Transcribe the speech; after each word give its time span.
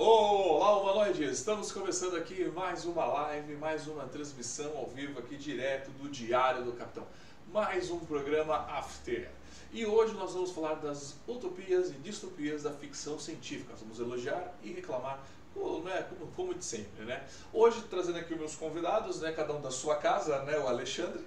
Olá, 0.00 0.78
humanoides! 0.78 1.38
Estamos 1.38 1.72
começando 1.72 2.16
aqui 2.16 2.44
mais 2.54 2.84
uma 2.84 3.04
live, 3.04 3.56
mais 3.56 3.88
uma 3.88 4.04
transmissão 4.04 4.70
ao 4.76 4.86
vivo 4.86 5.18
aqui 5.18 5.36
direto 5.36 5.90
do 5.90 6.08
Diário 6.08 6.62
do 6.62 6.70
Capitão. 6.70 7.04
Mais 7.52 7.90
um 7.90 7.98
programa 7.98 8.54
After. 8.78 9.28
E 9.72 9.84
hoje 9.84 10.14
nós 10.14 10.34
vamos 10.34 10.52
falar 10.52 10.74
das 10.74 11.16
utopias 11.26 11.90
e 11.90 11.94
distopias 11.94 12.62
da 12.62 12.70
ficção 12.70 13.18
científica. 13.18 13.74
Vamos 13.80 13.98
elogiar 13.98 14.54
e 14.62 14.72
reclamar, 14.72 15.18
como, 15.52 15.80
né, 15.80 16.06
como, 16.08 16.30
como 16.30 16.54
de 16.54 16.64
sempre, 16.64 17.04
né? 17.04 17.24
Hoje 17.52 17.82
trazendo 17.90 18.18
aqui 18.18 18.34
os 18.34 18.38
meus 18.38 18.54
convidados, 18.54 19.20
né, 19.20 19.32
cada 19.32 19.52
um 19.52 19.60
da 19.60 19.72
sua 19.72 19.96
casa, 19.96 20.44
né, 20.44 20.56
o 20.60 20.68
Alexandre, 20.68 21.26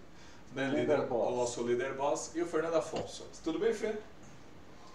né, 0.56 0.70
Líder 0.70 1.12
o 1.12 1.36
nosso 1.36 1.62
líder 1.68 1.96
boss, 1.96 2.32
e 2.34 2.42
o 2.42 2.46
Fernando 2.46 2.76
Afonso. 2.76 3.28
Tudo 3.44 3.60
bem, 3.60 3.74
Fê? 3.74 3.96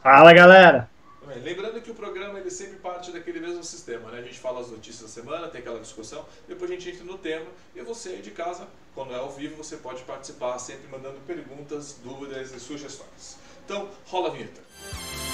Fala 0.03 0.33
galera! 0.33 0.96
Bem, 1.27 1.43
Lembrando 1.43 1.81
que 1.81 1.91
o 1.91 1.95
programa 1.95 2.39
ele 2.39 2.51
sempre 2.53 2.77
parte 2.77 3.11
daquele 3.11 3.41
mesmo 3.41 3.63
sistema, 3.65 4.13
né? 4.13 4.21
A 4.21 4.23
gente 4.23 4.39
fala 4.39 4.61
as 4.61 4.71
notícias 4.71 5.03
da 5.03 5.09
semana, 5.09 5.49
tem 5.49 5.61
aquela 5.61 5.81
discussão, 5.81 6.25
depois 6.47 6.71
a 6.71 6.75
gente 6.75 6.89
entra 6.89 7.05
no 7.05 7.19
tema 7.19 7.47
e 7.75 7.83
você 7.83 8.11
aí 8.11 8.23
de 8.23 8.31
casa, 8.31 8.69
quando 8.95 9.13
é 9.13 9.17
ao 9.17 9.33
vivo, 9.33 9.57
você 9.57 9.77
pode 9.77 10.05
participar 10.05 10.57
sempre 10.59 10.87
mandando 10.87 11.19
perguntas, 11.27 11.99
dúvidas 12.05 12.53
e 12.53 12.61
sugestões. 12.61 13.39
Então, 13.65 13.91
rola 14.07 14.29
a 14.29 14.31
vinheta. 14.31 14.61
É 14.61 15.26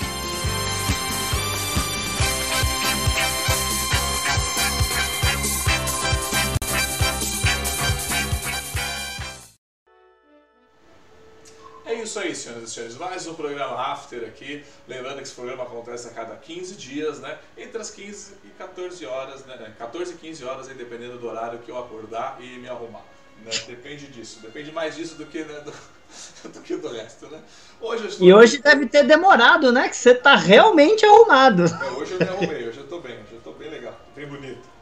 isso 12.02 12.18
aí, 12.18 12.34
senhoras 12.34 12.70
e 12.70 12.72
senhores. 12.72 12.96
Mais 12.96 13.26
um 13.26 13.34
programa 13.34 13.76
After 13.80 14.24
aqui. 14.24 14.64
Lembrando 14.88 15.16
que 15.16 15.22
esse 15.22 15.34
programa 15.34 15.62
acontece 15.62 16.08
a 16.08 16.10
cada 16.10 16.34
15 16.34 16.74
dias, 16.74 17.20
né? 17.20 17.38
Entre 17.56 17.80
as 17.80 17.90
15 17.90 18.34
e 18.44 18.48
14 18.58 19.06
horas, 19.06 19.44
né? 19.46 19.72
14 19.78 20.12
e 20.12 20.16
15 20.16 20.44
horas, 20.44 20.68
aí, 20.68 20.74
dependendo 20.74 21.18
do 21.18 21.28
horário 21.28 21.60
que 21.60 21.70
eu 21.70 21.78
acordar 21.78 22.38
e 22.40 22.58
me 22.58 22.68
arrumar. 22.68 23.04
Né? 23.44 23.50
Depende 23.68 24.06
disso. 24.08 24.40
Depende 24.42 24.72
mais 24.72 24.96
disso 24.96 25.14
do 25.16 25.26
que, 25.26 25.44
né, 25.44 25.60
do, 25.60 25.72
do 26.50 26.60
que 26.60 26.76
do 26.76 26.88
resto, 26.88 27.26
né? 27.28 27.40
Hoje 27.80 28.08
estou 28.08 28.26
E 28.26 28.34
hoje 28.34 28.58
deve 28.58 28.86
ter 28.86 29.04
demorado, 29.04 29.70
né? 29.72 29.88
Que 29.88 29.96
você 29.96 30.14
tá 30.14 30.34
realmente 30.34 31.04
arrumado. 31.04 31.64
É, 31.64 31.90
hoje 31.92 32.12
eu 32.14 32.18
me 32.18 32.28
arrumei, 32.28 32.68
hoje 32.68 32.78
eu 32.78 32.88
tô 32.88 33.00
bem, 33.00 33.14
hoje 33.14 33.32
eu 33.34 33.40
tô 33.40 33.52
bem 33.52 33.70
legal, 33.70 33.94
bem 34.16 34.26
bonito. 34.26 34.72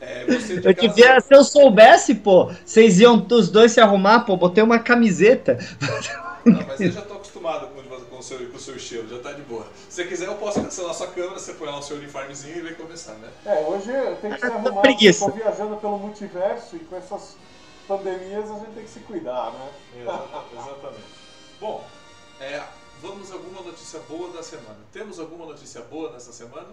É, 0.00 0.22
Eu 0.24 0.26
casa- 0.62 0.74
devia, 0.74 1.20
se 1.20 1.34
eu 1.34 1.42
soubesse, 1.44 2.16
pô, 2.16 2.52
vocês 2.64 3.00
iam 3.00 3.26
os 3.30 3.48
dois 3.48 3.72
se 3.72 3.80
arrumar, 3.80 4.20
pô, 4.20 4.36
botei 4.36 4.62
uma 4.62 4.78
camiseta. 4.78 5.58
Mas 6.66 6.80
eu 6.80 6.90
já 6.92 7.02
tô 7.02 7.14
acostumado 7.14 7.68
com, 7.68 7.82
com, 8.06 8.18
o 8.18 8.22
seu, 8.22 8.38
com 8.50 8.56
o 8.56 8.60
seu 8.60 8.76
estilo, 8.76 9.08
já 9.08 9.22
tá 9.22 9.32
de 9.32 9.42
boa. 9.42 9.66
Se 9.88 9.96
você 9.96 10.04
quiser, 10.06 10.26
eu 10.26 10.34
posso 10.36 10.60
cancelar 10.60 10.94
sua 10.94 11.06
câmera, 11.08 11.38
você 11.38 11.54
põe 11.54 11.68
lá 11.68 11.78
o 11.78 11.82
seu 11.82 11.96
uniformezinho 11.96 12.58
e 12.58 12.62
vai 12.62 12.74
começar, 12.74 13.14
né? 13.14 13.30
É, 13.46 13.60
hoje 13.66 13.90
eu 13.90 14.16
tenho 14.16 14.34
que 14.34 14.40
se 14.40 14.46
arrumar, 14.46 14.80
Preguiça. 14.82 15.26
tô 15.26 15.32
viajando 15.32 15.76
pelo 15.76 15.98
multiverso 15.98 16.76
e 16.76 16.80
com 16.80 16.96
essas 16.96 17.36
pandemias 17.88 18.50
a 18.50 18.54
gente 18.58 18.72
tem 18.74 18.84
que 18.84 18.90
se 18.90 19.00
cuidar, 19.00 19.52
né? 19.52 19.70
Exata- 20.00 20.44
Exatamente. 20.52 21.04
Bom, 21.60 21.84
é, 22.40 22.62
vamos 23.00 23.30
a 23.30 23.34
alguma 23.34 23.62
notícia 23.62 24.00
boa 24.08 24.30
da 24.32 24.42
semana. 24.42 24.78
Temos 24.92 25.18
alguma 25.20 25.46
notícia 25.46 25.80
boa 25.82 26.12
nessa 26.12 26.32
semana? 26.32 26.68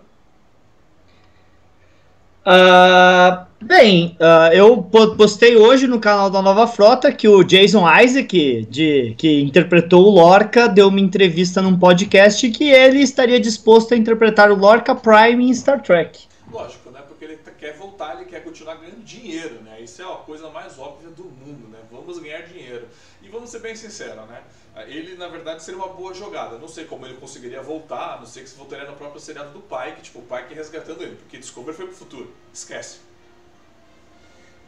Ah, 2.43 3.45
bem, 3.61 4.17
ah, 4.19 4.49
eu 4.53 4.81
po- 4.81 5.15
postei 5.15 5.55
hoje 5.55 5.85
no 5.85 5.99
canal 5.99 6.29
da 6.29 6.41
Nova 6.41 6.65
Frota 6.65 7.11
que 7.11 7.27
o 7.27 7.43
Jason 7.43 7.85
Isaac, 8.01 8.65
de, 8.69 9.13
que 9.17 9.41
interpretou 9.41 10.05
o 10.07 10.09
Lorca, 10.09 10.67
deu 10.67 10.87
uma 10.87 10.99
entrevista 10.99 11.61
num 11.61 11.77
podcast 11.77 12.49
que 12.49 12.67
ele 12.69 12.99
estaria 12.99 13.39
disposto 13.39 13.93
a 13.93 13.97
interpretar 13.97 14.51
o 14.51 14.55
Lorca 14.55 14.95
Prime 14.95 15.45
em 15.47 15.53
Star 15.53 15.81
Trek. 15.83 16.21
Lógico, 16.51 16.89
né? 16.89 17.01
Porque 17.07 17.25
ele 17.25 17.35
t- 17.35 17.51
quer 17.51 17.77
voltar, 17.77 18.15
ele 18.15 18.25
quer 18.25 18.43
continuar 18.43 18.75
ganhando 18.75 19.03
dinheiro, 19.03 19.59
né? 19.63 19.79
Isso 19.79 20.01
é 20.01 20.05
a 20.05 20.15
coisa 20.15 20.49
mais 20.49 20.79
óbvia 20.79 21.09
do 21.15 21.23
mundo, 21.25 21.69
né? 21.71 21.77
Vamos 21.91 22.17
ganhar 22.19 22.41
dinheiro. 22.41 22.87
E 23.21 23.29
vamos 23.29 23.51
ser 23.51 23.59
bem 23.59 23.75
sinceros, 23.75 24.15
né? 24.27 24.39
Ele, 24.87 25.15
na 25.15 25.27
verdade, 25.27 25.63
seria 25.63 25.79
uma 25.79 25.89
boa 25.93 26.13
jogada. 26.13 26.57
Não 26.57 26.67
sei 26.67 26.85
como 26.85 27.05
ele 27.05 27.15
conseguiria 27.15 27.61
voltar, 27.61 28.15
a 28.15 28.17
não 28.19 28.25
sei 28.25 28.43
que 28.43 28.49
se 28.49 28.57
voltaria 28.57 28.89
no 28.89 28.95
próprio 28.95 29.19
seriado 29.19 29.51
do 29.51 29.59
Pike, 29.59 30.01
tipo, 30.01 30.19
o 30.19 30.23
Pike 30.23 30.53
resgatando 30.53 31.03
ele, 31.03 31.15
porque 31.15 31.37
Discovery 31.37 31.75
foi 31.75 31.87
pro 31.87 31.95
futuro. 31.95 32.33
Esquece. 32.53 32.99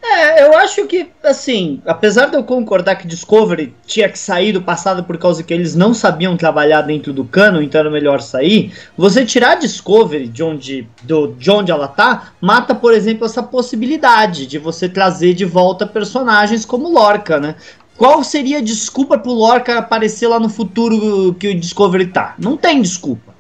É, 0.06 0.44
eu 0.44 0.58
acho 0.58 0.86
que, 0.86 1.10
assim, 1.24 1.82
apesar 1.86 2.26
de 2.26 2.36
eu 2.36 2.44
concordar 2.44 2.98
que 2.98 3.08
Discovery 3.08 3.74
tinha 3.88 4.10
que 4.10 4.20
sair 4.20 4.52
do 4.52 4.62
passado 4.62 5.06
por 5.06 5.18
causa 5.18 5.42
que 5.42 5.54
eles 5.54 5.76
não 5.76 5.94
sabiam 5.94 6.36
trabalhar 6.36 6.82
dentro 6.82 7.14
do 7.14 7.24
cano, 7.24 7.64
então 7.64 7.80
era 7.80 7.90
melhor 7.90 8.20
sair, 8.20 8.74
você 8.98 9.26
tirar 9.26 9.56
Discovery 9.56 10.28
de 10.28 10.44
onde, 10.44 10.90
do, 11.04 11.28
de 11.28 11.50
onde 11.50 11.72
ela 11.72 11.88
tá, 11.88 12.34
mata, 12.42 12.76
por 12.76 12.94
exemplo, 12.94 13.26
essa 13.26 13.42
possibilidade 13.42 14.46
de 14.46 14.60
você 14.60 14.90
trazer 14.90 15.34
de 15.34 15.46
volta 15.46 15.88
personagens 15.88 16.66
como 16.66 16.90
Lorca, 16.92 17.40
né? 17.40 17.56
Qual 17.98 18.24
seria 18.24 18.58
a 18.58 18.62
desculpa 18.62 19.18
pro 19.18 19.32
Lorca 19.32 19.78
aparecer 19.78 20.28
lá 20.28 20.40
no 20.40 20.50
futuro 20.50 21.34
que 21.36 21.48
o 21.48 21.60
Discovery 21.60 22.08
tá? 22.08 22.36
Não 22.40 22.58
tem 22.58 22.82
desculpa. 22.82 23.34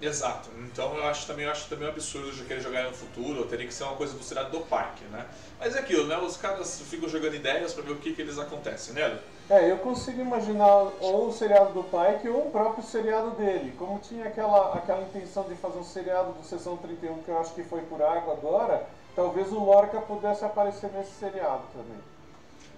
Exato. 0.00 0.50
Então 0.72 0.96
eu 0.96 1.06
acho 1.06 1.26
também, 1.26 1.44
eu 1.44 1.52
acho 1.52 1.68
também 1.68 1.86
um 1.86 1.90
absurdo 1.90 2.32
de 2.32 2.42
querer 2.44 2.60
jogar 2.60 2.84
no 2.84 2.92
futuro, 2.92 3.40
ou 3.40 3.46
teria 3.46 3.66
que 3.66 3.74
ser 3.74 3.84
uma 3.84 3.94
coisa 3.94 4.14
do 4.14 4.24
seriado 4.24 4.50
do 4.50 4.60
Pike, 4.60 5.04
né? 5.12 5.26
Mas 5.60 5.76
é 5.76 5.78
aquilo, 5.78 6.06
né? 6.06 6.16
Os 6.16 6.36
caras 6.36 6.80
ficam 6.90 7.08
jogando 7.08 7.34
ideias 7.34 7.74
pra 7.74 7.84
ver 7.84 7.92
o 7.92 7.96
que, 7.96 8.12
que 8.14 8.22
eles 8.22 8.38
acontecem, 8.38 8.94
né? 8.94 9.18
É, 9.50 9.70
eu 9.70 9.76
consigo 9.78 10.20
imaginar 10.20 10.88
ou 10.98 11.28
o 11.28 11.32
seriado 11.32 11.72
do 11.74 11.84
Pike 11.84 12.28
ou 12.28 12.48
o 12.48 12.50
próprio 12.50 12.82
seriado 12.82 13.32
dele. 13.32 13.74
Como 13.78 14.00
tinha 14.00 14.24
aquela, 14.24 14.74
aquela 14.74 15.02
intenção 15.02 15.44
de 15.44 15.54
fazer 15.56 15.78
um 15.78 15.84
seriado 15.84 16.32
do 16.32 16.44
Sessão 16.44 16.76
31 16.78 17.22
que 17.22 17.28
eu 17.28 17.38
acho 17.38 17.54
que 17.54 17.62
foi 17.62 17.82
por 17.82 18.02
água 18.02 18.32
agora, 18.32 18.86
talvez 19.14 19.52
o 19.52 19.58
Lorca 19.58 20.00
pudesse 20.00 20.44
aparecer 20.44 20.90
nesse 20.92 21.12
seriado 21.12 21.62
também. 21.72 21.98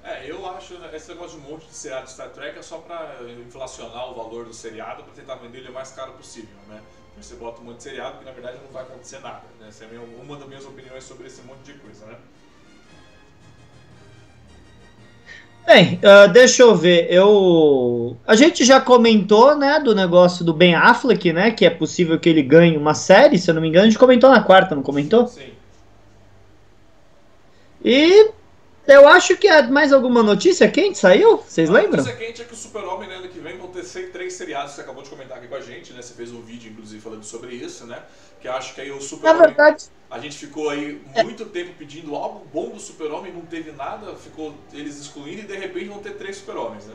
É, 0.04 0.30
eu 0.30 0.46
acho 0.50 0.74
né, 0.74 0.90
esse 0.92 1.08
negócio 1.08 1.40
de 1.40 1.46
um 1.46 1.50
monte 1.50 1.66
de 1.66 1.74
seriado 1.74 2.04
de 2.04 2.12
Star 2.12 2.28
Trek 2.28 2.58
é 2.58 2.62
só 2.62 2.78
pra 2.78 3.16
inflacionar 3.46 4.10
o 4.10 4.14
valor 4.14 4.44
do 4.44 4.52
seriado 4.52 5.02
pra 5.02 5.14
tentar 5.14 5.36
vender 5.36 5.58
ele 5.58 5.70
o 5.70 5.72
mais 5.72 5.92
caro 5.92 6.12
possível, 6.12 6.56
né? 6.68 6.80
Você 7.16 7.36
bota 7.36 7.60
um 7.60 7.64
monte 7.64 7.76
de 7.76 7.84
seriado 7.84 8.18
que 8.18 8.24
na 8.24 8.32
verdade 8.32 8.58
não 8.62 8.70
vai 8.70 8.82
acontecer 8.82 9.20
nada, 9.20 9.42
né? 9.58 9.68
Essa 9.68 9.84
é 9.84 9.88
uma 10.22 10.36
das 10.36 10.46
minhas 10.46 10.66
opiniões 10.66 11.04
sobre 11.04 11.28
esse 11.28 11.40
monte 11.42 11.62
de 11.62 11.74
coisa, 11.74 12.04
né? 12.06 12.16
Bem, 15.66 15.98
ah, 16.02 16.26
deixa 16.26 16.62
eu 16.62 16.76
ver. 16.76 17.06
Eu, 17.10 18.18
a 18.26 18.34
gente 18.34 18.62
já 18.64 18.80
comentou, 18.80 19.56
né, 19.56 19.80
do 19.80 19.94
negócio 19.94 20.44
do 20.44 20.52
Ben 20.52 20.74
Affleck, 20.74 21.32
né, 21.32 21.50
que 21.50 21.64
é 21.64 21.70
possível 21.70 22.20
que 22.20 22.28
ele 22.28 22.42
ganhe 22.42 22.76
uma 22.76 22.92
série, 22.92 23.38
se 23.38 23.50
eu 23.50 23.54
não 23.54 23.62
me 23.62 23.68
engano. 23.68 23.86
A 23.86 23.88
gente 23.88 23.98
comentou 23.98 24.28
na 24.30 24.42
quarta, 24.42 24.74
não 24.74 24.82
comentou? 24.82 25.26
Sim. 25.26 25.53
E 27.84 28.30
eu 28.86 29.08
acho 29.08 29.36
que 29.36 29.48
há 29.48 29.62
mais 29.64 29.92
alguma 29.92 30.22
notícia 30.22 30.68
quente 30.70 30.98
saiu? 30.98 31.38
Vocês 31.38 31.68
A 31.68 31.72
lembram? 31.72 32.02
notícia 32.02 32.16
quente 32.16 32.42
é 32.42 32.44
que 32.44 32.52
o 32.54 32.56
Super-Homem 32.56 33.08
né, 33.08 33.16
ano 33.16 33.28
que 33.28 33.38
vem 33.38 33.56
vão 33.58 33.68
ter 33.68 33.84
três 34.10 34.32
seriados, 34.34 34.72
você 34.72 34.80
acabou 34.80 35.02
de 35.02 35.10
comentar 35.10 35.38
aqui 35.38 35.48
com 35.48 35.54
a 35.54 35.60
gente, 35.60 35.92
né? 35.92 36.00
Você 36.02 36.14
fez 36.14 36.32
um 36.32 36.40
vídeo, 36.40 36.70
inclusive, 36.72 37.00
falando 37.00 37.24
sobre 37.24 37.54
isso, 37.54 37.86
né? 37.86 37.98
Que 38.40 38.48
acho 38.48 38.74
que 38.74 38.80
aí 38.80 38.90
o 38.90 38.94
Na 38.96 39.00
Super-Homem... 39.00 39.42
verdade, 39.42 39.84
A 40.10 40.18
gente 40.18 40.36
ficou 40.36 40.68
aí 40.70 41.00
muito 41.22 41.44
tempo 41.46 41.72
pedindo 41.78 42.14
algo 42.14 42.46
bom 42.52 42.70
do 42.70 42.80
Super-Homem, 42.80 43.32
não 43.32 43.42
teve 43.42 43.72
nada, 43.72 44.14
ficou 44.14 44.54
eles 44.72 44.98
excluindo 45.00 45.40
e 45.42 45.46
de 45.46 45.56
repente 45.56 45.86
vão 45.88 45.98
ter 45.98 46.14
três 46.16 46.36
Super-Homens, 46.36 46.86
né? 46.86 46.94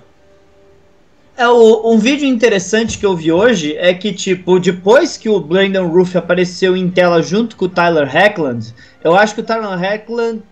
é 1.37 1.47
o- 1.47 1.89
um 1.93 1.97
vídeo 1.97 2.27
interessante 2.27 2.97
que 2.97 3.05
eu 3.05 3.15
vi 3.15 3.31
hoje 3.31 3.75
é 3.77 3.93
que, 3.93 4.11
tipo, 4.13 4.59
depois 4.59 5.15
que 5.17 5.29
o 5.29 5.39
Brandon 5.39 5.87
Roof 5.87 6.15
apareceu 6.17 6.75
em 6.75 6.89
tela 6.89 7.21
junto 7.21 7.55
com 7.55 7.65
o 7.65 7.69
Tyler 7.69 8.07
Hackland, 8.09 8.73
eu 9.01 9.15
acho 9.15 9.35
que 9.35 9.41
o 9.41 9.43
Tyler 9.45 9.69
Hackland 9.79 10.43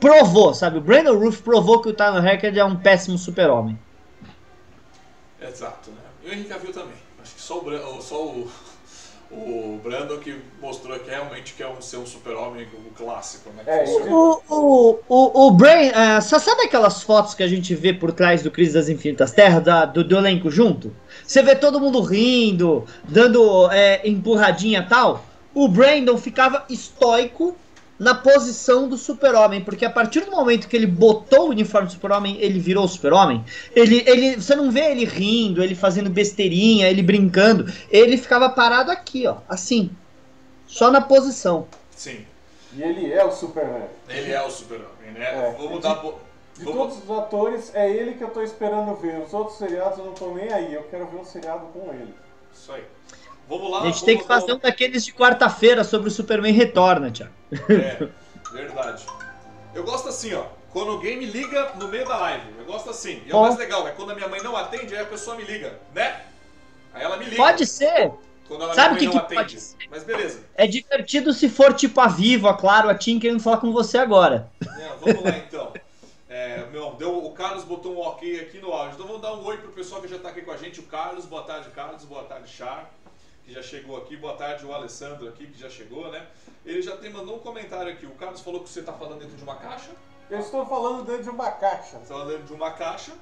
provou, 0.00 0.54
sabe? 0.54 0.78
O 0.78 0.80
Brandon 0.80 1.18
Roof 1.18 1.40
provou 1.42 1.80
que 1.80 1.88
o 1.88 1.92
Tyler 1.92 2.22
Hackland 2.22 2.58
é 2.58 2.64
um 2.64 2.76
péssimo 2.76 3.18
super-homem. 3.18 3.78
Exato, 5.40 5.90
né? 5.90 5.96
E 6.24 6.28
o 6.28 6.32
Henry 6.32 6.44
Cavill 6.44 6.72
também. 6.72 6.94
Acho 7.22 7.34
que 7.34 7.40
só 7.40 7.58
o, 7.58 8.02
só 8.02 8.24
o, 8.24 8.50
o 9.30 9.80
Brandon 9.82 10.18
que 10.18 10.40
mostrou 10.60 10.98
que 10.98 11.10
realmente 11.10 11.54
quer 11.54 11.66
um, 11.66 11.80
ser 11.80 11.96
um 11.98 12.06
super-homem 12.06 12.66
o 12.74 12.90
clássico, 12.96 13.50
né? 13.50 13.62
Que 13.64 13.70
É. 13.70 13.84
O, 14.08 14.42
o, 14.48 14.98
o, 15.08 15.46
o 15.46 15.50
Brain, 15.50 15.90
só 16.22 16.38
sabe 16.38 16.62
aquelas 16.62 17.02
fotos 17.02 17.34
que 17.34 17.42
a 17.42 17.48
gente 17.48 17.74
vê 17.74 17.92
por 17.92 18.12
trás 18.12 18.42
do 18.42 18.50
Crise 18.50 18.74
das 18.74 18.88
Infinitas 18.88 19.32
Terras, 19.32 19.62
da- 19.62 19.84
do, 19.84 20.02
do 20.04 20.16
elenco 20.16 20.50
junto? 20.50 20.94
Você 21.26 21.42
vê 21.42 21.54
todo 21.54 21.80
mundo 21.80 22.00
rindo, 22.00 22.86
dando 23.04 23.70
é, 23.70 24.08
empurradinha 24.08 24.80
e 24.80 24.88
tal. 24.88 25.24
O 25.54 25.66
Brandon 25.68 26.16
ficava 26.16 26.64
estoico 26.68 27.56
na 27.98 28.14
posição 28.14 28.88
do 28.88 28.96
super-homem, 28.96 29.62
porque 29.64 29.84
a 29.84 29.90
partir 29.90 30.20
do 30.20 30.30
momento 30.30 30.68
que 30.68 30.76
ele 30.76 30.86
botou 30.86 31.46
o 31.46 31.50
uniforme 31.50 31.88
do 31.88 31.92
super-homem, 31.92 32.36
ele 32.40 32.60
virou 32.60 32.84
o 32.84 32.88
super-homem. 32.88 33.44
Ele, 33.74 34.02
ele, 34.06 34.36
você 34.36 34.54
não 34.54 34.70
vê 34.70 34.90
ele 34.92 35.04
rindo, 35.04 35.62
ele 35.62 35.74
fazendo 35.74 36.08
besteirinha, 36.08 36.88
ele 36.88 37.02
brincando. 37.02 37.64
Ele 37.90 38.16
ficava 38.16 38.48
parado 38.50 38.90
aqui, 38.92 39.26
ó, 39.26 39.38
assim, 39.48 39.90
só 40.66 40.90
na 40.90 41.00
posição. 41.00 41.66
Sim, 41.90 42.24
E 42.72 42.82
ele 42.82 43.12
é 43.12 43.24
o 43.24 43.32
Superman. 43.32 43.88
ele 44.08 44.30
é 44.30 44.42
o 44.42 44.50
super-homem, 44.50 45.12
né? 45.14 45.24
É. 45.48 45.54
Vamos 45.58 45.82
dar... 45.82 45.96
bo- 45.96 46.18
De 46.56 46.64
Vamos... 46.64 46.94
todos 46.94 47.04
os 47.04 47.10
atores, 47.18 47.70
é 47.74 47.90
ele 47.90 48.14
que 48.14 48.22
eu 48.22 48.30
tô 48.30 48.42
esperando 48.42 48.94
ver. 48.96 49.20
Os 49.20 49.32
outros 49.32 49.58
seriados 49.58 49.98
eu 49.98 50.04
não 50.06 50.12
tô 50.12 50.34
nem 50.34 50.52
aí. 50.52 50.74
Eu 50.74 50.82
quero 50.84 51.06
ver 51.06 51.16
um 51.18 51.24
seriado 51.24 51.66
com 51.72 51.92
ele. 51.92 52.14
Isso 52.52 52.72
aí. 52.72 52.82
Vamos 53.48 53.70
lá. 53.70 53.82
A 53.82 53.86
gente 53.86 54.04
tem 54.04 54.18
que 54.18 54.24
fazer 54.24 54.52
um 54.52 54.58
daqueles 54.58 55.04
de 55.04 55.12
quarta-feira 55.12 55.82
sobre 55.82 56.08
o 56.08 56.10
Superman 56.10 56.52
Retorna, 56.52 57.10
Thiago. 57.10 57.32
É, 57.70 58.08
verdade. 58.52 59.06
Eu 59.74 59.84
gosto 59.84 60.08
assim, 60.08 60.34
ó. 60.34 60.44
Quando 60.70 60.90
alguém 60.90 61.16
me 61.16 61.24
liga 61.24 61.72
no 61.76 61.88
meio 61.88 62.06
da 62.06 62.16
live. 62.18 62.44
Eu 62.58 62.64
gosto 62.66 62.90
assim. 62.90 63.22
E 63.26 63.30
é 63.30 63.34
o 63.34 63.40
mais 63.40 63.56
legal, 63.56 63.88
é 63.88 63.92
quando 63.92 64.10
a 64.10 64.14
minha 64.14 64.28
mãe 64.28 64.42
não 64.42 64.54
atende, 64.54 64.94
aí 64.94 65.00
a 65.00 65.06
pessoa 65.06 65.34
me 65.34 65.44
liga, 65.44 65.78
né? 65.94 66.24
Aí 66.92 67.02
ela 67.02 67.16
me 67.16 67.24
liga. 67.24 67.36
Pode 67.36 67.64
ser. 67.66 68.12
Quando 68.46 68.64
ela 68.64 68.74
Sabe 68.74 68.94
o 68.94 68.98
que, 68.98 69.08
que 69.08 69.34
pode 69.34 69.60
ser? 69.60 69.76
Mas 69.90 70.04
beleza. 70.04 70.40
É 70.54 70.66
divertido 70.66 71.32
se 71.32 71.48
for 71.48 71.72
tipo 71.74 72.00
a 72.00 72.06
Vivo, 72.06 72.48
a 72.48 72.54
Claro, 72.54 72.88
a 72.88 72.94
TIM 72.94 73.18
querendo 73.18 73.40
falar 73.40 73.58
com 73.58 73.72
você 73.72 73.98
agora. 73.98 74.50
É, 74.62 74.88
vamos 75.00 75.22
lá 75.22 75.36
então. 75.36 75.72
É, 76.28 76.66
meu, 76.70 76.92
deu, 76.92 77.24
o 77.24 77.32
Carlos 77.32 77.64
botou 77.64 77.94
um 77.94 78.00
ok 78.00 78.40
aqui 78.40 78.58
no 78.58 78.72
áudio. 78.72 78.94
Então 78.94 79.06
vamos 79.06 79.22
dar 79.22 79.34
um 79.34 79.44
oi 79.44 79.56
pro 79.58 79.72
pessoal 79.72 80.00
que 80.00 80.08
já 80.08 80.18
tá 80.18 80.28
aqui 80.28 80.42
com 80.42 80.50
a 80.50 80.56
gente. 80.56 80.80
O 80.80 80.84
Carlos, 80.84 81.24
boa 81.24 81.42
tarde, 81.42 81.68
Carlos. 81.70 82.04
Boa 82.04 82.24
tarde, 82.24 82.48
Char, 82.50 82.90
que 83.48 83.54
já 83.54 83.62
chegou 83.62 83.96
aqui. 83.96 84.14
Boa 84.14 84.34
tarde, 84.34 84.66
o 84.66 84.74
Alessandro 84.74 85.26
aqui, 85.26 85.46
que 85.46 85.58
já 85.58 85.70
chegou, 85.70 86.10
né? 86.12 86.26
Ele 86.66 86.82
já 86.82 86.98
tem 86.98 87.10
mandou 87.10 87.36
um 87.36 87.38
comentário 87.38 87.90
aqui. 87.90 88.04
O 88.04 88.10
Carlos 88.10 88.42
falou 88.42 88.62
que 88.62 88.68
você 88.68 88.82
tá 88.82 88.92
falando 88.92 89.20
dentro 89.20 89.36
de 89.36 89.42
uma 89.42 89.56
caixa. 89.56 89.90
Eu 90.28 90.40
estou 90.40 90.66
falando 90.66 91.06
dentro 91.06 91.22
de 91.22 91.30
uma 91.30 91.50
caixa. 91.52 91.96
Você 91.96 92.00
tá 92.00 92.04
falando 92.04 92.28
dentro 92.28 92.44
de 92.44 92.52
uma 92.52 92.70
caixa. 92.72 93.12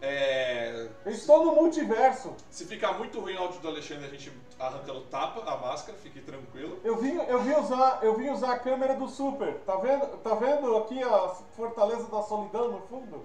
É, 0.00 0.88
estou 1.06 1.44
no 1.44 1.54
multiverso. 1.54 2.34
se 2.50 2.64
ficar 2.64 2.94
muito 2.94 3.20
ruim 3.20 3.34
o 3.36 3.40
áudio 3.40 3.60
do 3.60 3.68
Alexandre, 3.68 4.06
a 4.06 4.08
gente 4.08 4.32
arranca 4.58 4.92
no 4.92 5.02
tapa 5.02 5.40
a 5.50 5.56
máscara, 5.58 5.96
fique 5.98 6.20
tranquilo. 6.20 6.78
Eu 6.82 6.96
vim, 6.96 7.16
eu 7.16 7.42
vim 7.42 7.52
usar, 7.52 7.98
eu 8.02 8.16
vim 8.16 8.30
usar 8.30 8.54
a 8.54 8.58
câmera 8.58 8.94
do 8.94 9.06
Super. 9.06 9.54
Tá 9.66 9.76
vendo? 9.76 10.06
Tá 10.18 10.34
vendo 10.34 10.76
aqui 10.78 11.02
a 11.02 11.28
Fortaleza 11.56 12.04
da 12.04 12.22
Solidão 12.22 12.72
no 12.72 12.80
fundo? 12.86 13.24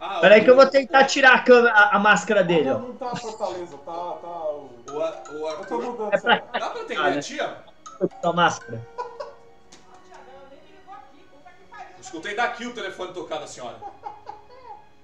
Ah, 0.00 0.18
Peraí 0.20 0.42
que 0.42 0.48
eu 0.50 0.56
vou 0.56 0.66
tentar 0.66 1.04
tirar 1.04 1.34
a, 1.34 1.40
câmera- 1.42 1.74
a- 1.74 1.96
a 1.96 1.98
máscara 1.98 2.42
dele, 2.42 2.64
não, 2.70 2.76
ó. 2.76 2.78
não 2.78 2.96
tá 2.96 3.10
a 3.10 3.16
Fortaleza, 3.16 3.76
tá, 3.78 3.92
tá 3.92 4.28
o... 4.50 4.70
O, 4.88 4.92
o 4.92 4.96
Eu 4.96 5.28
tô 5.30 5.46
Arthur. 5.46 5.82
mudando 5.82 6.14
É 6.14 6.18
pra. 6.18 6.36
Dá 6.36 6.70
pra 6.70 6.80
atender 6.82 6.96
Ah, 6.98 7.10
né? 7.10 7.20
tia? 7.20 7.56
A 8.22 8.32
máscara. 8.32 8.80
Escutei 12.00 12.34
daqui 12.34 12.66
o 12.66 12.72
telefone 12.74 13.12
tocar 13.12 13.38
da 13.38 13.46
senhora. 13.46 13.76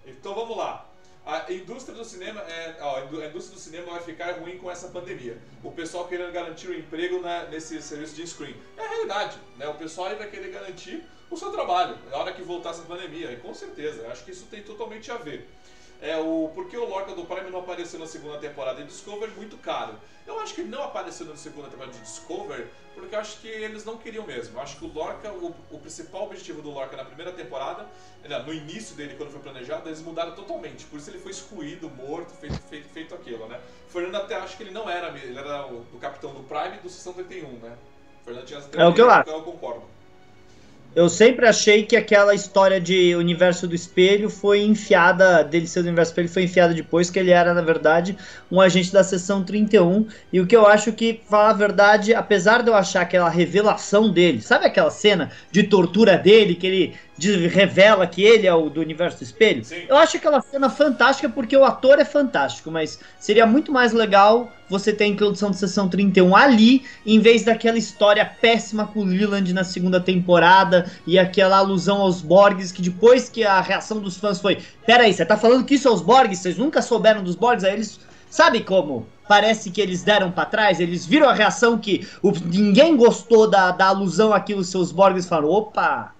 Então 0.06 0.34
vamos 0.34 0.56
lá. 0.56 0.86
A 1.26 1.52
indústria 1.52 1.94
do 1.94 2.04
cinema, 2.04 2.40
é, 2.42 2.76
ó, 2.80 2.96
a 2.96 3.00
indú- 3.04 3.20
a 3.20 3.26
indústria 3.26 3.56
do 3.56 3.60
cinema 3.60 3.90
vai 3.92 4.00
ficar 4.00 4.32
ruim 4.38 4.58
com 4.58 4.70
essa 4.70 4.88
pandemia. 4.88 5.36
O 5.62 5.72
pessoal 5.72 6.06
querendo 6.06 6.32
garantir 6.32 6.68
o 6.68 6.74
emprego 6.78 7.20
na- 7.20 7.44
nesse 7.44 7.82
serviço 7.82 8.14
de 8.14 8.26
screen. 8.26 8.56
É 8.76 8.84
a 8.84 8.88
realidade, 8.88 9.36
né? 9.58 9.66
O 9.68 9.74
pessoal 9.74 10.06
aí 10.08 10.14
vai 10.14 10.28
querer 10.28 10.50
garantir 10.52 11.04
o 11.30 11.36
seu 11.36 11.50
trabalho 11.50 11.98
na 12.10 12.16
hora 12.16 12.32
que 12.32 12.42
voltar 12.42 12.70
essa 12.70 12.82
pandemia. 12.82 13.32
E 13.32 13.36
com 13.36 13.52
certeza, 13.54 14.06
acho 14.08 14.24
que 14.24 14.30
isso 14.30 14.46
tem 14.46 14.62
totalmente 14.62 15.10
a 15.10 15.16
ver. 15.16 15.48
É 16.00 16.16
o 16.16 16.50
porque 16.54 16.76
o 16.76 16.86
Lorca 16.86 17.14
do 17.14 17.24
Prime 17.24 17.50
não 17.50 17.60
apareceu 17.60 17.98
na 17.98 18.06
segunda 18.06 18.38
temporada 18.38 18.82
de 18.82 18.88
Discovery 18.88 19.32
muito 19.32 19.56
caro. 19.56 19.94
Eu 20.26 20.40
acho 20.40 20.54
que 20.54 20.60
ele 20.60 20.70
não 20.70 20.82
apareceu 20.82 21.24
na 21.26 21.36
segunda 21.36 21.68
temporada 21.68 21.92
de 21.92 22.00
Discovery 22.00 22.66
porque 22.94 23.14
eu 23.14 23.20
acho 23.20 23.40
que 23.40 23.48
eles 23.48 23.84
não 23.84 23.96
queriam 23.96 24.26
mesmo. 24.26 24.58
Eu 24.58 24.62
acho 24.62 24.78
que 24.78 24.84
o 24.84 24.92
Lorca, 24.92 25.30
o, 25.30 25.54
o 25.70 25.78
principal 25.78 26.24
objetivo 26.24 26.62
do 26.62 26.70
Lorca 26.70 26.96
na 26.96 27.04
primeira 27.04 27.30
temporada, 27.32 27.86
né, 28.24 28.38
no 28.38 28.52
início 28.52 28.96
dele 28.96 29.14
quando 29.16 29.30
foi 29.30 29.40
planejado, 29.40 29.88
eles 29.88 30.02
mudaram 30.02 30.34
totalmente. 30.34 30.84
Por 30.86 30.98
isso 30.98 31.10
ele 31.10 31.18
foi 31.18 31.30
excluído, 31.30 31.88
morto, 31.90 32.30
feito, 32.34 32.58
feito, 32.68 32.88
feito 32.88 33.14
aquilo, 33.14 33.46
né? 33.48 33.60
O 33.88 33.92
Fernando 33.92 34.16
até 34.16 34.34
acho 34.36 34.56
que 34.56 34.62
ele 34.62 34.72
não 34.72 34.88
era, 34.88 35.08
ele 35.16 35.38
era 35.38 35.66
o, 35.66 35.80
do 35.92 35.98
capitão 35.98 36.32
do 36.32 36.42
Prime 36.42 36.78
do 36.82 36.88
Sessão 36.88 37.12
31, 37.12 37.48
né? 37.58 37.76
O 38.22 38.24
Fernando 38.24 38.46
tinha 38.46 38.58
essa 38.58 38.70
É 38.74 38.86
o 38.86 38.94
que 38.94 39.00
eu 39.00 39.10
acho. 39.10 39.28
então 39.28 39.40
Eu 39.40 39.44
concordo. 39.44 39.95
Eu 40.96 41.10
sempre 41.10 41.46
achei 41.46 41.84
que 41.84 41.94
aquela 41.94 42.34
história 42.34 42.80
de 42.80 43.14
universo 43.14 43.68
do 43.68 43.74
espelho 43.74 44.30
foi 44.30 44.62
enfiada, 44.62 45.44
dele 45.44 45.66
ser 45.66 45.82
do 45.82 45.88
universo 45.88 46.10
do 46.10 46.14
espelho, 46.14 46.28
foi 46.30 46.42
enfiada 46.44 46.72
depois, 46.72 47.10
que 47.10 47.18
ele 47.18 47.30
era, 47.32 47.52
na 47.52 47.60
verdade, 47.60 48.16
um 48.50 48.58
agente 48.58 48.90
da 48.90 49.04
seção 49.04 49.44
31. 49.44 50.06
E 50.32 50.40
o 50.40 50.46
que 50.46 50.56
eu 50.56 50.66
acho 50.66 50.94
que, 50.94 51.20
falar 51.28 51.50
a 51.50 51.52
verdade, 51.52 52.14
apesar 52.14 52.62
de 52.62 52.70
eu 52.70 52.74
achar 52.74 53.02
aquela 53.02 53.28
revelação 53.28 54.10
dele, 54.10 54.40
sabe 54.40 54.64
aquela 54.64 54.90
cena 54.90 55.30
de 55.52 55.64
tortura 55.64 56.16
dele, 56.16 56.54
que 56.54 56.66
ele 56.66 56.94
diz- 57.18 57.52
revela 57.52 58.06
que 58.06 58.22
ele 58.22 58.46
é 58.46 58.54
o 58.54 58.68
do 58.68 58.80
universo 58.80 59.18
do 59.18 59.22
espelho? 59.24 59.64
Sim. 59.64 59.82
Eu 59.88 59.96
acho 59.96 60.16
aquela 60.16 60.40
cena 60.40 60.68
fantástica 60.70 61.28
porque 61.28 61.56
o 61.56 61.64
ator 61.64 61.98
é 61.98 62.04
fantástico, 62.04 62.70
mas 62.70 62.98
seria 63.18 63.46
muito 63.46 63.72
mais 63.72 63.92
legal 63.92 64.50
você 64.68 64.92
ter 64.92 65.04
a 65.04 65.08
introdução 65.08 65.50
de 65.50 65.56
sessão 65.58 65.88
31 65.88 66.34
ali, 66.34 66.84
em 67.06 67.20
vez 67.20 67.44
daquela 67.44 67.78
história 67.78 68.24
péssima 68.24 68.86
com 68.86 69.00
o 69.00 69.04
Leland 69.04 69.52
na 69.52 69.62
segunda 69.64 70.00
temporada 70.00 70.90
e 71.06 71.18
aquela 71.18 71.58
alusão 71.58 72.00
aos 72.00 72.20
Borgs, 72.20 72.72
que 72.72 72.82
depois 72.82 73.28
que 73.28 73.44
a 73.44 73.60
reação 73.60 74.00
dos 74.00 74.16
fãs 74.16 74.40
foi: 74.40 74.58
Peraí, 74.84 75.12
você 75.14 75.24
tá 75.24 75.36
falando 75.36 75.64
que 75.64 75.76
isso 75.76 75.86
é 75.88 75.90
os 75.90 76.02
Borgs? 76.02 76.40
Vocês 76.42 76.56
nunca 76.58 76.82
souberam 76.82 77.22
dos 77.22 77.36
Borgs? 77.36 77.64
Aí 77.64 77.74
eles. 77.74 78.00
Sabe 78.28 78.60
como? 78.60 79.06
Parece 79.28 79.70
que 79.70 79.80
eles 79.80 80.02
deram 80.02 80.30
pra 80.32 80.44
trás, 80.44 80.78
eles 80.80 81.06
viram 81.06 81.28
a 81.28 81.32
reação 81.32 81.78
que 81.78 82.06
o- 82.22 82.32
ninguém 82.44 82.96
gostou 82.96 83.48
da, 83.48 83.70
da 83.70 83.86
alusão 83.86 84.32
àquilo, 84.32 84.62
seus 84.64 84.90
Borgs 84.92 85.24
e 85.24 85.28
falaram: 85.28 85.48
opa! 85.50 86.12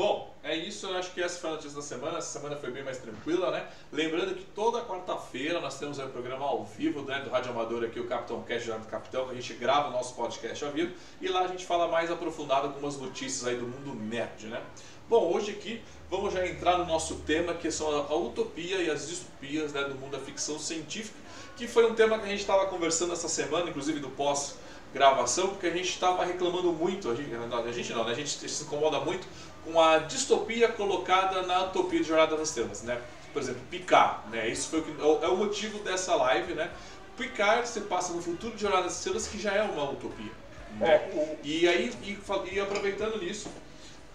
Bom, 0.00 0.34
é 0.42 0.56
isso. 0.56 0.86
Eu 0.86 0.96
acho 0.96 1.12
que 1.12 1.22
essa 1.22 1.38
foi 1.38 1.50
a 1.50 1.52
notícia 1.52 1.76
da 1.76 1.82
semana. 1.82 2.16
Essa 2.16 2.38
semana 2.38 2.56
foi 2.56 2.70
bem 2.70 2.82
mais 2.82 2.96
tranquila, 2.96 3.50
né? 3.50 3.68
Lembrando 3.92 4.34
que 4.34 4.44
toda 4.44 4.80
quarta-feira 4.80 5.60
nós 5.60 5.78
temos 5.78 6.00
aí 6.00 6.06
um 6.06 6.10
programa 6.10 6.46
ao 6.46 6.64
vivo 6.64 7.02
né, 7.02 7.20
do 7.20 7.28
Rádio 7.28 7.50
Amador 7.50 7.84
aqui, 7.84 8.00
o 8.00 8.06
Capitão 8.06 8.42
Cash 8.44 8.64
do 8.64 8.86
Capitão, 8.86 9.26
que 9.26 9.32
a 9.32 9.34
gente 9.34 9.52
grava 9.52 9.88
o 9.88 9.92
nosso 9.92 10.14
podcast 10.14 10.64
ao 10.64 10.72
vivo 10.72 10.94
e 11.20 11.28
lá 11.28 11.42
a 11.42 11.48
gente 11.48 11.66
fala 11.66 11.86
mais 11.86 12.10
aprofundado 12.10 12.68
algumas 12.68 12.96
notícias 12.96 13.46
aí 13.46 13.56
do 13.56 13.66
mundo 13.66 13.94
nerd, 13.94 14.46
né? 14.46 14.62
Bom, 15.06 15.34
hoje 15.34 15.50
aqui 15.50 15.82
vamos 16.08 16.32
já 16.32 16.46
entrar 16.46 16.78
no 16.78 16.86
nosso 16.86 17.16
tema 17.16 17.52
que 17.52 17.70
são 17.70 17.94
a, 17.94 18.14
utopia 18.14 18.78
e 18.78 18.88
as 18.88 19.06
distopias 19.06 19.74
né, 19.74 19.84
do 19.84 19.96
mundo 19.96 20.12
da 20.12 20.18
ficção 20.18 20.58
científica, 20.58 21.18
que 21.58 21.68
foi 21.68 21.84
um 21.84 21.94
tema 21.94 22.18
que 22.18 22.24
a 22.24 22.28
gente 22.28 22.40
estava 22.40 22.64
conversando 22.68 23.12
essa 23.12 23.28
semana, 23.28 23.68
inclusive 23.68 24.00
do 24.00 24.08
pós 24.08 24.56
gravação, 24.92 25.48
porque 25.48 25.66
a 25.66 25.70
gente 25.70 25.88
estava 25.88 26.24
reclamando 26.24 26.72
muito, 26.72 27.10
a 27.10 27.14
gente, 27.14 27.30
a 27.32 27.72
gente 27.72 27.92
não, 27.92 28.04
né? 28.04 28.12
a 28.12 28.14
gente 28.14 28.48
se 28.48 28.62
incomoda 28.64 29.00
muito 29.00 29.26
com 29.64 29.80
a 29.80 29.98
distopia 29.98 30.68
colocada 30.68 31.42
na 31.42 31.64
utopia 31.64 32.00
de 32.00 32.06
Jornada 32.08 32.36
das 32.36 32.48
Estrelas, 32.48 32.82
né? 32.82 33.00
Por 33.32 33.40
exemplo, 33.42 33.60
Picard, 33.70 34.28
né? 34.30 34.48
Isso 34.48 34.68
foi 34.68 34.80
o 34.80 34.82
que, 34.82 35.00
é 35.00 35.04
o- 35.04 35.24
é 35.24 35.28
o 35.28 35.36
motivo 35.36 35.78
dessa 35.80 36.14
live, 36.16 36.54
né? 36.54 36.70
Picard 37.16 37.68
se 37.68 37.80
passa 37.82 38.12
no 38.12 38.22
futuro 38.22 38.54
de 38.54 38.62
Jornada 38.62 38.84
das 38.84 38.96
Estrelas, 38.96 39.28
que 39.28 39.38
já 39.38 39.52
é 39.52 39.62
uma 39.62 39.90
utopia. 39.90 40.32
Né? 40.78 40.88
É, 40.88 41.36
E 41.44 41.68
aí, 41.68 41.92
e, 42.02 42.18
e 42.54 42.60
aproveitando 42.60 43.18
nisso, 43.20 43.48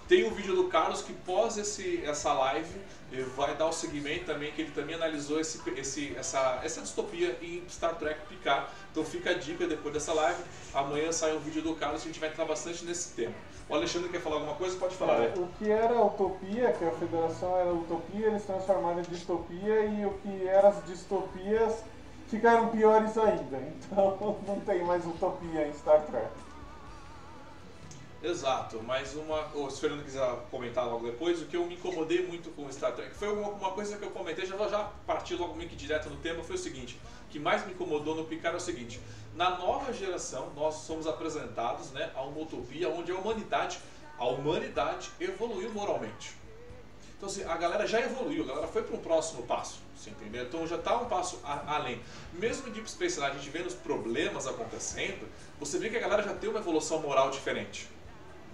tem 0.08 0.26
o 0.26 0.32
vídeo 0.32 0.56
do 0.56 0.66
Carlos 0.66 1.02
que 1.02 1.14
pós 1.14 1.58
esse, 1.58 2.04
essa 2.06 2.32
live 2.34 2.80
ele 3.12 3.24
vai 3.36 3.56
dar 3.56 3.68
o 3.68 3.72
segmento 3.72 4.26
também, 4.26 4.52
que 4.52 4.62
ele 4.62 4.72
também 4.72 4.96
analisou 4.96 5.40
esse, 5.40 5.62
esse, 5.78 6.16
essa, 6.18 6.60
essa 6.64 6.82
distopia 6.82 7.38
em 7.42 7.64
Star 7.70 7.96
Trek 7.96 8.20
Picard. 8.28 8.68
Então 8.92 9.06
fica 9.06 9.32
a 9.32 9.34
dica 9.34 9.68
depois 9.68 9.94
dessa 9.94 10.14
live. 10.14 10.44
Amanhã 10.74 11.12
sai 11.12 11.36
um 11.36 11.40
vídeo 11.40 11.62
do 11.62 11.76
Carlos 11.76 12.02
e 12.02 12.06
a 12.06 12.08
gente 12.08 12.20
vai 12.20 12.30
entrar 12.30 12.46
bastante 12.46 12.84
nesse 12.84 13.14
tema. 13.14 13.34
O 13.70 13.76
Alexandre 13.76 14.10
quer 14.10 14.22
falar 14.22 14.36
alguma 14.38 14.56
coisa? 14.56 14.78
Pode 14.78 14.96
falar, 14.96 15.20
né? 15.20 15.34
O 15.38 15.48
que 15.58 15.70
era 15.70 16.00
utopia, 16.04 16.74
que 16.74 16.86
a 16.86 16.92
federação 16.92 17.58
era 17.58 17.74
utopia, 17.74 18.28
eles 18.28 18.44
transformaram 18.44 19.00
em 19.00 19.04
distopia 19.04 19.86
e 19.86 20.06
o 20.06 20.12
que 20.22 20.48
era 20.48 20.68
as 20.68 20.86
distopias 20.86 21.84
ficaram 22.28 22.70
piores 22.70 23.18
ainda. 23.18 23.58
Então 23.92 24.38
não 24.48 24.60
tem 24.62 24.84
mais 24.84 25.06
utopia 25.06 25.68
em 25.68 25.74
Star 25.74 26.02
Trek. 26.02 26.28
Exato, 28.26 28.82
mas 28.82 29.14
uma. 29.14 29.48
ou 29.54 29.70
se 29.70 29.78
o 29.78 29.82
Fernando 29.82 30.04
quiser 30.04 30.28
comentar 30.50 30.84
logo 30.88 31.06
depois, 31.06 31.44
o 31.44 31.46
que 31.46 31.56
eu 31.56 31.64
me 31.68 31.76
incomodei 31.76 32.26
muito 32.26 32.50
com 32.56 32.66
o 32.66 32.74
Star 32.74 32.92
Trek 32.94 33.14
foi 33.14 33.32
uma, 33.32 33.50
uma 33.50 33.72
coisa 33.72 33.98
que 34.00 34.04
eu 34.04 34.10
comentei, 34.10 34.48
já 34.48 34.58
já 34.68 34.84
partir 35.06 35.36
logo 35.36 35.54
meio 35.54 35.70
que 35.70 35.76
direto 35.76 36.10
no 36.10 36.16
tema, 36.16 36.44
foi 36.44 36.56
o 36.56 36.58
seguinte: 36.58 37.00
o 37.28 37.30
que 37.30 37.38
mais 37.38 37.64
me 37.68 37.74
incomodou 37.74 38.16
no 38.16 38.26
Picard 38.26 38.56
é 38.56 38.58
o 38.58 38.60
seguinte: 38.62 39.00
na 39.36 39.52
nova 39.60 39.94
geração, 39.94 40.52
nós 40.56 40.74
somos 40.74 41.06
apresentados 41.06 41.92
né, 41.92 42.10
a 42.16 42.24
uma 42.24 42.40
utopia 42.42 42.90
onde 42.90 43.12
a 43.12 43.16
humanidade, 43.16 43.78
a 44.18 44.26
humanidade 44.26 45.12
evoluiu 45.20 45.72
moralmente. 45.72 46.34
Então, 47.18 47.30
assim, 47.30 47.44
a 47.44 47.56
galera 47.58 47.86
já 47.86 48.02
evoluiu, 48.02 48.44
a 48.44 48.48
galera 48.48 48.68
foi 48.68 48.82
para 48.82 48.96
um 48.96 49.00
próximo 49.00 49.44
passo, 49.44 49.80
você 49.96 50.10
entendeu? 50.10 50.44
Então 50.46 50.66
já 50.66 50.78
está 50.78 50.98
um 50.98 51.06
passo 51.06 51.40
a- 51.44 51.76
além. 51.76 52.02
Mesmo 52.34 52.68
em 52.70 52.72
Deep 52.72 52.90
Space 52.90 53.20
Nine, 53.20 53.32
a 53.32 53.34
gente 53.36 53.50
vendo 53.52 53.68
os 53.68 53.76
problemas 53.76 54.48
acontecendo, 54.48 55.30
você 55.60 55.78
vê 55.78 55.92
que 55.92 55.98
a 55.98 56.00
galera 56.00 56.24
já 56.24 56.34
tem 56.34 56.50
uma 56.50 56.60
evolução 56.60 57.00
moral 57.00 57.30
diferente. 57.30 57.88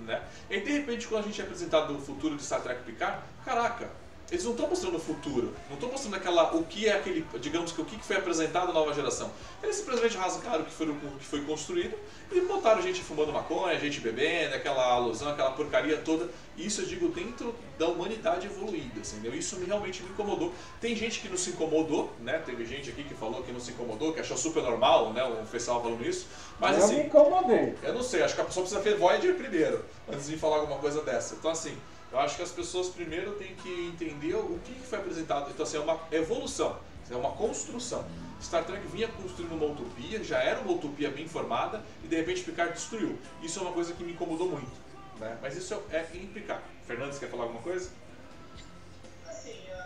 Né? 0.01 0.21
E 0.49 0.59
de 0.59 0.71
repente, 0.71 1.07
quando 1.07 1.25
a 1.25 1.27
gente 1.27 1.39
é 1.41 1.43
apresentado 1.43 1.93
no 1.93 1.99
futuro 1.99 2.35
de 2.35 2.43
Star 2.43 2.61
Trek 2.61 2.83
Picard, 2.83 3.21
caraca, 3.45 3.89
eles 4.31 4.45
não 4.45 4.51
estão 4.51 4.67
mostrando 4.67 4.95
o 4.95 4.99
futuro, 4.99 5.53
não 5.67 5.75
estão 5.75 5.91
mostrando 5.91 6.15
aquela, 6.15 6.55
o 6.55 6.63
que 6.63 6.87
é 6.87 6.93
aquele, 6.93 7.25
digamos 7.41 7.73
que 7.73 7.81
o 7.81 7.85
que 7.85 7.99
foi 8.01 8.15
apresentado 8.15 8.69
à 8.69 8.73
nova 8.73 8.93
geração. 8.93 9.29
Eles 9.61 9.75
simplesmente 9.75 10.15
rasgaram 10.15 10.61
o 10.61 10.65
que 10.65 10.71
foi, 10.71 10.87
o 10.89 10.95
que 11.19 11.25
foi 11.25 11.41
construído 11.41 11.97
e 12.31 12.39
botaram 12.39 12.81
gente 12.81 13.01
fumando 13.01 13.33
maconha, 13.33 13.77
gente 13.77 13.99
bebendo, 13.99 14.55
aquela 14.55 14.93
alusão, 14.93 15.29
aquela 15.29 15.51
porcaria 15.51 15.97
toda. 15.97 16.29
Isso 16.57 16.81
eu 16.81 16.85
digo 16.85 17.09
dentro 17.09 17.53
da 17.77 17.87
humanidade 17.87 18.47
evoluída, 18.47 18.99
entendeu? 18.99 19.33
Isso 19.33 19.57
me, 19.57 19.65
realmente 19.65 20.01
me 20.01 20.09
incomodou. 20.09 20.53
Tem 20.79 20.95
gente 20.95 21.19
que 21.19 21.27
não 21.27 21.37
se 21.37 21.49
incomodou, 21.49 22.13
né? 22.21 22.41
Teve 22.45 22.65
gente 22.65 22.89
aqui 22.89 23.03
que 23.03 23.13
falou 23.13 23.43
que 23.43 23.51
não 23.51 23.59
se 23.59 23.71
incomodou, 23.71 24.13
que 24.13 24.21
achou 24.21 24.37
super 24.37 24.63
normal, 24.63 25.11
né? 25.11 25.23
O 25.25 25.45
pessoal 25.45 25.81
falando 25.81 26.05
isso. 26.05 26.27
Mas 26.57 26.77
eu 26.77 26.85
assim, 26.85 26.95
me 26.97 27.03
incomodei. 27.03 27.75
eu 27.83 27.93
não 27.93 28.03
sei, 28.03 28.21
acho 28.23 28.35
que 28.35 28.41
a 28.41 28.45
pessoa 28.45 28.65
precisa 28.65 28.81
ver 28.81 28.97
Voyager 28.97 29.35
primeiro, 29.35 29.83
antes 30.09 30.27
de 30.27 30.37
falar 30.37 30.57
alguma 30.57 30.77
coisa 30.77 31.01
dessa. 31.01 31.35
Então, 31.35 31.51
assim, 31.51 31.75
eu 32.11 32.19
acho 32.19 32.35
que 32.35 32.43
as 32.43 32.51
pessoas 32.51 32.89
primeiro 32.89 33.33
têm 33.33 33.55
que 33.55 33.87
entender 33.87 34.35
o 34.35 34.59
que 34.63 34.73
foi 34.73 34.99
apresentado. 34.99 35.49
Então, 35.49 35.63
assim, 35.63 35.77
é 35.77 35.79
uma 35.79 35.99
evolução. 36.11 36.77
É 37.09 37.15
uma 37.15 37.31
construção. 37.31 38.05
Star 38.41 38.63
Trek 38.63 38.87
vinha 38.87 39.07
construindo 39.07 39.53
uma 39.53 39.65
utopia, 39.65 40.23
já 40.23 40.39
era 40.39 40.61
uma 40.61 40.71
utopia 40.71 41.09
bem 41.11 41.27
formada, 41.27 41.83
e 42.03 42.07
de 42.07 42.15
repente 42.15 42.43
Picard 42.43 42.73
destruiu. 42.73 43.17
Isso 43.43 43.59
é 43.59 43.61
uma 43.61 43.71
coisa 43.71 43.93
que 43.93 44.03
me 44.03 44.13
incomodou 44.13 44.47
muito. 44.47 44.71
Né? 45.19 45.37
Mas 45.41 45.55
isso 45.55 45.79
é 45.91 46.05
em 46.13 46.25
Picard. 46.27 46.63
Fernandes, 46.87 47.19
quer 47.19 47.29
falar 47.29 47.43
alguma 47.43 47.61
coisa? 47.61 47.89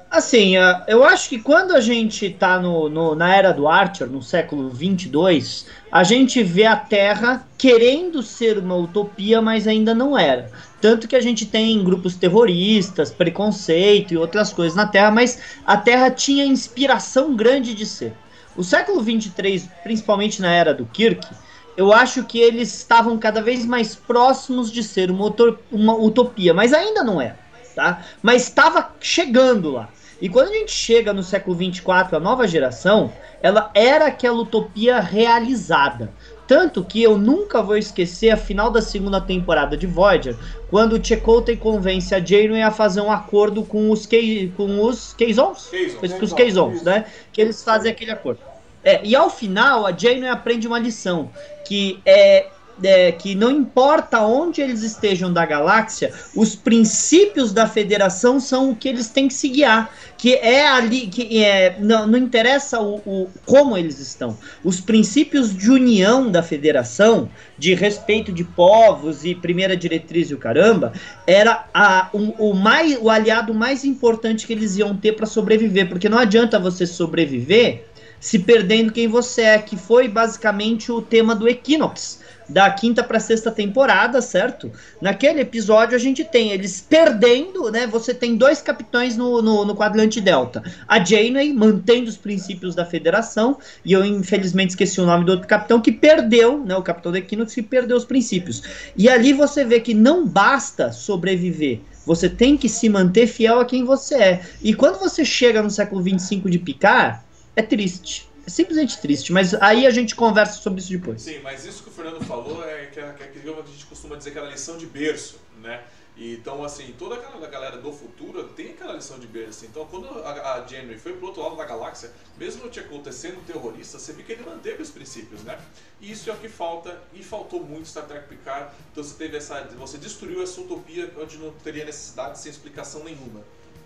Assim, 0.10 0.58
uh, 0.58 0.82
eu 0.88 1.04
acho 1.04 1.28
que 1.28 1.40
quando 1.40 1.76
a 1.76 1.82
gente 1.82 2.30
tá 2.30 2.60
no, 2.60 2.88
no, 2.88 3.16
na 3.16 3.36
era 3.36 3.52
do 3.52 3.68
Archer, 3.68 4.08
no 4.08 4.22
século 4.22 4.70
22, 4.70 5.66
a 5.92 6.04
gente 6.04 6.42
vê 6.44 6.66
a 6.66 6.76
Terra 6.76 7.46
querendo 7.58 8.22
ser 8.22 8.58
uma 8.58 8.76
utopia, 8.76 9.42
mas 9.42 9.68
ainda 9.68 9.94
não 9.94 10.18
era. 10.18 10.50
Tanto 10.80 11.08
que 11.08 11.16
a 11.16 11.22
gente 11.22 11.46
tem 11.46 11.84
grupos 11.84 12.16
terroristas, 12.16 13.12
preconceito 13.12 14.14
e 14.14 14.18
outras 14.18 14.54
coisas 14.54 14.76
na 14.76 14.88
Terra, 14.88 15.12
mas 15.12 15.42
a 15.66 15.76
Terra 15.76 16.12
tinha 16.12 16.46
inspiração 16.46 17.36
grande 17.36 17.74
de 17.74 17.86
ser. 17.86 18.14
O 18.56 18.64
século 18.64 19.02
23, 19.02 19.68
principalmente 19.84 20.42
na 20.42 20.52
era 20.52 20.74
do 20.74 20.86
Kirk, 20.86 21.28
eu 21.76 21.92
acho 21.92 22.24
que 22.24 22.40
eles 22.40 22.74
estavam 22.74 23.18
cada 23.18 23.42
vez 23.42 23.66
mais 23.66 23.96
próximos 23.96 24.72
de 24.72 24.82
ser 24.82 25.12
uma, 25.12 25.34
uma 25.72 25.96
utopia, 25.96 26.54
mas 26.54 26.74
ainda 26.74 27.04
não 27.04 27.20
é, 27.20 27.36
tá? 27.75 28.01
Mas 28.24 28.44
estava 28.44 28.91
chegando 29.00 29.72
lá. 29.72 29.89
E 30.22 30.29
quando 30.29 30.50
a 30.50 30.53
gente 30.53 30.72
chega 30.72 31.13
no 31.13 31.22
século 31.22 31.55
24, 31.55 32.15
a 32.15 32.20
nova 32.20 32.48
geração, 32.48 33.12
ela 33.44 33.70
era 33.75 34.08
aquela 34.08 34.41
utopia 34.41 35.00
realizada. 35.00 36.12
Tanto 36.48 36.84
que 36.84 37.01
eu 37.01 37.17
nunca 37.17 37.62
vou 37.62 37.75
esquecer 37.75 38.29
a 38.29 38.38
final 38.38 38.70
da 38.72 38.82
segunda 38.82 39.20
temporada 39.20 39.75
de 39.75 39.88
Voyager, 39.88 40.36
quando 40.70 40.94
o 40.94 41.03
Chakotay 41.03 41.58
convence 41.58 42.13
a 42.13 42.24
Janeway 42.24 42.62
a 42.62 42.72
fazer 42.72 43.01
um 43.01 43.12
acordo 43.12 43.63
com 43.63 43.89
os 43.91 44.05
Kei, 44.05 44.53
com 44.55 44.84
os 44.84 45.13
Keizons, 45.15 45.70
com 46.00 46.25
os 46.25 46.34
Keizons, 46.34 46.84
né? 46.84 47.05
Que 47.34 47.41
eles 47.41 47.63
fazem 47.63 47.91
aquele 47.91 48.12
acordo. 48.12 48.39
É, 48.84 49.01
e 49.03 49.15
ao 49.15 49.32
final 49.32 49.86
a 49.86 49.91
Janeway 49.91 50.29
aprende 50.29 50.67
uma 50.67 50.77
lição 50.77 51.32
que 51.67 52.00
é 52.05 52.48
é, 52.84 53.12
que 53.12 53.36
não 53.36 53.51
importa 53.51 54.22
onde 54.22 54.62
eles 54.62 54.82
estejam 54.82 55.32
da 55.32 55.46
galáxia, 55.46 56.13
os 56.36 56.55
princípios 56.55 57.53
da 57.53 57.67
federação 57.67 58.39
são 58.39 58.72
o 58.72 58.75
que 58.75 58.89
eles 58.89 59.10
têm 59.10 59.27
que 59.27 59.34
se 59.34 59.50
guiar. 59.50 59.94
Que 60.17 60.36
é 60.36 60.67
ali, 60.67 61.08
que 61.08 61.44
é, 61.44 61.77
não, 61.79 62.08
não 62.08 62.17
interessa 62.17 62.79
o, 62.79 62.96
o, 63.05 63.29
como 63.46 63.77
eles 63.77 64.00
estão. 64.00 64.38
Os 64.63 64.79
princípios 64.79 65.55
de 65.55 65.70
união 65.70 66.32
da 66.32 66.41
federação, 66.41 67.29
de 67.58 67.74
respeito 67.74 68.32
de 68.32 68.44
povos 68.44 69.24
e 69.24 69.36
primeira 69.36 69.75
diretriz 69.77 70.32
e 70.32 70.34
o 70.34 70.38
caramba, 70.38 70.94
era 71.27 71.65
a, 71.74 72.10
o, 72.12 72.50
o, 72.50 72.53
mais, 72.53 72.98
o 73.00 73.10
aliado 73.10 73.53
mais 73.53 73.86
importante 73.86 74.48
que 74.48 74.53
eles 74.53 74.77
iam 74.77 74.96
ter 74.96 75.13
para 75.13 75.25
sobreviver. 75.25 75.88
Porque 75.89 76.10
não 76.10 76.17
adianta 76.17 76.60
você 76.60 76.88
sobreviver 76.88 77.86
se 78.20 78.39
perdendo 78.39 78.91
quem 78.91 79.08
você 79.08 79.41
é, 79.41 79.60
que 79.60 79.77
foi 79.77 80.08
basicamente 80.08 80.91
o 80.91 81.01
tema 81.01 81.36
do 81.36 81.48
Equinox 81.48 82.25
da 82.48 82.70
quinta 82.70 83.04
para 83.04 83.20
sexta 83.20 83.52
temporada, 83.52 84.22
certo? 84.22 84.72
Naquele 85.02 85.42
episódio 85.42 85.96
a 85.96 86.00
gente 86.00 86.24
tem 86.24 86.52
eles 86.52 86.80
perdendo, 86.82 87.72
né? 87.72 87.88
Você 87.88 88.14
tem 88.14 88.36
dois 88.36 88.62
capitães 88.62 89.18
no, 89.18 89.42
no, 89.42 89.66
no 89.66 89.75
quadrante 89.75 90.22
Delta. 90.22 90.64
A 90.88 91.04
Janeway 91.04 91.52
mantendo 91.54 92.10
os 92.10 92.18
princípios 92.18 92.75
da 92.75 92.86
federação, 92.86 93.58
e 93.84 93.94
eu 93.94 94.06
infelizmente 94.06 94.72
esqueci 94.72 95.02
o 95.02 95.06
nome 95.06 95.25
do 95.25 95.32
outro 95.32 95.48
capitão 95.48 95.82
que 95.82 95.92
perdeu, 95.92 96.64
né? 96.64 96.75
O 96.75 96.84
capitão 96.84 97.12
da 97.12 97.18
Equinox 97.18 97.54
que 97.54 97.62
perdeu 97.62 97.98
os 97.98 98.06
princípios. 98.06 98.62
E 98.96 99.10
ali 99.10 99.34
você 99.34 99.66
vê 99.66 99.80
que 99.80 99.94
não 99.94 100.28
basta 100.28 100.92
sobreviver. 100.92 101.82
Você 102.06 102.30
tem 102.30 102.56
que 102.56 102.70
se 102.70 102.88
manter 102.88 103.25
fiel 103.25 103.60
a 103.60 103.66
quem 103.66 103.84
você 103.84 104.16
é. 104.16 104.42
E 104.62 104.74
quando 104.74 105.00
você 105.00 105.25
chega 105.25 105.64
no 105.64 105.72
século 105.72 106.04
25 106.04 106.50
de 106.50 106.60
Picard, 106.60 107.20
é 107.56 107.64
triste 107.64 108.35
simplesmente 108.48 109.00
triste, 109.00 109.32
mas 109.32 109.54
aí 109.56 109.86
a 109.86 109.90
gente 109.90 110.16
conversa 110.16 110.62
sobre 110.62 110.80
isso 110.80 110.90
depois. 110.90 111.22
Sim, 111.22 111.40
mas 111.40 111.66
isso 111.66 111.84
que 111.84 111.90
o 111.90 111.92
Fernando 111.92 112.24
falou 112.25 112.64
é 112.64 112.86
que, 112.88 113.00
é, 113.00 113.14
que, 113.14 113.24
é, 113.24 113.28
que 113.28 113.50
a 113.50 113.64
gente 113.64 113.86
costuma 113.86 114.16
dizer 114.16 114.32
que 114.32 114.38
era 114.38 114.50
lição 114.50 114.78
de 114.78 114.86
berço, 114.86 115.40
né? 115.62 115.84
Então, 116.18 116.64
assim, 116.64 116.96
toda 116.98 117.16
aquela 117.16 117.46
galera 117.48 117.78
do 117.78 117.92
futuro 117.92 118.48
tem 118.50 118.70
aquela 118.70 118.94
lição 118.94 119.20
de 119.20 119.28
berço. 119.28 119.66
Então, 119.66 119.86
quando 119.86 120.08
a, 120.24 120.60
a 120.60 120.66
foi 120.98 121.14
pro 121.14 121.28
outro 121.28 121.42
lado 121.42 121.58
da 121.58 121.66
galáxia, 121.66 122.10
mesmo 122.38 122.70
te 122.70 122.80
acontecendo 122.80 123.46
terrorista, 123.46 124.00
você 124.00 124.14
vê 124.14 124.24
que 124.24 124.32
ele 124.32 124.44
manteve 124.44 124.82
os 124.82 124.90
princípios, 124.90 125.44
né? 125.44 125.60
E 126.00 126.12
isso 126.12 126.30
é 126.30 126.34
o 126.34 126.38
que 126.38 126.48
falta, 126.48 127.02
e 127.14 127.22
faltou 127.22 127.62
muito 127.62 127.90
Star 127.90 128.06
Trek 128.06 128.30
Picard. 128.30 128.74
Então, 128.92 129.04
você 129.04 129.16
teve 129.16 129.36
essa, 129.36 129.62
você 129.78 129.98
destruiu 129.98 130.42
essa 130.42 130.62
utopia 130.62 131.12
onde 131.22 131.38
não 131.38 131.52
teria 131.52 131.84
necessidade 131.84 132.40
sem 132.40 132.50
explicação 132.50 133.04
nenhuma, 133.04 133.42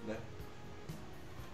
né? 0.06 0.16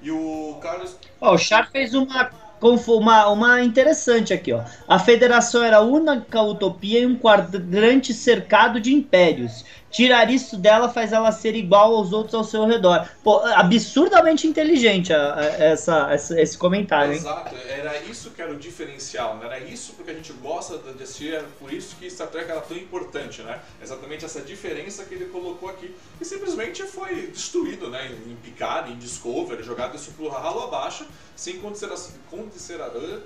E 0.01 0.11
o 0.11 0.59
Carlos... 0.61 0.97
Oh, 1.21 1.31
o 1.31 1.37
Char 1.37 1.71
fez 1.71 1.93
uma 1.93 2.25
uma, 2.61 3.27
uma 3.29 3.61
interessante 3.63 4.33
aqui, 4.33 4.51
ó. 4.51 4.63
A 4.87 4.97
federação 4.97 5.63
era 5.63 5.77
a 5.77 5.81
única 5.81 6.41
utopia 6.41 6.99
em 6.99 7.05
um 7.05 7.15
quadrante 7.15 8.13
cercado 8.13 8.79
de 8.79 8.93
impérios. 8.93 9.65
Tirar 9.95 10.29
isso 10.29 10.57
dela 10.57 10.89
faz 10.89 11.13
ela 11.13 11.31
ser 11.31 11.55
igual 11.55 11.95
aos 11.95 12.11
outros 12.11 12.35
ao 12.35 12.43
seu 12.43 12.65
redor. 12.65 13.07
Pô, 13.23 13.39
absurdamente 13.39 14.45
inteligente 14.45 15.13
a, 15.13 15.35
a, 15.35 15.45
essa, 15.45 16.11
essa, 16.11 16.41
esse 16.41 16.57
comentário, 16.57 17.13
hein? 17.13 17.19
Exato, 17.19 17.55
era 17.69 17.97
isso 17.99 18.31
que 18.31 18.41
era 18.41 18.51
o 18.51 18.57
diferencial, 18.57 19.37
né? 19.37 19.45
era 19.45 19.59
isso 19.59 19.93
porque 19.93 20.11
a 20.11 20.13
gente 20.13 20.33
gosta 20.33 20.77
de 20.79 21.01
assistir, 21.01 21.35
é 21.35 21.45
por 21.57 21.71
isso 21.71 21.95
que 21.95 22.09
Star 22.09 22.27
Trek 22.27 22.51
era 22.51 22.59
tão 22.59 22.75
importante, 22.75 23.41
né? 23.41 23.61
Exatamente 23.81 24.25
essa 24.25 24.41
diferença 24.41 25.05
que 25.05 25.15
ele 25.15 25.27
colocou 25.27 25.69
aqui. 25.69 25.95
E 26.19 26.25
simplesmente 26.25 26.83
foi 26.83 27.27
destruído, 27.27 27.89
né? 27.89 28.11
Em 28.27 28.35
Picard, 28.35 28.91
em 28.91 28.97
Discovery, 28.97 29.63
jogado 29.63 29.95
isso 29.95 30.11
pro 30.11 30.27
ralo 30.27 30.61
abaixo, 30.63 31.07
sem 31.37 31.61
consideração. 31.61 32.11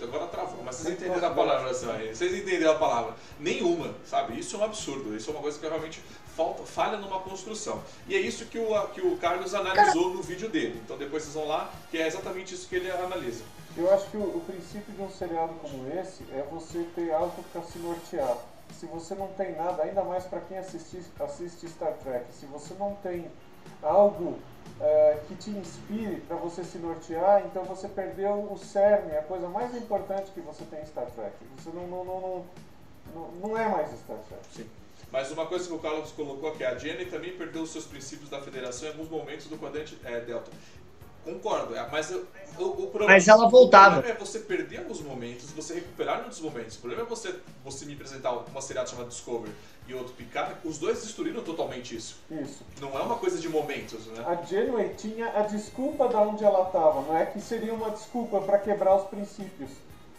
agora 0.03 0.27
travou, 0.27 0.63
mas 0.63 0.75
vocês 0.75 0.93
entenderam 0.93 1.29
a 1.29 1.31
palavra, 1.31 1.73
vocês 1.73 2.31
entenderam 2.31 2.73
a 2.73 2.75
palavra. 2.75 3.15
Nenhuma, 3.39 3.95
sabe? 4.05 4.39
Isso 4.39 4.55
é 4.55 4.59
um 4.59 4.63
absurdo, 4.65 5.15
isso 5.15 5.31
é 5.31 5.33
uma 5.33 5.41
coisa 5.41 5.57
que 5.57 5.65
realmente 5.65 5.99
falta, 6.39 6.63
falha 6.63 6.97
numa 6.97 7.19
construção. 7.19 7.83
E 8.07 8.15
é 8.15 8.19
isso 8.19 8.45
que 8.45 8.57
o, 8.57 8.87
que 8.93 9.01
o 9.01 9.17
Carlos 9.17 9.53
analisou 9.53 10.13
no 10.13 10.21
vídeo 10.21 10.47
dele. 10.47 10.81
Então 10.85 10.97
depois 10.97 11.23
vocês 11.23 11.35
vão 11.35 11.45
lá, 11.45 11.69
que 11.91 11.97
é 11.97 12.07
exatamente 12.07 12.55
isso 12.55 12.69
que 12.69 12.77
ele 12.77 12.89
analisa. 12.89 13.43
Eu 13.75 13.93
acho 13.93 14.09
que 14.09 14.15
o, 14.15 14.21
o 14.21 14.41
princípio 14.47 14.93
de 14.93 15.01
um 15.01 15.09
seriado 15.09 15.53
como 15.55 15.85
esse 15.89 16.23
é 16.31 16.47
você 16.49 16.85
ter 16.95 17.11
algo 17.11 17.43
para 17.51 17.61
se 17.63 17.77
nortear. 17.79 18.37
Se 18.79 18.85
você 18.85 19.15
não 19.15 19.27
tem 19.29 19.53
nada, 19.55 19.83
ainda 19.83 20.01
mais 20.03 20.23
para 20.25 20.39
quem 20.39 20.57
assiste, 20.57 21.03
assiste 21.19 21.67
Star 21.67 21.93
Trek, 22.03 22.25
se 22.31 22.45
você 22.45 22.73
não 22.75 22.95
tem 23.03 23.29
algo 23.83 24.39
é, 24.79 25.19
que 25.27 25.35
te 25.35 25.49
inspire 25.49 26.21
para 26.21 26.37
você 26.37 26.63
se 26.63 26.77
nortear, 26.77 27.43
então 27.45 27.65
você 27.65 27.87
perdeu 27.89 28.47
o 28.49 28.57
cerne, 28.57 29.17
a 29.17 29.23
coisa 29.23 29.49
mais 29.49 29.75
importante 29.75 30.31
que 30.31 30.39
você 30.39 30.63
tem 30.65 30.81
em 30.81 30.85
Star 30.85 31.07
Trek. 31.07 31.33
Você 31.57 31.69
não, 31.71 31.87
não, 31.87 32.05
não, 32.05 32.45
não, 33.13 33.31
não 33.41 33.57
é 33.57 33.67
mais 33.67 33.89
Star 33.89 34.17
Trek. 34.29 34.43
Sim. 34.53 34.78
Mas 35.11 35.31
uma 35.31 35.45
coisa 35.45 35.67
que 35.67 35.73
o 35.73 35.79
Carlos 35.79 36.11
colocou 36.11 36.49
aqui, 36.49 36.63
a 36.63 36.77
Jenny 36.77 37.05
também 37.05 37.31
perdeu 37.31 37.63
os 37.63 37.71
seus 37.71 37.85
princípios 37.85 38.29
da 38.29 38.39
federação 38.39 38.87
em 38.87 38.91
alguns 38.91 39.09
momentos 39.09 39.47
do 39.47 39.57
quadrante 39.57 39.97
é, 40.03 40.19
Delta. 40.19 40.51
Concordo, 41.23 41.75
é, 41.75 41.87
mas 41.91 42.11
o, 42.11 42.25
o, 42.57 42.87
problema, 42.87 43.07
mas 43.07 43.27
ela 43.27 43.49
voltava. 43.49 43.97
O 43.97 44.01
problema 44.01 44.17
é 44.17 44.25
você 44.25 44.39
perder 44.39 44.79
alguns 44.79 45.01
momentos, 45.01 45.51
você 45.51 45.75
recuperar 45.75 46.21
muitos 46.21 46.39
momentos. 46.39 46.77
O 46.77 46.79
problema 46.79 47.03
é 47.03 47.05
você, 47.05 47.35
você 47.63 47.85
me 47.85 47.93
apresentar 47.93 48.31
uma 48.31 48.61
seriada 48.61 48.89
chamada 48.89 49.09
Discovery 49.09 49.51
e 49.87 49.93
outro 49.93 50.13
Picard, 50.13 50.55
os 50.63 50.77
dois 50.77 51.01
destruíram 51.01 51.43
totalmente 51.43 51.95
isso. 51.95 52.19
Isso. 52.31 52.63
Não 52.79 52.97
é 52.97 53.01
uma 53.01 53.17
coisa 53.17 53.37
de 53.37 53.49
momentos, 53.49 54.05
né? 54.07 54.23
A 54.25 54.35
Janeway 54.45 54.93
tinha 54.95 55.27
a 55.37 55.41
desculpa 55.41 56.07
de 56.07 56.15
onde 56.15 56.43
ela 56.43 56.67
estava, 56.67 57.01
não 57.01 57.17
é 57.17 57.25
que 57.25 57.41
seria 57.41 57.73
uma 57.73 57.89
desculpa 57.89 58.39
para 58.41 58.59
quebrar 58.59 58.95
os 58.95 59.07
princípios, 59.07 59.71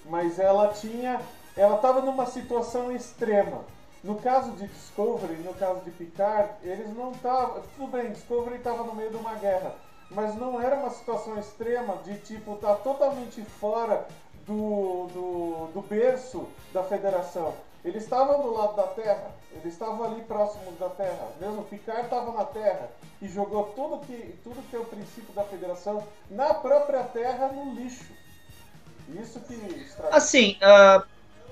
mas 0.04 0.38
ela 0.38 0.68
tinha, 0.68 1.20
ela 1.56 1.76
estava 1.76 2.02
numa 2.02 2.26
situação 2.26 2.94
extrema 2.94 3.64
no 4.02 4.16
caso 4.16 4.52
de 4.52 4.66
Discovery, 4.66 5.34
no 5.42 5.52
caso 5.54 5.80
de 5.80 5.90
Picard, 5.90 6.50
eles 6.62 6.88
não 6.96 7.12
estavam. 7.12 7.62
Tudo 7.76 7.92
bem, 7.92 8.12
Discovery 8.12 8.56
estava 8.56 8.82
no 8.82 8.94
meio 8.94 9.10
de 9.10 9.16
uma 9.16 9.34
guerra, 9.34 9.74
mas 10.10 10.34
não 10.36 10.60
era 10.60 10.76
uma 10.76 10.90
situação 10.90 11.38
extrema 11.38 11.96
de 12.04 12.16
tipo 12.18 12.56
tá 12.56 12.74
totalmente 12.76 13.42
fora 13.42 14.06
do, 14.46 15.06
do, 15.12 15.70
do 15.74 15.80
berço 15.82 16.48
da 16.72 16.82
federação. 16.82 17.54
Eles 17.84 18.02
estavam 18.02 18.42
do 18.42 18.52
lado 18.52 18.76
da 18.76 18.86
Terra, 18.88 19.30
eles 19.52 19.72
estavam 19.72 20.04
ali 20.04 20.22
próximos 20.22 20.78
da 20.78 20.88
Terra. 20.88 21.28
Mesmo 21.40 21.64
Picard 21.64 22.02
estava 22.02 22.32
na 22.32 22.44
Terra 22.44 22.90
e 23.20 23.28
jogou 23.28 23.64
tudo 23.74 24.04
que, 24.06 24.38
tudo 24.42 24.62
que 24.68 24.76
é 24.76 24.78
o 24.78 24.84
princípio 24.84 25.32
da 25.34 25.44
federação 25.44 26.06
na 26.30 26.54
própria 26.54 27.02
Terra 27.04 27.48
no 27.48 27.74
lixo. 27.74 28.12
Isso 29.08 29.40
que. 29.40 29.86
Assim, 30.10 30.56
uh, 30.62 31.02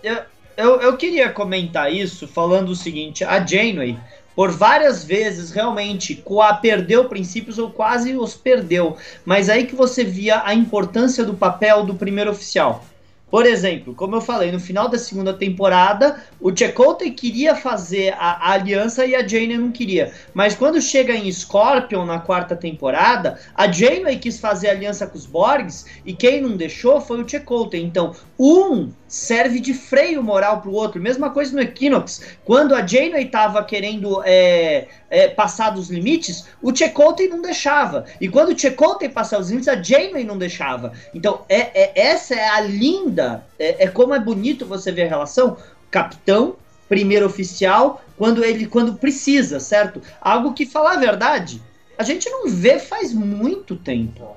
eu, 0.02 0.22
eu, 0.58 0.80
eu 0.80 0.96
queria 0.96 1.30
comentar 1.30 1.92
isso 1.92 2.26
falando 2.26 2.70
o 2.70 2.76
seguinte: 2.76 3.22
a 3.22 3.38
Janeway, 3.38 3.96
por 4.34 4.50
várias 4.50 5.04
vezes, 5.04 5.52
realmente, 5.52 6.16
perdeu 6.60 7.04
princípios 7.04 7.58
ou 7.58 7.70
quase 7.70 8.16
os 8.16 8.34
perdeu. 8.34 8.96
Mas 9.24 9.48
aí 9.48 9.66
que 9.66 9.76
você 9.76 10.02
via 10.02 10.42
a 10.44 10.52
importância 10.52 11.24
do 11.24 11.34
papel 11.34 11.86
do 11.86 11.94
primeiro 11.94 12.32
oficial. 12.32 12.84
Por 13.30 13.44
exemplo, 13.44 13.94
como 13.94 14.16
eu 14.16 14.20
falei, 14.20 14.50
no 14.50 14.58
final 14.58 14.88
da 14.88 14.98
segunda 14.98 15.34
temporada, 15.34 16.22
o 16.40 16.54
Chakotay 16.56 17.10
queria 17.10 17.54
fazer 17.54 18.14
a, 18.14 18.48
a, 18.48 18.52
aliança 18.52 19.04
e 19.04 19.14
a 19.14 19.26
Janeway 19.26 19.58
não 19.58 19.70
queria. 19.70 20.12
Mas 20.32 20.54
quando 20.54 20.80
chega 20.80 21.14
em 21.14 21.30
Scorpion 21.30 22.06
na 22.06 22.20
quarta 22.20 22.56
temporada, 22.56 23.38
a 23.54 23.70
Janeway 23.70 24.18
quis 24.18 24.40
fazer 24.40 24.70
aliança 24.70 25.06
com 25.06 25.18
os 25.18 25.26
Borgs 25.26 25.84
e 26.06 26.14
quem 26.14 26.40
não 26.40 26.56
deixou 26.56 27.00
foi 27.00 27.22
o 27.22 27.28
Chakotay. 27.28 27.82
Então, 27.82 28.14
um 28.38 28.90
serve 29.08 29.58
de 29.58 29.72
freio 29.72 30.22
moral 30.22 30.60
para 30.60 30.70
o 30.70 30.74
outro. 30.74 31.00
Mesma 31.00 31.30
coisa 31.30 31.54
no 31.54 31.62
Equinox. 31.62 32.22
Quando 32.44 32.74
a 32.74 32.86
Janeway 32.86 33.24
estava 33.24 33.64
querendo 33.64 34.22
é, 34.24 34.86
é, 35.10 35.28
passar 35.28 35.70
dos 35.70 35.88
limites, 35.90 36.46
o 36.62 36.74
Chakotay 36.74 37.26
não 37.26 37.40
deixava. 37.40 38.04
E 38.20 38.28
quando 38.28 38.50
o 38.50 38.58
Chakotay 38.58 39.08
passava 39.08 39.42
os 39.42 39.48
limites, 39.48 39.68
a 39.68 39.82
Janeway 39.82 40.24
não 40.24 40.36
deixava. 40.36 40.92
Então, 41.14 41.40
é, 41.48 41.82
é 41.82 41.92
essa 41.94 42.34
é 42.34 42.48
a 42.48 42.60
linda, 42.60 43.17
é, 43.58 43.84
é 43.84 43.88
como 43.88 44.14
é 44.14 44.20
bonito 44.20 44.66
você 44.66 44.92
ver 44.92 45.04
a 45.04 45.08
relação 45.08 45.56
capitão, 45.90 46.56
primeiro 46.88 47.26
oficial, 47.26 48.02
quando 48.16 48.44
ele 48.44 48.66
quando 48.66 48.94
precisa, 48.94 49.60
certo? 49.60 50.02
Algo 50.20 50.54
que, 50.54 50.66
falar 50.66 50.94
a 50.94 51.00
verdade, 51.00 51.62
a 51.96 52.02
gente 52.02 52.28
não 52.30 52.48
vê 52.48 52.78
faz 52.78 53.12
muito 53.12 53.76
tempo. 53.76 54.36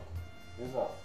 Exato. 0.59 1.01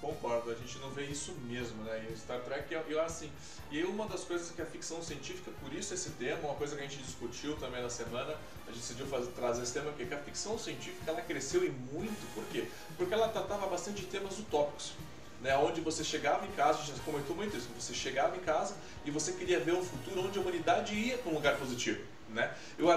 Concordo, 0.00 0.50
a 0.50 0.54
gente 0.54 0.78
não 0.78 0.90
vê 0.90 1.04
isso 1.04 1.34
mesmo, 1.46 1.82
né? 1.84 2.02
E 2.10 2.16
Star 2.16 2.40
Trek, 2.40 2.74
eu, 2.88 3.02
assim, 3.02 3.30
e 3.70 3.82
uma 3.84 4.06
das 4.06 4.24
coisas 4.24 4.50
que 4.50 4.62
a 4.62 4.64
ficção 4.64 5.02
científica, 5.02 5.50
por 5.62 5.72
isso 5.74 5.92
esse 5.92 6.10
tema, 6.10 6.40
uma 6.44 6.54
coisa 6.54 6.74
que 6.74 6.82
a 6.82 6.86
gente 6.86 7.02
discutiu 7.02 7.54
também 7.56 7.82
na 7.82 7.90
semana, 7.90 8.34
a 8.66 8.70
gente 8.70 8.80
decidiu 8.80 9.06
fazer, 9.06 9.26
trazer 9.32 9.62
esse 9.62 9.74
tema, 9.74 9.92
que 9.92 10.14
a 10.14 10.18
ficção 10.18 10.58
científica 10.58 11.10
ela 11.10 11.20
cresceu 11.20 11.64
e 11.64 11.70
muito, 11.70 12.34
por 12.34 12.44
quê? 12.44 12.64
Porque 12.96 13.12
ela 13.12 13.28
tratava 13.28 13.66
bastante 13.66 14.00
de 14.00 14.06
temas 14.06 14.38
utópicos 14.38 14.92
né, 15.40 15.56
onde 15.56 15.80
você 15.80 16.02
chegava 16.02 16.44
em 16.46 16.50
casa, 16.52 16.80
a 16.80 16.84
gente 16.84 17.00
comentou 17.00 17.34
muito 17.36 17.56
isso, 17.56 17.68
você 17.78 17.94
chegava 17.94 18.36
em 18.36 18.40
casa 18.40 18.74
e 19.04 19.10
você 19.10 19.32
queria 19.32 19.60
ver 19.60 19.74
um 19.74 19.84
futuro 19.84 20.26
onde 20.26 20.38
a 20.38 20.42
humanidade 20.42 20.94
ia 20.94 21.18
para 21.18 21.30
um 21.30 21.34
lugar 21.34 21.56
positivo. 21.56 22.00
Né? 22.30 22.52
Eu, 22.78 22.88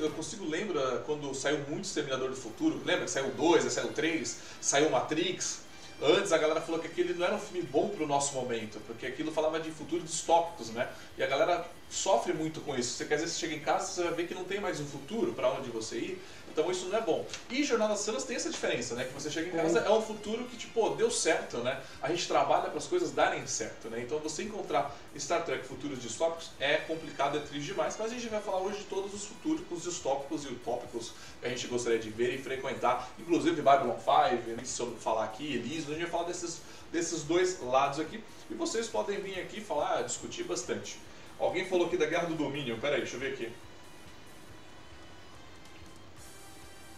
eu 0.00 0.10
consigo 0.10 0.44
lembrar 0.44 0.98
quando 1.06 1.32
saiu 1.34 1.58
muito 1.68 1.84
Exterminador 1.84 2.30
do 2.30 2.36
Futuro, 2.36 2.80
lembra 2.84 3.04
que 3.04 3.10
saiu 3.10 3.30
2, 3.30 3.72
saiu 3.72 3.92
3, 3.92 4.38
saiu 4.60 4.90
Matrix. 4.90 5.60
Antes 6.02 6.32
a 6.32 6.38
galera 6.38 6.62
falou 6.62 6.80
que 6.80 6.86
aquele 6.86 7.12
não 7.12 7.26
era 7.26 7.36
um 7.36 7.38
filme 7.38 7.62
bom 7.62 7.90
para 7.90 8.02
o 8.02 8.06
nosso 8.06 8.34
momento, 8.34 8.80
porque 8.86 9.06
aquilo 9.06 9.30
falava 9.30 9.60
de 9.60 9.70
futuros 9.70 10.10
distópicos, 10.10 10.70
né? 10.70 10.88
E 11.18 11.22
a 11.22 11.26
galera 11.26 11.68
sofre 11.90 12.32
muito 12.32 12.62
com 12.62 12.74
isso. 12.74 12.96
Você 12.96 13.04
quer 13.04 13.16
dizer, 13.16 13.28
você 13.28 13.38
chega 13.38 13.54
em 13.54 13.60
casa, 13.60 13.86
você 13.86 14.02
vai 14.04 14.14
ver 14.14 14.26
que 14.26 14.34
não 14.34 14.44
tem 14.44 14.60
mais 14.60 14.80
um 14.80 14.86
futuro 14.86 15.34
para 15.34 15.52
onde 15.52 15.68
você 15.68 15.96
ir. 15.96 16.22
Então 16.60 16.70
isso 16.70 16.88
não 16.88 16.98
é 16.98 17.00
bom. 17.00 17.26
E 17.48 17.64
Jornada 17.64 17.92
das 17.92 18.00
Estrelas 18.00 18.24
tem 18.24 18.36
essa 18.36 18.50
diferença, 18.50 18.94
né? 18.94 19.04
Que 19.04 19.14
você 19.14 19.30
chega 19.30 19.48
em 19.48 19.52
casa, 19.52 19.80
é 19.80 19.90
um 19.90 20.02
futuro 20.02 20.44
que, 20.44 20.58
tipo, 20.58 20.90
deu 20.90 21.10
certo, 21.10 21.58
né? 21.58 21.80
A 22.02 22.10
gente 22.10 22.28
trabalha 22.28 22.64
para 22.64 22.76
as 22.76 22.86
coisas 22.86 23.12
darem 23.12 23.46
certo, 23.46 23.88
né? 23.88 24.02
Então 24.02 24.18
você 24.18 24.42
encontrar 24.42 24.94
Star 25.18 25.42
Trek 25.44 25.66
futuros 25.66 26.02
distópicos 26.02 26.50
é 26.60 26.76
complicado, 26.76 27.38
é 27.38 27.40
triste 27.40 27.68
demais, 27.68 27.96
mas 27.98 28.12
a 28.12 28.14
gente 28.14 28.28
vai 28.28 28.42
falar 28.42 28.58
hoje 28.58 28.78
de 28.78 28.84
todos 28.84 29.14
os 29.14 29.24
futuros 29.24 29.82
distópicos 29.82 30.44
e 30.44 30.48
utópicos 30.48 31.12
que 31.40 31.46
a 31.46 31.48
gente 31.48 31.66
gostaria 31.66 31.98
de 31.98 32.10
ver 32.10 32.34
e 32.34 32.38
frequentar. 32.38 33.10
Inclusive 33.18 33.62
Babylon 33.62 33.96
5, 33.96 34.50
né? 34.50 34.62
se 34.64 34.80
eu 34.80 34.94
falar 34.96 35.24
aqui, 35.24 35.54
Elise, 35.54 35.86
a 35.90 35.94
gente 35.94 36.02
vai 36.02 36.10
falar 36.10 36.24
desses, 36.24 36.60
desses 36.92 37.22
dois 37.22 37.58
lados 37.62 37.98
aqui. 37.98 38.22
E 38.50 38.54
vocês 38.54 38.86
podem 38.86 39.18
vir 39.20 39.40
aqui 39.40 39.62
falar, 39.62 40.02
discutir 40.02 40.44
bastante. 40.44 40.98
Alguém 41.38 41.64
falou 41.64 41.86
aqui 41.86 41.96
da 41.96 42.04
Guerra 42.04 42.26
do 42.26 42.34
Domínio, 42.34 42.76
peraí, 42.78 43.00
deixa 43.00 43.16
eu 43.16 43.20
ver 43.20 43.32
aqui. 43.32 43.50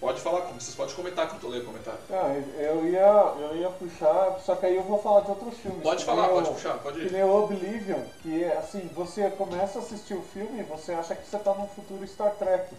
Pode 0.02 0.20
falar, 0.20 0.40
vocês 0.40 0.74
podem 0.74 0.96
comentar 0.96 1.28
que 1.28 1.36
eu 1.36 1.40
tô 1.40 1.46
lendo 1.46 1.62
o 1.62 1.66
comentário. 1.66 2.00
Ah, 2.10 2.34
eu 2.60 2.88
ia, 2.88 3.34
eu 3.38 3.56
ia 3.56 3.70
puxar, 3.70 4.36
só 4.44 4.56
que 4.56 4.66
aí 4.66 4.74
eu 4.74 4.82
vou 4.82 5.00
falar 5.00 5.20
de 5.20 5.30
outros 5.30 5.56
filmes. 5.58 5.80
Pode 5.80 6.04
falar, 6.04 6.28
pode 6.28 6.50
puxar, 6.50 6.76
pode 6.78 6.98
ir. 6.98 7.06
Que 7.06 7.12
nem 7.12 7.22
o 7.22 7.44
Oblivion, 7.44 8.00
que 8.20 8.42
é 8.42 8.56
assim, 8.56 8.90
você 8.96 9.30
começa 9.30 9.78
a 9.78 9.82
assistir 9.82 10.14
o 10.14 10.22
filme 10.22 10.58
e 10.58 10.64
você 10.64 10.92
acha 10.92 11.14
que 11.14 11.24
você 11.24 11.38
tá 11.38 11.54
num 11.54 11.68
futuro 11.68 12.04
Star 12.08 12.32
Trek. 12.32 12.74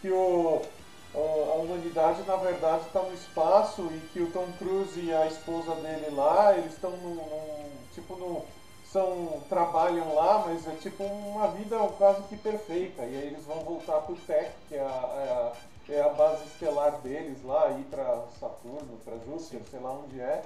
Que 0.00 0.10
o, 0.10 0.62
a 1.14 1.54
humanidade, 1.56 2.22
na 2.26 2.36
verdade, 2.36 2.86
está 2.86 3.02
no 3.02 3.12
espaço 3.12 3.82
e 3.82 4.00
que 4.14 4.20
o 4.20 4.30
Tom 4.30 4.48
Cruise 4.58 4.98
e 4.98 5.12
a 5.12 5.26
esposa 5.26 5.74
dele 5.74 6.16
lá, 6.16 6.56
eles 6.56 6.72
estão 6.72 6.92
num, 6.92 7.16
num, 7.16 7.70
tipo 7.92 8.16
no 8.16 8.42
são 8.90 9.42
trabalham 9.50 10.14
lá, 10.14 10.44
mas 10.46 10.66
é 10.66 10.76
tipo 10.76 11.02
uma 11.02 11.48
vida 11.48 11.76
quase 11.98 12.22
que 12.22 12.38
perfeita. 12.38 13.02
E 13.02 13.16
aí 13.18 13.26
eles 13.26 13.44
vão 13.44 13.56
voltar 13.64 14.00
pro 14.00 14.14
Tech, 14.14 14.50
que 14.68 14.76
é 14.76 14.80
a, 14.80 14.84
é 14.84 15.32
a 15.32 15.52
é 15.88 16.00
a 16.00 16.08
base 16.08 16.44
estelar 16.44 17.00
deles 17.00 17.42
lá, 17.44 17.70
ir 17.70 17.84
para 17.84 18.24
Saturno, 18.40 18.98
para 19.04 19.18
Júpiter, 19.18 19.60
sei 19.70 19.80
lá 19.80 19.92
onde 19.92 20.20
é. 20.20 20.42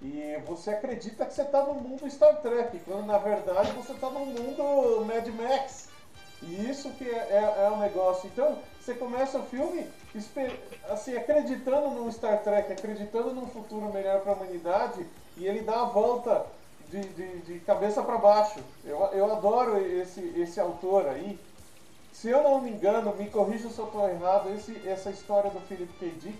E 0.00 0.40
você 0.46 0.70
acredita 0.70 1.26
que 1.26 1.34
você 1.34 1.42
está 1.42 1.64
no 1.64 1.74
mundo 1.74 2.08
Star 2.08 2.40
Trek, 2.40 2.78
quando 2.80 3.06
na 3.06 3.18
verdade 3.18 3.72
você 3.72 3.92
está 3.92 4.08
no 4.08 4.26
mundo 4.26 5.04
Mad 5.04 5.26
Max. 5.28 5.88
E 6.42 6.70
isso 6.70 6.90
que 6.92 7.04
é, 7.04 7.16
é, 7.30 7.64
é 7.64 7.70
o 7.70 7.78
negócio. 7.78 8.30
Então, 8.32 8.58
você 8.80 8.94
começa 8.94 9.38
o 9.38 9.42
filme 9.44 9.86
assim, 10.88 11.16
acreditando 11.16 11.90
no 11.90 12.10
Star 12.12 12.42
Trek, 12.42 12.72
acreditando 12.72 13.34
num 13.34 13.48
futuro 13.48 13.92
melhor 13.92 14.20
para 14.20 14.32
a 14.32 14.34
humanidade, 14.36 15.04
e 15.36 15.46
ele 15.46 15.60
dá 15.60 15.82
a 15.82 15.86
volta 15.86 16.46
de, 16.90 17.00
de, 17.00 17.38
de 17.40 17.60
cabeça 17.60 18.02
para 18.02 18.16
baixo. 18.16 18.60
Eu, 18.84 18.98
eu 19.12 19.32
adoro 19.32 19.76
esse, 19.78 20.20
esse 20.40 20.60
autor 20.60 21.08
aí, 21.08 21.38
se 22.20 22.28
eu 22.28 22.42
não 22.42 22.60
me 22.60 22.70
engano, 22.70 23.14
me 23.14 23.30
corrija 23.30 23.68
se 23.68 23.78
eu 23.78 23.86
estou 23.86 24.08
errado, 24.08 24.52
esse, 24.52 24.76
essa 24.88 25.08
história 25.08 25.50
do 25.50 25.60
Philip 25.60 25.92
K. 26.00 26.06
Dick, 26.18 26.38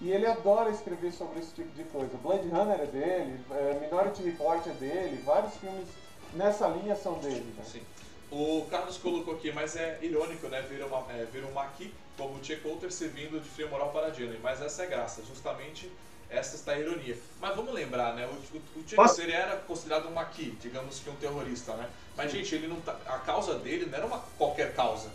e 0.00 0.10
ele 0.10 0.24
adora 0.24 0.70
escrever 0.70 1.12
sobre 1.12 1.40
esse 1.40 1.52
tipo 1.52 1.68
de 1.76 1.84
coisa. 1.84 2.16
Blade 2.22 2.48
Runner 2.48 2.80
é 2.80 2.86
dele, 2.86 3.40
é, 3.50 3.78
Minority 3.78 4.22
Report 4.22 4.66
é 4.66 4.70
dele, 4.70 5.20
vários 5.26 5.54
filmes 5.56 5.86
nessa 6.32 6.66
linha 6.68 6.96
são 6.96 7.18
dele. 7.18 7.54
Né? 7.58 7.62
Sim. 7.62 7.82
O 8.30 8.66
Carlos 8.70 8.96
colocou 8.96 9.34
aqui, 9.34 9.52
mas 9.52 9.76
é 9.76 9.98
irônico, 10.00 10.48
né? 10.48 10.62
Ver 10.62 10.82
uma, 10.84 11.04
é, 11.10 11.26
um 11.46 11.52
Maqui 11.52 11.92
como 12.16 12.34
o 12.38 12.44
Che 12.44 12.56
Coulter 12.56 12.90
servindo 12.90 13.38
de 13.38 13.48
frio 13.50 13.68
moral 13.68 13.90
para 13.90 14.06
a 14.06 14.10
Disney, 14.10 14.38
mas 14.42 14.62
essa 14.62 14.84
é 14.84 14.86
graça, 14.86 15.22
justamente 15.24 15.90
essa 16.30 16.56
está 16.56 16.72
a 16.72 16.78
ironia. 16.78 17.16
Mas 17.40 17.56
vamos 17.56 17.72
lembrar, 17.72 18.14
né? 18.14 18.26
O, 18.26 18.56
o, 18.56 18.80
o 18.80 18.88
Che 18.88 18.96
Coulter 18.96 19.30
era 19.30 19.56
considerado 19.56 20.08
um 20.08 20.12
Maqui, 20.12 20.56
digamos 20.60 21.00
que 21.00 21.10
um 21.10 21.16
terrorista, 21.16 21.74
né? 21.74 21.88
Mas, 22.16 22.32
gente, 22.32 22.54
ele 22.54 22.66
não 22.66 22.80
tá, 22.80 22.96
a 23.06 23.18
causa 23.18 23.54
dele 23.58 23.86
não 23.86 23.96
era 23.96 24.06
uma 24.06 24.18
qualquer 24.36 24.74
causa. 24.74 25.08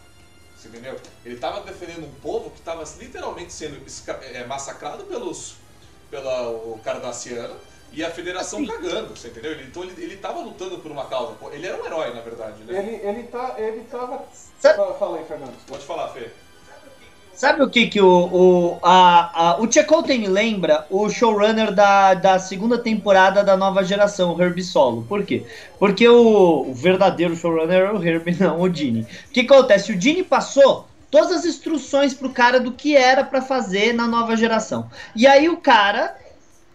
Você 0.58 0.69
entendeu? 0.69 0.99
Ele 1.26 1.36
estava 1.36 1.62
defendendo 1.62 2.06
um 2.06 2.13
povo 2.21 2.49
que 2.49 2.60
estava 2.60 2.84
literalmente 2.97 3.52
sendo 3.52 3.84
é, 4.34 4.45
massacrado 4.45 5.04
pelos 5.04 5.56
pela 6.10 6.49
o 6.49 6.80
Cardassiano 6.84 7.56
e 7.91 8.04
a 8.04 8.10
federação 8.10 8.60
assim. 8.60 8.67
cagando, 8.67 9.15
você 9.15 9.28
entendeu? 9.28 9.52
Ele, 9.52 9.63
então 9.63 9.84
ele, 9.84 10.02
ele 10.02 10.17
tava 10.17 10.39
lutando 10.39 10.80
por 10.80 10.91
uma 10.91 11.06
causa. 11.06 11.36
Ele 11.52 11.67
era 11.67 11.82
um 11.82 11.86
herói, 11.86 12.13
na 12.13 12.21
verdade, 12.21 12.63
né? 12.63 12.80
Ele, 12.80 13.08
ele, 13.08 13.28
tá, 13.28 13.56
ele 13.58 13.84
tava. 13.86 14.26
Fala 14.97 15.17
aí, 15.17 15.26
Fernando. 15.26 15.56
Pode 15.67 15.86
falar, 15.86 16.10
Fê. 16.10 16.32
Sabe 17.34 17.63
o 17.63 17.69
que 17.69 17.88
que 17.88 18.00
o, 18.00 18.08
o, 18.08 18.80
a, 18.84 19.54
a, 19.54 19.62
o 19.62 19.72
Chakotay 19.72 20.19
me 20.19 20.28
lembra? 20.28 20.86
O 20.89 21.10
showrunner 21.10 21.74
da, 21.74 22.13
da 22.13 22.38
segunda 22.38 22.78
temporada 22.78 23.43
da 23.43 23.58
nova 23.58 23.84
geração, 23.84 24.36
o 24.36 24.41
Herbie 24.41 24.63
Solo. 24.63 25.04
Por 25.10 25.26
quê? 25.26 25.43
Porque 25.80 26.08
o, 26.08 26.69
o 26.69 26.74
verdadeiro 26.74 27.36
showrunner 27.36 27.88
é 27.88 27.91
o 27.91 28.04
Herbie, 28.04 28.38
não 28.39 28.62
o 28.62 28.74
Gene. 28.74 29.08
O 29.30 29.32
que 29.32 29.41
acontece? 29.41 29.91
O 29.91 30.00
Gene 30.00 30.24
passou 30.24 30.88
todas 31.10 31.32
as 31.32 31.46
instruções 31.46 32.13
pro 32.13 32.30
cara 32.30 32.60
do 32.60 32.72
que 32.72 32.96
era 32.96 33.24
para 33.24 33.41
fazer 33.41 33.93
na 33.93 34.08
nova 34.08 34.38
geração. 34.38 34.89
E 35.15 35.26
aí 35.26 35.50
o 35.50 35.58
cara 35.58 36.15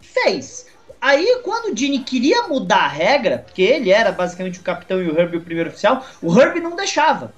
fez. 0.01 0.67
Aí, 1.01 1.39
quando 1.43 1.71
o 1.71 1.77
Gene 1.77 1.99
queria 1.99 2.49
mudar 2.49 2.83
a 2.83 2.87
regra, 2.87 3.39
porque 3.45 3.61
ele 3.61 3.89
era 3.89 4.11
basicamente 4.11 4.59
o 4.59 4.63
capitão 4.63 5.01
e 5.01 5.09
o 5.09 5.17
Herbie 5.17 5.37
o 5.37 5.41
primeiro 5.41 5.69
oficial, 5.69 6.05
o 6.21 6.37
Herbie 6.37 6.59
não 6.59 6.75
deixava. 6.75 7.33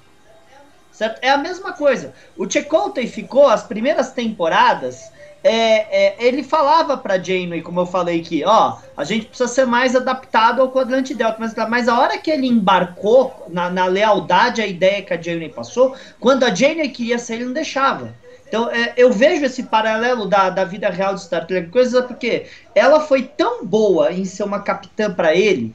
Certo? 0.92 1.18
É 1.22 1.30
a 1.30 1.38
mesma 1.38 1.72
coisa. 1.72 2.12
O 2.36 2.48
Chakotay 2.48 3.06
ficou 3.06 3.48
as 3.48 3.64
primeiras 3.64 4.12
temporadas. 4.12 5.10
É, 5.44 6.20
é, 6.22 6.24
ele 6.24 6.44
falava 6.44 6.96
pra 6.96 7.18
Janeway, 7.18 7.62
como 7.62 7.80
eu 7.80 7.86
falei 7.86 8.20
aqui, 8.20 8.44
ó, 8.44 8.76
a 8.96 9.02
gente 9.02 9.26
precisa 9.26 9.48
ser 9.48 9.66
mais 9.66 9.96
adaptado 9.96 10.62
ao 10.62 10.70
quadrante 10.70 11.14
delta, 11.14 11.36
mas, 11.40 11.52
mas 11.68 11.88
a 11.88 11.98
hora 11.98 12.16
que 12.16 12.30
ele 12.30 12.46
embarcou 12.46 13.46
na, 13.48 13.68
na 13.68 13.86
lealdade 13.86 14.62
à 14.62 14.66
ideia 14.66 15.02
que 15.02 15.12
a 15.12 15.20
Janeway 15.20 15.48
passou, 15.48 15.96
quando 16.20 16.44
a 16.44 16.54
Janeway 16.54 16.90
queria 16.90 17.18
sair, 17.18 17.38
ele 17.38 17.46
não 17.46 17.52
deixava. 17.52 18.14
Então, 18.46 18.70
é, 18.70 18.92
eu 18.96 19.10
vejo 19.10 19.46
esse 19.46 19.62
paralelo 19.62 20.26
da, 20.26 20.50
da 20.50 20.62
vida 20.62 20.90
real 20.90 21.14
de 21.14 21.22
Star 21.22 21.46
Trek, 21.46 21.70
coisa 21.70 22.02
porque 22.02 22.46
ela 22.74 23.00
foi 23.00 23.22
tão 23.22 23.64
boa 23.64 24.12
em 24.12 24.26
ser 24.26 24.44
uma 24.44 24.60
capitã 24.60 25.12
para 25.12 25.34
ele, 25.34 25.74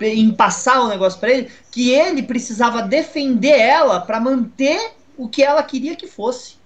em 0.00 0.32
passar 0.32 0.80
o 0.80 0.88
negócio 0.88 1.18
para 1.20 1.30
ele, 1.30 1.50
que 1.70 1.90
ele 1.90 2.22
precisava 2.22 2.82
defender 2.82 3.58
ela 3.58 4.00
para 4.00 4.20
manter 4.20 4.92
o 5.16 5.28
que 5.28 5.42
ela 5.42 5.62
queria 5.62 5.96
que 5.96 6.06
fosse. 6.06 6.56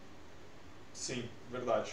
Sim, 0.92 1.24
verdade. 1.50 1.92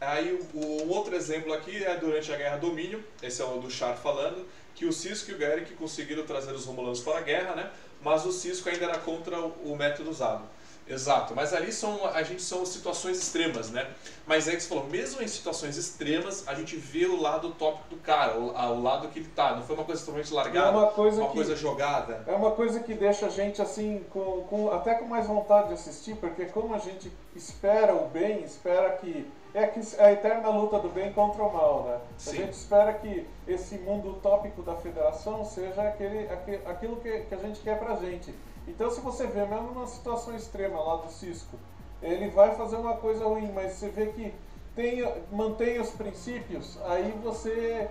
Aí 0.00 0.38
o, 0.52 0.88
outro 0.88 1.14
exemplo 1.14 1.52
aqui 1.52 1.82
é 1.82 1.96
durante 1.96 2.32
a 2.32 2.36
Guerra 2.36 2.56
Domínio, 2.56 3.02
esse 3.22 3.40
é 3.40 3.44
o 3.44 3.58
do 3.58 3.70
Char 3.70 3.96
falando, 3.96 4.46
que 4.74 4.84
o 4.84 4.92
Cisco 4.92 5.30
e 5.30 5.34
o 5.34 5.38
Garrick 5.38 5.74
conseguiram 5.74 6.26
trazer 6.26 6.52
os 6.52 6.64
Romulanos 6.64 7.00
para 7.00 7.18
a 7.18 7.22
guerra, 7.22 7.54
né? 7.54 7.70
Mas 8.02 8.26
o 8.26 8.32
Cisco 8.32 8.68
ainda 8.68 8.86
era 8.86 8.98
contra 8.98 9.38
o 9.38 9.76
método 9.76 10.10
usado. 10.10 10.42
Exato, 10.86 11.32
mas 11.34 11.54
ali 11.54 11.72
são, 11.72 12.06
a 12.06 12.22
gente 12.22 12.42
são 12.42 12.66
situações 12.66 13.16
extremas, 13.18 13.70
né? 13.70 13.88
Mas 14.26 14.48
é 14.48 14.52
que 14.56 14.60
você 14.62 14.68
falou, 14.68 14.84
mesmo 14.88 15.22
em 15.22 15.28
situações 15.28 15.76
extremas, 15.76 16.46
a 16.48 16.54
gente 16.54 16.76
vê 16.76 17.06
o 17.06 17.20
lado 17.20 17.50
tópico 17.52 17.88
do 17.88 17.96
cara, 17.96 18.38
o, 18.38 18.56
a, 18.56 18.70
o 18.70 18.82
lado 18.82 19.08
que 19.08 19.20
ele 19.20 19.28
tá. 19.28 19.54
Não 19.54 19.62
foi 19.62 19.76
uma 19.76 19.84
coisa 19.84 20.00
totalmente 20.04 20.32
largada, 20.34 20.66
É 20.68 20.70
uma 20.70 20.86
coisa 20.88 21.20
uma 21.20 21.28
que- 21.28 21.34
coisa 21.36 21.56
jogada. 21.56 22.24
É 22.26 22.32
uma 22.32 22.50
coisa 22.50 22.80
que 22.80 22.94
deixa 22.94 23.26
a 23.26 23.28
gente 23.30 23.62
assim, 23.62 24.04
com, 24.10 24.42
com- 24.50 24.70
até 24.72 24.94
com 24.94 25.04
mais 25.06 25.26
vontade 25.26 25.68
de 25.68 25.74
assistir, 25.74 26.16
porque 26.16 26.46
como 26.46 26.74
a 26.74 26.78
gente 26.78 27.10
espera 27.34 27.94
o 27.94 28.08
bem, 28.08 28.42
espera 28.42 28.90
que. 28.96 29.30
É 29.54 29.66
que 29.66 29.80
a 29.98 30.10
eterna 30.10 30.48
luta 30.48 30.78
do 30.78 30.88
bem 30.88 31.12
contra 31.12 31.42
o 31.42 31.52
mal, 31.52 31.84
né? 31.84 31.98
Sim. 32.16 32.30
A 32.30 32.34
gente 32.46 32.52
espera 32.54 32.92
que 32.94 33.26
esse 33.46 33.76
mundo 33.76 34.08
utópico 34.12 34.62
da 34.62 34.74
federação 34.76 35.44
seja 35.44 35.82
aquele, 35.82 36.26
aque- 36.32 36.60
aquilo 36.64 36.96
que, 36.96 37.20
que 37.20 37.34
a 37.34 37.38
gente 37.38 37.60
quer 37.60 37.78
pra 37.78 37.94
gente. 37.96 38.34
Então 38.68 38.90
se 38.90 39.00
você 39.00 39.26
vê, 39.26 39.44
mesmo 39.44 39.68
numa 39.72 39.86
situação 39.86 40.34
extrema 40.36 40.78
lá 40.80 40.96
do 40.96 41.10
Cisco, 41.10 41.56
ele 42.02 42.28
vai 42.30 42.54
fazer 42.54 42.76
uma 42.76 42.96
coisa 42.96 43.24
ruim, 43.24 43.50
mas 43.52 43.72
você 43.72 43.88
vê 43.88 44.06
que 44.06 44.32
tem, 44.74 45.02
mantém 45.30 45.80
os 45.80 45.90
princípios, 45.90 46.78
aí 46.84 47.12
você 47.22 47.88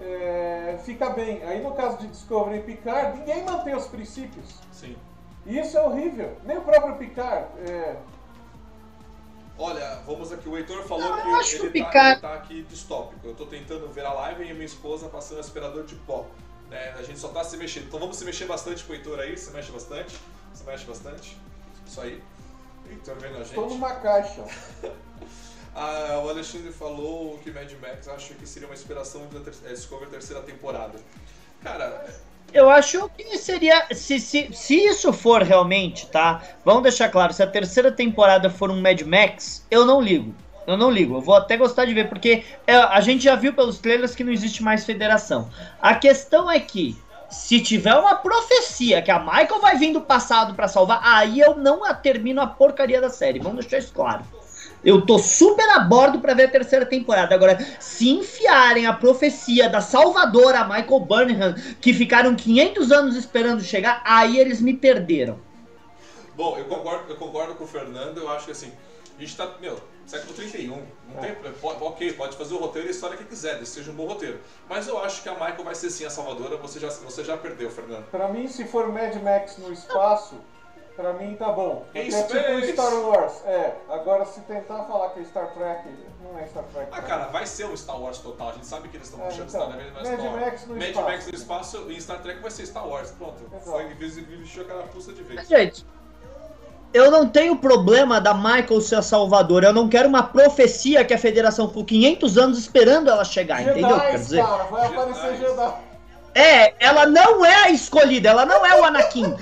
é, 0.00 0.78
fica 0.84 1.10
bem. 1.10 1.42
Aí 1.44 1.62
no 1.62 1.72
caso 1.72 1.98
de 1.98 2.06
Discovery 2.08 2.58
e 2.58 2.62
Picard, 2.62 3.18
ninguém 3.18 3.44
mantém 3.44 3.74
os 3.74 3.86
princípios. 3.86 4.60
Sim. 4.72 4.96
E 5.46 5.58
isso 5.58 5.76
é 5.76 5.82
horrível. 5.82 6.36
Nem 6.44 6.56
o 6.58 6.62
próprio 6.62 6.96
Picard. 6.96 7.46
É, 7.68 7.96
Olha, 9.56 10.00
vamos 10.04 10.32
aqui, 10.32 10.48
o 10.48 10.56
Heitor 10.56 10.82
falou 10.82 11.08
Não, 11.10 11.22
que 11.22 11.28
ele, 11.28 11.44
que 11.44 11.56
o 11.56 11.62
tá, 11.66 11.70
Picard- 11.70 12.10
ele 12.12 12.20
tá 12.20 12.34
aqui 12.34 12.62
distópico. 12.64 13.24
Eu 13.24 13.34
tô 13.36 13.46
tentando 13.46 13.86
ver 13.88 14.04
a 14.04 14.12
live 14.12 14.44
e 14.48 14.52
minha 14.52 14.64
esposa 14.66 15.08
passando 15.08 15.38
aspirador 15.38 15.84
de 15.84 15.94
pó. 15.94 16.26
Né? 16.74 16.94
A 16.98 17.02
gente 17.02 17.18
só 17.18 17.28
tá 17.28 17.44
se 17.44 17.56
mexendo. 17.56 17.84
Então 17.84 18.00
vamos 18.00 18.16
se 18.16 18.24
mexer 18.24 18.46
bastante 18.46 18.82
com 18.84 18.92
o 18.92 18.96
Heitor 18.96 19.20
aí, 19.20 19.38
se 19.38 19.50
mexe 19.52 19.70
bastante. 19.70 20.16
Se 20.52 20.64
mexe 20.64 20.84
bastante. 20.84 21.38
Isso 21.86 22.00
aí. 22.00 22.20
Heitor 22.90 23.16
vendo 23.18 23.36
a 23.36 23.38
gente. 23.38 23.48
estou 23.48 23.68
numa 23.68 23.94
caixa. 23.94 24.44
Ah, 25.76 26.22
o 26.24 26.28
Alexandre 26.28 26.70
falou 26.70 27.36
que 27.38 27.50
Mad 27.50 27.68
Max 27.82 28.06
acho 28.06 28.34
que 28.34 28.46
seria 28.46 28.68
uma 28.68 28.76
inspiração 28.76 29.26
da 29.26 29.40
ter 29.40 29.52
é, 29.64 29.72
Discovery 29.72 30.08
terceira 30.08 30.40
temporada. 30.40 31.00
Cara, 31.64 32.06
Eu 32.52 32.70
acho 32.70 33.08
que 33.08 33.36
seria. 33.36 33.84
Se, 33.92 34.20
se, 34.20 34.52
se 34.52 34.76
isso 34.76 35.12
for 35.12 35.42
realmente, 35.42 36.06
tá? 36.06 36.40
Vamos 36.64 36.84
deixar 36.84 37.08
claro, 37.08 37.32
se 37.32 37.42
a 37.42 37.46
terceira 37.48 37.90
temporada 37.90 38.48
for 38.48 38.70
um 38.70 38.80
Mad 38.80 39.00
Max, 39.02 39.66
eu 39.68 39.84
não 39.84 40.00
ligo. 40.00 40.32
Eu 40.66 40.76
não 40.76 40.90
ligo. 40.90 41.16
Eu 41.16 41.20
vou 41.20 41.34
até 41.34 41.56
gostar 41.56 41.84
de 41.84 41.94
ver, 41.94 42.08
porque 42.08 42.44
é, 42.66 42.74
a 42.74 43.00
gente 43.00 43.24
já 43.24 43.34
viu 43.34 43.52
pelos 43.52 43.78
trailers 43.78 44.14
que 44.14 44.24
não 44.24 44.32
existe 44.32 44.62
mais 44.62 44.84
federação. 44.84 45.50
A 45.80 45.94
questão 45.94 46.50
é 46.50 46.60
que. 46.60 46.96
Se 47.30 47.58
tiver 47.58 47.94
uma 47.94 48.14
profecia 48.14 49.02
que 49.02 49.10
a 49.10 49.18
Michael 49.18 49.60
vai 49.60 49.76
vir 49.76 49.92
do 49.92 50.00
passado 50.00 50.54
pra 50.54 50.68
salvar, 50.68 51.00
aí 51.02 51.40
eu 51.40 51.56
não 51.56 51.84
a 51.84 51.92
termino 51.92 52.40
a 52.40 52.46
porcaria 52.46 53.00
da 53.00 53.10
série. 53.10 53.40
Vamos 53.40 53.64
deixar 53.64 53.78
isso 53.78 53.92
claro. 53.92 54.22
Eu 54.84 55.04
tô 55.04 55.18
super 55.18 55.68
a 55.70 55.80
bordo 55.80 56.20
pra 56.20 56.34
ver 56.34 56.44
a 56.44 56.50
terceira 56.50 56.84
temporada. 56.84 57.34
Agora, 57.34 57.58
se 57.80 58.10
enfiarem 58.10 58.86
a 58.86 58.92
profecia 58.92 59.68
da 59.68 59.80
salvadora 59.80 60.64
Michael 60.64 61.00
Burnham, 61.00 61.54
que 61.80 61.92
ficaram 61.92 62.36
500 62.36 62.92
anos 62.92 63.16
esperando 63.16 63.62
chegar, 63.62 64.02
aí 64.04 64.38
eles 64.38 64.60
me 64.60 64.74
perderam. 64.74 65.40
bom, 66.36 66.56
eu 66.58 66.66
concordo, 66.66 67.10
eu 67.10 67.16
concordo 67.16 67.54
com 67.54 67.64
o 67.64 67.66
Fernando, 67.66 68.18
eu 68.18 68.30
acho 68.30 68.44
que 68.44 68.52
assim, 68.52 68.70
a 69.18 69.20
gente 69.20 69.34
tá, 69.36 69.48
meu, 69.60 69.76
século 70.10 70.34
31, 70.34 70.70
não 70.76 71.20
tem, 71.20 71.34
pode, 71.60 71.82
ok, 71.82 72.12
pode 72.12 72.36
fazer 72.36 72.54
o 72.54 72.58
roteiro 72.58 72.86
e 72.86 72.90
a 72.90 72.92
história 72.92 73.16
que 73.16 73.24
quiser, 73.24 73.54
desde 73.56 73.64
que 73.64 73.70
seja 73.80 73.90
um 73.90 73.94
bom 73.94 74.06
roteiro. 74.06 74.40
Mas 74.68 74.86
eu 74.88 74.98
acho 75.02 75.22
que 75.22 75.28
a 75.28 75.32
Michael 75.34 75.64
vai 75.64 75.74
ser 75.74 75.90
sim 75.90 76.04
a 76.04 76.10
salvadora, 76.10 76.56
você 76.56 76.78
já, 76.78 76.88
você 76.88 77.24
já 77.24 77.36
perdeu, 77.36 77.70
Fernando. 77.70 78.04
Pra 78.10 78.28
mim, 78.28 78.46
se 78.48 78.64
for 78.64 78.88
Mad 78.92 79.14
Max 79.22 79.56
no 79.58 79.72
espaço, 79.72 80.36
pra 80.96 81.12
mim 81.14 81.34
tá 81.36 81.50
bom. 81.50 81.84
Porque 81.84 81.98
é 81.98 82.60
tipo. 82.60 82.72
Star 82.72 82.94
Wars. 82.94 83.32
É, 83.44 83.76
agora 83.88 84.24
se 84.24 84.40
tentar 84.42 84.84
falar 84.84 85.10
que 85.10 85.20
é 85.20 85.24
Star 85.24 85.52
Trek, 85.54 85.88
não 86.22 86.38
é 86.38 86.46
Star 86.46 86.64
Trek. 86.64 86.88
Ah, 86.92 87.02
cara, 87.02 87.24
vai 87.26 87.46
ser 87.46 87.66
um 87.66 87.76
Star 87.76 88.00
Wars 88.00 88.18
total, 88.18 88.50
a 88.50 88.52
gente 88.52 88.66
sabe 88.66 88.88
que 88.88 88.96
eles 88.96 89.08
estão 89.08 89.24
É, 89.24 89.28
puxando 89.28 89.48
então, 89.48 89.60
Star 89.62 89.76
Trek, 89.76 89.90
mas 89.94 90.08
Mad 90.08 90.18
Star 90.20 90.32
Wars. 90.32 90.44
Max 90.44 90.66
no 90.66 90.74
Mad 90.74 90.88
espaço. 90.88 91.08
Max 91.08 91.26
no 91.26 91.34
espaço 91.34 91.90
e 91.92 92.00
Star 92.00 92.22
Trek 92.22 92.40
vai 92.40 92.50
ser 92.50 92.66
Star 92.66 92.88
Wars, 92.88 93.10
pronto. 93.12 93.42
Exato. 93.52 93.70
Foi 93.70 93.84
vestiu 93.94 94.62
a 94.62 94.66
carapuça 94.66 95.12
de 95.12 95.22
vez. 95.22 95.48
Gente, 95.48 95.86
eu 96.94 97.10
não 97.10 97.28
tenho 97.28 97.56
problema 97.56 98.20
da 98.20 98.32
Michael 98.32 98.80
ser 98.80 98.94
a 98.94 99.02
salvadora. 99.02 99.66
Eu 99.66 99.72
não 99.72 99.88
quero 99.88 100.08
uma 100.08 100.22
profecia 100.22 101.04
que 101.04 101.12
a 101.12 101.18
federação 101.18 101.66
ficou 101.66 101.84
500 101.84 102.38
anos 102.38 102.58
esperando 102.58 103.10
ela 103.10 103.24
chegar, 103.24 103.62
entendeu? 103.62 103.98
Quer 103.98 104.12
Jedi, 104.12 104.18
dizer, 104.18 104.44
cara, 104.44 104.64
vai 104.64 104.86
aparecer. 104.86 105.36
Jedi. 105.38 105.74
é, 106.36 106.74
ela 106.78 107.04
não 107.04 107.44
é 107.44 107.64
a 107.64 107.70
escolhida, 107.70 108.28
ela 108.28 108.46
não 108.46 108.64
é 108.64 108.80
o 108.80 108.84
Anakin. 108.84 109.24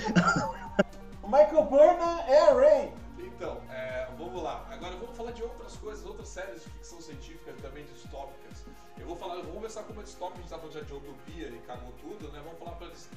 Michael 1.29 1.63
Burnham 1.65 2.25
é 2.27 2.39
a 2.39 2.55
Rey. 2.55 2.93
Então, 3.19 3.59
é, 3.71 4.07
vamos 4.19 4.43
lá. 4.43 4.65
Agora 4.73 4.95
vamos 4.97 5.15
falar 5.15 5.33
de 5.33 5.43
outras 5.43 5.77
coisas, 5.77 6.07
outras 6.07 6.29
séries 6.29 6.65
de 6.65 6.71
ficção 6.71 7.03
científica 7.03 7.53
também 7.61 7.85
distópicas. 7.85 8.65
Eu 8.99 9.07
vou 9.07 9.17
falar, 9.17 9.35
vamos 9.35 9.53
começar 9.53 9.83
com 9.83 9.93
uma 9.93 10.03
distópica, 10.03 10.39
a 10.39 10.41
gente 10.41 10.51
tá 10.51 10.57
falando 10.57 10.73
já 10.73 10.81
de 10.81 10.93
utopia 10.95 11.49
e 11.49 11.59
cagou 11.67 11.93
tudo, 12.01 12.33
né? 12.33 12.41
Vamos 12.43 12.59
falar 12.59 12.77
pra 12.77 12.87
eles. 12.87 13.11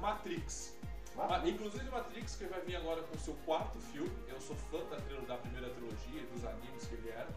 Matrix. 0.00 0.73
Ma- 1.14 1.40
Inclusive 1.48 1.88
Matrix, 1.90 2.36
que 2.36 2.44
vai 2.46 2.60
vir 2.62 2.76
agora 2.76 3.02
com 3.02 3.14
o 3.14 3.18
seu 3.18 3.34
quarto 3.46 3.78
filme. 3.78 4.12
Eu 4.28 4.40
sou 4.40 4.56
fã 4.56 4.78
da, 4.90 4.96
da 5.26 5.36
primeira 5.36 5.68
trilogia 5.70 6.20
e 6.22 6.26
dos 6.26 6.44
animes 6.44 6.86
que 6.86 6.96
vieram. 6.96 7.28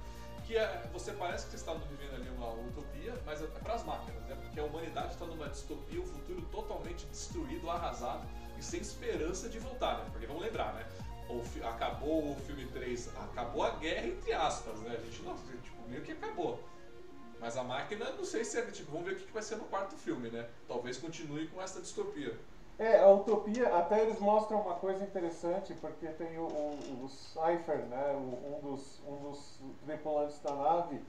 Que 0.46 0.58
é, 0.58 0.90
você 0.94 1.12
parece 1.12 1.46
que 1.46 1.52
você 1.52 1.58
está 1.58 1.74
vivendo 1.74 2.16
ali 2.16 2.30
uma 2.30 2.54
utopia, 2.54 3.14
mas 3.26 3.42
é 3.42 3.48
para 3.48 3.74
as 3.74 3.84
máquinas, 3.84 4.24
né? 4.24 4.36
Porque 4.42 4.60
a 4.60 4.64
humanidade 4.64 5.14
está 5.14 5.26
numa 5.26 5.50
distopia, 5.50 6.00
um 6.02 6.06
futuro 6.06 6.42
totalmente 6.44 7.06
destruído, 7.08 7.70
arrasado 7.70 8.26
e 8.58 8.64
sem 8.64 8.80
esperança 8.80 9.50
de 9.50 9.60
voltar, 9.60 9.98
né? 10.00 10.10
Porque 10.12 10.26
vamos 10.26 10.42
lembrar, 10.42 10.74
né? 10.74 10.86
O 11.30 11.44
acabou 11.68 12.32
o 12.32 12.36
filme 12.46 12.66
3, 12.68 13.10
acabou 13.18 13.64
a 13.64 13.72
guerra, 13.72 14.08
entre 14.08 14.32
aspas, 14.32 14.80
né? 14.80 14.96
A 14.98 15.06
gente 15.06 15.22
não, 15.22 15.36
tipo, 15.36 15.90
meio 15.90 16.02
que 16.02 16.14
acabou. 16.14 16.64
Mas 17.42 17.58
a 17.58 17.64
máquina, 17.64 18.10
não 18.12 18.24
sei 18.24 18.46
se 18.46 18.58
é, 18.58 18.62
tipo, 18.72 18.90
vamos 18.92 19.06
ver 19.06 19.14
o 19.14 19.20
que 19.20 19.32
vai 19.34 19.44
ser 19.44 19.58
no 19.58 19.66
quarto 19.66 19.98
filme, 19.98 20.30
né? 20.30 20.50
Talvez 20.66 20.98
continue 20.98 21.48
com 21.50 21.62
essa 21.62 21.82
distopia. 21.82 22.34
É, 22.80 23.00
a 23.00 23.10
utopia, 23.10 23.76
até 23.76 24.02
eles 24.02 24.20
mostram 24.20 24.62
uma 24.62 24.76
coisa 24.76 25.04
interessante, 25.04 25.74
porque 25.76 26.08
tem 26.10 26.38
o, 26.38 26.44
o, 26.44 27.04
o 27.06 27.10
Cypher, 27.10 27.80
né, 27.88 28.14
o- 28.16 28.56
um, 28.58 28.60
dos, 28.72 29.02
um 29.08 29.16
dos 29.30 29.60
tripulantes 29.86 30.40
da 30.42 30.54
nave. 30.54 31.02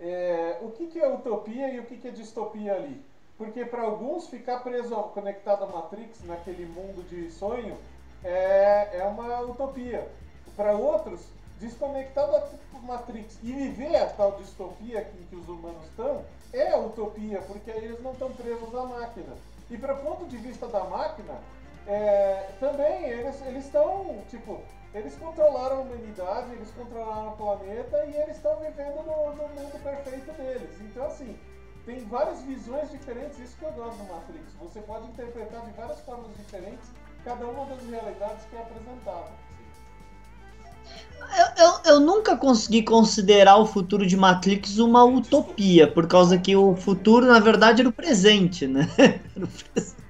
É, 0.00 0.58
o 0.62 0.70
que, 0.70 0.86
que 0.88 0.98
é 0.98 1.08
utopia 1.08 1.68
e 1.74 1.78
o 1.80 1.86
que, 1.86 1.98
que 1.98 2.08
é 2.08 2.10
distopia 2.10 2.74
ali? 2.74 3.04
Porque 3.36 3.64
para 3.64 3.82
alguns 3.82 4.28
ficar 4.28 4.60
preso, 4.60 4.94
conectado 5.14 5.64
à 5.64 5.66
Matrix, 5.66 6.24
naquele 6.24 6.64
mundo 6.66 7.06
de 7.08 7.30
sonho, 7.30 7.76
é, 8.24 8.98
é 8.98 9.04
uma 9.04 9.40
utopia. 9.42 10.08
Para 10.56 10.72
outros, 10.76 11.32
desconectado 11.58 12.32
da 12.32 12.78
Matrix 12.80 13.38
e 13.42 13.52
viver 13.52 13.96
a 13.96 14.06
tal 14.06 14.32
distopia 14.32 15.04
que, 15.04 15.24
que 15.26 15.36
os 15.36 15.48
humanos 15.48 15.84
estão, 15.84 16.24
é 16.52 16.76
utopia, 16.76 17.42
porque 17.42 17.70
aí 17.70 17.84
eles 17.84 18.00
não 18.02 18.12
estão 18.12 18.32
presos 18.32 18.74
à 18.74 18.84
máquina. 18.86 19.36
E 19.72 19.78
para 19.78 19.94
ponto 19.94 20.26
de 20.26 20.36
vista 20.36 20.68
da 20.68 20.84
máquina, 20.84 21.40
é, 21.86 22.50
também 22.60 23.04
eles 23.06 23.40
eles 23.46 23.64
estão, 23.64 24.22
tipo, 24.28 24.60
eles 24.92 25.16
controlaram 25.16 25.78
a 25.78 25.80
humanidade, 25.80 26.52
eles 26.52 26.70
controlaram 26.72 27.32
o 27.32 27.36
planeta 27.38 28.04
e 28.04 28.14
eles 28.14 28.36
estão 28.36 28.54
vivendo 28.60 29.02
no, 29.02 29.34
no 29.34 29.48
mundo 29.48 29.82
perfeito 29.82 30.30
deles. 30.32 30.78
Então, 30.82 31.06
assim, 31.06 31.38
tem 31.86 32.04
várias 32.04 32.42
visões 32.42 32.90
diferentes, 32.90 33.38
isso 33.38 33.56
que 33.56 33.64
eu 33.64 33.72
gosto 33.72 33.96
do 33.96 34.12
Matrix. 34.12 34.52
Você 34.60 34.82
pode 34.82 35.06
interpretar 35.06 35.62
de 35.62 35.70
várias 35.70 36.00
formas 36.00 36.36
diferentes 36.36 36.90
cada 37.24 37.46
uma 37.46 37.64
das 37.64 37.82
realidades 37.88 38.44
que 38.44 38.56
é 38.56 38.60
apresentada. 38.60 39.30
Eu, 41.38 41.64
eu, 41.64 41.72
eu 41.86 42.00
nunca 42.00 42.36
consegui 42.36 42.82
considerar 42.82 43.56
o 43.56 43.66
futuro 43.66 44.06
de 44.06 44.16
Matrix 44.16 44.78
uma 44.78 45.02
utopia, 45.02 45.86
por 45.86 46.06
causa 46.06 46.36
que 46.36 46.54
o 46.54 46.76
futuro, 46.76 47.26
na 47.26 47.40
verdade, 47.40 47.80
era 47.80 47.88
o 47.88 47.92
presente, 47.92 48.66
né? 48.66 48.88
Era 48.98 49.44
o 49.44 49.48
presente. 49.48 50.02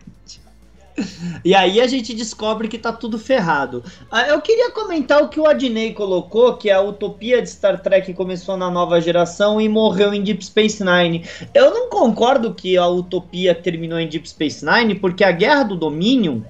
E 1.44 1.54
aí 1.54 1.80
a 1.80 1.86
gente 1.86 2.12
descobre 2.12 2.68
que 2.68 2.78
tá 2.78 2.92
tudo 2.92 3.18
ferrado. 3.18 3.82
Ah, 4.10 4.28
Eu 4.28 4.40
queria 4.42 4.70
comentar 4.72 5.22
o 5.22 5.28
que 5.28 5.40
o 5.40 5.46
Adney 5.46 5.94
colocou, 5.94 6.56
que 6.56 6.70
a 6.70 6.80
utopia 6.80 7.40
de 7.40 7.48
Star 7.48 7.80
Trek 7.80 8.12
começou 8.14 8.56
na 8.56 8.70
nova 8.70 9.00
geração 9.00 9.60
e 9.60 9.68
morreu 9.68 10.12
em 10.12 10.22
Deep 10.22 10.44
Space 10.44 10.84
Nine. 10.84 11.24
Eu 11.54 11.72
não 11.72 11.88
concordo 11.88 12.54
que 12.54 12.76
a 12.76 12.86
utopia 12.86 13.54
terminou 13.54 13.98
em 13.98 14.08
Deep 14.08 14.28
Space 14.28 14.64
Nine, 14.64 14.94
porque 14.96 15.24
a 15.24 15.32
Guerra 15.32 15.62
do 15.62 15.76
Dominion 15.76 16.40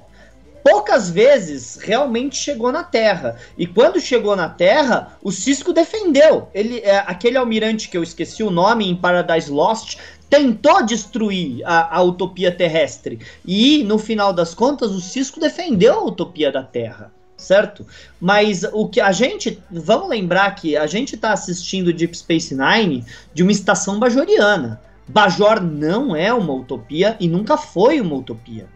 poucas 0.65 1.11
vezes 1.11 1.77
realmente 1.77 2.37
chegou 2.37 2.71
na 2.73 2.83
Terra. 2.83 3.37
E 3.57 3.67
quando 3.67 4.01
chegou 4.01 4.37
na 4.37 4.49
Terra, 4.49 5.19
o 5.23 5.31
Cisco 5.33 5.73
defendeu. 5.73 6.49
Ele, 6.55 6.79
é, 6.81 6.99
aquele 7.07 7.37
almirante 7.37 7.89
que 7.89 7.97
eu 7.97 8.03
esqueci 8.03 8.43
o 8.43 8.51
nome 8.51 8.89
em 8.89 8.97
Paradise 8.97 9.51
Lost 9.51 9.99
tentou 10.31 10.83
destruir 10.85 11.63
a, 11.67 11.99
a 11.99 12.03
utopia 12.03 12.51
terrestre. 12.51 13.19
E 13.45 13.85
no 13.85 13.99
final 13.99 14.33
das 14.33 14.55
contas, 14.55 14.91
o 14.91 15.01
Cisco 15.01 15.39
defendeu 15.39 15.95
a 15.95 16.05
utopia 16.05 16.51
da 16.51 16.63
Terra. 16.63 17.13
Certo? 17.37 17.85
Mas 18.21 18.63
o 18.73 18.89
que 18.89 19.01
a 19.01 19.11
gente. 19.11 19.61
Vamos 19.69 20.09
lembrar 20.09 20.55
que 20.55 20.77
a 20.77 20.87
gente 20.87 21.17
está 21.17 21.33
assistindo 21.33 21.93
Deep 21.93 22.17
Space 22.17 22.55
Nine 22.55 23.05
de 23.35 23.43
uma 23.43 23.51
estação 23.51 23.99
bajoriana. 23.99 24.81
Bajor 25.09 25.61
não 25.61 26.15
é 26.15 26.33
uma 26.33 26.55
utopia 26.55 27.17
e 27.19 27.27
nunca 27.27 27.57
foi 27.57 28.01
uma 28.01 28.15
utopia. 28.15 28.69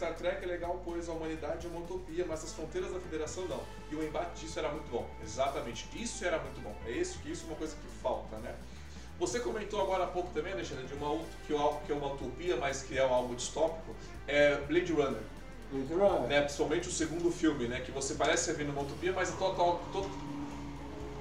Star 0.00 0.14
Trek 0.14 0.42
é 0.42 0.46
legal, 0.46 0.80
pois 0.82 1.10
a 1.10 1.12
humanidade 1.12 1.66
é 1.66 1.68
uma 1.70 1.80
utopia, 1.80 2.24
mas 2.26 2.42
as 2.42 2.54
fronteiras 2.54 2.90
da 2.90 2.98
federação 2.98 3.44
não. 3.46 3.60
E 3.92 3.94
o 3.94 4.02
embate 4.02 4.40
disso 4.40 4.58
era 4.58 4.70
muito 4.70 4.90
bom. 4.90 5.06
Exatamente, 5.22 5.86
isso 5.94 6.24
era 6.24 6.38
muito 6.38 6.58
bom. 6.62 6.74
É 6.86 6.90
isso 6.90 7.18
que 7.18 7.30
isso 7.30 7.44
é 7.44 7.48
uma 7.48 7.56
coisa 7.56 7.76
que 7.76 7.86
falta, 8.02 8.38
né? 8.38 8.54
Você 9.18 9.40
comentou 9.40 9.78
agora 9.78 10.04
há 10.04 10.06
pouco 10.06 10.30
também, 10.32 10.54
Alexandre, 10.54 10.86
de 10.86 10.94
uma 10.94 11.22
que 11.46 11.52
é 11.52 11.94
uma 11.94 12.14
utopia, 12.14 12.56
mas 12.56 12.82
que 12.82 12.96
é 12.96 13.02
algo 13.02 13.34
distópico, 13.34 13.94
é 14.26 14.56
Blade 14.66 14.90
Runner. 14.90 15.20
Blade 15.70 15.92
Runner. 15.92 16.28
Né? 16.28 16.40
Principalmente 16.40 16.88
o 16.88 16.92
segundo 16.92 17.30
filme, 17.30 17.68
né? 17.68 17.80
Que 17.80 17.92
você 17.92 18.14
parece 18.14 18.54
ser 18.54 18.70
uma 18.70 18.80
utopia, 18.80 19.12
mas 19.12 19.28
é, 19.28 19.36
total, 19.36 19.82
to, 19.92 20.10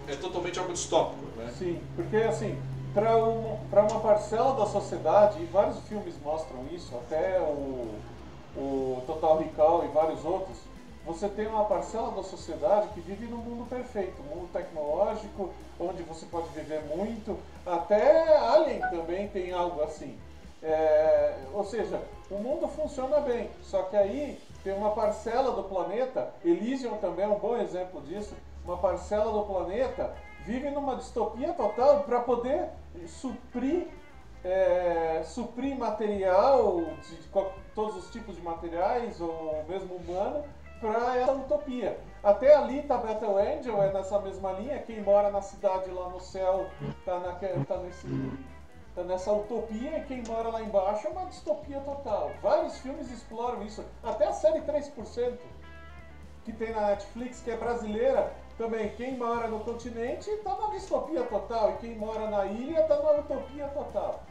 é 0.07 0.15
totalmente 0.15 0.57
algo 0.57 0.71
distópico, 0.71 1.25
né? 1.35 1.53
Sim, 1.59 1.81
porque 1.97 2.15
assim, 2.15 2.57
para 2.93 3.17
uma, 3.17 3.59
uma 3.81 3.99
parcela 3.99 4.55
da 4.55 4.65
sociedade, 4.65 5.43
e 5.43 5.45
vários 5.47 5.79
filmes 5.81 6.13
mostram 6.23 6.65
isso, 6.71 6.95
até 6.95 7.41
o, 7.41 7.99
o 8.55 9.01
Total 9.05 9.37
Recall 9.37 9.85
e 9.85 9.87
vários 9.89 10.23
outros, 10.25 10.57
você 11.05 11.27
tem 11.29 11.47
uma 11.47 11.65
parcela 11.65 12.11
da 12.11 12.23
sociedade 12.23 12.89
que 12.89 13.01
vive 13.01 13.25
num 13.25 13.37
mundo 13.37 13.67
perfeito, 13.69 14.21
um 14.21 14.35
mundo 14.35 14.49
tecnológico, 14.51 15.49
onde 15.79 16.03
você 16.03 16.25
pode 16.25 16.49
viver 16.49 16.83
muito, 16.95 17.37
até 17.65 18.37
Alien 18.37 18.81
também 18.89 19.27
tem 19.29 19.51
algo 19.51 19.81
assim. 19.81 20.17
É, 20.61 21.35
ou 21.53 21.63
seja, 21.63 22.01
o 22.29 22.35
mundo 22.35 22.67
funciona 22.67 23.21
bem, 23.21 23.49
só 23.63 23.83
que 23.83 23.95
aí 23.95 24.37
tem 24.63 24.73
uma 24.73 24.91
parcela 24.91 25.51
do 25.51 25.63
planeta, 25.63 26.33
Elysium 26.43 26.97
também 26.97 27.25
é 27.25 27.29
um 27.29 27.39
bom 27.39 27.55
exemplo 27.57 28.01
disso, 28.01 28.35
uma 28.65 28.77
parcela 28.77 29.31
do 29.31 29.43
planeta 29.43 30.13
vive 30.45 30.69
numa 30.69 30.95
distopia 30.95 31.53
total 31.53 32.01
para 32.01 32.19
poder 32.19 32.69
suprir, 33.07 33.87
é, 34.43 35.21
suprir 35.23 35.77
material, 35.77 36.81
de, 37.01 37.17
todos 37.75 37.95
os 37.97 38.11
tipos 38.11 38.35
de 38.35 38.41
materiais, 38.41 39.19
ou 39.19 39.63
mesmo 39.67 39.95
humano, 39.95 40.43
para 40.79 41.17
essa 41.17 41.33
utopia. 41.33 41.99
Até 42.23 42.55
ali 42.55 42.81
tá 42.83 42.97
Battle 42.97 43.37
Angel, 43.37 43.81
é 43.83 43.93
nessa 43.93 44.19
mesma 44.19 44.51
linha, 44.53 44.79
quem 44.79 45.01
mora 45.01 45.29
na 45.29 45.41
cidade 45.41 45.89
lá 45.89 46.09
no 46.09 46.19
céu 46.19 46.67
tá, 47.05 47.19
na, 47.19 47.33
tá, 47.65 47.77
nesse, 47.77 48.07
tá 48.95 49.03
nessa 49.03 49.31
utopia 49.31 49.99
e 49.99 50.03
quem 50.03 50.23
mora 50.27 50.49
lá 50.49 50.61
embaixo 50.61 51.07
é 51.07 51.09
uma 51.09 51.25
distopia 51.25 51.79
total. 51.81 52.31
Vários 52.41 52.77
filmes 52.79 53.11
exploram 53.11 53.63
isso, 53.63 53.85
até 54.03 54.27
a 54.27 54.33
série 54.33 54.61
3% 54.61 55.37
que 56.45 56.53
tem 56.53 56.73
na 56.73 56.87
Netflix, 56.87 57.41
que 57.41 57.51
é 57.51 57.57
brasileira, 57.57 58.33
também, 58.57 58.89
quem 58.89 59.17
mora 59.17 59.47
no 59.47 59.61
continente 59.61 60.29
está 60.29 60.53
na 60.55 60.67
distopia 60.71 61.23
total, 61.23 61.71
e 61.71 61.77
quem 61.77 61.95
mora 61.95 62.29
na 62.29 62.45
ilha 62.45 62.81
está 62.81 63.01
na 63.01 63.11
utopia 63.13 63.67
total. 63.69 64.23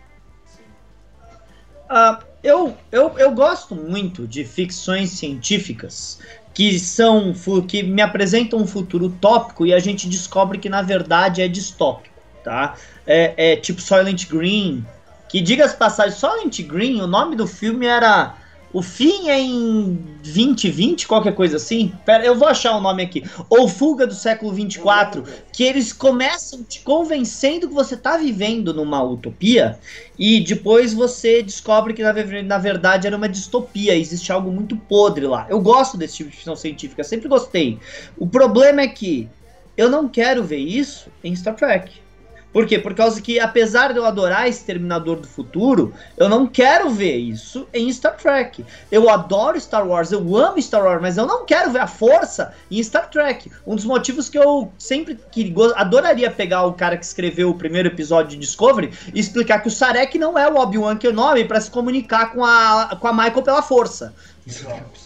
Uh, 1.91 2.23
eu, 2.43 2.77
eu, 2.93 3.19
eu 3.19 3.31
gosto 3.33 3.75
muito 3.75 4.27
de 4.27 4.45
ficções 4.45 5.11
científicas 5.11 6.19
que 6.55 6.79
são 6.79 7.33
que 7.67 7.83
me 7.83 8.03
apresentam 8.03 8.59
um 8.59 8.67
futuro 8.67 9.07
utópico 9.07 9.65
e 9.65 9.73
a 9.73 9.79
gente 9.79 10.09
descobre 10.09 10.59
que 10.59 10.69
na 10.69 10.83
verdade 10.83 11.41
é 11.41 11.49
distópico, 11.49 12.15
tá? 12.43 12.75
É, 13.07 13.53
é 13.53 13.57
tipo 13.57 13.81
Silent 13.81 14.29
Green, 14.29 14.85
que 15.29 15.41
diga-se 15.41 15.77
passagem, 15.77 16.19
Silent 16.19 16.61
Green, 16.63 17.01
o 17.01 17.07
nome 17.07 17.37
do 17.37 17.47
filme 17.47 17.87
era 17.87 18.35
o 18.73 18.83
fim 18.83 19.29
é 19.29 19.41
em 19.41 19.95
2020, 20.23 21.07
qualquer 21.07 21.35
coisa 21.35 21.57
assim. 21.57 21.93
Pera, 22.05 22.25
eu 22.25 22.35
vou 22.35 22.47
achar 22.47 22.77
o 22.77 22.81
nome 22.81 23.03
aqui. 23.03 23.25
Ou 23.49 23.67
Fuga 23.67 24.07
do 24.07 24.15
século 24.15 24.53
24, 24.53 25.25
que 25.53 25.65
eles 25.65 25.93
começam 25.93 26.63
te 26.63 26.81
convencendo 26.81 27.69
que 27.69 27.75
você 27.75 27.95
está 27.95 28.19
vivendo 28.19 28.75
numa 28.75 29.03
utopia 29.03 29.79
e 30.19 30.41
depois 30.41 30.93
você 30.93 31.43
descobre 31.43 31.95
que 31.95 32.03
na, 32.03 32.13
na, 32.43 32.59
verdade 32.59 33.07
era 33.07 33.17
uma 33.17 33.29
distopia, 33.29 33.97
existe 33.97 34.31
algo 34.31 34.51
muito 34.51 34.77
podre 34.77 35.27
lá. 35.27 35.47
Eu 35.49 35.61
gosto 35.61 35.97
desse 35.97 36.19
tipo 36.19 36.31
de 36.31 36.37
ficção 36.37 36.57
científica, 36.57 37.03
sempre 37.03 37.29
gostei. 37.29 37.79
O 38.19 38.27
problema 38.27 38.83
é 38.83 38.89
que 38.89 39.29
eu 39.77 39.89
não 39.89 40.09
quero 40.09 40.45
ver 40.45 40.59
isso 40.59 41.09
em 41.25 41.35
Star 41.35 41.55
Trek. 41.55 42.08
Por 42.53 42.67
quê? 42.67 42.79
Por 42.79 42.95
causa 42.95 43.21
que, 43.21 43.39
apesar 43.39 43.93
de 43.93 43.99
eu 43.99 44.07
adorar 44.07 44.49
Exterminador 44.49 45.21
do 45.21 45.29
Futuro, 45.29 45.93
eu 46.17 46.29
não 46.29 46.47
quero 46.47 46.89
ver 46.91 47.17
isso 47.17 47.69
em 47.75 47.93
Star 47.93 48.17
Trek. 48.17 48.65
Eu 48.91 49.11
adoro 49.11 49.61
Star 49.61 49.87
Wars, 49.87 50.13
eu 50.13 50.37
amo 50.37 50.61
Star 50.61 50.83
Wars, 50.83 51.01
mas 51.03 51.19
eu 51.19 51.27
não 51.27 51.45
quero 51.45 51.71
ver 51.71 51.81
a 51.81 51.87
força 51.87 52.55
em 52.71 52.83
Star 52.83 53.11
Trek. 53.11 53.51
Um 53.67 53.77
dos 53.77 53.85
motivos 53.85 54.29
que 54.29 54.39
eu 54.39 54.73
sempre 54.79 55.19
que 55.31 55.55
adoraria 55.77 56.31
pegar 56.31 56.65
o 56.65 56.73
cara 56.73 56.97
que 56.97 57.05
escreveu 57.05 57.51
o 57.51 57.55
primeiro 57.55 57.89
episódio 57.89 58.31
de 58.31 58.39
Discovery 58.39 58.93
e 59.13 59.21
explicar 59.21 59.61
que 59.61 59.69
o 59.69 59.71
Sarek 59.71 60.19
não 60.19 60.39
é 60.39 60.49
o 60.49 60.57
Obi-Wan 60.57 60.97
Kenobi 60.97 61.45
para 61.45 61.61
se 61.61 61.71
comunicar 61.71 62.33
com 62.33 62.45
a, 62.45 62.97
com 62.99 63.09
a 63.09 63.13
Michael 63.13 63.43
pela 63.43 63.63
força. 63.63 64.15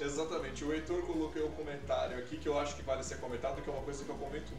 Exatamente. 0.00 0.64
O 0.64 0.72
Heitor 0.72 1.02
colocou 1.02 1.44
um 1.44 1.50
comentário 1.50 2.16
aqui 2.18 2.36
que 2.36 2.48
eu 2.48 2.58
acho 2.58 2.76
que 2.76 2.82
vale 2.82 3.02
ser 3.02 3.16
comentado, 3.16 3.60
que 3.60 3.68
é 3.68 3.72
uma 3.72 3.82
coisa 3.82 4.04
que 4.04 4.10
eu 4.10 4.14
comento 4.14 4.51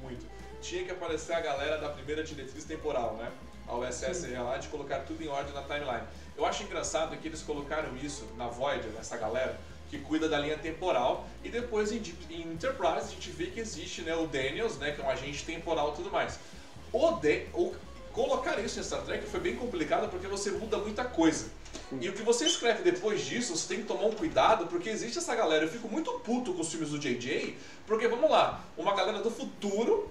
tinha 0.63 0.83
que 0.83 0.91
aparecer 0.91 1.33
a 1.33 1.41
galera 1.41 1.77
da 1.77 1.89
primeira 1.89 2.23
diretriz 2.23 2.63
temporal, 2.63 3.15
né? 3.17 3.29
A 3.67 3.75
USS 3.75 4.31
lá 4.31 4.57
de 4.57 4.69
colocar 4.69 4.99
tudo 4.99 5.21
em 5.21 5.27
ordem 5.27 5.53
na 5.53 5.61
timeline. 5.61 6.07
Eu 6.35 6.45
acho 6.45 6.63
engraçado 6.63 7.15
que 7.17 7.27
eles 7.27 7.41
colocaram 7.41 7.95
isso 7.97 8.25
na 8.37 8.47
Voyager, 8.47 8.91
nessa 8.91 9.17
galera 9.17 9.59
que 9.89 9.99
cuida 9.99 10.27
da 10.27 10.39
linha 10.39 10.57
temporal, 10.57 11.27
e 11.43 11.49
depois 11.49 11.91
em, 11.91 12.01
em 12.31 12.41
Enterprise 12.53 13.05
a 13.05 13.11
gente 13.11 13.29
vê 13.29 13.47
que 13.47 13.59
existe 13.59 14.01
né, 14.01 14.15
o 14.15 14.25
Daniels, 14.25 14.77
né, 14.77 14.91
que 14.91 14.99
é 14.99 15.05
um 15.05 15.09
agente 15.09 15.45
temporal 15.45 15.91
e 15.91 15.95
tudo 15.97 16.09
mais. 16.09 16.39
O, 16.91 17.11
de, 17.11 17.45
o 17.53 17.75
colocar 18.11 18.59
isso 18.59 18.79
em 18.79 18.83
Star 18.83 19.01
Trek 19.01 19.27
foi 19.27 19.39
bem 19.39 19.55
complicado 19.55 20.09
porque 20.09 20.27
você 20.27 20.49
muda 20.49 20.77
muita 20.77 21.05
coisa. 21.05 21.45
E 21.99 22.09
o 22.09 22.13
que 22.13 22.23
você 22.23 22.45
escreve 22.45 22.81
depois 22.81 23.23
disso, 23.23 23.55
você 23.55 23.67
tem 23.67 23.81
que 23.81 23.87
tomar 23.87 24.05
um 24.05 24.11
cuidado, 24.11 24.65
porque 24.65 24.89
existe 24.89 25.19
essa 25.19 25.35
galera. 25.35 25.65
Eu 25.65 25.69
fico 25.69 25.87
muito 25.87 26.11
puto 26.19 26.53
com 26.53 26.61
os 26.61 26.69
filmes 26.69 26.89
do 26.89 26.97
JJ, 26.97 27.55
porque 27.85 28.07
vamos 28.07 28.31
lá, 28.31 28.63
uma 28.75 28.95
galera 28.95 29.19
do 29.19 29.29
futuro 29.29 30.09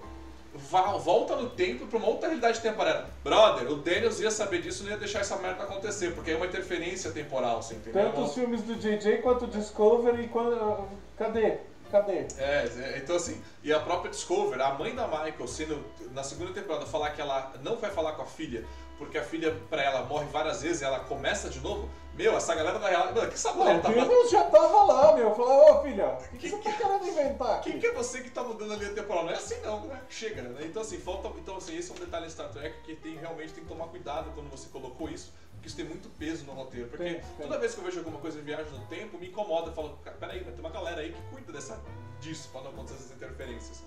volta 0.53 1.35
no 1.35 1.49
tempo 1.49 1.87
para 1.87 1.97
uma 1.97 2.07
outra 2.07 2.27
realidade 2.27 2.61
temporária. 2.61 3.05
Brother, 3.23 3.71
o 3.71 3.75
Daniels 3.75 4.19
ia 4.19 4.29
saber 4.29 4.61
disso 4.61 4.83
e 4.83 4.85
não 4.85 4.91
ia 4.91 4.97
deixar 4.97 5.19
essa 5.19 5.35
merda 5.37 5.63
acontecer, 5.63 6.13
porque 6.13 6.31
é 6.31 6.35
uma 6.35 6.45
interferência 6.45 7.11
temporal, 7.11 7.61
você 7.61 7.75
entendeu? 7.75 8.03
Tanto 8.03 8.21
os 8.21 8.33
filmes 8.33 8.61
do 8.61 8.75
JJ 8.75 9.17
quanto 9.21 9.45
o 9.45 9.47
Discovery, 9.47 10.27
quando... 10.27 10.87
cadê? 11.17 11.57
Cadê? 11.91 12.25
É, 12.39 12.71
é, 12.77 13.01
então 13.03 13.15
assim, 13.15 13.39
e 13.63 13.71
a 13.71 13.79
própria 13.79 14.09
Discovery, 14.09 14.61
a 14.61 14.73
mãe 14.73 14.95
da 14.95 15.07
Michael, 15.07 15.47
sendo 15.47 15.85
na 16.11 16.23
segunda 16.23 16.51
temporada, 16.51 16.85
falar 16.87 17.11
que 17.11 17.21
ela 17.21 17.53
não 17.61 17.75
vai 17.75 17.91
falar 17.91 18.13
com 18.13 18.23
a 18.23 18.25
filha, 18.25 18.65
porque 18.97 19.17
a 19.17 19.23
filha 19.23 19.55
pra 19.69 19.83
ela 19.83 20.03
morre 20.05 20.25
várias 20.31 20.61
vezes 20.61 20.81
e 20.81 20.85
ela 20.85 21.01
começa 21.01 21.49
de 21.49 21.59
novo, 21.59 21.89
meu, 22.15 22.37
essa 22.37 22.53
galera 22.53 22.77
da 22.77 22.87
real. 22.87 23.13
Mano, 23.13 23.31
que 23.31 23.39
sabor 23.39 23.65
não, 23.65 23.81
tá 23.81 23.89
O 23.89 24.29
já 24.29 24.43
tava 24.43 24.83
lá, 24.83 25.15
meu. 25.15 25.33
Falou, 25.33 25.79
ô 25.79 25.81
filha, 25.81 26.09
o 26.09 26.17
que, 26.17 26.37
que, 26.37 26.37
que, 26.37 26.49
você 26.49 26.61
tá 26.61 26.71
querendo 26.73 27.07
inventar? 27.07 27.61
Quem 27.61 27.79
que 27.79 27.87
é 27.87 27.91
você 27.91 28.21
que 28.21 28.29
tá 28.29 28.43
mudando 28.43 28.73
a 28.73 28.75
linha 28.75 28.93
temporal? 28.93 29.25
Não 29.25 29.31
é 29.31 29.35
assim 29.35 29.59
não, 29.61 29.81
né? 29.85 29.99
Chega, 30.09 30.43
né? 30.43 30.61
Então 30.65 30.81
assim, 30.83 30.99
falta. 30.99 31.27
Então 31.39 31.57
assim, 31.57 31.75
esse 31.75 31.91
é 31.91 31.95
um 31.95 31.97
detalhe 31.97 32.27
em 32.27 32.29
Star 32.29 32.49
Trek 32.49 32.81
que 32.83 32.95
tem, 32.95 33.17
realmente 33.17 33.53
tem 33.53 33.63
que 33.63 33.69
tomar 33.69 33.87
cuidado 33.87 34.31
quando 34.35 34.49
você 34.51 34.67
colocou 34.69 35.09
isso. 35.09 35.33
Porque 35.53 35.67
isso 35.67 35.75
tem 35.75 35.85
muito 35.85 36.07
peso 36.19 36.45
no 36.45 36.53
roteiro. 36.53 36.87
Porque 36.87 37.03
tem, 37.03 37.13
tem. 37.15 37.23
toda 37.37 37.57
vez 37.57 37.73
que 37.73 37.79
eu 37.79 37.85
vejo 37.85 37.99
alguma 37.99 38.19
coisa 38.19 38.37
em 38.39 38.43
viagem 38.43 38.71
no 38.71 38.85
tempo, 38.85 39.17
me 39.17 39.27
incomoda. 39.27 39.69
Eu 39.69 39.73
falo, 39.73 39.97
peraí, 40.19 40.43
tem 40.43 40.59
uma 40.59 40.69
galera 40.69 41.01
aí 41.01 41.11
que 41.11 41.21
cuida 41.31 41.51
dessa, 41.51 41.81
disso 42.21 42.49
pra 42.51 42.61
não 42.61 42.69
acontecer 42.69 42.95
essas 42.95 43.11
interferências. 43.11 43.81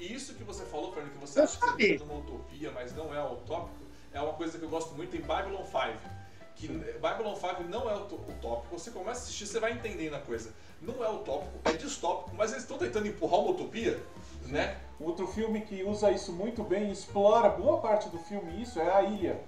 E 0.00 0.14
isso 0.14 0.34
que 0.34 0.44
você 0.44 0.64
falou, 0.64 0.92
Fernando, 0.94 1.12
que 1.12 1.18
você 1.18 1.40
acha 1.40 1.58
que 1.58 1.66
você 1.66 1.98
tá 1.98 2.04
numa 2.04 2.20
utopia, 2.20 2.70
mas 2.70 2.94
não 2.94 3.12
é 3.12 3.22
utópico, 3.22 3.84
é 4.12 4.20
uma 4.20 4.32
coisa 4.34 4.56
que 4.56 4.64
eu 4.64 4.68
gosto 4.68 4.94
muito 4.94 5.16
em 5.16 5.20
Babylon 5.20 5.64
5 5.64 6.18
que 6.58 6.68
Babylon 7.00 7.36
5 7.36 7.62
não 7.64 7.88
é 7.88 7.94
utópico, 7.94 8.78
você 8.78 8.90
começa 8.90 9.20
a 9.20 9.22
assistir, 9.22 9.46
você 9.46 9.60
vai 9.60 9.72
entendendo 9.72 10.14
a 10.14 10.20
coisa. 10.20 10.52
Não 10.82 11.04
é 11.04 11.08
utópico, 11.08 11.52
é 11.64 11.72
distópico, 11.72 12.34
mas 12.36 12.50
eles 12.50 12.64
estão 12.64 12.78
tentando 12.78 13.06
empurrar 13.06 13.40
uma 13.40 13.50
utopia, 13.50 14.00
né? 14.46 14.76
Outro 15.00 15.26
filme 15.28 15.60
que 15.60 15.82
usa 15.84 16.10
isso 16.10 16.32
muito 16.32 16.62
bem, 16.64 16.90
explora 16.90 17.48
boa 17.48 17.78
parte 17.78 18.08
do 18.08 18.18
filme 18.18 18.60
isso, 18.60 18.80
é 18.80 18.90
A 18.92 19.02
Ilha. 19.02 19.40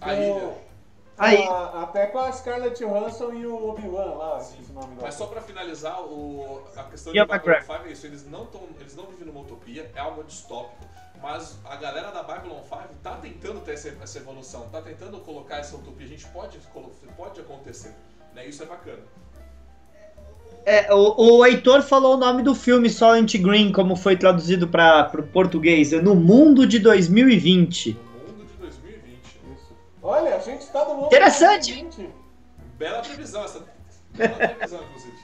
A 0.00 0.14
Ilha. 0.14 0.54
Aí. 1.18 1.42
A, 1.44 1.82
até 1.82 2.06
com 2.06 2.18
a 2.18 2.30
Scarlett 2.30 2.78
Johansson 2.78 3.32
e 3.32 3.46
o 3.46 3.70
Obi-Wan 3.70 4.14
lá, 4.16 4.40
Sim. 4.40 4.58
esse 4.60 4.72
nome 4.72 4.96
Mas 5.00 5.14
só 5.14 5.26
pra 5.26 5.40
finalizar, 5.40 6.02
o, 6.02 6.62
a 6.76 6.84
questão 6.84 7.12
de 7.12 7.24
Babylon 7.24 7.60
5 7.60 7.72
é 7.72 7.92
isso, 7.92 8.06
eles 8.06 8.26
não, 8.28 8.44
tão, 8.46 8.62
eles 8.78 8.94
não 8.94 9.06
vivem 9.06 9.26
numa 9.26 9.40
utopia, 9.40 9.90
é 9.94 10.00
algo 10.00 10.22
distópico 10.24 10.84
mas 11.22 11.58
a 11.64 11.76
galera 11.76 12.10
da 12.10 12.22
Babylon 12.22 12.60
5 12.62 12.82
tá 13.02 13.16
tentando 13.16 13.60
ter 13.60 13.72
essa, 13.72 13.92
essa 14.02 14.18
evolução, 14.18 14.68
tá 14.70 14.80
tentando 14.80 15.18
colocar 15.20 15.56
essa 15.56 15.76
utopia. 15.76 16.06
A 16.06 16.08
gente 16.08 16.26
pode, 16.26 16.58
pode 17.16 17.40
acontecer, 17.40 17.94
né? 18.34 18.46
Isso 18.46 18.62
é 18.62 18.66
bacana. 18.66 19.02
É, 20.64 20.92
o, 20.92 21.38
o 21.38 21.46
Heitor 21.46 21.82
falou 21.82 22.14
o 22.14 22.16
nome 22.16 22.42
do 22.42 22.54
filme 22.54 22.90
Silent 22.90 23.36
Green, 23.36 23.70
como 23.70 23.94
foi 23.94 24.16
traduzido 24.16 24.66
para 24.66 25.10
o 25.16 25.22
português, 25.22 25.92
é 25.92 26.00
No 26.00 26.14
Mundo 26.14 26.66
de 26.66 26.78
2020. 26.78 27.96
Olha, 30.06 30.36
a 30.36 30.38
gente 30.38 30.60
está 30.60 30.84
no 30.84 30.94
mundo 30.94 31.06
Interessante. 31.06 31.74
2020. 31.74 32.14
Bela 32.78 33.02
previsão 33.02 33.44
essa. 33.44 33.64
Bela 34.14 34.34
previsão, 34.54 34.80
inclusive. 34.84 35.16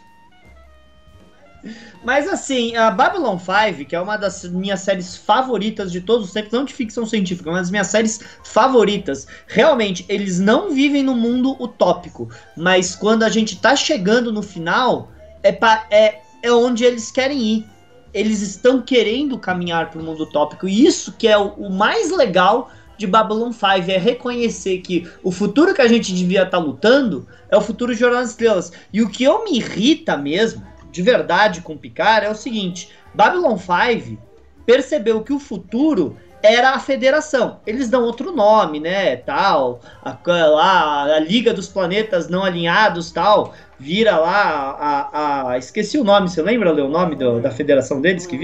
Mas 2.03 2.29
assim, 2.29 2.75
a 2.75 2.91
Babylon 2.91 3.39
5, 3.39 3.89
que 3.89 3.95
é 3.95 4.01
uma 4.01 4.17
das 4.17 4.43
minhas 4.43 4.81
séries 4.81 5.17
favoritas 5.17 5.93
de 5.93 6.01
todos 6.01 6.27
os 6.27 6.33
tempos, 6.33 6.51
não 6.51 6.65
de 6.65 6.75
ficção 6.75 7.07
científica, 7.07 7.49
mas 7.53 7.61
das 7.61 7.71
minhas 7.71 7.87
séries 7.87 8.21
favoritas. 8.43 9.29
Realmente, 9.47 10.05
eles 10.09 10.41
não 10.41 10.73
vivem 10.73 11.05
no 11.05 11.15
mundo 11.15 11.57
utópico, 11.63 12.29
mas 12.57 12.97
quando 12.97 13.23
a 13.23 13.29
gente 13.29 13.61
tá 13.61 13.77
chegando 13.77 14.33
no 14.33 14.43
final, 14.43 15.13
é, 15.45 15.53
pra, 15.53 15.87
é, 15.93 16.19
é 16.43 16.51
onde 16.51 16.83
eles 16.83 17.13
querem 17.13 17.39
ir. 17.39 17.67
Eles 18.13 18.43
estão 18.43 18.83
querendo 18.83 19.39
caminhar 19.39 19.91
para 19.91 20.01
o 20.01 20.05
mundo 20.05 20.25
utópico, 20.25 20.69
e 20.69 20.85
isso 20.85 21.13
que 21.13 21.29
é 21.29 21.39
o, 21.39 21.51
o 21.51 21.71
mais 21.71 22.11
legal 22.11 22.69
de 22.97 23.07
Babylon 23.07 23.53
5 23.53 23.91
é 23.91 23.99
reconhecer 23.99 24.79
que 24.79 25.09
o 25.23 25.33
futuro 25.33 25.75
que 25.75 25.83
a 25.83 25.89
gente 25.89 26.15
devia 26.15 26.43
estar 26.43 26.59
tá 26.59 26.65
lutando 26.65 27.27
é 27.51 27.57
o 27.57 27.61
futuro 27.61 27.93
de 27.93 28.01
Jornada 28.01 28.23
das 28.23 28.31
Estrelas. 28.31 28.73
E 28.93 29.03
o 29.03 29.09
que 29.09 29.25
eu 29.25 29.45
me 29.45 29.57
irrita 29.59 30.17
mesmo 30.17 30.63
de 30.91 31.03
verdade 31.03 31.63
com 31.63 31.77
Picard 31.77 32.27
é 32.27 32.31
o 32.31 32.35
seguinte: 32.35 32.91
Babylon 33.15 33.57
5 33.57 34.19
percebeu 34.65 35.23
que 35.23 35.33
o 35.33 35.39
futuro 35.39 36.17
era 36.43 36.71
a 36.71 36.79
federação. 36.79 37.61
Eles 37.67 37.89
dão 37.89 38.03
outro 38.03 38.33
nome, 38.33 38.81
né, 38.81 39.17
tal, 39.17 39.81
a, 40.03 40.17
lá, 40.27 41.05
a 41.17 41.19
Liga 41.21 41.55
dos 41.55 41.69
Planetas 41.69 42.29
Não 42.29 42.43
Alinhados, 42.43 43.13
tal, 43.13 43.55
vira 43.79 44.17
lá 44.19 45.09
a, 45.13 45.51
a 45.51 45.59
esqueci 45.59 45.97
o 45.99 46.05
nome, 46.05 46.29
você 46.29 46.43
lembra 46.43 46.73
o 46.73 46.89
nome 46.89 47.15
do, 47.15 47.41
da 47.41 47.51
federação 47.51 48.01
deles 48.01 48.27
que 48.27 48.37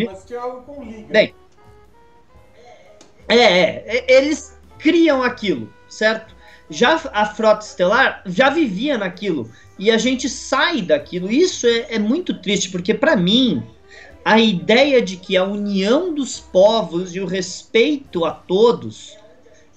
com 0.63 0.85
Liga. 0.85 1.13
Bem, 1.13 1.35
é, 3.29 3.37
é, 3.37 3.85
é, 3.87 4.17
eles 4.17 4.59
criam 4.79 5.23
aquilo, 5.23 5.73
certo? 5.89 6.35
Já 6.71 7.01
a 7.13 7.27
Frota 7.27 7.65
Estelar 7.65 8.23
já 8.27 8.51
vivia 8.51 8.99
naquilo 8.99 9.51
e 9.79 9.91
a 9.91 9.99
gente 9.99 10.29
sai 10.29 10.83
daquilo. 10.83 11.31
Isso 11.31 11.67
é, 11.67 11.95
é 11.95 11.99
muito 11.99 12.35
triste, 12.35 12.71
porque 12.71 12.95
para 12.95 13.17
mim, 13.17 13.63
a 14.25 14.39
ideia 14.39 15.01
de 15.01 15.17
que 15.17 15.37
a 15.37 15.45
união 15.45 16.15
dos 16.15 16.39
povos 16.39 17.15
e 17.15 17.21
o 17.21 17.27
respeito 17.27 18.25
a 18.25 18.33
todos 18.33 19.17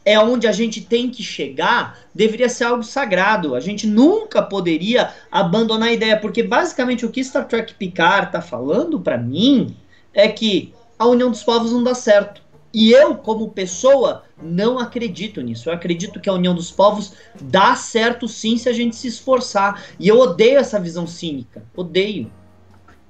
é 0.03 0.19
onde 0.19 0.47
a 0.47 0.51
gente 0.51 0.81
tem 0.81 1.09
que 1.09 1.21
chegar, 1.21 1.99
deveria 2.13 2.49
ser 2.49 2.65
algo 2.65 2.83
sagrado. 2.83 3.55
A 3.55 3.59
gente 3.59 3.85
nunca 3.85 4.41
poderia 4.41 5.13
abandonar 5.31 5.89
a 5.89 5.93
ideia, 5.93 6.17
porque 6.17 6.41
basicamente 6.41 7.05
o 7.05 7.11
que 7.11 7.23
Star 7.23 7.47
Trek 7.47 7.75
Picard 7.75 8.27
está 8.27 8.41
falando 8.41 8.99
para 8.99 9.17
mim 9.17 9.75
é 10.13 10.27
que 10.27 10.73
a 10.97 11.05
união 11.05 11.29
dos 11.29 11.43
povos 11.43 11.71
não 11.71 11.83
dá 11.83 11.93
certo. 11.93 12.41
E 12.73 12.91
eu, 12.91 13.15
como 13.15 13.49
pessoa, 13.51 14.23
não 14.41 14.79
acredito 14.79 15.41
nisso. 15.41 15.69
Eu 15.69 15.73
acredito 15.73 16.19
que 16.19 16.29
a 16.29 16.33
união 16.33 16.55
dos 16.55 16.71
povos 16.71 17.13
dá 17.39 17.75
certo 17.75 18.27
sim 18.27 18.57
se 18.57 18.69
a 18.69 18.73
gente 18.73 18.95
se 18.95 19.07
esforçar. 19.07 19.85
E 19.99 20.07
eu 20.07 20.19
odeio 20.19 20.59
essa 20.59 20.79
visão 20.79 21.05
cínica. 21.05 21.63
Odeio. 21.75 22.31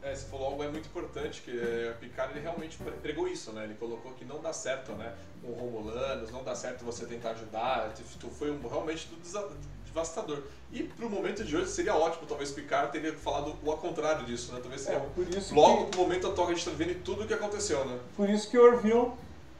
É, 0.01 0.15
você 0.15 0.25
falou 0.25 0.47
algo 0.47 0.63
é 0.63 0.67
muito 0.67 0.87
importante, 0.87 1.41
que 1.41 1.51
é, 1.51 1.93
Picard 1.99 2.33
ele 2.33 2.41
realmente 2.41 2.77
pregou 3.01 3.27
isso, 3.27 3.51
né? 3.51 3.65
Ele 3.65 3.75
colocou 3.75 4.11
que 4.13 4.25
não 4.25 4.41
dá 4.41 4.51
certo, 4.51 4.93
né? 4.93 5.13
Com 5.41 5.51
Romulanos, 5.53 6.31
não 6.31 6.43
dá 6.43 6.55
certo 6.55 6.83
você 6.83 7.05
tentar 7.05 7.31
ajudar. 7.31 7.93
Foi 8.37 8.51
um, 8.51 8.59
realmente 8.67 9.07
devastador. 9.85 10.43
E 10.71 10.83
pro 10.83 11.09
momento 11.09 11.43
de 11.43 11.55
hoje 11.55 11.69
seria 11.69 11.95
ótimo, 11.95 12.25
talvez 12.25 12.51
Picard 12.51 12.91
teria 12.91 13.13
falado 13.13 13.55
o 13.63 13.77
contrário 13.77 14.25
disso, 14.25 14.53
né? 14.53 14.59
Talvez 14.59 14.81
seria 14.81 14.99
é, 14.99 15.53
logo 15.53 15.85
que... 15.85 15.97
no 15.97 16.03
momento 16.03 16.27
atual 16.27 16.47
que 16.47 16.53
a 16.53 16.55
gente 16.55 16.65
tá 16.65 16.75
vendo 16.75 17.03
tudo 17.03 17.23
o 17.23 17.27
que 17.27 17.33
aconteceu, 17.33 17.85
né? 17.85 17.99
Por 18.17 18.29
isso 18.29 18.49
que 18.49 18.57
Orville 18.57 19.11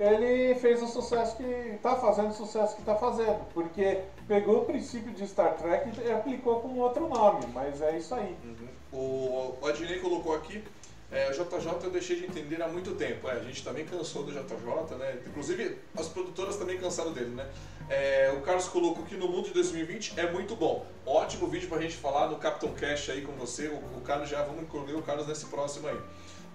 ele 0.02 0.56
fez 0.56 0.82
o 0.82 0.88
sucesso 0.88 1.38
que 1.38 1.44
está 1.44 1.96
fazendo, 1.96 2.32
o 2.32 2.34
sucesso 2.34 2.74
que 2.74 2.82
está 2.82 2.96
fazendo, 2.96 3.46
porque 3.54 4.00
pegou 4.28 4.64
o 4.64 4.66
princípio 4.66 5.12
de 5.12 5.28
Star 5.28 5.56
Trek 5.56 5.92
e 6.04 6.12
aplicou 6.12 6.60
com 6.60 6.80
outro 6.80 7.08
nome, 7.08 7.46
mas 7.54 7.80
é 7.82 7.98
isso 7.98 8.16
aí. 8.16 8.36
Uhum. 8.44 9.58
O, 9.62 9.68
Adnei 9.68 10.00
colocou 10.00 10.36
aqui, 10.36 10.64
é, 11.12 11.30
o 11.30 11.34
JJ 11.34 11.84
eu 11.84 11.92
deixei 11.92 12.16
de 12.16 12.26
entender 12.26 12.60
há 12.64 12.68
muito 12.68 12.96
tempo. 12.96 13.30
É, 13.30 13.34
a 13.34 13.44
gente 13.44 13.64
também 13.64 13.86
cansou 13.86 14.24
do 14.24 14.32
JJ, 14.32 14.98
né? 14.98 15.20
Inclusive 15.28 15.78
as 15.96 16.08
produtoras 16.08 16.58
também 16.58 16.80
cansaram 16.80 17.14
dele, 17.14 17.36
né? 17.36 17.48
É, 17.88 18.34
o 18.36 18.42
Carlos 18.42 18.68
colocou 18.70 19.04
que 19.06 19.16
no 19.16 19.28
mundo 19.28 19.50
de 19.50 19.54
2020 19.54 20.20
é 20.20 20.32
muito 20.32 20.56
bom. 20.56 20.84
Ótimo 21.06 21.48
vídeo 21.48 21.70
pra 21.70 21.80
gente 21.80 21.96
falar 21.96 22.28
no 22.28 22.38
Captain 22.38 22.74
Cash 22.74 23.12
aí 23.12 23.22
com 23.22 23.34
você. 23.34 23.68
O, 23.68 23.76
o 23.98 24.02
Carlos 24.02 24.30
já, 24.30 24.42
vamos 24.42 24.64
incluir 24.64 24.96
o 24.96 25.04
Carlos 25.04 25.28
nesse 25.28 25.46
próximo 25.46 25.88
aí. 25.88 26.00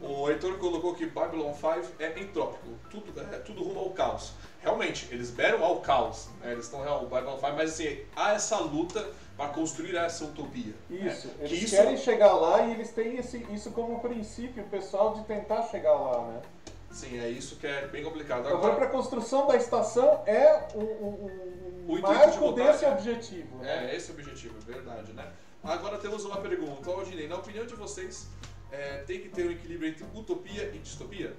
O 0.00 0.28
Heitor 0.28 0.58
colocou 0.58 0.94
que 0.94 1.06
Babylon 1.06 1.54
5 1.54 1.94
é 1.98 2.20
entrópico, 2.20 2.66
tudo, 2.90 3.18
é, 3.18 3.38
tudo 3.38 3.62
rumo 3.64 3.80
ao 3.80 3.90
caos. 3.90 4.32
Realmente, 4.60 5.08
eles 5.10 5.30
beram 5.30 5.64
ao 5.64 5.80
caos, 5.80 6.28
né? 6.42 6.52
eles 6.52 6.66
estão 6.66 6.82
real, 6.82 7.02
o 7.02 7.06
Babylon 7.06 7.38
5, 7.38 7.52
mas 7.56 7.72
assim, 7.72 8.00
há 8.14 8.34
essa 8.34 8.58
luta 8.58 9.10
para 9.36 9.48
construir 9.50 9.96
essa 9.96 10.24
utopia. 10.24 10.74
Isso, 10.90 11.28
né? 11.28 11.34
eles 11.40 11.64
que 11.64 11.70
querem 11.70 11.94
isso... 11.94 12.04
chegar 12.04 12.34
lá 12.34 12.66
e 12.66 12.72
eles 12.72 12.90
têm 12.90 13.16
esse, 13.16 13.38
isso 13.50 13.70
como 13.70 14.00
princípio 14.00 14.64
pessoal 14.64 15.14
de 15.14 15.24
tentar 15.24 15.62
chegar 15.62 15.94
lá, 15.94 16.26
né? 16.28 16.42
Sim, 16.90 17.18
é 17.18 17.28
isso 17.28 17.56
que 17.56 17.66
é 17.66 17.86
bem 17.86 18.02
complicado. 18.02 18.46
Agora, 18.48 18.74
para 18.74 18.86
a 18.86 18.90
construção 18.90 19.46
da 19.46 19.56
estação 19.56 20.22
é 20.26 20.68
um, 20.74 20.80
um, 20.80 21.86
um 21.88 22.00
marco 22.00 22.54
de 22.54 22.62
desse 22.62 22.84
é, 22.84 22.90
objetivo. 22.90 23.58
Né? 23.58 23.92
É, 23.92 23.96
esse 23.96 24.10
objetivo, 24.10 24.58
verdade, 24.60 25.12
né? 25.12 25.30
Agora 25.62 25.98
temos 25.98 26.24
uma 26.24 26.38
pergunta. 26.38 26.90
Aldinei, 26.90 27.28
na 27.28 27.36
opinião 27.36 27.66
de 27.66 27.74
vocês, 27.74 28.28
é, 28.72 28.98
tem 29.06 29.20
que 29.20 29.28
ter 29.28 29.46
um 29.46 29.50
equilíbrio 29.50 29.90
entre 29.90 30.04
utopia 30.14 30.70
e 30.74 30.78
distopia? 30.78 31.34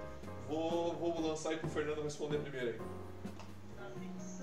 Vou, 0.47 0.93
vou 0.93 1.21
lançar 1.21 1.49
aí 1.49 1.57
pro 1.57 1.69
Fernando 1.69 2.01
responder 2.01 2.37
primeiro 2.37 2.69
aí. 2.69 2.75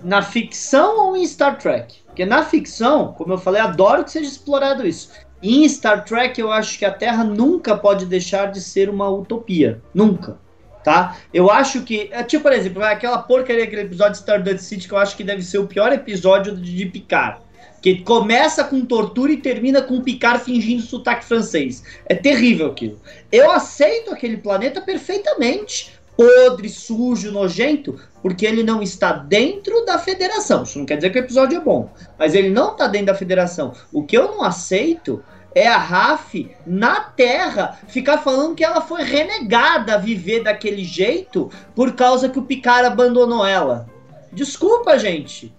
Na 0.03 0.21
ficção 0.21 0.99
ou 1.07 1.17
em 1.17 1.25
Star 1.25 1.57
Trek? 1.57 2.03
Porque 2.05 2.25
na 2.25 2.43
ficção, 2.43 3.13
como 3.13 3.33
eu 3.33 3.37
falei, 3.37 3.61
adoro 3.61 4.03
que 4.03 4.11
seja 4.11 4.29
explorado 4.29 4.85
isso. 4.85 5.11
em 5.41 5.67
Star 5.67 6.03
Trek, 6.03 6.39
eu 6.39 6.51
acho 6.51 6.77
que 6.77 6.85
a 6.85 6.91
Terra 6.91 7.23
nunca 7.23 7.77
pode 7.77 8.05
deixar 8.05 8.51
de 8.51 8.61
ser 8.61 8.89
uma 8.89 9.09
utopia. 9.09 9.81
Nunca. 9.93 10.37
Tá? 10.83 11.17
Eu 11.33 11.49
acho 11.49 11.81
que. 11.81 12.09
É, 12.11 12.23
tipo, 12.23 12.43
por 12.43 12.53
exemplo, 12.53 12.83
aquela 12.83 13.17
porcaria, 13.17 13.63
aquele 13.63 13.81
episódio 13.81 14.11
de 14.13 14.19
Stardust 14.19 14.59
City 14.59 14.87
que 14.87 14.93
eu 14.93 14.99
acho 14.99 15.17
que 15.17 15.23
deve 15.23 15.41
ser 15.41 15.57
o 15.57 15.65
pior 15.65 15.91
episódio 15.91 16.55
de, 16.55 16.85
Picard 16.85 17.44
que 17.85 18.01
começa 18.01 18.63
com 18.63 18.83
tortura 18.83 19.31
e 19.31 19.37
termina 19.37 19.79
com 19.79 20.01
Picard 20.01 20.43
fingindo 20.43 20.81
sotaque 20.81 21.23
francês. 21.23 21.83
É 22.07 22.15
terrível 22.15 22.71
aquilo. 22.71 22.99
Eu 23.31 23.51
aceito 23.51 24.11
aquele 24.11 24.37
planeta 24.37 24.81
perfeitamente, 24.81 25.93
podre, 26.17 26.67
sujo, 26.67 27.31
nojento, 27.31 27.99
porque 28.23 28.43
ele 28.43 28.63
não 28.63 28.81
está 28.81 29.13
dentro 29.13 29.85
da 29.85 29.99
federação. 29.99 30.63
Isso 30.63 30.79
não 30.79 30.85
quer 30.87 30.95
dizer 30.95 31.11
que 31.11 31.19
o 31.19 31.21
episódio 31.21 31.59
é 31.59 31.61
bom, 31.61 31.87
mas 32.17 32.33
ele 32.33 32.49
não 32.49 32.71
está 32.71 32.87
dentro 32.87 33.05
da 33.05 33.13
federação. 33.13 33.71
O 33.93 34.03
que 34.03 34.17
eu 34.17 34.29
não 34.29 34.41
aceito 34.41 35.23
é 35.53 35.67
a 35.67 35.77
Raf 35.77 36.49
na 36.65 37.01
Terra 37.01 37.77
ficar 37.87 38.17
falando 38.17 38.55
que 38.55 38.63
ela 38.63 38.81
foi 38.81 39.03
renegada 39.03 39.93
a 39.93 39.99
viver 39.99 40.41
daquele 40.41 40.83
jeito 40.83 41.51
por 41.75 41.93
causa 41.93 42.29
que 42.29 42.39
o 42.39 42.45
Picard 42.45 42.87
abandonou 42.87 43.45
ela. 43.45 43.87
Desculpa, 44.33 44.97
gente. 44.97 45.53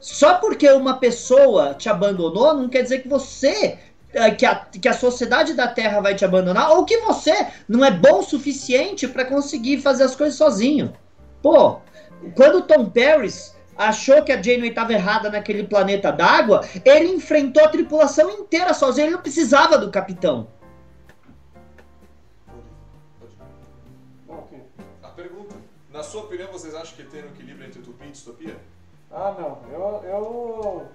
Só 0.00 0.34
porque 0.34 0.70
uma 0.70 0.98
pessoa 0.98 1.74
te 1.74 1.88
abandonou, 1.88 2.54
não 2.54 2.68
quer 2.68 2.82
dizer 2.82 3.00
que 3.00 3.08
você 3.08 3.78
é, 4.16 4.30
que 4.30 4.46
a, 4.46 4.54
que 4.54 4.88
a 4.88 4.94
sociedade 4.94 5.52
da 5.52 5.68
Terra 5.68 6.00
vai 6.00 6.14
te 6.14 6.24
abandonar, 6.24 6.70
ou 6.70 6.86
que 6.86 6.98
você 6.98 7.48
não 7.68 7.84
é 7.84 7.90
bom 7.90 8.20
o 8.20 8.22
suficiente 8.22 9.06
para 9.06 9.26
conseguir 9.26 9.82
fazer 9.82 10.04
as 10.04 10.16
coisas 10.16 10.36
sozinho. 10.36 10.92
Pô, 11.42 11.80
quando 12.34 12.62
Tom 12.62 12.88
Paris 12.88 13.54
achou 13.76 14.22
que 14.22 14.32
a 14.32 14.42
Janeway 14.42 14.70
estava 14.70 14.94
errada 14.94 15.30
naquele 15.30 15.64
planeta 15.64 16.10
d'água, 16.10 16.66
ele 16.82 17.08
enfrentou 17.08 17.62
a 17.62 17.68
tripulação 17.68 18.30
inteira 18.30 18.72
sozinho, 18.72 19.08
ele 19.08 19.14
não 19.16 19.22
precisava 19.22 19.76
do 19.76 19.90
capitão. 19.90 20.48
A 25.02 25.08
pergunta, 25.08 25.56
na 25.92 26.02
sua 26.02 26.22
opinião, 26.22 26.50
vocês 26.50 26.74
acham 26.74 26.96
que 26.96 27.02
tem 27.04 27.22
um 27.22 27.26
equilíbrio 27.26 27.66
entre 27.66 27.80
utopia 27.80 28.08
e 28.08 28.12
distopia? 28.12 28.56
Ah, 29.10 29.34
não. 29.38 29.58
Eu. 29.72 30.02
eu... 30.04 30.86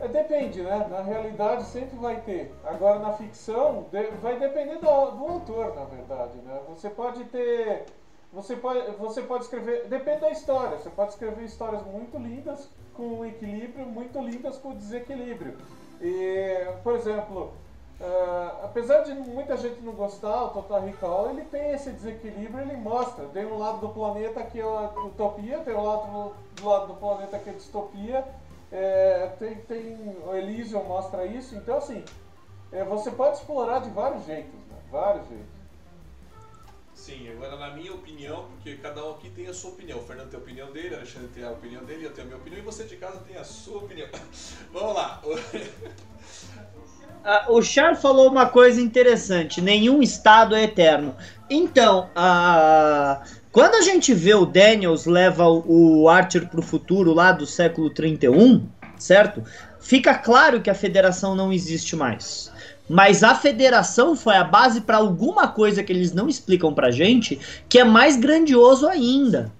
É, 0.00 0.08
depende, 0.08 0.62
né? 0.62 0.86
Na 0.88 1.02
realidade 1.02 1.64
sempre 1.64 1.96
vai 1.98 2.20
ter. 2.22 2.54
Agora 2.64 2.98
na 2.98 3.12
ficção 3.12 3.86
de... 3.90 4.02
vai 4.22 4.38
depender 4.38 4.76
do, 4.76 5.10
do 5.10 5.26
autor, 5.26 5.74
na 5.74 5.84
verdade, 5.84 6.38
né? 6.38 6.60
Você 6.68 6.88
pode 6.88 7.24
ter. 7.24 7.84
Você 8.32 8.56
pode, 8.56 8.92
você 8.92 9.22
pode 9.22 9.44
escrever. 9.44 9.88
Depende 9.88 10.20
da 10.20 10.30
história. 10.30 10.78
Você 10.78 10.88
pode 10.90 11.12
escrever 11.12 11.44
histórias 11.44 11.84
muito 11.84 12.16
lindas 12.16 12.70
com 12.94 13.24
equilíbrio, 13.26 13.86
muito 13.86 14.20
lindas 14.20 14.56
com 14.56 14.74
desequilíbrio. 14.74 15.56
E, 16.00 16.66
por 16.82 16.94
exemplo, 16.94 17.52
Uh, 18.00 18.64
apesar 18.64 19.02
de 19.02 19.12
muita 19.12 19.58
gente 19.58 19.82
não 19.82 19.92
gostar, 19.92 20.44
o 20.44 20.48
Total 20.48 20.80
Recall 20.80 21.30
ele 21.30 21.42
tem 21.42 21.72
esse 21.72 21.90
desequilíbrio, 21.90 22.62
ele 22.62 22.76
mostra. 22.78 23.26
Tem 23.26 23.44
um 23.44 23.58
lado 23.58 23.86
do 23.86 23.90
planeta 23.90 24.42
que 24.42 24.58
é 24.58 24.66
utopia, 25.04 25.58
tem 25.58 25.74
um 25.74 25.84
lado 25.84 26.34
do 26.56 26.66
lado 26.66 26.86
do 26.86 26.94
planeta 26.94 27.38
que 27.38 27.50
é 27.50 27.52
distopia. 27.52 28.24
É, 28.72 29.32
tem, 29.38 29.56
tem, 29.56 30.16
o 30.24 30.34
Elysium 30.34 30.82
mostra 30.84 31.26
isso. 31.26 31.54
Então, 31.54 31.76
assim, 31.76 32.02
é, 32.72 32.82
você 32.84 33.10
pode 33.10 33.36
explorar 33.36 33.80
de 33.80 33.90
vários 33.90 34.24
jeitos, 34.24 34.54
né? 34.70 34.78
Vários 34.90 35.28
jeitos. 35.28 35.60
Sim, 36.94 37.30
agora 37.30 37.56
na 37.56 37.70
minha 37.70 37.94
opinião, 37.94 38.46
porque 38.50 38.76
cada 38.76 39.02
um 39.04 39.12
aqui 39.12 39.30
tem 39.30 39.46
a 39.46 39.54
sua 39.54 39.70
opinião. 39.70 39.98
O 39.98 40.02
Fernando 40.02 40.28
tem 40.28 40.38
a 40.38 40.42
opinião 40.42 40.70
dele, 40.70 40.94
o 40.94 40.98
Alexandre 40.98 41.28
tem 41.28 41.44
a 41.44 41.50
opinião 41.50 41.82
dele, 41.84 42.04
eu 42.04 42.12
tenho 42.12 42.26
a 42.26 42.28
minha 42.28 42.40
opinião 42.40 42.60
e 42.60 42.64
você 42.64 42.84
de 42.84 42.96
casa 42.96 43.20
tem 43.20 43.36
a 43.36 43.44
sua 43.44 43.78
opinião. 43.78 44.06
Vamos 44.70 44.94
lá. 44.94 45.22
Uh, 47.24 47.52
o 47.52 47.62
Char 47.62 47.96
falou 47.96 48.28
uma 48.28 48.46
coisa 48.46 48.80
interessante: 48.80 49.60
nenhum 49.60 50.02
estado 50.02 50.54
é 50.54 50.64
eterno. 50.64 51.14
Então, 51.48 52.08
uh, 52.16 53.22
quando 53.52 53.74
a 53.74 53.82
gente 53.82 54.14
vê 54.14 54.34
o 54.34 54.46
Daniels 54.46 55.06
leva 55.06 55.46
o 55.48 56.08
Archer 56.08 56.48
para 56.48 56.60
o 56.60 56.62
futuro 56.62 57.12
lá 57.12 57.32
do 57.32 57.46
século 57.46 57.90
31, 57.90 58.66
certo? 58.98 59.42
Fica 59.80 60.14
claro 60.14 60.60
que 60.60 60.70
a 60.70 60.74
federação 60.74 61.34
não 61.34 61.52
existe 61.52 61.96
mais. 61.96 62.52
Mas 62.88 63.22
a 63.22 63.34
federação 63.34 64.16
foi 64.16 64.34
a 64.34 64.44
base 64.44 64.80
para 64.80 64.96
alguma 64.96 65.46
coisa 65.48 65.82
que 65.82 65.92
eles 65.92 66.12
não 66.12 66.28
explicam 66.28 66.74
pra 66.74 66.90
gente, 66.90 67.38
que 67.68 67.78
é 67.78 67.84
mais 67.84 68.16
grandioso 68.16 68.88
ainda 68.88 69.52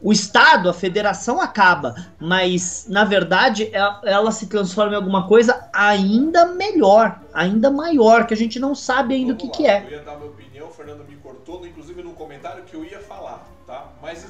o 0.00 0.12
Estado, 0.12 0.68
a 0.70 0.74
federação 0.74 1.40
acaba, 1.40 1.94
mas 2.20 2.86
na 2.88 3.04
verdade 3.04 3.68
ela, 3.72 4.00
ela, 4.04 4.32
se 4.32 4.46
transforma 4.46 4.92
em 4.92 4.96
alguma 4.96 5.26
coisa 5.26 5.68
ainda 5.72 6.46
melhor, 6.46 7.20
ainda 7.32 7.70
maior, 7.70 8.26
que 8.26 8.34
a 8.34 8.36
gente 8.36 8.60
não 8.60 8.74
sabe 8.74 9.14
ainda 9.14 9.34
Vamos 9.34 9.44
o 9.44 9.50
que, 9.50 9.56
que 9.56 9.66
é. 9.66 9.84
Eu 9.84 9.90
ia 9.90 10.02
dar 10.02 10.16
minha 10.16 10.30
opinião, 10.30 10.68
o 10.68 10.72
Fernando 10.72 11.04
me 11.04 11.16
cortou, 11.16 11.66
inclusive 11.66 12.02
no 12.02 12.12
comentário 12.12 12.62
que 12.64 12.74
eu 12.74 12.84
ia 12.84 13.00
falar, 13.00 13.44
tá? 13.66 13.88
Mas, 14.00 14.26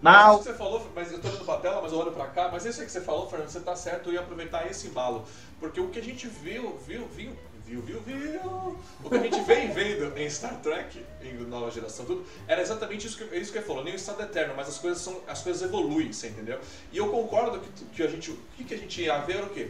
mas 0.00 0.28
isso 0.28 0.38
que 0.38 0.44
você 0.44 0.54
falou, 0.54 0.86
mas 0.94 1.12
eu 1.12 1.20
tô 1.20 1.28
olhando 1.28 1.44
pra 1.44 1.56
tela, 1.58 1.80
mas 1.82 1.92
eu 1.92 1.98
olho 1.98 2.12
pra 2.12 2.26
cá, 2.26 2.48
mas 2.52 2.66
isso 2.66 2.84
que 2.84 2.90
você 2.90 3.00
falou, 3.00 3.28
Fernando, 3.28 3.48
você 3.48 3.60
tá 3.60 3.76
certo, 3.76 4.10
eu 4.10 4.14
ia 4.14 4.20
aproveitar 4.20 4.66
esse 4.68 4.88
embalo. 4.88 5.24
Porque 5.60 5.80
o 5.80 5.88
que 5.88 5.98
a 5.98 6.02
gente 6.02 6.26
viu, 6.26 6.76
viu, 6.86 7.06
viu, 7.06 7.32
viu, 7.66 8.00
viu, 8.00 8.00
viu. 8.00 8.78
O 9.02 9.10
que 9.10 9.16
a 9.16 9.22
gente 9.22 9.40
vem 9.40 9.70
vendo 9.72 10.16
em 10.16 10.30
Star 10.30 10.60
Trek, 10.60 11.04
em 11.22 11.34
nova 11.44 11.70
geração, 11.70 12.06
tudo, 12.06 12.24
era 12.46 12.62
exatamente 12.62 13.06
isso 13.06 13.16
que, 13.18 13.34
é 13.34 13.38
isso 13.38 13.52
que 13.52 13.60
falou, 13.60 13.82
nem 13.82 13.92
o 13.92 13.96
estado 13.96 14.22
eterno, 14.22 14.54
mas 14.56 14.68
as 14.68 14.78
coisas 14.78 15.02
são, 15.02 15.20
as 15.26 15.42
coisas 15.42 15.62
evoluem, 15.62 16.12
você 16.12 16.28
entendeu? 16.28 16.60
E 16.92 16.96
eu 16.96 17.08
concordo 17.08 17.60
que, 17.60 17.84
que 17.86 18.02
a 18.02 18.08
gente, 18.08 18.30
o 18.30 18.38
que, 18.56 18.64
que 18.64 18.74
a 18.74 18.78
gente 18.78 19.02
ia 19.02 19.18
ver 19.18 19.38
era 19.38 19.46
o 19.46 19.50
quê? 19.50 19.68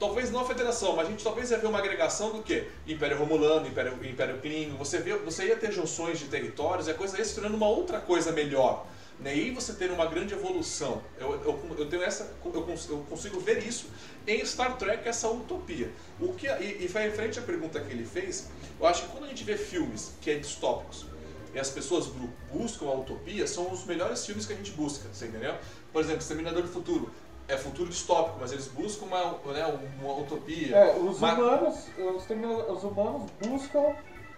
Talvez 0.00 0.30
não 0.30 0.40
a 0.40 0.44
federação, 0.44 0.96
mas 0.96 1.06
a 1.06 1.10
gente 1.10 1.22
talvez 1.22 1.50
ia 1.50 1.58
ver 1.58 1.66
uma 1.66 1.78
agregação 1.78 2.30
do 2.30 2.42
que? 2.42 2.66
Império 2.86 3.16
Romulano, 3.18 3.66
Império, 3.66 3.92
Império 4.02 4.38
Klingon, 4.38 4.76
você, 4.76 4.98
você 4.98 5.46
ia 5.46 5.56
ter 5.56 5.70
junções 5.70 6.18
de 6.18 6.26
territórios 6.26 6.88
e 6.88 6.90
a 6.90 6.94
coisa 6.94 7.16
ia 7.18 7.24
se 7.24 7.34
tornando 7.34 7.56
uma 7.56 7.68
outra 7.68 8.00
coisa 8.00 8.32
melhor. 8.32 8.86
Né? 9.20 9.36
E 9.36 9.50
você 9.52 9.72
ter 9.74 9.90
uma 9.90 10.06
grande 10.06 10.34
evolução. 10.34 11.02
Eu, 11.18 11.32
eu, 11.42 11.76
eu 11.78 11.88
tenho 11.88 12.02
essa, 12.02 12.34
eu, 12.44 12.52
eu, 12.54 12.98
consigo 13.08 13.38
ver 13.40 13.64
isso 13.64 13.86
em 14.26 14.44
Star 14.44 14.76
Trek, 14.76 15.08
essa 15.08 15.28
utopia. 15.28 15.90
O 16.20 16.32
que, 16.34 16.46
e, 16.46 16.84
e 16.84 16.88
foi 16.88 17.06
em 17.06 17.10
frente 17.10 17.38
à 17.38 17.42
pergunta 17.42 17.80
que 17.80 17.92
ele 17.92 18.04
fez, 18.04 18.50
eu 18.80 18.86
acho 18.86 19.02
que 19.02 19.08
quando 19.08 19.24
a 19.24 19.28
gente 19.28 19.44
vê 19.44 19.56
filmes 19.56 20.14
que 20.20 20.30
é 20.30 20.38
distópicos 20.38 21.06
e 21.54 21.58
as 21.58 21.70
pessoas 21.70 22.10
buscam 22.52 22.86
a 22.86 22.94
utopia, 22.94 23.46
são 23.46 23.70
os 23.70 23.84
melhores 23.84 24.26
filmes 24.26 24.44
que 24.44 24.52
a 24.52 24.56
gente 24.56 24.72
busca, 24.72 25.08
você 25.12 25.26
entendeu? 25.26 25.54
Por 25.92 26.02
exemplo, 26.02 26.20
Exterminador 26.20 26.62
do 26.62 26.68
Futuro. 26.68 27.10
É 27.46 27.58
futuro 27.58 27.90
distópico, 27.90 28.38
mas 28.40 28.52
eles 28.52 28.66
buscam 28.68 29.04
uma, 29.04 29.32
né, 29.52 29.80
uma 30.00 30.18
utopia. 30.18 30.74
É, 30.74 30.96
os, 30.96 31.18
humanos, 31.18 31.74
os, 31.98 32.76
os 32.76 32.84
humanos 32.84 33.30
buscam 33.38 33.94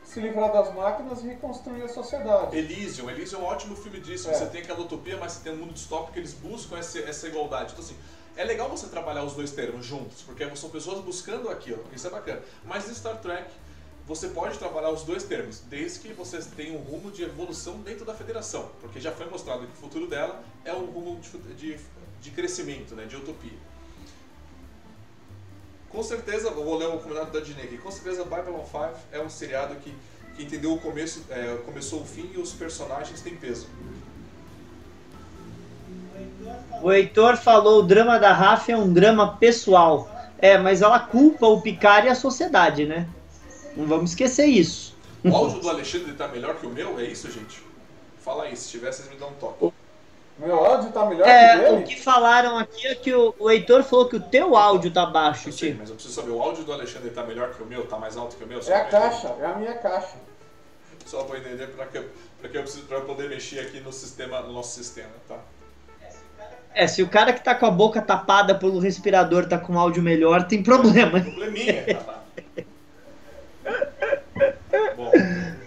se 0.07 0.21
livrar 0.21 0.53
das 0.53 0.73
máquinas 0.73 1.23
e 1.23 1.27
reconstruir 1.27 1.83
a 1.83 1.89
sociedade. 1.89 2.57
Elysium, 2.57 3.11
Elysium 3.11 3.41
é 3.41 3.43
um 3.43 3.47
ótimo 3.47 3.77
filme 3.77 4.01
disso. 4.01 4.31
É. 4.31 4.35
Você 4.35 4.47
tem 4.47 4.63
aquela 4.63 4.81
utopia, 4.81 5.17
mas 5.19 5.33
você 5.33 5.41
tem 5.45 5.53
um 5.53 5.57
mundo 5.57 5.75
distópico 5.75 6.13
que 6.13 6.21
eles 6.21 6.33
buscam 6.33 6.79
essa, 6.79 7.01
essa 7.01 7.27
igualdade. 7.27 7.73
Então, 7.73 7.85
assim, 7.85 7.97
é 8.37 8.45
legal 8.45 8.69
você 8.69 8.87
trabalhar 8.87 9.25
os 9.25 9.33
dois 9.35 9.51
termos 9.51 9.85
juntos, 9.85 10.23
porque 10.23 10.49
são 10.57 10.71
pessoas 10.71 11.03
buscando 11.05 11.51
aquilo, 11.51 11.85
isso 11.93 12.07
é 12.07 12.11
bacana. 12.11 12.41
Mas 12.65 12.89
em 12.89 12.95
Star 12.95 13.21
Trek, 13.21 13.51
você 14.07 14.29
pode 14.29 14.57
trabalhar 14.59 14.91
os 14.91 15.03
dois 15.03 15.25
termos, 15.25 15.61
desde 15.69 15.99
que 15.99 16.13
você 16.13 16.41
tenha 16.55 16.79
um 16.79 16.83
rumo 16.83 17.11
de 17.11 17.25
evolução 17.25 17.79
dentro 17.79 18.05
da 18.05 18.15
federação, 18.15 18.71
porque 18.81 19.01
já 19.01 19.11
foi 19.11 19.29
mostrado 19.29 19.67
que 19.67 19.73
o 19.73 19.77
futuro 19.77 20.07
dela 20.07 20.45
é 20.65 20.73
um 20.73 20.87
rumo 20.87 21.19
de, 21.19 21.39
de, 21.55 21.81
de 22.21 22.31
crescimento, 22.31 22.95
né, 22.95 23.07
de 23.07 23.17
utopia. 23.17 23.59
Com 25.91 26.03
certeza, 26.03 26.51
vou 26.51 26.77
ler 26.77 26.89
o 26.89 26.99
comentário 26.99 27.33
da 27.33 27.41
Dinei 27.41 27.65
aqui, 27.65 27.79
com 27.79 27.91
certeza 27.91 28.25
Babylon 28.25 28.65
5 28.65 28.91
é 29.13 29.21
um 29.21 29.31
seriado 29.31 29.77
que, 29.77 29.95
que 30.37 30.43
entendeu 30.43 30.73
o 30.73 30.79
começo, 30.79 31.25
é, 31.31 31.57
começou 31.65 32.01
o 32.03 32.05
fim 32.05 32.31
e 32.35 32.39
os 32.39 32.53
personagens 32.53 33.21
têm 33.21 33.37
peso. 33.37 33.67
O 36.83 36.93
Heitor 36.93 37.37
falou 37.37 37.81
o 37.81 37.83
drama 37.83 38.19
da 38.19 38.33
Rafa 38.33 38.73
é 38.73 38.77
um 38.77 38.93
drama 38.93 39.37
pessoal. 39.37 40.11
É, 40.39 40.59
mas 40.59 40.83
ela 40.83 41.01
culpa 41.01 41.47
o 41.47 41.63
Picard 41.63 42.07
e 42.07 42.11
a 42.11 42.15
sociedade, 42.15 42.85
né? 42.85 43.09
Não 43.75 43.87
vamos 43.87 44.11
esquecer 44.11 44.47
isso. 44.47 44.95
O 45.25 45.35
áudio 45.35 45.61
do 45.61 45.69
Alexandre 45.69 46.13
tá 46.13 46.29
melhor 46.29 46.57
que 46.57 46.67
o 46.67 46.71
meu? 46.71 46.99
É 47.01 47.05
isso, 47.05 47.31
gente? 47.31 47.63
Fala 48.21 48.45
aí, 48.45 48.57
se 48.57 48.69
tiver, 48.69 48.93
vocês 48.93 49.09
me 49.09 49.17
dão 49.17 49.29
um 49.31 49.35
toque. 49.35 49.73
Meu 50.39 50.55
áudio 50.63 50.93
tá 50.93 51.07
melhor 51.07 51.27
é, 51.27 51.49
que 51.49 51.57
o 51.57 51.61
dele? 51.61 51.83
O 51.83 51.87
que 51.87 52.01
falaram 52.03 52.59
aqui 52.59 52.87
é 52.87 52.95
que 52.95 53.15
o, 53.15 53.35
o 53.39 53.51
Heitor 53.51 53.83
falou 53.83 54.07
que 54.07 54.17
o 54.17 54.21
teu 54.21 54.55
áudio 54.55 54.91
tá 54.91 55.07
baixo, 55.07 55.51
Sim, 55.51 55.77
mas 55.79 55.89
eu 55.89 55.95
preciso 55.95 56.15
saber, 56.15 56.31
o 56.31 56.43
áudio 56.43 56.63
do 56.63 56.73
Alexandre 56.73 57.09
tá 57.11 57.23
melhor 57.23 57.55
que 57.55 57.63
o 57.63 57.67
meu? 57.67 57.87
Tá 57.87 57.97
mais 57.97 58.17
alto 58.19 58.37
que 58.37 58.45
o 58.45 58.47
meu? 58.47 58.61
É 58.61 58.75
a 58.75 58.85
caixa, 58.85 59.35
é 59.41 59.47
a 59.47 59.55
minha 59.55 59.75
caixa. 59.75 60.17
Só 61.07 61.25
pra 61.25 61.39
entender 61.39 61.69
pra 61.69 61.87
que, 61.87 62.03
pra 62.41 62.51
que 62.51 62.59
eu 62.59 62.63
preciso 62.63 62.85
pra 62.85 63.01
poder 63.01 63.31
mexer 63.31 63.61
aqui 63.61 63.81
no 63.81 63.93
sistema, 63.93 64.41
no 64.41 64.53
nosso 64.53 64.75
sistema, 64.75 65.09
tá? 65.27 65.39
É, 66.75 66.87
se 66.87 67.03
o 67.03 67.09
cara 67.09 67.33
que 67.33 67.43
tá 67.43 67.55
com 67.55 67.65
a 67.65 67.71
boca 67.71 68.03
tapada 68.03 68.55
pelo 68.55 68.79
respirador 68.79 69.49
tá 69.49 69.57
com 69.57 69.79
áudio 69.79 70.03
melhor, 70.03 70.47
tem 70.47 70.63
problema. 70.63 71.23
Probleminha, 71.23 71.87
tá? 71.95 72.23
Bom. 74.95 75.11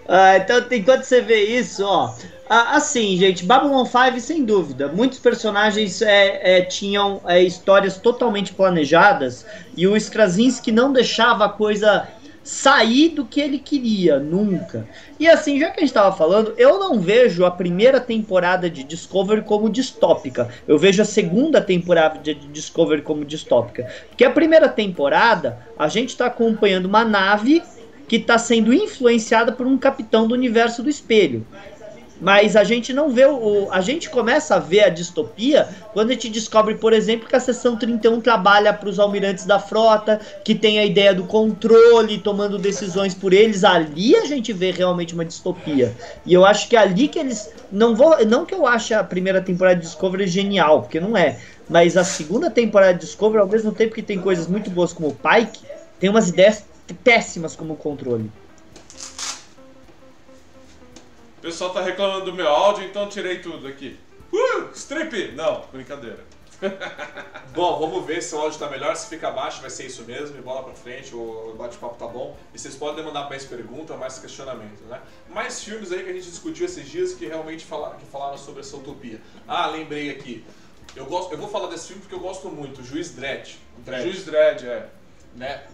Ah, 0.06 0.36
então, 0.36 0.64
enquanto 0.70 1.02
você 1.02 1.20
vê 1.20 1.42
isso, 1.44 1.84
ó, 1.84 2.14
assim, 2.50 3.16
gente, 3.16 3.44
Babylon 3.44 3.84
5, 3.84 4.20
sem 4.20 4.44
dúvida. 4.44 4.88
Muitos 4.88 5.20
personagens 5.20 6.02
é, 6.02 6.58
é, 6.58 6.62
tinham 6.62 7.20
é, 7.24 7.40
histórias 7.42 7.96
totalmente 7.96 8.52
planejadas 8.52 9.46
e 9.76 9.86
o 9.86 9.96
Straczynski 9.96 10.72
não 10.72 10.92
deixava 10.92 11.44
a 11.44 11.48
coisa 11.48 12.08
sair 12.42 13.10
do 13.10 13.24
que 13.24 13.40
ele 13.40 13.58
queria, 13.58 14.18
nunca. 14.18 14.84
E 15.18 15.28
assim, 15.28 15.60
já 15.60 15.70
que 15.70 15.76
a 15.76 15.80
gente 15.80 15.90
estava 15.90 16.16
falando, 16.16 16.54
eu 16.56 16.80
não 16.80 16.98
vejo 16.98 17.44
a 17.44 17.50
primeira 17.52 18.00
temporada 18.00 18.68
de 18.68 18.82
Discovery 18.82 19.42
como 19.42 19.70
distópica. 19.70 20.48
Eu 20.66 20.76
vejo 20.76 21.00
a 21.02 21.04
segunda 21.04 21.60
temporada 21.60 22.18
de 22.18 22.34
Discovery 22.34 23.02
como 23.02 23.24
distópica. 23.24 23.86
Porque 24.08 24.24
a 24.24 24.30
primeira 24.30 24.68
temporada, 24.68 25.64
a 25.78 25.86
gente 25.86 26.08
está 26.08 26.26
acompanhando 26.26 26.86
uma 26.86 27.04
nave 27.04 27.62
que 28.08 28.16
está 28.16 28.36
sendo 28.38 28.74
influenciada 28.74 29.52
por 29.52 29.68
um 29.68 29.78
capitão 29.78 30.26
do 30.26 30.34
universo 30.34 30.82
do 30.82 30.90
espelho. 30.90 31.46
Mas 32.20 32.54
a 32.54 32.64
gente 32.64 32.92
não 32.92 33.10
vê 33.10 33.24
o. 33.24 33.68
A 33.70 33.80
gente 33.80 34.10
começa 34.10 34.56
a 34.56 34.58
ver 34.58 34.84
a 34.84 34.88
distopia 34.88 35.68
quando 35.92 36.10
a 36.10 36.12
gente 36.12 36.28
descobre, 36.28 36.74
por 36.74 36.92
exemplo, 36.92 37.28
que 37.28 37.34
a 37.34 37.40
seção 37.40 37.76
31 37.76 38.20
trabalha 38.20 38.72
para 38.72 38.88
os 38.88 38.98
almirantes 38.98 39.46
da 39.46 39.58
frota, 39.58 40.20
que 40.44 40.54
tem 40.54 40.78
a 40.78 40.84
ideia 40.84 41.14
do 41.14 41.24
controle, 41.24 42.18
tomando 42.18 42.58
decisões 42.58 43.14
por 43.14 43.32
eles. 43.32 43.64
Ali 43.64 44.14
a 44.16 44.26
gente 44.26 44.52
vê 44.52 44.70
realmente 44.70 45.14
uma 45.14 45.24
distopia. 45.24 45.94
E 46.26 46.34
eu 46.34 46.44
acho 46.44 46.68
que 46.68 46.76
é 46.76 46.80
ali 46.80 47.08
que 47.08 47.18
eles. 47.18 47.50
Não, 47.72 47.94
vou, 47.94 48.24
não 48.26 48.44
que 48.44 48.54
eu 48.54 48.66
ache 48.66 48.92
a 48.92 49.02
primeira 49.02 49.40
temporada 49.40 49.76
de 49.76 49.86
Discovery 49.86 50.26
genial, 50.26 50.82
porque 50.82 51.00
não 51.00 51.16
é. 51.16 51.38
Mas 51.68 51.96
a 51.96 52.04
segunda 52.04 52.50
temporada 52.50 52.94
de 52.94 53.00
Discovery, 53.00 53.40
ao 53.40 53.48
mesmo 53.48 53.72
tempo 53.72 53.94
que 53.94 54.02
tem 54.02 54.20
coisas 54.20 54.46
muito 54.46 54.68
boas 54.70 54.92
como 54.92 55.08
o 55.08 55.14
Pike, 55.14 55.60
tem 55.98 56.10
umas 56.10 56.28
ideias 56.28 56.64
péssimas 57.04 57.54
como 57.54 57.74
o 57.74 57.76
controle. 57.76 58.30
O 61.40 61.42
pessoal 61.42 61.70
tá 61.70 61.80
reclamando 61.80 62.26
do 62.26 62.34
meu 62.34 62.46
áudio, 62.46 62.84
então 62.84 63.08
tirei 63.08 63.38
tudo 63.38 63.66
aqui. 63.66 63.98
Uh, 64.30 64.68
strip! 64.74 65.32
Não, 65.32 65.64
brincadeira. 65.72 66.22
bom, 67.56 67.78
vamos 67.78 68.04
ver 68.04 68.22
se 68.22 68.34
o 68.34 68.38
áudio 68.38 68.58
tá 68.58 68.68
melhor, 68.68 68.94
se 68.94 69.08
fica 69.08 69.30
baixo 69.30 69.62
vai 69.62 69.70
ser 69.70 69.86
isso 69.86 70.02
mesmo, 70.02 70.36
e 70.36 70.42
bola 70.42 70.62
pra 70.62 70.74
frente, 70.74 71.16
o 71.16 71.54
bate-papo 71.56 71.96
tá 71.96 72.06
bom. 72.06 72.36
E 72.52 72.58
vocês 72.58 72.76
podem 72.76 73.02
mandar 73.02 73.26
mais 73.30 73.46
perguntas, 73.46 73.98
mais 73.98 74.18
questionamento, 74.18 74.82
né? 74.82 75.00
Mais 75.30 75.64
filmes 75.64 75.90
aí 75.90 76.04
que 76.04 76.10
a 76.10 76.12
gente 76.12 76.28
discutiu 76.28 76.66
esses 76.66 76.86
dias 76.86 77.14
que 77.14 77.24
realmente 77.24 77.64
falaram, 77.64 77.96
que 77.96 78.04
falaram 78.04 78.36
sobre 78.36 78.60
essa 78.60 78.76
utopia. 78.76 79.18
Ah, 79.48 79.66
lembrei 79.68 80.10
aqui. 80.10 80.44
Eu, 80.94 81.06
gosto, 81.06 81.32
eu 81.32 81.38
vou 81.38 81.48
falar 81.48 81.68
desse 81.68 81.86
filme 81.86 82.02
porque 82.02 82.14
eu 82.14 82.20
gosto 82.20 82.50
muito, 82.50 82.84
Juiz 82.84 83.12
Dredd. 83.12 83.56
Dredd. 83.78 84.02
Juiz 84.02 84.26
Dredd, 84.26 84.66
é. 84.66 84.90
Né? 85.34 85.64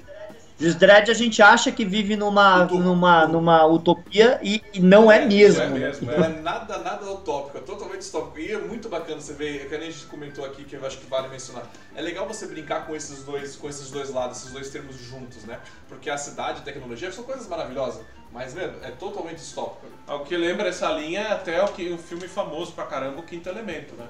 Dredd 0.59 1.11
a 1.11 1.15
gente 1.15 1.43
acha 1.43 1.71
que 1.71 1.85
vive 1.85 2.17
numa, 2.17 2.65
numa, 2.65 3.27
numa 3.27 3.67
utopia 3.67 4.41
e, 4.43 4.63
e 4.73 4.81
não 4.81 5.13
é, 5.13 5.23
é 5.23 5.27
mesmo. 5.27 5.63
É 5.63 5.69
mesmo, 5.69 6.11
é 6.11 6.29
nada, 6.41 6.79
nada 6.79 7.11
utópico, 7.11 7.59
é 7.59 7.61
totalmente 7.61 7.99
distópico. 7.99 8.39
E 8.39 8.53
é 8.53 8.59
muito 8.59 8.89
bacana 8.89 9.21
você 9.21 9.35
ver, 9.35 9.63
é 9.63 9.65
que 9.67 9.75
a 9.75 9.81
gente 9.81 10.07
comentou 10.07 10.47
aqui, 10.47 10.65
que 10.65 10.75
eu 10.75 10.87
acho 10.87 10.97
que 10.97 11.07
vale 11.07 11.29
mencionar. 11.29 11.71
É 11.95 12.01
legal 12.01 12.27
você 12.27 12.47
brincar 12.47 12.87
com 12.87 12.97
esses 12.97 13.23
dois, 13.23 13.55
com 13.55 13.69
esses 13.69 13.91
dois 13.91 14.11
lados, 14.11 14.39
esses 14.39 14.53
dois 14.53 14.71
termos 14.71 14.97
juntos, 14.97 15.45
né? 15.45 15.59
Porque 15.91 16.09
a 16.09 16.17
cidade 16.17 16.61
e 16.61 16.63
a 16.63 16.65
tecnologia 16.65 17.13
são 17.13 17.25
coisas 17.25 17.47
maravilhosas. 17.47 18.01
Mas, 18.33 18.55
velho, 18.55 18.75
é 18.83 18.91
totalmente 18.91 19.37
distópico. 19.37 19.87
O 20.09 20.21
que 20.21 20.37
lembra 20.37 20.69
essa 20.69 20.91
linha 20.93 21.21
é 21.21 21.33
até 21.33 21.63
o, 21.63 21.69
que, 21.69 21.93
o 21.93 21.99
filme 21.99 22.27
famoso 22.27 22.73
pra 22.73 22.85
caramba, 22.85 23.21
o 23.21 23.23
Quinto 23.23 23.49
Elemento, 23.49 23.95
né? 23.95 24.07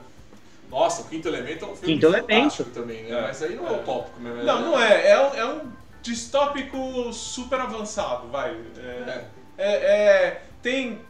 Nossa, 0.71 1.03
o 1.03 1.05
Quinto 1.07 1.29
Elemento 1.29 1.65
é 1.65 1.69
um 1.69 1.77
filme 1.77 1.95
Quinto 1.95 2.07
Elemento. 2.07 2.65
também, 2.67 3.05
né? 3.05 3.19
É, 3.19 3.23
Mas 3.23 3.43
aí 3.43 3.55
não 3.55 3.69
é, 3.69 3.73
é 3.73 3.77
utópico 3.77 4.21
mesmo. 4.21 4.43
Não, 4.45 4.61
não 4.63 4.81
é. 4.81 5.09
É 5.09 5.21
um, 5.21 5.35
é 5.35 5.45
um 5.45 5.61
distópico 6.07 7.13
super 7.13 7.61
avançado, 7.61 8.29
vai. 8.29 8.51
É, 8.79 8.81
é. 8.81 9.29
é, 9.59 9.73
é 9.75 10.43
tem 10.63 11.01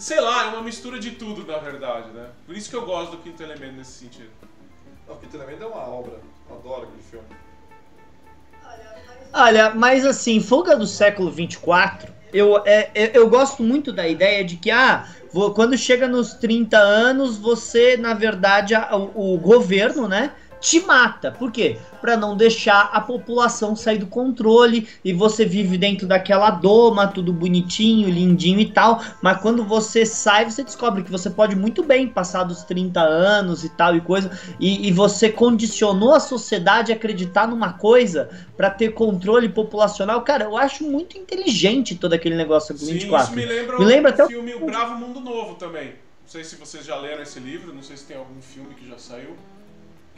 Sei 0.00 0.18
lá, 0.18 0.44
é 0.44 0.48
uma 0.48 0.62
mistura 0.62 0.98
de 0.98 1.10
tudo, 1.10 1.44
na 1.44 1.58
verdade, 1.58 2.08
né? 2.08 2.28
Por 2.46 2.56
isso 2.56 2.70
que 2.70 2.74
eu 2.74 2.86
gosto 2.86 3.10
do 3.10 3.16
Quinto 3.18 3.42
Elemento 3.42 3.74
nesse 3.76 3.98
sentido. 3.98 4.30
O 5.06 5.14
Quinto 5.16 5.36
Elemento 5.36 5.62
é 5.62 5.66
uma 5.66 5.86
obra. 5.86 6.14
Eu 6.48 6.56
adoro 6.56 6.84
aquele 6.84 7.02
filme. 7.02 7.26
Olha, 9.30 9.74
mas 9.74 10.06
assim, 10.06 10.40
Fuga 10.40 10.74
do 10.74 10.86
século 10.86 11.30
24, 11.30 12.14
eu, 12.32 12.62
é, 12.64 12.90
é, 12.94 13.10
eu 13.14 13.28
gosto 13.28 13.62
muito 13.62 13.92
da 13.92 14.08
ideia 14.08 14.42
de 14.42 14.56
que, 14.56 14.70
ah, 14.70 15.06
vo- 15.30 15.52
quando 15.52 15.76
chega 15.76 16.08
nos 16.08 16.32
30 16.32 16.78
anos, 16.78 17.36
você, 17.36 17.98
na 17.98 18.14
verdade, 18.14 18.74
a- 18.74 18.96
o, 18.96 19.34
o 19.34 19.38
governo, 19.38 20.08
né, 20.08 20.32
te 20.60 20.80
mata. 20.80 21.30
Por 21.32 21.50
quê? 21.50 21.78
Pra 22.00 22.16
não 22.16 22.36
deixar 22.36 22.90
a 22.92 23.00
população 23.00 23.74
sair 23.74 23.98
do 23.98 24.06
controle 24.06 24.86
e 25.04 25.12
você 25.12 25.44
vive 25.44 25.78
dentro 25.78 26.06
daquela 26.06 26.50
doma, 26.50 27.08
tudo 27.08 27.32
bonitinho, 27.32 28.08
lindinho 28.08 28.60
e 28.60 28.70
tal. 28.70 29.02
Mas 29.22 29.40
quando 29.40 29.64
você 29.64 30.04
sai, 30.04 30.44
você 30.50 30.62
descobre 30.62 31.02
que 31.02 31.10
você 31.10 31.30
pode 31.30 31.56
muito 31.56 31.82
bem 31.82 32.06
passar 32.08 32.44
dos 32.44 32.62
30 32.64 33.00
anos 33.00 33.64
e 33.64 33.68
tal 33.70 33.96
e 33.96 34.00
coisa. 34.00 34.30
E, 34.58 34.88
e 34.88 34.92
você 34.92 35.30
condicionou 35.30 36.12
a 36.14 36.20
sociedade 36.20 36.92
a 36.92 36.94
acreditar 36.94 37.46
numa 37.48 37.72
coisa 37.72 38.28
pra 38.56 38.68
ter 38.70 38.90
controle 38.90 39.48
populacional. 39.48 40.20
Cara, 40.22 40.44
eu 40.44 40.56
acho 40.56 40.84
muito 40.84 41.16
inteligente 41.16 41.94
todo 41.96 42.12
aquele 42.12 42.36
negócio 42.36 42.76
Sim, 42.76 42.92
24. 42.94 43.26
isso 43.28 43.36
me 43.36 43.44
lembra, 43.46 43.78
Me 43.78 43.84
lembra 43.84 44.10
o 44.10 44.14
até 44.14 44.24
o- 44.24 44.28
filme 44.28 44.54
O 44.54 44.66
Bravo 44.66 44.94
Mundo 44.96 45.20
Novo 45.20 45.54
também. 45.54 45.86
Não 45.86 46.28
sei 46.32 46.44
se 46.44 46.56
vocês 46.56 46.84
já 46.84 46.96
leram 46.96 47.22
esse 47.22 47.40
livro, 47.40 47.74
não 47.74 47.82
sei 47.82 47.96
se 47.96 48.04
tem 48.04 48.16
algum 48.16 48.40
filme 48.40 48.74
que 48.74 48.86
já 48.88 48.96
saiu. 48.98 49.34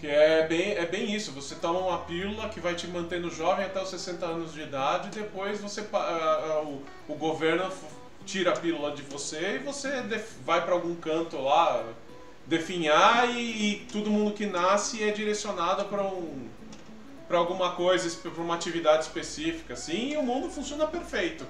Que 0.03 0.09
é 0.09 0.45
bem, 0.49 0.73
é 0.73 0.85
bem 0.85 1.15
isso, 1.15 1.31
você 1.31 1.55
toma 1.55 1.79
uma 1.79 1.99
pílula 1.99 2.49
que 2.49 2.59
vai 2.59 2.75
te 2.75 2.89
mantendo 2.89 3.31
jovem 3.31 3.65
até 3.65 3.81
os 3.81 3.89
60 3.89 4.27
anos 4.27 4.53
de 4.53 4.63
idade 4.63 5.07
e 5.07 5.23
depois 5.23 5.61
você 5.61 5.81
o, 6.65 6.83
o 7.07 7.15
governo 7.15 7.71
tira 8.27 8.51
a 8.51 8.57
pílula 8.57 8.91
de 8.97 9.03
você 9.03 9.55
e 9.55 9.59
você 9.61 10.03
vai 10.45 10.61
pra 10.65 10.73
algum 10.75 10.97
canto 10.97 11.41
lá 11.41 11.85
definhar 12.49 13.31
e, 13.31 13.75
e 13.75 13.77
todo 13.93 14.11
mundo 14.11 14.33
que 14.33 14.45
nasce 14.45 15.05
é 15.05 15.13
direcionado 15.13 15.85
para 15.85 16.03
um 16.03 16.49
para 17.29 17.39
alguma 17.39 17.71
coisa, 17.71 18.11
para 18.29 18.43
uma 18.43 18.57
atividade 18.57 19.05
específica, 19.05 19.75
assim, 19.75 20.15
e 20.15 20.17
o 20.17 20.23
mundo 20.25 20.51
funciona 20.51 20.85
perfeito 20.85 21.47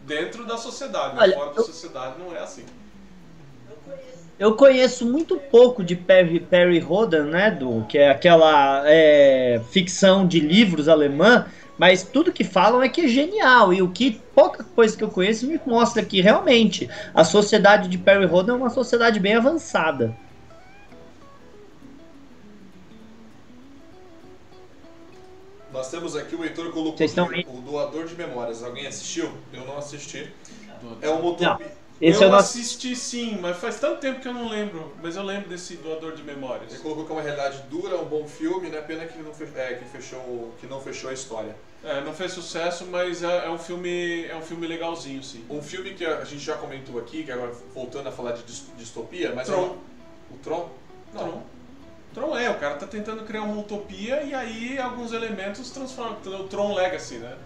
dentro 0.00 0.44
da 0.44 0.58
sociedade, 0.58 1.14
né? 1.14 1.22
Olha, 1.22 1.34
fora 1.36 1.50
da 1.52 1.60
eu- 1.60 1.64
sociedade 1.64 2.18
não 2.18 2.34
é 2.34 2.40
assim. 2.40 2.66
Eu 4.38 4.56
conheço 4.56 5.06
muito 5.06 5.36
pouco 5.36 5.84
de 5.84 5.94
Perry, 5.94 6.40
Perry 6.40 6.80
Rodan, 6.80 7.26
né, 7.26 7.50
do 7.52 7.84
que 7.88 7.98
é 7.98 8.10
aquela 8.10 8.82
é, 8.84 9.60
ficção 9.70 10.26
de 10.26 10.40
livros 10.40 10.88
alemã, 10.88 11.46
mas 11.78 12.02
tudo 12.02 12.32
que 12.32 12.42
falam 12.42 12.82
é 12.82 12.88
que 12.88 13.02
é 13.02 13.08
genial 13.08 13.72
e 13.72 13.80
o 13.80 13.90
que 13.90 14.20
pouca 14.34 14.64
coisa 14.64 14.96
que 14.96 15.04
eu 15.04 15.08
conheço 15.08 15.46
me 15.46 15.60
mostra 15.64 16.04
que 16.04 16.20
realmente 16.20 16.88
a 17.14 17.22
sociedade 17.22 17.88
de 17.88 17.96
Perry 17.96 18.26
Rodan 18.26 18.54
é 18.54 18.56
uma 18.56 18.70
sociedade 18.70 19.20
bem 19.20 19.34
avançada. 19.34 20.16
Nós 25.72 25.90
temos 25.90 26.16
aqui 26.16 26.34
o 26.36 26.44
Heitor 26.44 26.70
colocou 26.70 27.04
aqui, 27.04 27.46
o 27.48 27.60
doador 27.60 28.06
de 28.06 28.14
memórias. 28.14 28.62
Alguém 28.62 28.86
assistiu? 28.86 29.32
Eu 29.52 29.64
não 29.64 29.76
assisti. 29.76 30.32
É 31.02 31.08
uma 31.08 31.30
utopia. 31.30 31.83
Esse 32.00 32.20
eu 32.20 32.24
é 32.24 32.28
o 32.28 32.32
nosso 32.32 32.58
assisti 32.58 32.94
sim, 32.96 33.38
mas 33.40 33.56
faz 33.56 33.78
tanto 33.78 34.00
tempo 34.00 34.20
que 34.20 34.26
eu 34.28 34.34
não 34.34 34.48
lembro, 34.48 34.92
mas 35.02 35.16
eu 35.16 35.22
lembro 35.22 35.48
desse 35.48 35.76
doador 35.76 36.12
de 36.12 36.22
Ele 36.22 36.32
memórias. 36.34 36.76
colocou 36.78 37.04
que 37.04 37.12
é 37.12 37.14
uma 37.14 37.22
realidade 37.22 37.62
dura, 37.70 37.96
um 37.98 38.04
bom 38.04 38.26
filme, 38.26 38.68
né? 38.68 38.80
Pena 38.80 39.06
que 39.06 39.18
não, 39.22 39.32
fe- 39.32 39.48
é, 39.54 39.74
que 39.74 39.84
fechou, 39.84 40.52
que 40.60 40.66
não 40.66 40.80
fechou 40.80 41.08
a 41.08 41.12
história. 41.12 41.54
É, 41.84 42.00
não 42.00 42.12
fez 42.12 42.32
sucesso, 42.32 42.84
mas 42.86 43.22
é, 43.22 43.46
é 43.46 43.50
um 43.50 43.58
filme, 43.58 44.24
é 44.26 44.34
um 44.34 44.42
filme 44.42 44.66
legalzinho, 44.66 45.22
sim. 45.22 45.44
Um 45.48 45.62
filme 45.62 45.94
que 45.94 46.04
a 46.04 46.24
gente 46.24 46.42
já 46.42 46.56
comentou 46.56 46.98
aqui, 46.98 47.22
que 47.22 47.30
agora 47.30 47.52
voltando 47.74 48.08
a 48.08 48.12
falar 48.12 48.32
de 48.32 48.42
dis- 48.42 48.66
distopia, 48.76 49.32
mas 49.34 49.48
é 49.48 49.52
Tron. 49.52 49.64
uma- 49.64 49.74
o 50.32 50.36
Tron? 50.42 50.70
Não. 51.14 51.22
Tron. 51.22 51.42
Tron 52.14 52.38
é, 52.38 52.48
o 52.50 52.54
cara 52.58 52.76
tá 52.76 52.86
tentando 52.86 53.24
criar 53.24 53.42
uma 53.42 53.60
utopia 53.60 54.22
e 54.22 54.32
aí 54.34 54.78
alguns 54.78 55.12
elementos 55.12 55.70
transformam. 55.70 56.16
O 56.40 56.44
Tron 56.44 56.72
Legacy, 56.74 57.16
né? 57.16 57.36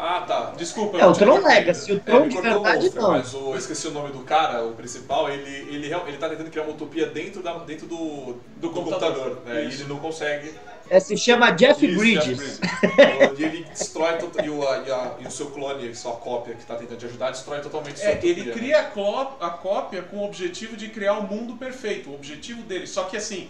Ah, 0.00 0.20
tá. 0.20 0.52
Desculpa. 0.56 0.96
É, 0.96 1.04
o 1.06 1.12
Tron. 1.12 1.40
Legacy, 1.44 1.92
o 1.92 1.96
É, 1.96 1.98
Tron 1.98 2.20
me 2.20 2.28
de 2.28 2.34
cortou 2.36 2.60
o 2.60 2.62
verdade 2.62 2.94
não. 2.94 3.10
mas 3.10 3.34
o, 3.34 3.50
eu 3.50 3.58
esqueci 3.58 3.88
o 3.88 3.90
nome 3.90 4.12
do 4.12 4.20
cara, 4.20 4.64
o 4.64 4.72
principal, 4.72 5.28
ele, 5.28 5.50
ele, 5.74 5.92
ele 5.92 6.16
tá 6.18 6.28
tentando 6.28 6.50
criar 6.50 6.62
uma 6.62 6.72
utopia 6.72 7.06
dentro, 7.06 7.42
da, 7.42 7.58
dentro 7.58 7.86
do, 7.88 8.36
do, 8.56 8.70
computador. 8.70 9.14
computador, 9.32 9.42
né? 9.44 9.64
E 9.64 9.66
ele 9.74 9.84
não 9.84 9.98
consegue. 9.98 10.54
É, 10.88 11.00
se 11.00 11.16
chama 11.16 11.50
Jeff 11.50 11.84
Isso, 11.84 11.98
Bridges. 11.98 12.38
Jeff 12.38 12.38
Bridges. 12.38 12.60
e 13.40 13.44
ele 13.44 13.64
destrói 13.64 14.18
e, 14.44 14.48
o, 14.48 14.68
a- 14.68 14.78
e, 14.86 14.90
a- 14.92 15.14
e 15.18 15.26
o 15.26 15.30
seu 15.32 15.50
clone, 15.50 15.92
sua 15.96 16.12
cópia 16.12 16.54
que 16.54 16.64
tá 16.64 16.76
tentando 16.76 16.98
te 16.98 17.06
ajudar, 17.06 17.30
destrói 17.32 17.60
totalmente 17.60 17.98
sua 17.98 18.08
É, 18.08 18.12
utopia. 18.12 18.30
ele 18.30 18.44
né? 18.44 18.52
cria 18.52 18.78
a, 18.78 18.84
cló- 18.84 19.32
a 19.40 19.50
cópia 19.50 20.02
com 20.02 20.18
o 20.18 20.24
objetivo 20.24 20.76
de 20.76 20.88
criar 20.90 21.14
o 21.14 21.24
mundo 21.26 21.56
perfeito, 21.56 22.08
o 22.10 22.14
objetivo 22.14 22.62
dele. 22.62 22.86
Só 22.86 23.02
que 23.04 23.16
assim, 23.16 23.48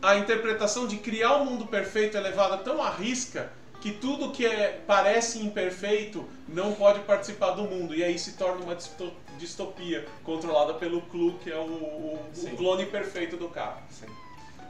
a 0.00 0.16
interpretação 0.16 0.86
de 0.86 0.96
criar 0.98 1.36
o 1.36 1.44
mundo 1.44 1.66
perfeito 1.66 2.16
é 2.16 2.20
levada 2.20 2.58
tão 2.58 2.80
à 2.82 2.90
risca 2.90 3.50
que 3.80 3.92
tudo 3.92 4.30
que 4.30 4.44
é, 4.46 4.80
parece 4.86 5.38
imperfeito 5.40 6.24
não 6.48 6.72
pode 6.74 7.00
participar 7.00 7.50
do 7.52 7.62
mundo. 7.64 7.94
E 7.94 8.02
aí 8.04 8.18
se 8.18 8.32
torna 8.32 8.62
uma 8.64 8.74
disto- 8.74 9.12
distopia 9.38 10.06
controlada 10.24 10.74
pelo 10.74 11.00
Clu, 11.02 11.38
que 11.42 11.50
é 11.50 11.56
o, 11.56 11.60
o- 11.60 12.18
o 12.36 12.56
clone 12.56 12.86
perfeito 12.86 13.36
do 13.36 13.48
cara. 13.48 13.78
Sim. 13.90 14.06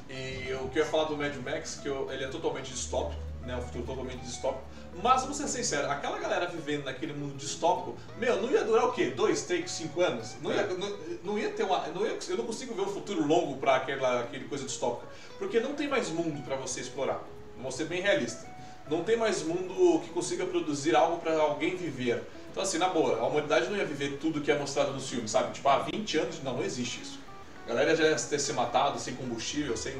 E 0.08 0.52
o 0.54 0.68
que 0.68 0.78
eu 0.78 0.84
ia 0.84 0.90
falar 0.90 1.04
do 1.04 1.16
Mad 1.16 1.34
Max, 1.36 1.76
que 1.82 1.88
eu- 1.88 2.10
ele 2.12 2.24
é 2.24 2.28
totalmente 2.28 2.70
distópico, 2.70 3.20
né? 3.42 3.56
Um 3.56 3.62
futuro 3.62 3.84
totalmente 3.84 4.20
distópico. 4.20 4.64
Mas, 5.02 5.22
vou 5.24 5.32
ser 5.32 5.46
sincero, 5.46 5.88
aquela 5.88 6.18
galera 6.18 6.46
vivendo 6.48 6.84
naquele 6.84 7.12
mundo 7.12 7.36
distópico, 7.36 7.96
meu, 8.18 8.42
não 8.42 8.50
ia 8.50 8.64
durar 8.64 8.86
o 8.86 8.92
quê? 8.92 9.06
Dois, 9.10 9.42
três, 9.42 9.70
cinco 9.70 10.00
anos? 10.00 10.34
Não 10.42 10.52
ia, 10.52 10.66
não, 10.66 10.96
não 11.22 11.38
ia 11.38 11.50
ter 11.50 11.62
uma. 11.62 11.86
Não 11.88 12.04
ia- 12.04 12.18
eu 12.28 12.36
não 12.36 12.44
consigo 12.44 12.74
ver 12.74 12.82
um 12.82 12.88
futuro 12.88 13.24
longo 13.24 13.56
pra 13.58 13.76
aquela 13.76 14.20
aquele 14.20 14.46
coisa 14.46 14.64
distópica. 14.64 15.06
Porque 15.38 15.60
não 15.60 15.74
tem 15.74 15.86
mais 15.88 16.08
mundo 16.10 16.42
pra 16.44 16.56
você 16.56 16.80
explorar. 16.80 17.22
Vou 17.62 17.70
ser 17.70 17.84
bem 17.84 18.00
realista. 18.02 18.48
Não 18.90 19.04
tem 19.04 19.16
mais 19.16 19.42
mundo 19.44 20.00
que 20.00 20.10
consiga 20.10 20.44
produzir 20.44 20.96
algo 20.96 21.18
pra 21.18 21.38
alguém 21.38 21.76
viver. 21.76 22.24
Então, 22.50 22.62
assim, 22.62 22.78
na 22.78 22.88
boa, 22.88 23.20
a 23.20 23.26
humanidade 23.26 23.70
não 23.70 23.76
ia 23.76 23.84
viver 23.84 24.18
tudo 24.20 24.40
que 24.40 24.50
é 24.50 24.58
mostrado 24.58 24.92
nos 24.92 25.08
filmes, 25.08 25.30
sabe? 25.30 25.52
Tipo, 25.52 25.68
há 25.68 25.78
20 25.78 26.18
anos, 26.18 26.42
não, 26.42 26.54
não 26.54 26.64
existe 26.64 27.00
isso. 27.00 27.20
A 27.64 27.68
galera 27.68 27.94
já 27.94 28.04
ia 28.04 28.16
ter 28.16 28.38
se 28.40 28.52
matado 28.52 28.98
sem 28.98 29.14
combustível, 29.14 29.76
sem. 29.76 29.94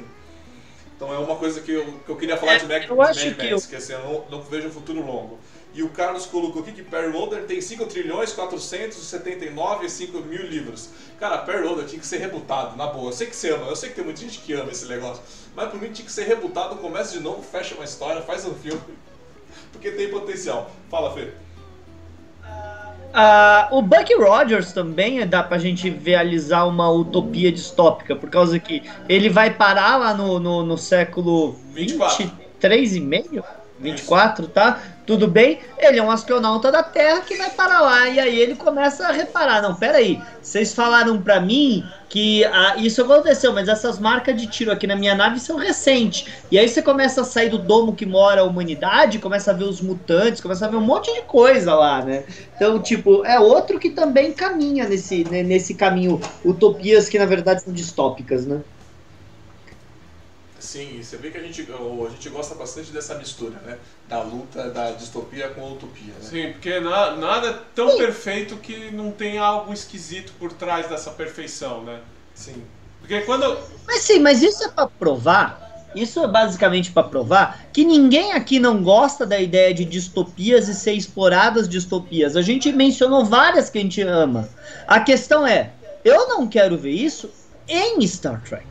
Então 0.97 1.15
é 1.15 1.19
uma 1.19 1.37
coisa 1.37 1.61
que 1.61 1.71
eu, 1.71 2.01
que 2.05 2.11
eu 2.11 2.17
queria 2.17 2.37
falar 2.37 2.55
É, 2.55 2.59
de 2.59 2.67
Mac, 2.67 2.89
eu 2.89 3.01
acho 3.01 3.25
Mad 3.25 3.37
que 3.37 3.51
Max, 3.51 3.67
que 3.67 3.77
assim, 3.77 3.93
eu 3.93 4.01
não, 4.01 4.39
não 4.39 4.43
vejo 4.43 4.69
um 4.69 4.73
futuro 4.73 5.01
longo. 5.07 5.39
E 5.73 5.83
o 5.83 5.89
Carlos 5.91 6.27
colocou 6.27 6.63
aqui 6.63 6.73
que 6.73 6.83
Perry 6.83 7.13
Loader 7.13 7.45
tem 7.45 7.61
5 7.61 7.87
trilhões 7.87 8.33
479 8.33 9.87
e 9.87 9.91
5 9.91 10.19
mil 10.21 10.43
livros. 10.43 10.91
Cara, 11.19 11.39
Perry 11.39 11.63
Loader 11.63 11.87
tinha 11.87 12.01
que 12.01 12.07
ser 12.07 12.19
rebutado, 12.19 12.77
na 12.77 12.87
boa. 12.89 13.11
Eu 13.11 13.13
sei 13.13 13.29
que 13.29 13.37
você 13.37 13.51
ama, 13.53 13.67
eu 13.67 13.77
sei 13.77 13.91
que 13.91 13.95
tem 13.95 14.05
muita 14.05 14.21
gente 14.21 14.41
que 14.41 14.53
ama 14.53 14.71
esse 14.71 14.87
negócio. 14.87 15.23
Mas 15.55 15.71
por 15.71 15.81
mim 15.81 15.93
tinha 15.93 16.05
que 16.05 16.13
ser 16.13 16.25
rebutado, 16.25 16.77
começa 16.77 17.13
de 17.17 17.21
novo, 17.21 17.43
fecha 17.43 17.75
uma 17.75 17.85
história, 17.85 18.21
faz 18.23 18.45
um 18.45 18.55
filme. 18.55 18.81
Porque 19.71 19.93
tem 19.93 20.11
potencial. 20.11 20.71
Fala, 20.91 21.15
Fê. 21.15 21.31
Ah, 23.13 23.69
o 23.73 23.83
Buck 23.83 24.13
Rogers 24.15 24.73
também 24.73 25.27
dá 25.27 25.43
pra 25.43 25.59
gente 25.59 25.91
realizar 25.91 26.65
uma 26.67 26.89
utopia 26.91 27.51
distópica, 27.51 28.15
por 28.15 28.31
causa 28.31 28.59
que 28.59 28.83
ele 29.09 29.29
vai 29.29 29.53
parar 29.53 29.97
lá 29.97 30.15
no, 30.15 30.39
no, 30.39 30.65
no 30.65 30.79
século 30.79 31.57
24. 31.75 32.25
23 32.25 32.97
e 32.97 33.01
meio? 33.01 33.45
24, 33.81 34.47
tá? 34.49 34.81
Tudo 35.11 35.27
bem? 35.27 35.59
Ele 35.77 35.99
é 35.99 36.03
um 36.05 36.09
astronauta 36.09 36.71
da 36.71 36.85
Terra 36.85 37.23
que 37.23 37.35
vai 37.35 37.51
parar 37.51 37.81
lá 37.81 38.09
e 38.09 38.21
aí 38.21 38.39
ele 38.39 38.55
começa 38.55 39.09
a 39.09 39.11
reparar. 39.11 39.61
Não, 39.61 39.75
pera 39.75 39.99
aí, 39.99 40.23
vocês 40.41 40.73
falaram 40.73 41.21
pra 41.21 41.41
mim 41.41 41.85
que 42.09 42.45
ah, 42.45 42.77
isso 42.77 43.03
aconteceu, 43.03 43.53
mas 43.53 43.69
essas 43.69 43.99
marcas 43.99 44.41
de 44.41 44.47
tiro 44.47 44.71
aqui 44.71 44.87
na 44.87 44.95
minha 44.95 45.17
nave 45.17 45.41
são 45.41 45.57
recentes. 45.57 46.27
E 46.49 46.57
aí 46.57 46.69
você 46.69 46.81
começa 46.81 47.23
a 47.23 47.25
sair 47.25 47.49
do 47.49 47.59
domo 47.59 47.97
que 47.97 48.07
mora 48.07 48.43
a 48.43 48.45
humanidade, 48.45 49.19
começa 49.19 49.51
a 49.51 49.55
ver 49.55 49.65
os 49.65 49.81
mutantes, 49.81 50.41
começa 50.41 50.65
a 50.65 50.69
ver 50.69 50.77
um 50.77 50.81
monte 50.81 51.13
de 51.13 51.23
coisa 51.23 51.75
lá, 51.75 52.05
né? 52.05 52.23
Então, 52.55 52.81
tipo, 52.81 53.25
é 53.25 53.41
outro 53.41 53.81
que 53.81 53.91
também 53.91 54.33
caminha 54.33 54.89
nesse, 54.89 55.25
né, 55.25 55.43
nesse 55.43 55.75
caminho, 55.75 56.21
utopias 56.45 57.09
que 57.09 57.19
na 57.19 57.27
verdade 57.27 57.65
são 57.65 57.73
distópicas, 57.73 58.47
né? 58.47 58.61
Sim, 60.61 61.03
você 61.03 61.17
vê 61.17 61.31
que 61.31 61.39
a 61.39 61.43
gente, 61.43 61.67
a 61.73 62.11
gente 62.11 62.29
gosta 62.29 62.55
bastante 62.55 62.91
dessa 62.93 63.15
mistura, 63.15 63.59
né? 63.65 63.79
Da 64.09 64.23
luta, 64.23 64.71
da 64.71 64.91
distopia 64.93 65.49
com 65.49 65.63
a 65.63 65.69
utopia, 65.71 66.13
né? 66.13 66.21
Sim, 66.21 66.53
porque 66.53 66.79
na- 66.81 67.17
nada 67.17 67.49
é 67.49 67.59
tão 67.75 67.97
perfeito 67.97 68.57
que 68.59 68.91
não 68.91 69.11
tem 69.11 69.39
algo 69.39 69.73
esquisito 69.73 70.33
por 70.39 70.53
trás 70.53 70.87
dessa 70.89 71.11
perfeição, 71.11 71.83
né? 71.83 72.01
Sim. 72.35 72.63
Porque 73.01 73.23
quando. 73.23 73.59
Mas 73.87 74.03
sim, 74.03 74.19
mas 74.21 74.43
isso 74.43 74.63
é 74.63 74.69
pra 74.69 74.87
provar, 74.87 75.89
isso 75.95 76.21
é 76.23 76.29
basicamente 76.29 76.93
pra 76.93 77.03
provar 77.03 77.67
que 77.73 77.85
ninguém 77.85 78.33
aqui 78.33 78.61
não 78.61 78.83
gosta 78.83 79.27
da 79.27 79.41
ideia 79.41 79.73
de 79.73 79.85
distopias 79.85 80.69
e 80.69 80.75
ser 80.75 80.93
exploradas 80.93 81.69
distopias. 81.69 82.37
A 82.37 82.43
gente 82.43 82.71
mencionou 82.71 83.25
várias 83.25 83.71
que 83.71 83.79
a 83.79 83.81
gente 83.81 84.03
ama. 84.03 84.49
A 84.87 85.01
questão 85.01 85.47
é, 85.47 85.73
eu 86.05 86.29
não 86.29 86.47
quero 86.47 86.77
ver 86.77 86.93
isso 86.93 87.31
em 87.67 88.07
Star 88.07 88.43
Trek. 88.43 88.67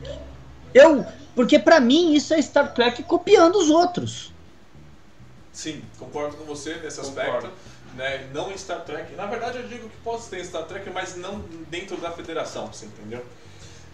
Eu, 0.72 1.04
porque 1.34 1.58
pra 1.58 1.80
mim 1.80 2.14
isso 2.14 2.32
é 2.34 2.40
Star 2.42 2.72
Trek 2.74 3.02
copiando 3.04 3.56
os 3.56 3.70
outros. 3.70 4.32
Sim, 5.52 5.82
concordo 5.98 6.36
com 6.36 6.44
você 6.44 6.74
nesse 6.76 7.00
Concordo. 7.00 7.28
aspecto. 7.48 7.50
né? 7.96 8.28
Não 8.32 8.50
em 8.52 8.56
Star 8.56 8.84
Trek. 8.84 9.14
Na 9.14 9.26
verdade, 9.26 9.58
eu 9.58 9.68
digo 9.68 9.88
que 9.88 9.96
pode 9.98 10.22
ter 10.24 10.44
Star 10.44 10.64
Trek, 10.64 10.88
mas 10.90 11.16
não 11.16 11.40
dentro 11.70 11.96
da 11.96 12.10
Federação, 12.12 12.68
você 12.72 12.86
entendeu? 12.86 13.24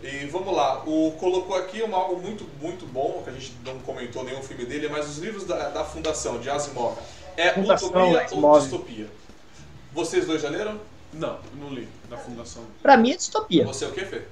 E 0.02 0.26
vamos 0.26 0.54
lá, 0.54 0.82
o 0.86 1.12
colocou 1.12 1.56
aqui 1.56 1.80
uma, 1.82 1.96
algo 1.96 2.20
muito, 2.20 2.46
muito 2.60 2.86
bom, 2.86 3.22
que 3.24 3.30
a 3.30 3.32
gente 3.32 3.54
não 3.64 3.78
comentou 3.78 4.22
nenhum 4.24 4.42
filme 4.42 4.66
dele, 4.66 4.88
mas 4.90 5.08
os 5.08 5.16
livros 5.18 5.44
da, 5.44 5.70
da 5.70 5.84
Fundação, 5.84 6.38
de 6.38 6.50
Asimov, 6.50 6.98
é 7.36 7.52
Fundação 7.54 7.88
utopia 7.88 8.20
Asimov. 8.20 8.54
ou 8.54 8.60
distopia? 8.60 9.06
Vocês 9.94 10.26
dois 10.26 10.42
já 10.42 10.50
leram? 10.50 10.78
Não, 11.14 11.38
não 11.58 11.70
li. 11.70 11.88
Da 12.10 12.18
Fundação. 12.18 12.62
Pra 12.82 12.98
mim 12.98 13.12
é 13.12 13.16
distopia. 13.16 13.64
Você 13.64 13.86
é 13.86 13.88
o 13.88 13.92
que, 13.92 14.04
Fê? 14.04 14.22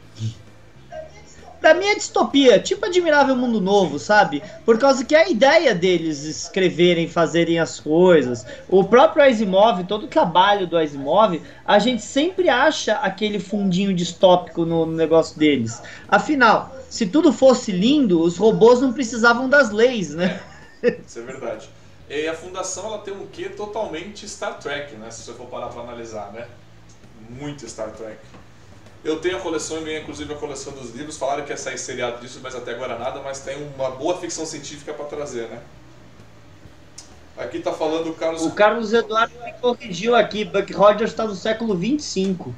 Pra 1.60 1.74
mim 1.74 1.86
é 1.86 1.94
distopia, 1.94 2.60
tipo 2.60 2.84
Admirável 2.84 3.34
Mundo 3.34 3.60
Novo, 3.60 3.98
sabe? 3.98 4.42
Por 4.64 4.78
causa 4.78 5.04
que 5.04 5.14
é 5.14 5.24
a 5.24 5.28
ideia 5.30 5.74
deles 5.74 6.24
escreverem, 6.24 7.08
fazerem 7.08 7.58
as 7.58 7.80
coisas. 7.80 8.46
O 8.68 8.84
próprio 8.84 9.24
Asimov, 9.24 9.82
todo 9.84 10.04
o 10.04 10.08
trabalho 10.08 10.66
do 10.66 10.76
Asimov, 10.76 11.40
a 11.64 11.78
gente 11.78 12.02
sempre 12.02 12.48
acha 12.48 12.94
aquele 12.96 13.40
fundinho 13.40 13.94
distópico 13.94 14.64
no 14.66 14.84
negócio 14.84 15.38
deles. 15.38 15.80
Afinal, 16.06 16.76
se 16.90 17.06
tudo 17.06 17.32
fosse 17.32 17.72
lindo, 17.72 18.20
os 18.20 18.36
robôs 18.36 18.80
não 18.80 18.92
precisavam 18.92 19.48
das 19.48 19.70
leis, 19.70 20.10
né? 20.14 20.40
Isso 21.06 21.18
é 21.18 21.22
verdade. 21.22 21.68
E 22.08 22.28
a 22.28 22.34
Fundação 22.34 22.86
ela 22.86 22.98
tem 22.98 23.14
um 23.14 23.26
quê 23.26 23.48
totalmente 23.48 24.28
Star 24.28 24.58
Trek, 24.58 24.94
né? 24.96 25.10
Se 25.10 25.22
você 25.22 25.32
for 25.32 25.46
parar 25.46 25.68
pra 25.68 25.82
analisar, 25.82 26.30
né? 26.32 26.46
Muito 27.30 27.66
Star 27.68 27.90
Trek. 27.92 28.18
Eu 29.04 29.20
tenho 29.20 29.36
a 29.36 29.40
coleção 29.40 29.78
e 29.78 29.84
ganhei 29.84 30.00
inclusive 30.00 30.32
a 30.32 30.36
coleção 30.36 30.72
dos 30.72 30.90
livros. 30.94 31.18
Falaram 31.18 31.44
que 31.44 31.50
ia 31.50 31.56
sair 31.56 31.76
seriado 31.78 32.20
disso, 32.20 32.40
mas 32.42 32.54
até 32.54 32.72
agora 32.72 32.98
nada. 32.98 33.20
Mas 33.20 33.40
tem 33.40 33.56
uma 33.76 33.90
boa 33.90 34.18
ficção 34.18 34.46
científica 34.46 34.94
pra 34.94 35.04
trazer, 35.04 35.48
né? 35.48 35.60
Aqui 37.36 37.58
tá 37.58 37.72
falando 37.72 38.10
o 38.10 38.14
Carlos. 38.14 38.42
O 38.42 38.52
Carlos 38.52 38.92
Eduardo 38.92 39.34
me 39.44 39.52
corrigiu 39.54 40.14
aqui, 40.14 40.44
Buck 40.44 40.72
Rogers 40.72 41.10
está 41.10 41.26
no 41.26 41.34
século 41.34 41.76
25. 41.76 42.54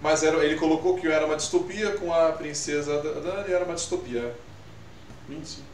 Mas 0.00 0.22
era, 0.22 0.44
ele 0.44 0.56
colocou 0.56 0.96
que 0.96 1.06
era 1.06 1.26
uma 1.26 1.36
distopia 1.36 1.92
com 1.92 2.12
a 2.12 2.32
princesa 2.32 3.00
da- 3.02 3.20
Dani, 3.20 3.52
era 3.52 3.64
uma 3.64 3.74
distopia. 3.74 4.34
25. 5.28 5.72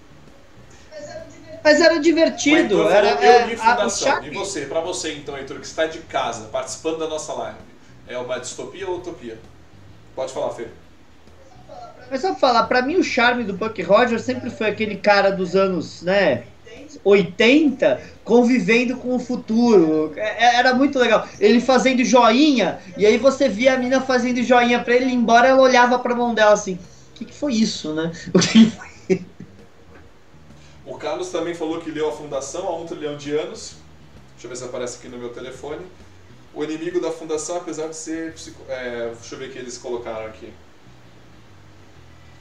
Mas 1.62 1.80
era 1.80 1.98
divertido, 1.98 2.56
Heitor 2.56 2.90
era 2.90 3.08
falou, 3.08 3.22
eu 3.22 3.30
é, 3.30 3.42
a-. 3.42 4.26
E 4.26 4.30
você, 4.30 4.66
pra 4.66 4.80
você 4.80 5.14
então, 5.14 5.36
Heitor, 5.36 5.58
que 5.58 5.66
está 5.66 5.86
de 5.86 5.98
casa, 6.00 6.46
participando 6.48 6.98
da 6.98 7.06
nossa 7.08 7.32
live, 7.32 7.58
é 8.08 8.18
uma 8.18 8.38
distopia 8.38 8.88
ou 8.88 8.98
utopia? 8.98 9.38
Pode 10.14 10.32
falar, 10.32 10.50
Fê. 10.54 10.66
Mas 12.10 12.22
só 12.22 12.28
pra 12.30 12.36
falar, 12.38 12.62
pra 12.64 12.82
mim 12.82 12.96
o 12.96 13.04
charme 13.04 13.44
do 13.44 13.52
Buck 13.52 13.80
Rogers 13.82 14.22
sempre 14.22 14.50
foi 14.50 14.68
aquele 14.68 14.96
cara 14.96 15.30
dos 15.30 15.54
anos, 15.54 16.02
né, 16.02 16.44
80, 17.04 18.00
convivendo 18.24 18.96
com 18.96 19.14
o 19.14 19.18
futuro. 19.18 20.12
É- 20.16 20.56
Era 20.56 20.74
muito 20.74 20.98
legal. 20.98 21.28
Ele 21.38 21.60
fazendo 21.60 22.02
joinha, 22.04 22.80
e 22.96 23.04
aí 23.04 23.18
você 23.18 23.48
via 23.48 23.74
a 23.74 23.76
mina 23.76 24.00
fazendo 24.00 24.42
joinha 24.42 24.82
pra 24.82 24.94
ele 24.94 25.12
embora, 25.12 25.48
ela 25.48 25.60
olhava 25.60 25.98
pra 25.98 26.14
mão 26.14 26.32
dela 26.34 26.52
assim, 26.52 26.74
o 26.74 27.14
que, 27.18 27.26
que 27.26 27.34
foi 27.34 27.52
isso, 27.54 27.92
né? 27.92 28.10
O 28.32 28.38
que 28.38 28.70
foi? 28.70 28.88
O 30.86 30.96
Carlos 30.96 31.28
também 31.28 31.54
falou 31.54 31.80
que 31.80 31.90
leu 31.90 32.08
a 32.08 32.12
Fundação 32.12 32.66
há 32.66 32.76
um 32.76 32.86
trilhão 32.86 33.16
de 33.16 33.36
anos. 33.36 33.74
Deixa 34.32 34.46
eu 34.46 34.48
ver 34.48 34.56
se 34.56 34.64
aparece 34.64 34.96
aqui 34.98 35.08
no 35.08 35.18
meu 35.18 35.28
telefone. 35.28 35.84
O 36.58 36.64
inimigo 36.64 37.00
da 37.00 37.12
Fundação, 37.12 37.58
apesar 37.58 37.86
de 37.88 37.94
ser. 37.94 38.32
psico- 38.34 38.64
é, 38.68 39.10
deixa 39.14 39.36
eu 39.36 39.38
ver 39.38 39.48
o 39.48 39.52
que 39.52 39.58
eles 39.60 39.78
colocaram 39.78 40.26
aqui. 40.26 40.52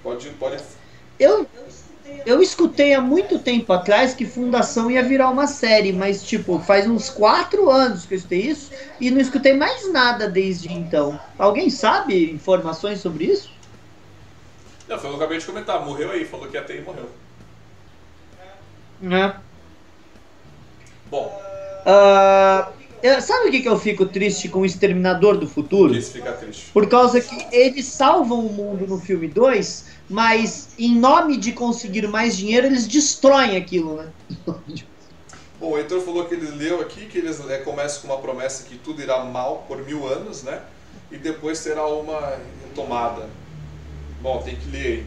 Pode. 0.01 0.27
pode 0.31 0.57
Eu, 1.19 1.47
eu 2.25 2.41
escutei 2.41 2.95
há 2.95 3.01
muito 3.01 3.37
tempo 3.39 3.71
atrás 3.71 4.15
que 4.15 4.25
Fundação 4.25 4.89
ia 4.89 5.03
virar 5.03 5.29
uma 5.29 5.45
série, 5.45 5.93
mas 5.93 6.23
tipo, 6.23 6.59
faz 6.59 6.87
uns 6.87 7.11
quatro 7.11 7.69
anos 7.69 8.07
que 8.07 8.15
eu 8.15 8.17
escutei 8.17 8.41
isso 8.41 8.71
e 8.99 9.11
não 9.11 9.19
escutei 9.21 9.53
mais 9.53 9.93
nada 9.93 10.27
desde 10.27 10.73
então. 10.73 11.19
Alguém 11.37 11.69
sabe 11.69 12.31
informações 12.31 12.99
sobre 13.01 13.25
isso? 13.25 13.51
não, 14.87 14.97
foi 14.97 15.09
o 15.09 15.13
que 15.13 15.15
eu 15.15 15.21
acabei 15.21 15.37
de 15.39 15.45
comentar. 15.45 15.85
Morreu 15.85 16.11
aí, 16.11 16.25
falou 16.25 16.47
que 16.49 16.55
ia 16.57 16.63
ter 16.63 16.77
e 16.79 16.81
morreu. 16.81 17.09
Né? 18.99 19.41
Bom, 21.09 21.31
Ah, 21.85 22.76
eu- 23.15 23.21
sabe 23.21 23.49
o 23.49 23.51
que, 23.51 23.61
que 23.61 23.69
eu 23.69 23.77
fico 23.79 24.05
triste 24.07 24.49
com 24.49 24.59
o 24.59 24.65
Exterminador 24.65 25.37
do 25.37 25.47
Futuro? 25.47 25.95
isso 25.95 26.11
fica 26.11 26.33
triste. 26.33 26.71
Por 26.73 26.87
causa 26.89 27.21
que 27.21 27.47
eles 27.51 27.93
salvam 27.93 28.45
o 28.45 28.53
mundo 28.53 28.87
no 28.87 28.99
filme 28.99 29.27
2, 29.27 29.85
mas 30.07 30.73
em 30.77 30.95
nome 30.99 31.37
de 31.37 31.53
conseguir 31.53 32.07
mais 32.07 32.37
dinheiro, 32.37 32.67
eles 32.67 32.87
destroem 32.87 33.57
aquilo, 33.57 33.95
né? 33.95 34.13
Bom, 35.59 35.71
o 35.71 35.77
Heitor 35.77 36.01
falou 36.01 36.27
que 36.27 36.35
ele 36.35 36.51
leu 36.51 36.81
aqui 36.81 37.07
que 37.07 37.17
eles 37.17 37.39
é, 37.49 37.57
começam 37.59 38.01
com 38.01 38.07
uma 38.07 38.21
promessa 38.21 38.63
que 38.63 38.77
tudo 38.77 39.01
irá 39.01 39.23
mal 39.25 39.63
por 39.63 39.83
mil 39.83 40.07
anos, 40.07 40.43
né? 40.43 40.61
E 41.09 41.17
depois 41.17 41.57
será 41.57 41.87
uma 41.87 42.35
retomada. 42.63 43.29
Bom, 44.21 44.41
tem 44.43 44.55
que 44.55 44.69
ler 44.69 44.85
aí. 44.85 45.05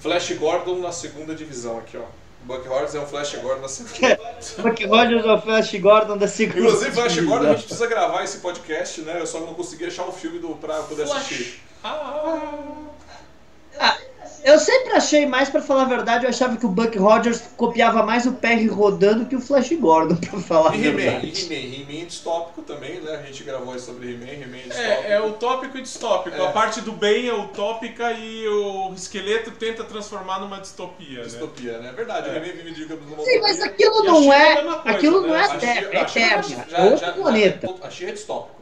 Flash 0.00 0.32
Gordon 0.32 0.80
na 0.80 0.92
segunda 0.92 1.34
divisão 1.34 1.78
aqui, 1.78 1.96
ó. 1.96 2.04
Buck 2.48 2.66
Rogers 2.66 2.94
é 2.94 3.00
um 3.00 3.06
Flash 3.06 3.34
Gordon 3.34 3.60
na 3.60 3.68
segunda. 3.68 4.18
Buck 4.62 4.86
Rogers 4.86 5.24
ou 5.26 5.38
Flash 5.42 5.74
Gordon 5.74 6.16
da 6.16 6.26
segunda. 6.26 6.60
Inclusive, 6.60 6.92
Flash 6.92 7.20
Gordon, 7.20 7.50
a 7.50 7.52
gente 7.52 7.64
precisa 7.66 7.86
gravar 7.86 8.24
esse 8.24 8.38
podcast, 8.38 9.02
né? 9.02 9.20
Eu 9.20 9.26
só 9.26 9.40
não 9.40 9.52
consegui 9.52 9.84
achar 9.84 10.08
um 10.08 10.12
filme 10.12 10.38
do, 10.38 10.56
pra 10.56 10.82
poder 10.84 11.02
assistir. 11.02 11.60
Eu 14.44 14.58
sempre 14.58 14.92
achei 14.92 15.26
mais, 15.26 15.48
pra 15.50 15.60
falar 15.60 15.82
a 15.82 15.86
verdade, 15.86 16.24
eu 16.24 16.30
achava 16.30 16.56
que 16.56 16.64
o 16.64 16.68
Buck 16.68 16.96
Rogers 16.96 17.42
copiava 17.56 18.02
mais 18.02 18.24
o 18.26 18.32
Perry 18.32 18.66
rodando 18.66 19.26
que 19.26 19.36
o 19.36 19.40
Flash 19.40 19.72
Gordon, 19.72 20.16
pra 20.16 20.38
falar 20.40 20.70
a 20.70 20.76
E 20.76 20.86
He-Man, 20.86 20.96
verdade. 20.96 21.26
e 21.26 21.54
He-Man. 21.54 21.74
He-Man 21.92 22.02
é 22.02 22.04
distópico 22.06 22.62
também, 22.62 23.00
né? 23.00 23.16
A 23.16 23.26
gente 23.26 23.42
gravou 23.44 23.72
aí 23.74 23.80
sobre 23.80 24.12
He-Man, 24.12 24.42
He-Man 24.44 24.56
é 24.56 24.68
distópico. 24.68 25.02
É, 25.08 25.12
é 25.12 25.20
utópico 25.20 25.78
e 25.78 25.82
distópico. 25.82 26.36
É. 26.36 26.46
A 26.46 26.50
parte 26.52 26.80
do 26.80 26.92
bem 26.92 27.28
é 27.28 27.34
utópica 27.34 28.12
e 28.12 28.46
o 28.48 28.92
esqueleto 28.94 29.50
tenta 29.50 29.84
transformar 29.84 30.40
numa 30.40 30.58
distopia, 30.60 31.18
né? 31.18 31.24
Distopia, 31.24 31.78
né? 31.78 31.88
É 31.90 31.92
verdade, 31.92 32.28
o 32.28 32.32
É. 32.32 32.36
He-Man 32.36 32.52
vive 32.52 32.70
digamos 32.72 33.04
numa 33.10 33.24
Sim, 33.24 33.40
mas 33.40 33.60
aquilo 33.60 34.04
E 34.04 34.08
a 34.08 34.10
não 34.12 34.32
é 34.32 34.36
a 34.36 34.50
é. 34.50 34.62
coisa, 34.62 34.80
Aquilo 34.84 35.20
né? 35.22 35.28
não 35.28 35.36
é 35.36 35.44
A 35.44 35.48
terra, 35.58 35.88
é 35.92 36.00
a 36.00 36.04
terra. 36.04 36.66
É 36.72 36.84
outro 36.84 37.12
planeta. 37.14 37.74
A 37.82 37.90
She-Ra 37.90 38.10
é 38.10 38.14
distópico. 38.14 38.58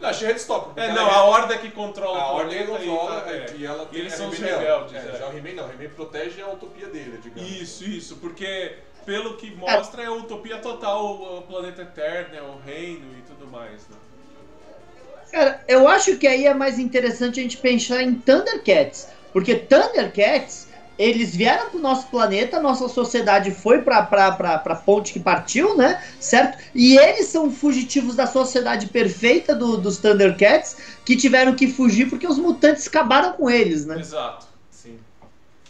Não, 0.00 0.08
a 0.08 0.12
She-Ra 0.12 0.32
é 0.32 0.34
porque 0.34 0.80
É, 0.80 0.92
não, 0.92 1.10
a 1.10 1.24
horda 1.24 1.58
que 1.58 1.70
controla 1.70 2.18
A 2.18 2.32
o 2.32 2.36
ordem 2.36 2.64
planeta 2.64 2.84
controla 2.86 3.24
e, 3.26 3.34
é, 3.34 3.40
tá- 3.40 3.52
é. 3.52 3.56
e 3.56 3.66
ela 3.66 3.86
tem 3.86 4.00
eles 4.00 4.12
a 4.14 4.16
são 4.16 4.28
os 4.28 4.38
rebeldes, 4.38 4.94
É, 4.94 4.98
é. 5.14 5.18
Já 5.18 5.28
o 5.28 5.36
He-Man 5.36 5.54
não, 5.54 5.66
o 5.68 5.72
He-Man 5.72 5.94
protege 5.94 6.40
a 6.40 6.48
utopia 6.48 6.86
dele, 6.88 7.18
digamos. 7.22 7.50
Isso, 7.50 7.84
isso, 7.84 8.16
porque 8.16 8.76
pelo 9.04 9.36
que 9.36 9.54
mostra 9.54 10.02
é 10.02 10.06
a 10.06 10.12
utopia 10.12 10.58
total, 10.58 11.04
o, 11.38 11.42
planeta 11.42 11.82
eterno, 11.82 12.34
é 12.36 12.42
o 12.42 12.58
reino 12.64 13.06
e 13.18 13.22
tudo 13.22 13.46
mais, 13.50 13.88
né? 13.88 13.96
Cara, 15.30 15.62
eu 15.66 15.88
acho 15.88 16.16
que 16.18 16.26
aí 16.26 16.46
é 16.46 16.54
mais 16.54 16.78
interessante 16.78 17.40
a 17.40 17.42
gente 17.42 17.56
pensar 17.56 18.02
em 18.02 18.14
Thundercats. 18.14 19.08
Porque 19.32 19.54
Thundercats, 19.54 20.68
eles 21.02 21.34
vieram 21.34 21.70
pro 21.70 21.78
nosso 21.80 22.06
planeta, 22.08 22.60
nossa 22.60 22.88
sociedade 22.88 23.50
foi 23.50 23.82
pra, 23.82 24.02
pra, 24.02 24.32
pra, 24.32 24.58
pra 24.58 24.74
ponte 24.76 25.12
que 25.12 25.20
partiu, 25.20 25.76
né? 25.76 26.02
Certo? 26.20 26.58
E 26.74 26.96
eles 26.98 27.26
são 27.28 27.50
fugitivos 27.50 28.14
da 28.14 28.26
sociedade 28.26 28.86
perfeita 28.86 29.54
do- 29.54 29.76
dos 29.76 29.98
Thundercats, 29.98 30.76
que 31.04 31.16
tiveram 31.16 31.54
que 31.54 31.66
fugir 31.68 32.08
porque 32.08 32.26
os 32.26 32.38
mutantes 32.38 32.86
acabaram 32.86 33.32
com 33.32 33.50
eles, 33.50 33.84
né? 33.86 33.98
Exato. 33.98 34.46
Sim. 34.70 34.98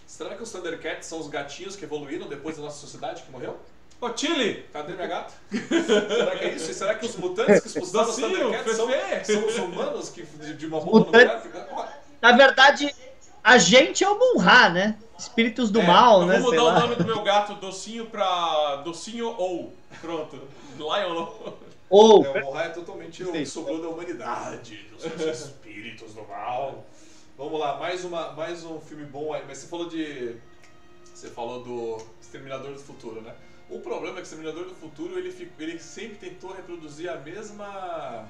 Será 0.06 0.34
que 0.34 0.42
os 0.42 0.50
Thundercats 0.52 1.06
são 1.06 1.18
os 1.20 1.28
gatinhos 1.28 1.76
que 1.76 1.84
evoluíram 1.84 2.28
depois 2.28 2.56
da 2.56 2.62
nossa 2.62 2.78
sociedade 2.78 3.22
que 3.22 3.30
morreu? 3.32 3.56
Ô, 4.00 4.10
Chile! 4.16 4.66
Cadê 4.72 4.94
minha 4.94 5.06
gata? 5.06 5.32
Será 5.52 6.36
que 6.36 6.44
é 6.44 6.54
isso? 6.54 6.70
E 6.72 6.74
será 6.74 6.94
que 6.96 7.06
os 7.06 7.14
mutantes 7.16 7.60
que 7.60 7.68
expulsaram 7.68 8.10
os 8.10 8.16
Thundercats 8.16 8.76
são, 8.76 8.88
são 9.24 9.46
os 9.46 9.56
humanos 9.58 10.08
que 10.10 10.22
de, 10.24 10.54
de 10.54 10.66
uma 10.66 10.80
bomba? 10.80 11.08
Ó, 11.70 11.84
Na 12.20 12.32
verdade, 12.32 12.92
a 13.44 13.58
gente 13.58 14.02
é 14.02 14.08
o 14.08 14.18
Munra, 14.18 14.68
né? 14.70 14.96
Espíritos 15.22 15.70
do 15.70 15.80
É, 15.80 15.86
mal, 15.86 16.22
Eu 16.22 16.26
né? 16.26 16.38
vou 16.40 16.50
mudar 16.50 16.62
o 16.62 16.66
lá. 16.66 16.80
nome 16.80 16.96
do 16.96 17.04
meu 17.04 17.22
gato 17.22 17.54
Docinho 17.54 18.06
pra 18.06 18.76
Docinho 18.84 19.28
ou. 19.38 19.72
Pronto. 20.00 20.36
Lion 20.76 21.14
ou. 21.14 21.58
Ou. 21.88 22.24
É, 22.24 22.42
o 22.42 22.44
Mohai 22.46 22.66
é 22.66 22.70
totalmente 22.70 23.22
o 23.22 23.46
sobrou 23.46 23.80
da 23.80 23.88
humanidade, 23.88 24.86
dos 24.90 25.02
seus 25.02 25.40
espíritos 25.46 26.14
do 26.14 26.22
mal. 26.26 26.84
Vamos 27.36 27.60
lá, 27.60 27.76
mais, 27.78 28.04
uma, 28.04 28.32
mais 28.32 28.64
um 28.64 28.80
filme 28.80 29.04
bom 29.04 29.32
aí. 29.32 29.44
Mas 29.46 29.58
você 29.58 29.66
falou 29.68 29.88
de. 29.88 30.36
Você 31.14 31.28
falou 31.28 31.62
do 31.62 31.98
Exterminador 32.20 32.72
do 32.72 32.80
Futuro, 32.80 33.20
né? 33.20 33.34
O 33.70 33.78
problema 33.80 34.14
é 34.14 34.16
que 34.16 34.20
o 34.22 34.22
Exterminador 34.24 34.64
do 34.64 34.74
Futuro 34.74 35.18
ele, 35.18 35.52
ele 35.58 35.78
sempre 35.78 36.16
tentou 36.30 36.52
reproduzir 36.52 37.08
a 37.10 37.16
mesma. 37.16 38.28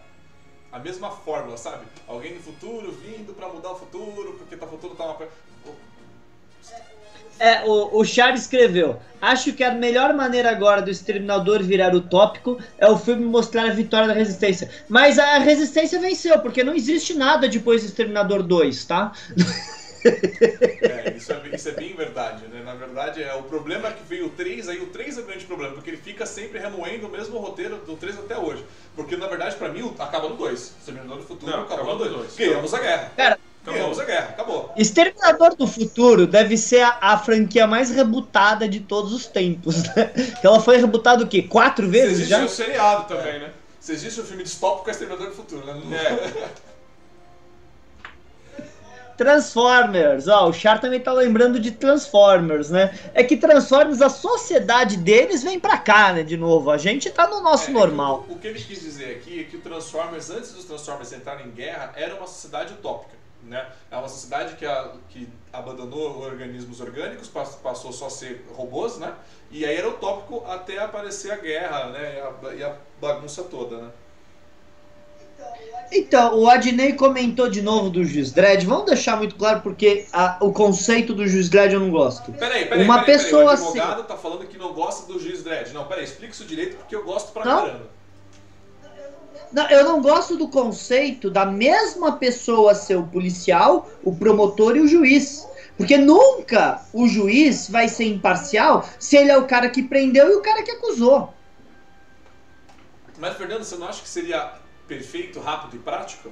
A 0.71 0.79
mesma 0.79 1.11
fórmula, 1.11 1.57
sabe? 1.57 1.85
Alguém 2.09 2.35
do 2.35 2.43
futuro 2.43 2.91
vindo 2.93 3.35
pra 3.35 3.47
mudar 3.49 3.73
o 3.73 3.79
futuro, 3.79 4.35
porque 4.39 4.57
tá, 4.57 4.65
o 4.65 4.71
futuro 4.71 4.95
tá 4.95 5.05
uma. 5.05 5.29
É, 7.39 7.65
o, 7.65 7.99
o 8.01 8.05
Charles 8.05 8.43
escreveu. 8.43 9.01
Acho 9.21 9.53
que 9.53 9.65
a 9.65 9.73
melhor 9.75 10.15
maneira 10.15 10.51
agora 10.51 10.81
do 10.83 10.91
Exterminador 10.91 11.63
virar 11.63 11.95
utópico 11.95 12.59
é 12.79 12.89
o 12.89 12.97
filme 12.99 13.25
mostrar 13.25 13.65
a 13.67 13.71
vitória 13.75 14.07
da 14.07 14.15
Resistência. 14.15 14.71
Mas 14.89 15.19
a 15.19 15.39
Resistência 15.39 15.99
venceu, 16.01 16.39
porque 16.41 16.63
não 16.63 16.75
existe 16.75 17.15
nada 17.15 17.49
depois 17.49 17.83
do 17.83 17.87
Exterminador 17.89 18.43
2, 18.43 18.85
tá? 18.85 19.13
É, 20.85 21.17
isso 21.17 21.33
é, 21.33 21.41
bem- 21.41 21.55
isso 21.55 21.69
é 21.69 21.73
bem 21.73 21.95
verdade, 21.95 22.47
né? 22.49 22.63
Na 22.65 22.75
verdade, 22.75 23.23
é, 23.23 23.33
o 23.35 23.45
problema 23.45 23.89
é 23.89 23.93
que 23.93 24.03
veio 24.05 24.27
o 24.27 24.31
3, 24.31 24.69
aí 24.69 24.81
o 24.81 24.87
3 24.87 25.17
é 25.17 25.21
o 25.21 25.25
grande 25.25 25.45
problema, 25.45 25.75
porque 25.75 25.91
ele 25.91 25.97
fica 25.97 26.27
sempre 26.27 26.59
remoendo 26.59 27.07
o 27.07 27.11
mesmo 27.11 27.39
roteiro 27.39 27.77
do 27.87 27.97
3 27.97 28.19
até 28.19 28.37
hoje. 28.37 28.65
Porque, 28.97 29.17
na 29.17 29.27
verdade, 29.29 29.57
pra 29.57 29.69
mim, 29.69 29.95
acaba 29.99 30.29
no 30.29 30.37
2. 30.37 30.75
Exterminador 30.79 31.19
do 31.19 31.25
Futuro 31.25 31.53
Não, 31.53 31.63
acabou 31.63 31.85
acabou 31.85 31.95
no 31.95 32.05
no 32.05 32.11
2. 32.17 32.37
dois. 32.37 32.37
Ganhamos 32.37 32.75
a 32.75 32.81
guerra. 32.81 33.13
Cara, 33.17 33.39
Ganhamos 33.65 33.99
a 34.01 34.05
guerra, 34.05 34.31
acabou. 34.31 34.73
Exterminador 34.77 35.55
do 35.55 35.69
Futuro 35.69 36.27
deve 36.27 36.57
ser 36.57 36.81
a, 36.81 36.99
a 37.01 37.19
franquia 37.19 37.67
mais 37.67 37.91
rebutada 37.91 38.69
de 38.69 38.81
todos 38.81 39.13
os 39.13 39.27
tempos, 39.27 39.85
né? 39.85 40.07
Que 40.41 40.47
ela 40.47 40.61
foi 40.61 40.79
rebutada 40.79 41.23
o 41.23 41.29
quê? 41.29 41.43
Quatro 41.43 41.89
vezes 41.89 42.13
Existe 42.13 42.31
já? 42.31 42.45
o 42.45 42.49
seriado 42.49 43.07
também, 43.07 43.39
né? 43.39 43.51
Se 43.79 43.93
existe 43.93 44.21
um 44.21 44.25
filme 44.25 44.43
distópico, 44.43 44.89
é 44.89 44.93
Exterminador 44.93 45.29
do 45.29 45.35
Futuro, 45.35 45.65
né? 45.65 45.81
É. 45.97 46.63
Transformers, 49.17 50.27
ó, 50.27 50.49
o 50.49 50.53
Char 50.53 50.81
também 50.81 50.99
tá 50.99 51.13
lembrando 51.13 51.61
de 51.61 51.71
Transformers, 51.71 52.71
né? 52.71 52.99
É 53.15 53.23
que 53.23 53.37
Transformers, 53.37 54.01
a 54.01 54.09
sociedade 54.09 54.97
deles 54.97 55.45
vem 55.45 55.61
pra 55.61 55.79
cá, 55.79 56.13
né, 56.13 56.25
de 56.25 56.37
novo. 56.37 56.71
A 56.71 56.79
gente 56.79 57.09
tá 57.11 57.29
no 57.29 57.41
nosso 57.41 57.71
É, 57.71 57.73
normal. 57.73 58.27
O, 58.29 58.33
o 58.33 58.39
que 58.39 58.49
ele 58.49 58.61
quis 58.61 58.81
dizer 58.81 59.17
aqui 59.17 59.41
é 59.41 59.45
que 59.45 59.57
o 59.57 59.61
Transformers, 59.61 60.31
antes 60.31 60.53
dos 60.53 60.65
Transformers 60.65 61.13
entrarem 61.13 61.47
em 61.47 61.51
guerra, 61.51 61.93
era 61.95 62.17
uma 62.17 62.27
sociedade 62.27 62.73
utópica. 62.73 63.22
Né? 63.45 63.67
É 63.91 63.97
uma 63.97 64.09
sociedade 64.09 64.55
que, 64.57 64.65
a- 64.65 64.93
que 65.09 65.29
abandonou 65.53 66.21
organismos 66.23 66.81
orgânicos, 66.81 67.27
pass- 67.29 67.57
passou 67.57 67.93
só 67.93 68.07
a 68.07 68.11
ser 68.11 68.47
robôs, 68.55 68.99
né? 68.99 69.13
E 69.51 69.65
aí 69.65 69.77
era 69.77 69.89
utópico 69.89 70.45
até 70.49 70.79
aparecer 70.79 71.33
a 71.33 71.37
guerra, 71.37 71.87
né? 71.91 72.15
E 72.17 72.21
a, 72.49 72.55
e 72.55 72.65
a 72.65 72.77
bagunça 73.01 73.43
toda, 73.43 73.77
né? 73.79 73.91
Então, 75.91 76.39
o 76.39 76.49
Adnei 76.49 76.95
comentou 76.95 77.51
de 77.51 77.61
novo 77.61 77.91
do 77.91 78.03
Juiz 78.05 78.33
Dredd. 78.33 78.65
Vamos 78.65 78.87
deixar 78.87 79.17
muito 79.17 79.35
claro 79.35 79.61
porque 79.61 80.07
a- 80.13 80.39
o 80.41 80.53
conceito 80.53 81.13
do 81.13 81.27
Juiz 81.27 81.49
Dredd 81.51 81.75
eu 81.75 81.81
não 81.81 81.91
gosto. 81.91 82.33
Peraí, 82.33 82.65
peraí, 82.67 82.85
Uma 82.85 83.01
peraí, 83.03 83.19
pessoa 83.19 83.31
peraí. 83.43 83.47
O 83.47 83.51
assim- 83.51 83.79
advogado 83.81 84.05
tá 84.07 84.17
falando 84.17 84.47
que 84.47 84.57
não 84.57 84.73
gosta 84.73 85.13
do 85.13 85.19
juiz 85.19 85.43
Dredd. 85.43 85.73
Não, 85.75 85.85
peraí, 85.87 86.05
explica 86.05 86.33
isso 86.33 86.45
direito 86.45 86.77
porque 86.77 86.95
eu 86.97 87.05
gosto 87.05 87.33
pra 87.33 87.45
Não? 87.45 87.63
caramba. 87.67 87.92
Não, 89.51 89.69
eu 89.71 89.85
não 89.85 90.01
gosto 90.01 90.37
do 90.37 90.49
conceito 90.49 91.31
da 91.31 91.45
mesma 91.45 92.13
pessoa 92.13 92.75
ser 92.75 92.97
o 92.97 93.07
policial, 93.07 93.91
o 94.03 94.15
promotor 94.15 94.77
e 94.77 94.81
o 94.81 94.89
juiz. 94.89 95.47
Porque 95.77 95.97
nunca 95.97 96.85
o 96.93 97.09
juiz 97.09 97.69
vai 97.69 97.89
ser 97.89 98.05
imparcial 98.05 98.89
se 98.99 99.17
ele 99.17 99.31
é 99.31 99.37
o 99.37 99.47
cara 99.47 99.69
que 99.69 99.83
prendeu 99.83 100.31
e 100.31 100.35
o 100.35 100.43
cara 100.43 100.63
que 100.63 100.71
acusou. 100.71 101.35
Mas, 103.19 103.37
Fernando, 103.37 103.65
você 103.65 103.77
não 103.77 103.89
acha 103.89 104.03
que 104.03 104.09
seria 104.09 104.55
perfeito, 104.87 105.41
rápido 105.41 105.77
e 105.77 105.79
prático? 105.79 106.31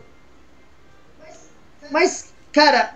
Mas, 1.91 2.33
cara, 2.53 2.95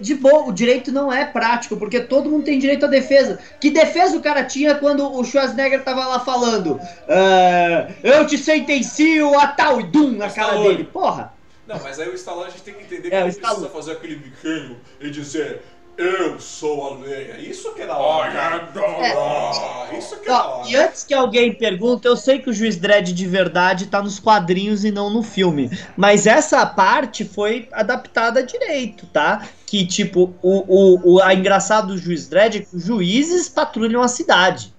de 0.00 0.14
boa, 0.14 0.44
o 0.48 0.52
direito 0.52 0.90
não 0.92 1.12
é 1.12 1.24
prático, 1.24 1.76
porque 1.76 2.00
todo 2.00 2.30
mundo 2.30 2.44
tem 2.44 2.58
direito 2.58 2.84
à 2.86 2.88
defesa. 2.88 3.38
Que 3.60 3.70
defesa 3.70 4.16
o 4.16 4.20
cara 4.22 4.44
tinha 4.44 4.74
quando 4.74 5.10
o 5.12 5.24
Schwarzenegger 5.24 5.82
tava 5.84 6.06
lá 6.06 6.20
falando? 6.20 6.78
"Ah, 7.08 7.88
eu 8.02 8.26
te 8.26 8.36
sentencio 8.38 9.38
a 9.38 9.46
tal 9.48 9.80
e 9.80 9.84
dum 9.84 10.12
na 10.12 10.30
cara 10.30 10.58
dele. 10.62 10.84
Porra. 10.84 11.32
Não, 11.66 11.80
mas 11.82 11.98
aí 11.98 12.08
o 12.08 12.14
Stallone 12.14 12.46
a 12.46 12.50
gente 12.50 12.62
tem 12.62 12.74
que 12.74 12.84
entender 12.84 13.08
que 13.10 13.14
É, 13.14 13.20
ele 13.22 13.30
Stallone. 13.30 13.60
precisa 13.68 13.76
fazer 13.76 13.92
aquele 13.98 14.16
biquinho 14.16 14.76
e 15.00 15.10
dizer 15.10 15.62
eu 15.96 16.38
sou 16.38 16.86
a 16.86 16.96
lei. 16.98 17.36
Isso 17.48 17.72
que 17.74 17.82
é 17.82 17.86
da 17.86 17.96
hora. 17.96 18.70
Ah, 18.74 19.88
isso 19.96 20.20
que 20.20 20.28
é 20.28 20.32
da 20.32 20.46
Ó, 20.46 20.58
hora. 20.58 20.68
e 20.68 20.76
antes 20.76 21.04
que 21.04 21.14
alguém 21.14 21.54
pergunte, 21.54 22.06
eu 22.06 22.16
sei 22.16 22.38
que 22.38 22.50
o 22.50 22.52
Juiz 22.52 22.76
Dredd 22.76 23.12
de 23.12 23.26
verdade 23.26 23.86
tá 23.86 24.02
nos 24.02 24.18
quadrinhos 24.18 24.84
e 24.84 24.90
não 24.90 25.08
no 25.08 25.22
filme. 25.22 25.70
Mas 25.96 26.26
essa 26.26 26.64
parte 26.66 27.24
foi 27.24 27.68
adaptada 27.72 28.42
direito, 28.42 29.06
tá? 29.06 29.48
Que, 29.64 29.86
tipo, 29.86 30.34
o, 30.42 30.64
o, 30.68 31.14
o 31.14 31.22
a 31.22 31.32
engraçado 31.32 31.88
do 31.88 31.98
Juiz 31.98 32.28
Dredd 32.28 32.56
é 32.56 32.60
que 32.60 32.76
os 32.76 32.84
juízes 32.84 33.48
patrulham 33.48 34.02
a 34.02 34.08
cidade. 34.08 34.74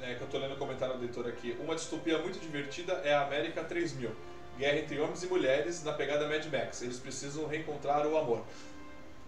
É 0.00 0.14
que 0.14 0.22
eu 0.22 0.28
tô 0.28 0.38
lendo 0.38 0.54
o 0.54 0.56
comentário 0.56 0.94
do 0.94 1.00
leitor 1.00 1.26
aqui. 1.26 1.56
Uma 1.62 1.74
distopia 1.74 2.18
muito 2.18 2.38
divertida 2.38 3.00
é 3.04 3.12
a 3.12 3.22
América 3.22 3.64
3000. 3.64 4.10
Guerra 4.58 4.78
entre 4.78 5.00
homens 5.00 5.22
e 5.22 5.26
mulheres 5.26 5.82
na 5.84 5.92
pegada 5.92 6.28
Mad 6.28 6.44
Max. 6.52 6.82
Eles 6.82 6.98
precisam 6.98 7.46
reencontrar 7.46 8.06
o 8.06 8.16
amor. 8.16 8.42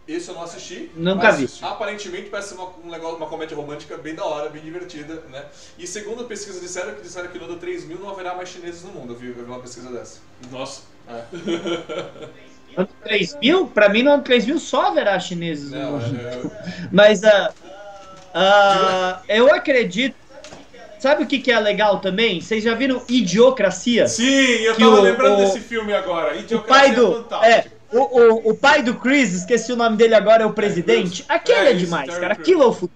Esse 0.07 0.29
eu 0.29 0.35
não 0.35 0.43
assisti. 0.43 0.91
Nunca 0.95 1.25
mas 1.25 1.59
vi. 1.59 1.65
Aparentemente 1.65 2.31
parece 2.31 2.51
ser 2.51 2.55
uma, 2.55 2.71
um 2.85 2.91
negócio, 2.91 3.17
uma 3.17 3.27
comédia 3.27 3.57
romântica 3.57 3.97
bem 3.97 4.15
da 4.15 4.25
hora, 4.25 4.49
bem 4.49 4.63
divertida, 4.63 5.15
né? 5.33 5.45
E 5.77 5.85
segundo 5.87 6.23
a 6.23 6.27
pesquisa 6.27 6.61
disseram 6.61 6.95
que 6.95 7.03
disseram 7.03 7.29
que 7.29 7.39
no 7.39 7.47
ano 7.47 7.57
3000 7.57 7.99
não 7.99 8.11
haverá 8.11 8.35
mais 8.35 8.49
chineses 8.49 8.85
no 8.85 8.93
mundo. 8.93 9.15
Eu 9.15 9.19
vi, 9.19 9.29
eu 9.29 9.35
vi 9.35 9.43
uma 9.43 9.59
pesquisa 9.59 9.91
dessa. 9.91 10.21
Nossa. 10.51 10.83
É. 11.09 11.25
Ano 12.77 12.89
3000? 13.05 13.69
Pra 13.69 13.89
mim, 13.89 14.03
no 14.03 14.11
ano 14.11 14.23
3000 14.23 14.59
só 14.59 14.89
haverá 14.89 15.19
chineses 15.19 15.71
no 15.71 15.79
Não, 15.79 15.93
mundo. 15.93 16.21
é, 16.21 16.89
Mas 16.93 17.25
ah, 17.25 17.55
ah, 18.35 19.23
eu 19.29 19.51
acredito. 19.51 20.15
Sabe 20.99 21.25
o 21.25 21.27
que, 21.27 21.39
que 21.39 21.51
é 21.53 21.59
legal 21.61 22.01
também? 22.01 22.41
Vocês 22.41 22.65
já 22.65 22.75
viram 22.75 23.03
Idiocracia? 23.09 24.07
Sim, 24.09 24.25
eu 24.25 24.75
Que 24.75 24.81
tava 24.83 24.97
o- 24.97 25.01
lembrando 25.03 25.35
o- 25.35 25.37
desse 25.45 25.61
filme 25.61 25.93
agora. 25.93 26.35
O 26.35 26.41
Idiocracia 26.41 26.85
pai 26.87 26.95
do. 26.95 27.07
é 27.07 27.15
fantástico. 27.15 27.71
É, 27.93 27.97
o, 27.97 28.01
o, 28.01 28.51
o 28.51 28.55
pai 28.57 28.83
do 28.83 28.95
Chris, 28.95 29.33
esqueci 29.35 29.73
o 29.73 29.77
nome 29.77 29.97
dele 29.97 30.15
agora, 30.15 30.43
é 30.43 30.47
o 30.47 30.53
presidente. 30.53 31.23
Crews. 31.23 31.31
Aquele 31.31 31.59
É 31.59 31.65
é, 31.71 31.73
isso, 31.73 31.85
demais, 31.85 32.07
Terry 32.09 32.21
cara. 32.21 32.33
Aquilo 32.33 32.63
é 32.63 32.67
o 32.67 32.73
futuro. 32.73 32.93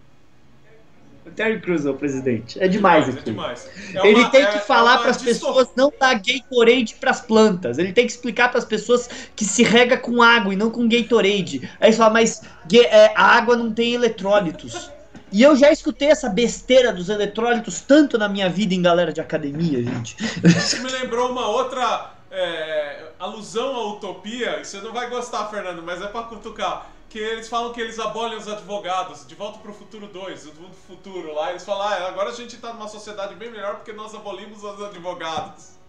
O 1.27 1.31
Terry 1.31 1.61
Crews 1.61 1.87
é 1.87 1.91
o 1.91 1.95
presidente. 1.95 2.59
É 2.61 2.67
demais 2.67 3.07
É 3.07 3.11
aquilo. 3.11 3.25
demais. 3.25 3.69
É 3.95 4.07
Ele 4.07 4.21
uma- 4.21 4.31
tem 4.31 4.43
é- 4.43 4.47
que 4.47 4.57
é 4.57 4.61
falar 4.61 4.99
para 4.99 5.11
as 5.11 5.19
pessoas 5.23 5.69
não 5.77 5.93
dar 6.01 6.15
Gatorade 6.15 6.97
para 6.99 7.11
as 7.13 7.21
plantas. 7.21 7.79
Ele 7.79 7.93
tem 7.93 8.05
que 8.07 8.13
explicar 8.13 8.49
para 8.49 8.59
as 8.59 8.65
pessoas 8.65 9.09
que 9.37 9.45
se 9.45 9.63
rega 9.63 9.97
com 9.97 10.23
água 10.23 10.53
e 10.53 10.57
não 10.57 10.71
com 10.71 10.89
Gatorade. 10.89 11.71
Aí 11.79 11.91
ele 11.91 11.97
fala, 11.97 12.11
mas 12.15 12.43
é, 12.73 13.13
a 13.15 13.23
água 13.37 13.57
não 13.57 13.71
tem 13.73 13.95
eletrólitos. 13.95 14.91
E 15.33 15.43
eu 15.43 15.55
já 15.57 15.71
escutei 15.71 16.09
essa 16.09 16.29
besteira 16.29 16.93
dos 16.93 17.09
eletrólitos 17.09 17.81
tanto 17.81 18.19
na 18.19 18.29
minha 18.29 18.49
vida 18.49 18.75
em 18.75 18.83
galera 18.83 19.13
de 19.13 19.21
academia, 19.21 19.83
gente. 19.83 20.17
Isso 20.45 20.83
me 20.83 20.91
lembrou 20.91 21.31
uma 21.31 21.47
outra 21.49 22.15
é, 22.31 23.11
alusão 23.19 23.77
à 23.77 23.87
utopia. 23.93 24.65
Você 24.65 24.81
não 24.81 24.93
vai 24.93 25.09
gostar, 25.09 25.47
Fernando, 25.49 25.83
mas 25.83 26.03
é 26.03 26.07
pra 26.07 26.23
cutucar. 26.25 26.91
Que 27.09 27.19
eles 27.19 27.49
falam 27.49 27.73
que 27.73 27.81
eles 27.81 27.99
abolem 27.99 28.39
os 28.39 28.47
advogados. 28.47 29.27
De 29.27 29.35
volta 29.35 29.59
pro 29.59 29.73
futuro 29.73 30.07
2, 30.07 30.47
o 30.47 30.55
mundo 30.61 30.77
futuro 30.87 31.35
lá. 31.35 31.51
Eles 31.51 31.65
falam, 31.65 31.83
ah, 31.83 32.09
agora 32.09 32.31
a 32.31 32.35
gente 32.35 32.57
tá 32.57 32.73
numa 32.73 32.89
sociedade 32.89 33.35
bem 33.35 33.51
melhor 33.51 33.77
porque 33.77 33.93
nós 33.93 34.15
abolimos 34.15 34.63
os 34.63 34.83
advogados. 34.83 35.80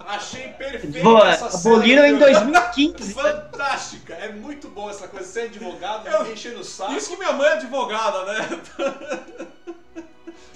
Achei 0.00 0.48
perfeita 0.54 1.00
Pô, 1.02 1.18
essa 1.24 1.50
cena. 1.50 1.74
aboliram 1.76 2.06
em 2.06 2.16
do 2.18 2.24
filme. 2.24 2.52
2015. 2.52 3.12
Fantástica! 3.14 4.14
É 4.14 4.32
muito 4.32 4.68
bom 4.68 4.88
essa 4.88 5.06
coisa. 5.06 5.26
Ser 5.26 5.40
advogado, 5.42 6.06
Eu- 6.06 6.18
ninguém 6.20 6.32
enchendo 6.32 6.60
o 6.60 6.64
saco. 6.64 6.92
Isso 6.94 7.10
que 7.10 7.16
minha 7.18 7.32
mãe 7.32 7.46
é 7.46 7.52
advogada, 7.52 8.24
né? 8.24 8.48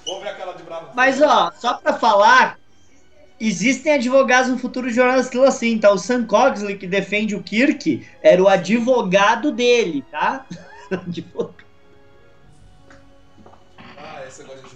Vamos 0.07 0.23
ver 0.23 0.29
a 0.31 0.35
cara 0.37 0.53
de 0.53 0.63
bravo. 0.63 0.89
Mas 0.95 1.21
ó, 1.21 1.53
só 1.61 1.75
pra 1.75 1.93
falar, 1.93 2.59
existem 3.39 3.93
advogados 3.93 4.51
no 4.51 4.59
futuro 4.59 4.89
de 4.89 4.95
Jornal 4.95 5.17
das 5.17 5.27
Estrelas 5.27 5.55
assim, 5.55 5.79
tá? 5.79 5.93
O 5.93 5.99
Sam 5.99 6.25
Cogsley, 6.25 6.79
que 6.79 6.87
defende 6.87 7.37
o 7.37 7.43
Kirk, 7.43 8.09
era 8.23 8.43
o 8.43 8.49
advogado 8.49 9.53
dele, 9.53 10.03
tá? 10.11 10.47
Advogado. 10.91 11.63
Ah, 13.97 14.23
esse 14.27 14.43
negócio 14.43 14.63
de 14.63 14.72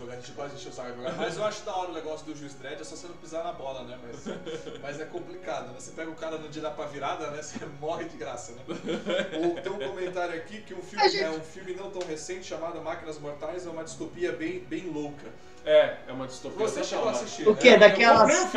encher 0.55 0.69
o 0.69 0.73
saco. 0.73 0.97
Mas 1.17 1.37
eu 1.37 1.45
acho 1.45 1.65
da 1.65 1.75
hora 1.77 1.91
o 1.91 1.95
negócio 1.95 2.27
do 2.27 2.35
juiz 2.37 2.55
dread, 2.55 2.81
é 2.81 2.85
só 2.85 2.97
você 2.97 3.07
não 3.07 3.17
pisar 3.17 3.45
na 3.45 3.53
bola, 3.53 3.85
né? 3.85 3.99
Mas, 4.03 4.25
mas 4.83 5.01
é 5.01 5.05
complicado, 5.05 5.69
né? 5.69 5.75
Você 5.79 5.91
pega 5.93 6.11
o 6.11 6.15
cara 6.15 6.39
no 6.39 6.49
dia 6.49 6.63
da 6.63 6.71
pra 6.71 6.87
virada, 6.87 7.31
né? 7.31 7.43
Você 7.43 7.65
morre 7.81 8.05
de 8.05 8.17
graça, 8.17 8.53
né? 8.53 8.63
O- 9.37 9.61
tem 9.61 9.73
um 9.73 9.79
comentário 9.79 10.35
aqui 10.35 10.61
que 10.63 10.75
um 10.75 10.83
filme, 10.83 11.05
A 11.05 11.09
gente- 11.09 11.23
é 11.23 11.31
um 11.31 11.41
filme 11.41 11.75
não 11.75 11.91
tão 11.91 12.07
recente 12.07 12.45
chamado 12.47 12.81
Máquinas 12.83 13.19
Mortais, 13.19 13.67
é 13.67 13.71
uma 13.71 13.85
distopia 13.85 14.33
bem, 14.33 14.61
bem 14.61 14.89
louca. 14.91 15.27
É, 15.67 15.97
é 16.07 16.13
uma 16.13 16.27
distopia. 16.29 16.59
Você 16.69 16.75
total, 16.81 16.85
chegou 16.89 17.09
a 17.09 17.13
né? 17.13 17.19
assistir, 17.19 17.49
O 17.49 17.57
quê? 17.57 17.69
eu 17.71 17.79
Daquelas 17.81 18.33
você 18.33 18.45
que 18.45 18.51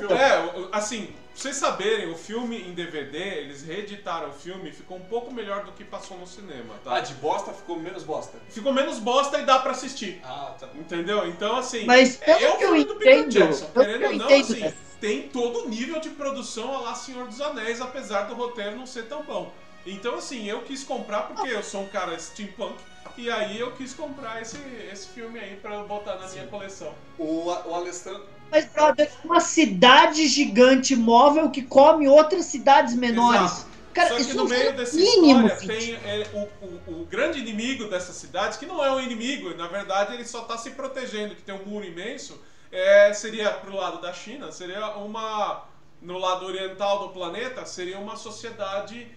filme? 0.00 0.14
É, 0.14 0.50
assim, 0.72 1.06
pra 1.08 1.14
vocês 1.34 1.56
saberem, 1.56 2.10
o 2.10 2.16
filme 2.16 2.56
em 2.62 2.72
DVD, 2.72 3.18
eles 3.18 3.62
reeditaram 3.62 4.30
o 4.30 4.32
filme, 4.32 4.72
ficou 4.72 4.96
um 4.96 5.02
pouco 5.02 5.32
melhor 5.32 5.64
do 5.64 5.72
que 5.72 5.84
passou 5.84 6.16
no 6.16 6.26
cinema, 6.26 6.74
tá? 6.82 6.96
Ah, 6.96 7.00
de 7.00 7.12
bosta 7.14 7.52
ficou 7.52 7.78
menos 7.78 8.02
bosta. 8.02 8.38
Ficou 8.48 8.72
menos 8.72 8.98
bosta 8.98 9.38
e 9.38 9.44
dá 9.44 9.58
pra 9.58 9.72
assistir. 9.72 10.18
Ah, 10.24 10.54
tá. 10.58 10.68
Entendeu? 10.74 11.28
Então, 11.28 11.56
assim. 11.56 11.84
Mas 11.84 12.16
pelo 12.16 12.38
é 12.38 12.48
o 12.48 12.56
que 12.56 12.64
eu 12.64 12.68
filme 12.68 12.84
do 12.84 12.94
Peter 12.96 13.28
Jackson. 13.28 13.66
Querendo 13.74 14.04
ou 14.06 14.12
não, 14.14 14.24
entendo 14.24 14.40
assim, 14.40 14.60
dessa- 14.60 14.76
tem 14.98 15.28
todo 15.28 15.64
o 15.66 15.68
nível 15.68 16.00
de 16.00 16.08
produção 16.08 16.74
a 16.74 16.80
lá 16.80 16.94
Senhor 16.94 17.26
dos 17.26 17.42
Anéis, 17.42 17.82
apesar 17.82 18.22
do 18.22 18.34
roteiro 18.34 18.74
não 18.74 18.86
ser 18.86 19.02
tão 19.02 19.22
bom. 19.22 19.52
Então, 19.84 20.14
assim, 20.14 20.48
eu 20.48 20.62
quis 20.62 20.82
comprar 20.82 21.24
porque 21.24 21.48
eu 21.48 21.62
sou 21.62 21.82
um 21.82 21.88
cara 21.88 22.18
steampunk. 22.18 22.74
E 23.16 23.30
aí 23.30 23.58
eu 23.58 23.72
quis 23.72 23.94
comprar 23.94 24.42
esse, 24.42 24.58
esse 24.92 25.08
filme 25.08 25.38
aí 25.38 25.56
pra 25.56 25.82
botar 25.84 26.16
na 26.16 26.28
minha 26.28 26.46
coleção. 26.46 26.94
O, 27.18 27.46
o 27.46 27.74
Alessandro. 27.74 28.26
Mas, 28.50 28.66
brother, 28.66 29.10
uma 29.24 29.40
cidade 29.40 30.26
gigante 30.28 30.94
móvel 30.94 31.50
que 31.50 31.62
come 31.62 32.06
outras 32.06 32.44
cidades 32.44 32.94
menores. 32.94 33.52
Exato. 33.52 33.76
Cara, 33.96 34.10
Só 34.10 34.16
que 34.16 34.20
isso 34.20 34.36
no 34.36 34.42
não 34.42 34.50
meio 34.50 34.64
faz 34.64 34.76
dessa 34.76 34.96
mínimo 34.96 35.46
história 35.46 35.78
tem 35.78 35.94
é, 35.94 36.26
o, 36.34 36.66
o, 36.66 37.00
o 37.00 37.06
grande 37.06 37.38
inimigo 37.38 37.88
dessas 37.88 38.14
cidades, 38.16 38.58
que 38.58 38.66
não 38.66 38.84
é 38.84 38.90
um 38.92 39.00
inimigo, 39.00 39.54
na 39.54 39.68
verdade 39.68 40.12
ele 40.12 40.26
só 40.26 40.42
está 40.42 40.58
se 40.58 40.72
protegendo, 40.72 41.34
que 41.34 41.40
tem 41.40 41.54
um 41.54 41.64
muro 41.64 41.82
imenso, 41.82 42.38
é, 42.70 43.10
seria 43.14 43.50
pro 43.52 43.74
lado 43.74 43.98
da 44.02 44.12
China, 44.12 44.52
seria 44.52 44.98
uma 44.98 45.64
no 46.02 46.18
lado 46.18 46.44
oriental 46.44 47.08
do 47.08 47.14
planeta, 47.14 47.64
seria 47.64 47.98
uma 47.98 48.16
sociedade 48.16 49.08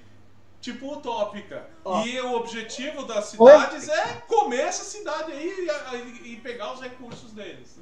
tipo 0.62 0.94
utópica. 0.94 1.68
Ó. 1.84 2.06
E 2.06 2.20
o 2.22 2.34
objetivo 2.34 3.04
das 3.06 3.26
cidades 3.26 3.88
é 3.88 4.22
comer 4.28 4.62
essa 4.62 4.84
cidade 4.84 5.32
aí 5.32 5.68
e, 6.24 6.34
e 6.34 6.36
pegar 6.38 6.74
os 6.74 6.82
recursos 6.82 7.32
deles. 7.32 7.80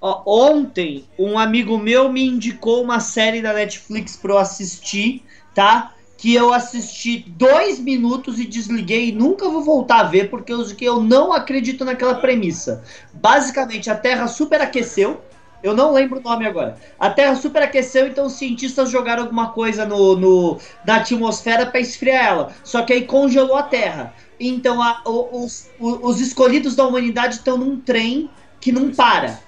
Ó, 0.00 0.22
ontem, 0.26 1.04
um 1.16 1.38
amigo 1.38 1.78
meu 1.78 2.10
me 2.10 2.26
indicou 2.26 2.82
uma 2.82 2.98
série 2.98 3.40
da 3.40 3.52
Netflix 3.52 4.16
pra 4.16 4.32
eu 4.32 4.38
assistir, 4.38 5.24
tá? 5.54 5.94
Que 6.18 6.34
eu 6.34 6.52
assisti 6.52 7.24
dois 7.28 7.78
minutos 7.78 8.40
e 8.40 8.44
desliguei 8.44 9.10
e 9.10 9.12
nunca 9.12 9.48
vou 9.48 9.62
voltar 9.62 10.00
a 10.00 10.04
ver, 10.04 10.28
porque 10.28 10.52
eu, 10.52 10.66
eu 10.80 11.00
não 11.00 11.32
acredito 11.32 11.84
naquela 11.84 12.16
premissa. 12.16 12.82
Basicamente, 13.12 13.88
a 13.90 13.94
Terra 13.94 14.26
superaqueceu. 14.26 15.22
Eu 15.62 15.74
não 15.76 15.92
lembro 15.92 16.18
o 16.18 16.22
nome 16.22 16.44
agora. 16.46 16.76
A 16.98 17.08
Terra 17.10 17.36
superaqueceu, 17.36 18.06
então 18.08 18.26
os 18.26 18.32
cientistas 18.34 18.90
jogaram 18.90 19.22
alguma 19.22 19.50
coisa 19.52 19.84
no, 19.84 20.16
no- 20.16 20.58
na 20.84 20.96
atmosfera 20.96 21.66
para 21.66 21.78
esfriar 21.80 22.24
ela. 22.26 22.52
Só 22.64 22.82
que 22.82 22.92
aí 22.92 23.06
congelou 23.06 23.56
a 23.56 23.62
Terra. 23.62 24.12
Então 24.40 24.82
a- 24.82 25.02
os, 25.06 25.68
os 25.78 26.20
escolhidos 26.20 26.74
da 26.74 26.84
humanidade 26.86 27.36
estão 27.36 27.56
num 27.56 27.78
trem 27.80 28.28
que 28.60 28.72
não 28.72 28.90
para. 28.92 29.28
Né? 29.28 29.38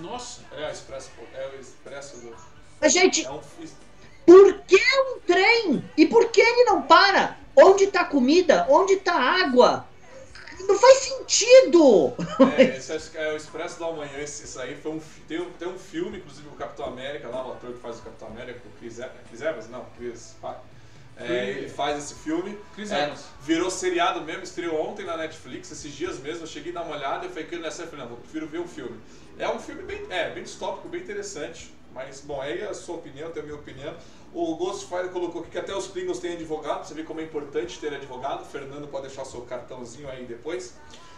Nossa, 0.00 0.40
É 0.56 0.68
o 0.68 0.70
expresso, 0.70 1.10
é 1.34 1.56
o 1.56 1.60
expresso 1.60 2.20
do. 2.20 2.34
Mas, 2.80 2.92
gente, 2.92 3.24
É 3.26 3.30
um, 3.30 3.40
Por 4.24 4.60
que 4.66 4.76
um 4.76 5.18
trem? 5.26 5.84
E 5.96 6.06
por 6.06 6.30
que 6.30 6.40
ele 6.40 6.64
não 6.64 6.82
para? 6.82 7.36
Onde 7.56 7.86
tá 7.88 8.02
a 8.02 8.04
comida? 8.04 8.66
Onde 8.68 8.96
tá 8.96 9.14
a 9.14 9.44
água? 9.44 9.86
Não 10.76 10.80
faz 10.82 10.98
sentido! 10.98 12.12
É, 12.58 12.62
esse 12.76 12.92
é, 13.16 13.28
é 13.28 13.32
o 13.32 13.36
Expresso 13.36 13.80
da 13.80 13.90
Manhã. 13.92 14.18
Esse, 14.18 14.44
isso 14.44 14.60
aí 14.60 14.76
foi 14.76 14.92
um, 14.92 15.00
tem, 15.26 15.40
um, 15.40 15.50
tem 15.52 15.66
um 15.68 15.78
filme, 15.78 16.18
inclusive, 16.18 16.46
o 16.48 16.52
Capitão 16.52 16.84
América, 16.84 17.28
lá, 17.28 17.48
o 17.48 17.52
ator 17.52 17.72
que 17.72 17.80
faz 17.80 17.98
o 17.98 18.02
Capitão 18.02 18.28
América, 18.28 18.60
o 18.66 18.78
Chris, 18.78 19.00
Chris 19.30 19.40
Evans? 19.40 19.70
Não, 19.70 19.86
Chris. 19.96 20.36
É, 21.16 21.48
ele 21.48 21.70
faz 21.70 21.96
esse 21.96 22.14
filme. 22.16 22.58
Chris 22.74 22.92
É, 22.92 23.04
Evans. 23.04 23.24
virou 23.40 23.70
seriado 23.70 24.20
mesmo, 24.20 24.42
estreou 24.42 24.86
ontem 24.86 25.06
na 25.06 25.16
Netflix, 25.16 25.72
esses 25.72 25.94
dias 25.94 26.18
mesmo. 26.18 26.42
Eu 26.42 26.46
cheguei 26.46 26.72
a 26.72 26.74
dar 26.74 26.82
uma 26.82 26.94
olhada 26.94 27.24
e 27.24 27.30
falei 27.30 27.44
que 27.44 27.56
nessa 27.56 27.84
eu 27.84 27.86
falei, 27.86 28.04
não, 28.04 28.12
eu 28.12 28.18
prefiro 28.18 28.46
ver 28.46 28.58
o 28.58 28.68
filme. 28.68 29.00
É 29.38 29.48
um 29.48 29.58
filme 29.58 29.82
bem, 29.82 30.06
é, 30.10 30.28
bem 30.28 30.42
distópico, 30.42 30.88
bem 30.88 31.00
interessante. 31.00 31.74
Mas, 31.94 32.20
bom, 32.20 32.38
aí 32.42 32.60
é 32.60 32.66
a 32.66 32.74
sua 32.74 32.96
opinião, 32.96 33.30
tem 33.30 33.42
a 33.42 33.46
minha 33.46 33.56
opinião. 33.56 33.96
O 34.36 34.54
Ghostfire 34.54 35.08
colocou 35.08 35.40
aqui 35.40 35.50
que 35.50 35.58
até 35.58 35.74
os 35.74 35.86
Klingons 35.86 36.18
têm 36.18 36.34
advogado, 36.34 36.86
você 36.86 36.92
vê 36.92 37.02
como 37.04 37.20
é 37.20 37.22
importante 37.22 37.78
ter 37.78 37.94
advogado. 37.94 38.42
O 38.42 38.44
Fernando 38.44 38.86
pode 38.86 39.06
deixar 39.06 39.24
seu 39.24 39.40
cartãozinho 39.40 40.10
aí 40.10 40.26
depois. 40.26 40.76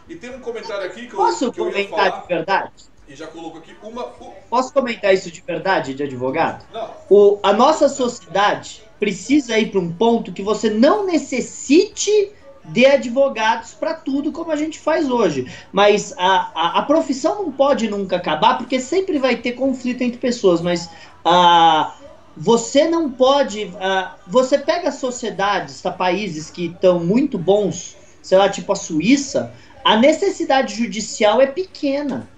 E 0.08 0.14
tem 0.14 0.30
um 0.30 0.38
comentário 0.38 0.86
aqui 0.86 1.08
que 1.08 1.12
eu, 1.14 1.16
Posso 1.16 1.50
que 1.50 1.60
eu 1.60 1.66
ia 1.66 1.72
comentar 1.72 2.10
falar, 2.10 2.20
de 2.22 2.28
verdade? 2.28 2.72
e 3.08 3.16
já 3.16 3.26
colocou 3.26 3.58
aqui 3.58 3.74
uma. 3.82 4.04
Posso 4.48 4.72
comentar 4.72 5.12
isso 5.12 5.32
de 5.32 5.40
verdade, 5.40 5.94
de 5.94 6.02
advogado? 6.04 6.64
não, 6.72 6.90
O, 7.10 7.40
a 7.42 7.52
nossa 7.52 7.88
sociedade 7.88 8.84
precisa 9.00 9.58
ir 9.58 9.72
para 9.72 9.80
um 9.80 9.92
ponto 9.92 10.32
que 10.32 10.42
você 10.42 10.70
não 10.70 11.04
necessite 11.04 12.32
de 12.66 12.86
advogados 12.86 13.74
para 13.74 13.94
tudo 13.94 14.30
como 14.30 14.52
a 14.52 14.56
gente 14.56 14.78
faz 14.78 15.10
hoje. 15.10 15.52
Mas 15.72 16.14
a, 16.16 16.52
a, 16.54 16.78
a 16.78 16.82
profissão 16.82 17.42
não 17.42 17.50
pode 17.50 17.88
nunca 17.90 18.14
acabar, 18.14 18.58
porque 18.58 18.78
sempre 18.78 19.18
vai 19.18 19.34
ter 19.34 19.52
conflito 19.52 20.02
entre 20.02 20.18
pessoas. 20.18 20.60
Mas 20.60 20.88
ah, 21.24 21.94
você 22.38 22.88
não 22.88 23.10
pode. 23.10 23.74
ah, 23.80 24.16
você 24.26 24.56
pega 24.56 24.92
sociedades, 24.92 25.82
tá, 25.82 25.90
países 25.90 26.50
que 26.50 26.66
estão 26.66 27.00
muito 27.00 27.36
bons, 27.36 27.96
sei 28.22 28.38
lá, 28.38 28.48
tipo 28.48 28.70
a 28.72 28.76
Suíça, 28.76 29.52
a 29.84 29.96
necessidade 29.96 30.74
judicial 30.74 31.40
é 31.40 31.46
pequena. 31.46 32.28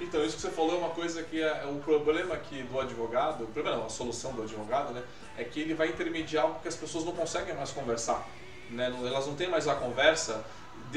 Então, 0.00 0.24
isso 0.24 0.36
que 0.36 0.42
você 0.42 0.50
falou 0.50 0.76
é 0.76 0.78
uma 0.78 0.90
coisa 0.90 1.22
que 1.22 1.42
é, 1.42 1.64
é 1.64 1.66
o 1.66 1.74
problema 1.80 2.34
aqui 2.34 2.62
do 2.62 2.80
advogado, 2.80 3.44
o 3.44 3.46
problema 3.48 3.76
não, 3.76 3.86
a 3.86 3.90
solução 3.90 4.32
do 4.32 4.42
advogado, 4.42 4.94
né, 4.94 5.02
é 5.36 5.44
que 5.44 5.60
ele 5.60 5.74
vai 5.74 5.88
intermediar 5.88 6.44
algo 6.44 6.60
que 6.60 6.68
as 6.68 6.76
pessoas 6.76 7.04
não 7.04 7.12
conseguem 7.12 7.54
mais 7.54 7.72
conversar, 7.72 8.26
né, 8.70 8.86
elas 8.86 9.26
não 9.26 9.34
têm 9.34 9.48
mais 9.48 9.68
a 9.68 9.74
conversa 9.74 10.42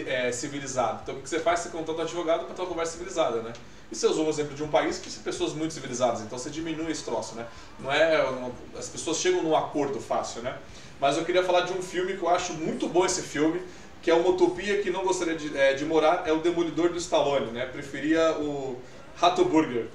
é, 0.06 0.32
civilizada. 0.32 1.02
Então, 1.04 1.16
o 1.16 1.22
que 1.22 1.30
você 1.30 1.40
faz? 1.40 1.62
Você 1.62 1.70
contrata 1.70 2.02
um 2.02 2.04
advogado 2.04 2.46
para 2.46 2.56
ter 2.56 2.62
uma 2.62 2.68
conversa 2.68 2.94
civilizada, 2.94 3.42
né? 3.42 3.54
E 3.92 3.96
você 3.96 4.08
usou 4.08 4.26
um 4.26 4.30
exemplo 4.30 4.56
de 4.56 4.64
um 4.64 4.70
país 4.70 4.98
que 5.00 5.10
tem 5.12 5.22
pessoas 5.22 5.54
muito 5.54 5.74
civilizadas, 5.74 6.22
então 6.22 6.38
você 6.38 6.50
diminui 6.50 6.92
esse 6.92 7.04
troço, 7.04 7.36
né? 7.36 7.46
Não 7.80 7.92
é, 7.92 8.18
não- 8.32 8.54
as 8.78 8.88
pessoas 8.88 9.18
chegam 9.18 9.44
num 9.44 9.56
acordo 9.56 10.00
fácil, 10.00 10.42
né? 10.42 10.58
Mas 11.00 11.18
eu 11.18 11.26
queria 11.26 11.44
falar 11.44 11.62
de 11.62 11.74
um 11.74 11.82
filme 11.82 12.16
que 12.16 12.24
eu 12.24 12.30
acho 12.30 12.54
muito 12.54 12.88
bom 12.88 13.06
esse 13.06 13.22
filme, 13.22 13.62
que 14.02 14.10
é 14.10 14.14
uma 14.14 14.30
utopia 14.30 14.82
que 14.82 14.90
não 14.90 15.04
gostaria 15.04 15.36
de, 15.36 15.56
é, 15.58 15.74
de 15.74 15.84
morar, 15.86 16.24
é 16.26 16.32
o 16.32 16.40
Demolidor 16.40 16.90
do 16.90 16.98
Stallone, 16.98 17.52
né? 17.52 17.66
Preferia 17.66 18.32
o 18.40 18.80
Rato 19.16 19.44
Burger. 19.46 19.88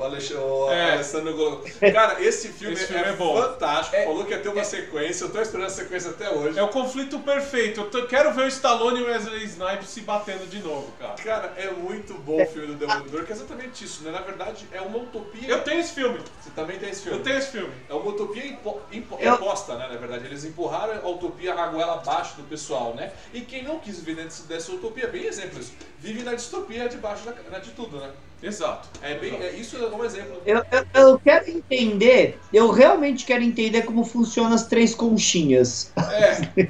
O, 0.00 0.04
Alex, 0.04 0.30
o 0.30 0.70
É. 0.72 0.92
Alessandro 0.92 1.62
Cara, 1.92 2.22
esse 2.24 2.48
filme, 2.48 2.72
Esse 2.74 2.86
filme 2.86 3.02
é, 3.04 3.08
é 3.10 3.12
bom. 3.12 3.36
fantástico. 3.36 3.96
É- 3.96 4.04
Falou 4.06 4.24
que 4.24 4.30
ia 4.30 4.38
ter 4.40 4.48
uma 4.48 4.64
sequência, 4.64 5.24
eu 5.24 5.30
tô 5.30 5.42
esperando 5.42 5.66
a 5.66 5.70
sequência 5.70 6.10
até 6.10 6.30
hoje. 6.30 6.58
É 6.58 6.62
o 6.62 6.68
conflito 6.68 7.18
perfeito. 7.18 7.80
Eu 7.82 7.90
tô- 7.90 8.06
quero 8.06 8.32
ver 8.32 8.44
o 8.44 8.48
Stallone 8.48 9.00
e 9.00 9.02
o 9.02 9.06
Wesley 9.08 9.44
Snipes 9.44 9.88
se 9.90 10.00
batendo 10.00 10.48
de 10.48 10.60
novo, 10.60 10.90
cara. 10.98 11.14
Cara, 11.16 11.52
é 11.58 11.70
muito 11.70 12.14
bom 12.14 12.42
o 12.42 12.46
filme 12.46 12.68
do 12.68 12.74
Demolidor, 12.76 13.24
que 13.26 13.32
é 13.32 13.34
exatamente 13.36 13.84
isso, 13.84 14.02
né? 14.02 14.10
Na 14.10 14.22
verdade, 14.22 14.66
é 14.72 14.80
uma 14.80 14.96
utopia. 14.96 15.46
Eu 15.50 15.62
tenho 15.62 15.80
esse 15.80 15.92
filme. 15.92 16.18
Você 16.40 16.48
também 16.56 16.78
tem 16.78 16.88
esse 16.88 17.02
filme. 17.02 17.18
Eu 17.18 17.22
tenho 17.22 17.36
esse 17.38 17.50
filme. 17.50 17.74
É 17.86 17.92
uma 17.92 18.08
utopia 18.08 18.46
impo 18.46 18.80
impo 18.90 19.18
Eu- 19.20 19.34
imposta, 19.34 19.74
né? 19.76 19.86
Na 19.86 19.98
verdade, 19.98 20.24
eles 20.24 20.44
empurraram 20.46 20.94
a 21.04 21.08
utopia 21.10 21.52
a 21.52 21.66
goela 21.66 21.94
abaixo 21.96 22.36
do 22.36 22.44
pessoal, 22.44 22.94
né? 22.94 23.12
E 23.34 23.42
quem 23.42 23.62
não 23.62 23.78
quis 23.78 23.98
viver 24.00 24.22
dentro 24.22 24.44
dessa 24.44 24.72
utopia, 24.72 25.08
bem 25.08 25.26
exemplo 25.26 25.60
isso, 25.60 25.72
vive 25.98 26.22
na 26.22 26.32
distopia 26.34 26.88
debaixo 26.88 27.22
da, 27.24 27.58
de 27.58 27.70
tudo, 27.72 27.98
né? 27.98 28.10
Exato. 28.42 28.88
É 29.02 29.14
bem, 29.14 29.34
é, 29.34 29.52
isso 29.52 29.76
é 29.76 29.86
um 29.86 30.04
exemplo. 30.04 30.40
Eu, 30.46 30.64
eu, 30.72 30.86
eu 30.94 31.18
quero 31.18 31.50
entender, 31.50 32.38
eu 32.52 32.70
realmente 32.70 33.26
quero 33.26 33.42
entender 33.42 33.82
como 33.82 34.04
funcionam 34.04 34.54
as 34.54 34.66
três 34.66 34.94
conchinhas. 34.94 35.92
É. 35.96 36.68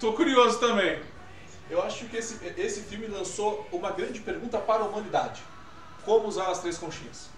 Tô 0.00 0.12
curioso 0.14 0.58
também. 0.58 0.98
Eu 1.70 1.82
acho 1.82 2.06
que 2.06 2.16
esse, 2.16 2.38
esse 2.56 2.80
filme 2.80 3.06
lançou 3.08 3.66
uma 3.72 3.90
grande 3.90 4.20
pergunta 4.20 4.58
para 4.58 4.84
a 4.84 4.86
humanidade: 4.86 5.42
como 6.04 6.28
usar 6.28 6.50
as 6.50 6.60
três 6.60 6.78
conchinhas? 6.78 7.28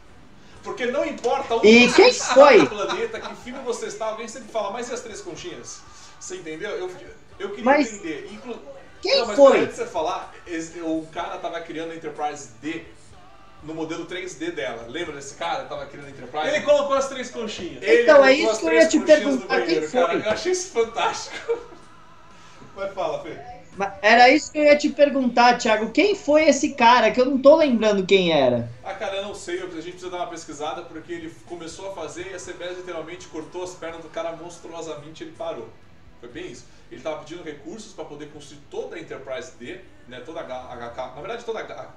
Porque 0.63 0.87
não 0.87 1.05
importa 1.05 1.57
onde 1.57 1.67
E 1.67 1.89
você 1.89 1.97
quem 1.97 2.09
está 2.11 2.35
foi? 2.35 2.59
no 2.59 2.67
planeta, 2.69 3.21
que 3.21 3.35
filme 3.37 3.61
você 3.65 3.87
está, 3.87 4.07
alguém 4.07 4.29
sempre 4.29 4.53
fala, 4.53 4.71
mas 4.71 4.89
e 4.89 4.95
as 4.95 5.01
três 5.01 5.21
conchinhas? 5.21 5.81
Você 6.21 6.37
entendeu? 6.37 6.71
Eu, 6.71 6.91
eu 7.39 7.51
queria 7.51 7.65
Mas 7.65 7.93
entender. 7.93 8.29
Inclu... 8.33 8.59
quem 9.01 9.21
não, 9.21 9.27
mas 9.29 9.37
foi? 9.37 9.61
Antes 9.61 9.77
de 9.77 9.83
você 9.83 9.87
falar, 9.87 10.33
o 10.83 11.07
cara 11.13 11.39
tava 11.39 11.61
criando 11.61 11.93
a 11.93 11.97
Enterprise 11.97 12.51
D 12.61 12.85
no 13.63 13.75
modelo 13.75 14.07
3D 14.07 14.53
dela. 14.53 14.87
Lembra 14.89 15.15
desse 15.15 15.35
cara? 15.35 15.65
Tava 15.65 15.87
criando 15.87 16.07
a 16.07 16.11
Enterprise? 16.11 16.49
Ele 16.49 16.61
colocou 16.65 16.97
as 16.97 17.09
três 17.09 17.31
conchinhas. 17.31 17.83
Ele 17.83 18.03
Então, 18.03 18.25
é 18.25 18.33
isso 18.33 18.61
que 18.61 18.67
eu 18.67 18.73
ia 18.73 18.89
te 18.89 19.01
perguntar, 19.01 19.63
quem 19.63 19.83
foi? 19.83 20.01
cara. 20.01 20.19
Eu 20.19 20.31
achei 20.31 20.53
isso 20.53 20.71
fantástico. 20.73 21.59
Mas 22.77 22.93
fala, 22.95 23.23
Fê. 23.23 23.37
Era 24.03 24.29
isso 24.31 24.51
que 24.51 24.59
eu 24.59 24.65
ia 24.65 24.77
te 24.77 24.89
perguntar, 24.89 25.57
Thiago. 25.57 25.91
Quem 25.93 26.15
foi 26.15 26.49
esse 26.49 26.75
cara? 26.75 27.13
Que 27.13 27.21
eu 27.21 27.27
não 27.27 27.39
tô 27.39 27.57
lembrando 27.57 28.05
quem 28.05 28.33
era. 28.33 28.69
Ah, 28.85 28.95
cara, 28.95 29.17
eu 29.17 29.23
não 29.23 29.35
sei, 29.35 29.63
a 29.63 29.67
gente 29.67 29.93
precisa 29.93 30.11
dar 30.11 30.19
uma 30.19 30.27
pesquisada 30.27 30.83
porque 30.83 31.13
ele 31.13 31.33
começou 31.47 31.91
a 31.91 31.95
fazer 31.95 32.33
e 32.33 32.35
a 32.35 32.39
CBS 32.39 32.79
literalmente 32.79 33.29
cortou 33.29 33.63
as 33.63 33.75
pernas 33.75 34.03
do 34.03 34.09
cara 34.09 34.33
monstruosamente 34.33 35.23
e 35.23 35.29
ele 35.29 35.37
parou. 35.37 35.69
Foi 36.21 36.29
bem 36.29 36.51
isso. 36.51 36.65
Ele 36.91 36.99
estava 37.01 37.19
pedindo 37.21 37.45
recursos 37.45 37.93
para 37.93 38.05
poder 38.05 38.31
construir 38.33 38.61
toda 38.71 38.97
a 38.97 38.99
Enterprise 38.99 39.53
D, 39.61 39.79
né, 40.09 40.21
toda 40.25 40.41
a 40.41 40.45
HK, 40.45 40.97
na 41.15 41.21
verdade 41.21 41.45
toda 41.45 41.61
a, 41.61 41.89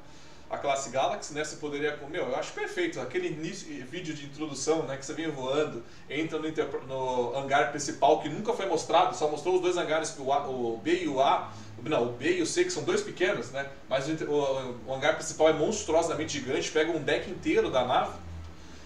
a 0.51 0.57
classe 0.57 0.89
Galaxy, 0.89 1.33
né, 1.33 1.43
você 1.45 1.55
poderia, 1.55 1.97
meu, 2.09 2.27
eu 2.27 2.35
acho 2.35 2.51
perfeito, 2.51 2.99
aquele 2.99 3.29
início, 3.29 3.67
vídeo 3.87 4.13
de 4.13 4.25
introdução, 4.25 4.83
né, 4.83 4.97
que 4.97 5.05
você 5.05 5.13
vem 5.13 5.29
voando, 5.29 5.81
entra 6.09 6.37
no, 6.37 6.51
no 6.87 7.35
hangar 7.37 7.71
principal 7.71 8.19
que 8.21 8.27
nunca 8.27 8.53
foi 8.53 8.65
mostrado, 8.65 9.15
só 9.15 9.29
mostrou 9.29 9.55
os 9.55 9.61
dois 9.61 9.77
hangares, 9.77 10.13
o, 10.19 10.31
A- 10.31 10.49
o 10.49 10.77
B 10.77 11.03
e 11.03 11.07
o 11.07 11.21
A, 11.21 11.53
não, 11.81 12.09
o 12.09 12.11
B 12.11 12.37
e 12.37 12.41
o 12.41 12.45
C, 12.45 12.65
que 12.65 12.69
são 12.69 12.83
dois 12.83 13.01
pequenos, 13.01 13.51
né? 13.51 13.65
Mas 13.87 14.07
o, 14.07 14.25
o- 14.25 14.81
o 14.87 14.93
hangar 14.93 15.15
principal 15.15 15.49
é 15.49 15.53
monstruosamente 15.53 16.33
gigante, 16.33 16.69
pega 16.69 16.91
um 16.91 17.01
deck 17.01 17.29
inteiro 17.31 17.71
da 17.71 17.85
nave. 17.85 18.11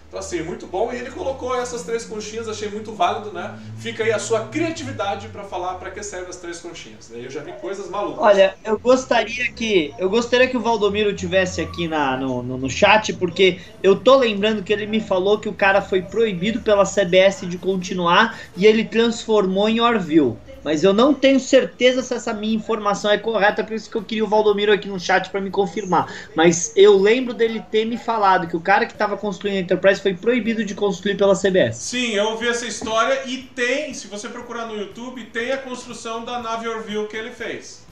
Então, 0.08 0.20
assim, 0.20 0.42
muito 0.44 0.68
bom. 0.68 0.94
E 0.94 0.98
ele 0.98 1.12
colocou 1.12 1.56
essas 1.56 1.84
três 1.84 2.06
conchinhas, 2.06 2.48
achei 2.48 2.70
muito 2.70 2.94
válido, 2.94 3.34
né? 3.34 3.60
Fica 3.78 4.04
aí 4.04 4.12
a 4.12 4.20
sua 4.20 4.48
criatividade 4.48 5.30
para 5.30 5.44
falar 5.44 5.76
para 5.76 5.92
que 5.92 6.02
servem 6.04 6.30
as 6.30 6.38
três 6.38 6.60
conchinhas. 6.60 7.10
né? 7.10 7.26
Eu 7.26 7.30
já 7.30 7.42
vi 7.42 7.54
coisas 7.54 7.90
malucas. 7.90 8.22
Olha, 8.24 8.58
eu 8.64 8.80
gostaria 8.80 9.54
que 9.54 9.94
eu 9.98 10.10
gostaria 10.10 10.48
que 10.48 10.56
o 10.56 10.62
Valdomiro 10.62 11.14
tivesse 11.16 11.60
aqui 11.62 11.88
na, 11.88 12.16
no, 12.18 12.42
no, 12.44 12.58
no 12.58 12.70
chat, 12.70 13.14
porque 13.14 13.60
eu 13.84 14.02
tô 14.02 14.16
lembrando 14.18 14.64
que 14.64 14.72
ele 14.72 14.86
me 14.88 15.02
falou 15.02 15.40
que 15.40 15.50
o 15.50 15.56
cara 15.56 15.82
foi 15.82 16.02
proibido 16.04 16.62
pela 16.64 16.86
CBS 16.86 17.46
de 17.48 17.58
continuar 17.58 18.40
e 18.56 18.66
ele 18.66 18.86
transformou 18.88 19.68
em 19.68 19.82
Orville. 19.82 20.38
Mas 20.66 20.84
eu 20.84 20.92
não 20.92 21.14
tenho 21.14 21.40
certeza 21.40 22.02
se 22.02 22.12
essa 22.12 22.34
minha 22.34 22.56
informação 22.56 23.12
é 23.12 23.20
correta, 23.20 23.64
por 23.64 23.74
isso 23.74 23.88
que 23.88 23.96
eu 23.96 24.02
queria 24.02 24.26
o 24.26 24.28
Valdomiro 24.28 24.74
aqui 24.74 24.88
no 24.88 25.00
chat 25.00 25.30
para 25.30 25.40
me 25.40 25.52
confirmar. 25.52 26.12
Mas 26.36 26.74
eu 26.76 26.98
lembro 26.98 27.36
dele 27.36 27.64
ter 27.70 27.86
me 27.86 28.00
falado 28.00 28.48
que 28.48 28.58
o 28.58 28.60
cara 28.60 28.88
que 28.88 28.92
estava 28.92 29.16
construindo 29.16 29.58
a 29.58 29.60
Enterprise 29.60 30.02
foi 30.02 30.16
proibido 30.16 30.66
de 30.66 30.74
construir 30.74 31.18
pela 31.18 31.36
CBS. 31.36 31.78
Sim, 31.78 32.16
eu 32.16 32.30
ouvi 32.30 32.48
essa 32.48 32.66
história 32.66 33.28
e 33.28 33.44
tem, 33.44 33.94
se 33.94 34.08
você 34.08 34.28
procurar 34.28 34.66
no 34.66 34.76
YouTube, 34.76 35.26
tem 35.26 35.52
a 35.52 35.58
construção 35.60 36.26
da 36.26 36.40
nave 36.40 36.68
Orville 36.68 37.08
que 37.08 37.16
ele 37.16 37.30
fez. 37.30 37.86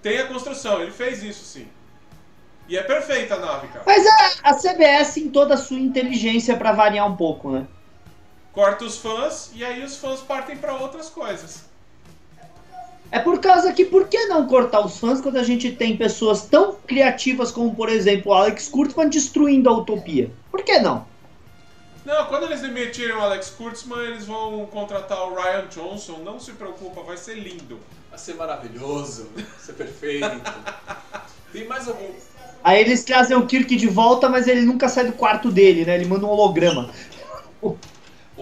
Tem 0.00 0.18
a 0.18 0.28
construção, 0.28 0.80
ele 0.80 0.92
fez 0.92 1.24
isso 1.24 1.44
sim. 1.44 1.66
E 2.68 2.78
é 2.78 2.84
perfeita 2.84 3.34
a 3.34 3.40
nave, 3.40 3.66
cara. 3.66 3.82
Mas 3.84 4.06
a, 4.06 4.50
a 4.50 4.54
CBS 4.54 5.16
em 5.16 5.28
toda 5.28 5.54
a 5.54 5.56
sua 5.56 5.80
inteligência 5.80 6.56
pra 6.56 6.70
variar 6.70 7.08
um 7.08 7.16
pouco, 7.16 7.50
né? 7.50 7.66
Corta 8.52 8.84
os 8.84 8.96
fãs 8.96 9.50
e 9.56 9.64
aí 9.64 9.82
os 9.82 9.96
fãs 9.96 10.20
partem 10.20 10.56
pra 10.56 10.74
outras 10.74 11.10
coisas. 11.10 11.68
É 13.12 13.18
por 13.18 13.40
causa 13.40 13.72
que 13.72 13.84
por 13.84 14.08
que 14.08 14.26
não 14.26 14.46
cortar 14.46 14.84
os 14.84 14.98
fãs 14.98 15.20
quando 15.20 15.36
a 15.36 15.42
gente 15.42 15.72
tem 15.72 15.96
pessoas 15.96 16.42
tão 16.42 16.76
criativas 16.86 17.50
como, 17.50 17.74
por 17.74 17.88
exemplo, 17.88 18.30
o 18.30 18.34
Alex 18.34 18.68
Kurtzman 18.68 19.08
destruindo 19.08 19.68
a 19.68 19.76
utopia? 19.76 20.30
Por 20.50 20.62
que 20.62 20.78
não? 20.78 21.04
Não, 22.04 22.26
quando 22.26 22.44
eles 22.44 22.60
demitirem 22.60 23.14
o 23.14 23.20
Alex 23.20 23.50
Kurtzman, 23.50 24.00
eles 24.00 24.26
vão 24.26 24.64
contratar 24.66 25.28
o 25.28 25.34
Ryan 25.34 25.66
Johnson. 25.66 26.18
Não 26.24 26.38
se 26.38 26.52
preocupa, 26.52 27.02
vai 27.02 27.16
ser 27.16 27.34
lindo. 27.34 27.78
Vai 28.08 28.18
ser 28.18 28.34
maravilhoso, 28.34 29.28
vai 29.34 29.44
ser 29.58 29.72
perfeito. 29.72 30.28
Tem 31.52 31.66
mais 31.66 31.88
algum. 31.88 32.08
Aí 32.62 32.80
eles 32.80 33.02
trazem 33.02 33.36
o 33.36 33.46
Kirk 33.46 33.74
de 33.74 33.86
volta, 33.86 34.28
mas 34.28 34.46
ele 34.46 34.62
nunca 34.62 34.88
sai 34.88 35.04
do 35.06 35.12
quarto 35.12 35.50
dele, 35.50 35.84
né? 35.84 35.96
Ele 35.96 36.06
manda 36.06 36.26
um 36.26 36.30
holograma. 36.30 36.90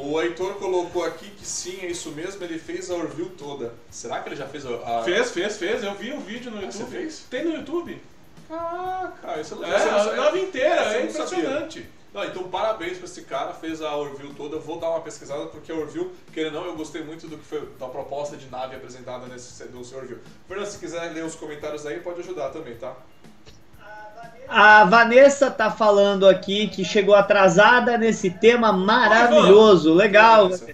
O 0.01 0.20
Heitor 0.20 0.55
colocou 0.55 1.05
aqui 1.05 1.28
que 1.30 1.46
sim, 1.46 1.78
é 1.82 1.86
isso 1.86 2.11
mesmo, 2.12 2.42
ele 2.44 2.59
fez 2.59 2.90
a 2.90 2.94
Orville 2.94 3.30
toda. 3.30 3.72
Será 3.90 4.20
que 4.20 4.28
ele 4.28 4.36
já 4.36 4.46
fez 4.46 4.64
a. 4.66 5.03
Fez, 5.03 5.30
fez, 5.32 5.57
fez. 5.57 5.82
Eu 5.82 5.94
vi 5.94 6.12
o 6.12 6.20
vídeo 6.20 6.51
no 6.51 6.59
Ah, 6.59 6.62
YouTube. 6.62 6.84
você 6.84 6.84
fez? 6.96 7.24
Tem 7.30 7.44
no 7.44 7.55
YouTube. 7.57 8.01
Caraca, 8.49 9.40
isso 9.40 9.62
É, 9.64 9.74
a 9.90 10.16
nave 10.16 10.40
inteira, 10.40 10.74
é 10.82 10.84
sabia. 10.84 11.11
impressionante. 11.11 11.86
Não, 12.14 12.24
então 12.24 12.44
parabéns 12.44 12.96
pra 12.96 13.05
esse 13.05 13.22
cara, 13.22 13.53
fez 13.53 13.82
a 13.82 13.94
Orville 13.94 14.32
toda. 14.34 14.57
Eu 14.57 14.61
vou 14.62 14.78
dar 14.80 14.88
uma 14.90 15.01
pesquisada 15.03 15.46
porque 15.46 15.70
a 15.70 15.74
Orville, 15.74 16.11
querendo 16.32 16.55
ou 16.57 16.62
não, 16.62 16.70
eu 16.70 16.76
gostei 16.76 17.03
muito 17.03 17.26
do 17.28 17.36
que 17.36 17.44
foi 17.44 17.68
da 17.78 17.86
proposta 17.86 18.36
de 18.36 18.46
nave 18.46 18.76
apresentada 18.76 19.26
nesse 19.26 19.62
do 19.64 19.84
seu 19.84 19.99
Orville. 19.99 20.20
Fernando, 20.46 20.66
se 20.66 20.78
quiser 20.78 21.12
ler 21.12 21.24
os 21.24 21.34
comentários 21.34 21.84
aí, 21.84 22.01
pode 22.01 22.20
ajudar 22.20 22.49
também, 22.49 22.76
tá? 22.76 22.96
A 24.49 24.85
Vanessa 24.85 25.51
tá 25.51 25.71
falando 25.71 26.27
aqui 26.27 26.69
que 26.69 26.85
chegou 26.85 27.14
atrasada 27.14 27.99
nesse 27.99 28.31
tema 28.31 28.73
maravilhoso. 28.73 29.93
Legal. 29.93 30.45
Vanessa. 30.45 30.64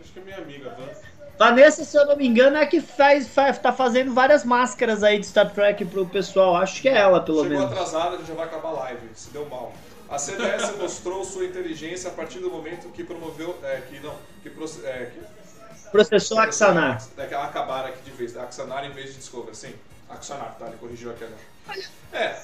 Acho 0.00 0.12
que 0.12 0.18
é 0.20 0.22
minha 0.22 0.38
amiga, 0.38 0.70
Van. 0.70 0.88
Vanessa, 1.36 1.84
se 1.84 1.96
eu 1.96 2.06
não 2.06 2.16
me 2.16 2.26
engano, 2.26 2.56
é 2.56 2.62
a 2.62 2.66
que 2.66 2.80
faz, 2.80 3.26
faz, 3.26 3.58
tá 3.58 3.72
fazendo 3.72 4.12
várias 4.12 4.44
máscaras 4.44 5.02
aí 5.02 5.18
de 5.18 5.26
Star 5.26 5.50
Trek 5.50 5.84
pro 5.86 6.06
pessoal. 6.06 6.54
Acho 6.54 6.82
que 6.82 6.88
é 6.88 6.98
ela, 6.98 7.20
pelo 7.20 7.42
Chegou 7.42 7.58
menos. 7.58 7.72
atrasada, 7.72 8.18
já 8.24 8.34
vai 8.34 8.44
acabar 8.44 8.68
a 8.68 8.72
live, 8.72 9.08
se 9.14 9.30
deu 9.30 9.48
mal. 9.48 9.72
A 10.08 10.16
CBS 10.16 10.76
mostrou 10.78 11.24
sua 11.24 11.44
inteligência 11.44 12.10
a 12.10 12.12
partir 12.12 12.40
do 12.40 12.50
momento 12.50 12.88
que 12.90 13.02
promoveu. 13.02 13.58
É, 13.62 13.80
que 13.88 13.98
não. 14.00 14.14
Que, 14.42 14.50
é, 14.84 15.10
que 15.12 15.20
Processou 15.90 16.38
Axanar. 16.38 17.02
É 17.16 17.26
que 17.26 17.34
acabaram 17.34 17.88
aqui 17.88 18.02
de 18.04 18.10
vez. 18.12 18.36
Axanar 18.36 18.84
em 18.84 18.92
vez 18.92 19.10
de 19.10 19.18
Discover, 19.18 19.54
sim. 19.54 19.74
Axanar, 20.08 20.56
tá? 20.58 20.66
Ele 20.66 20.76
corrigiu 20.76 21.10
aqui 21.10 21.24
agora. 21.24 21.40
É, 22.12 22.36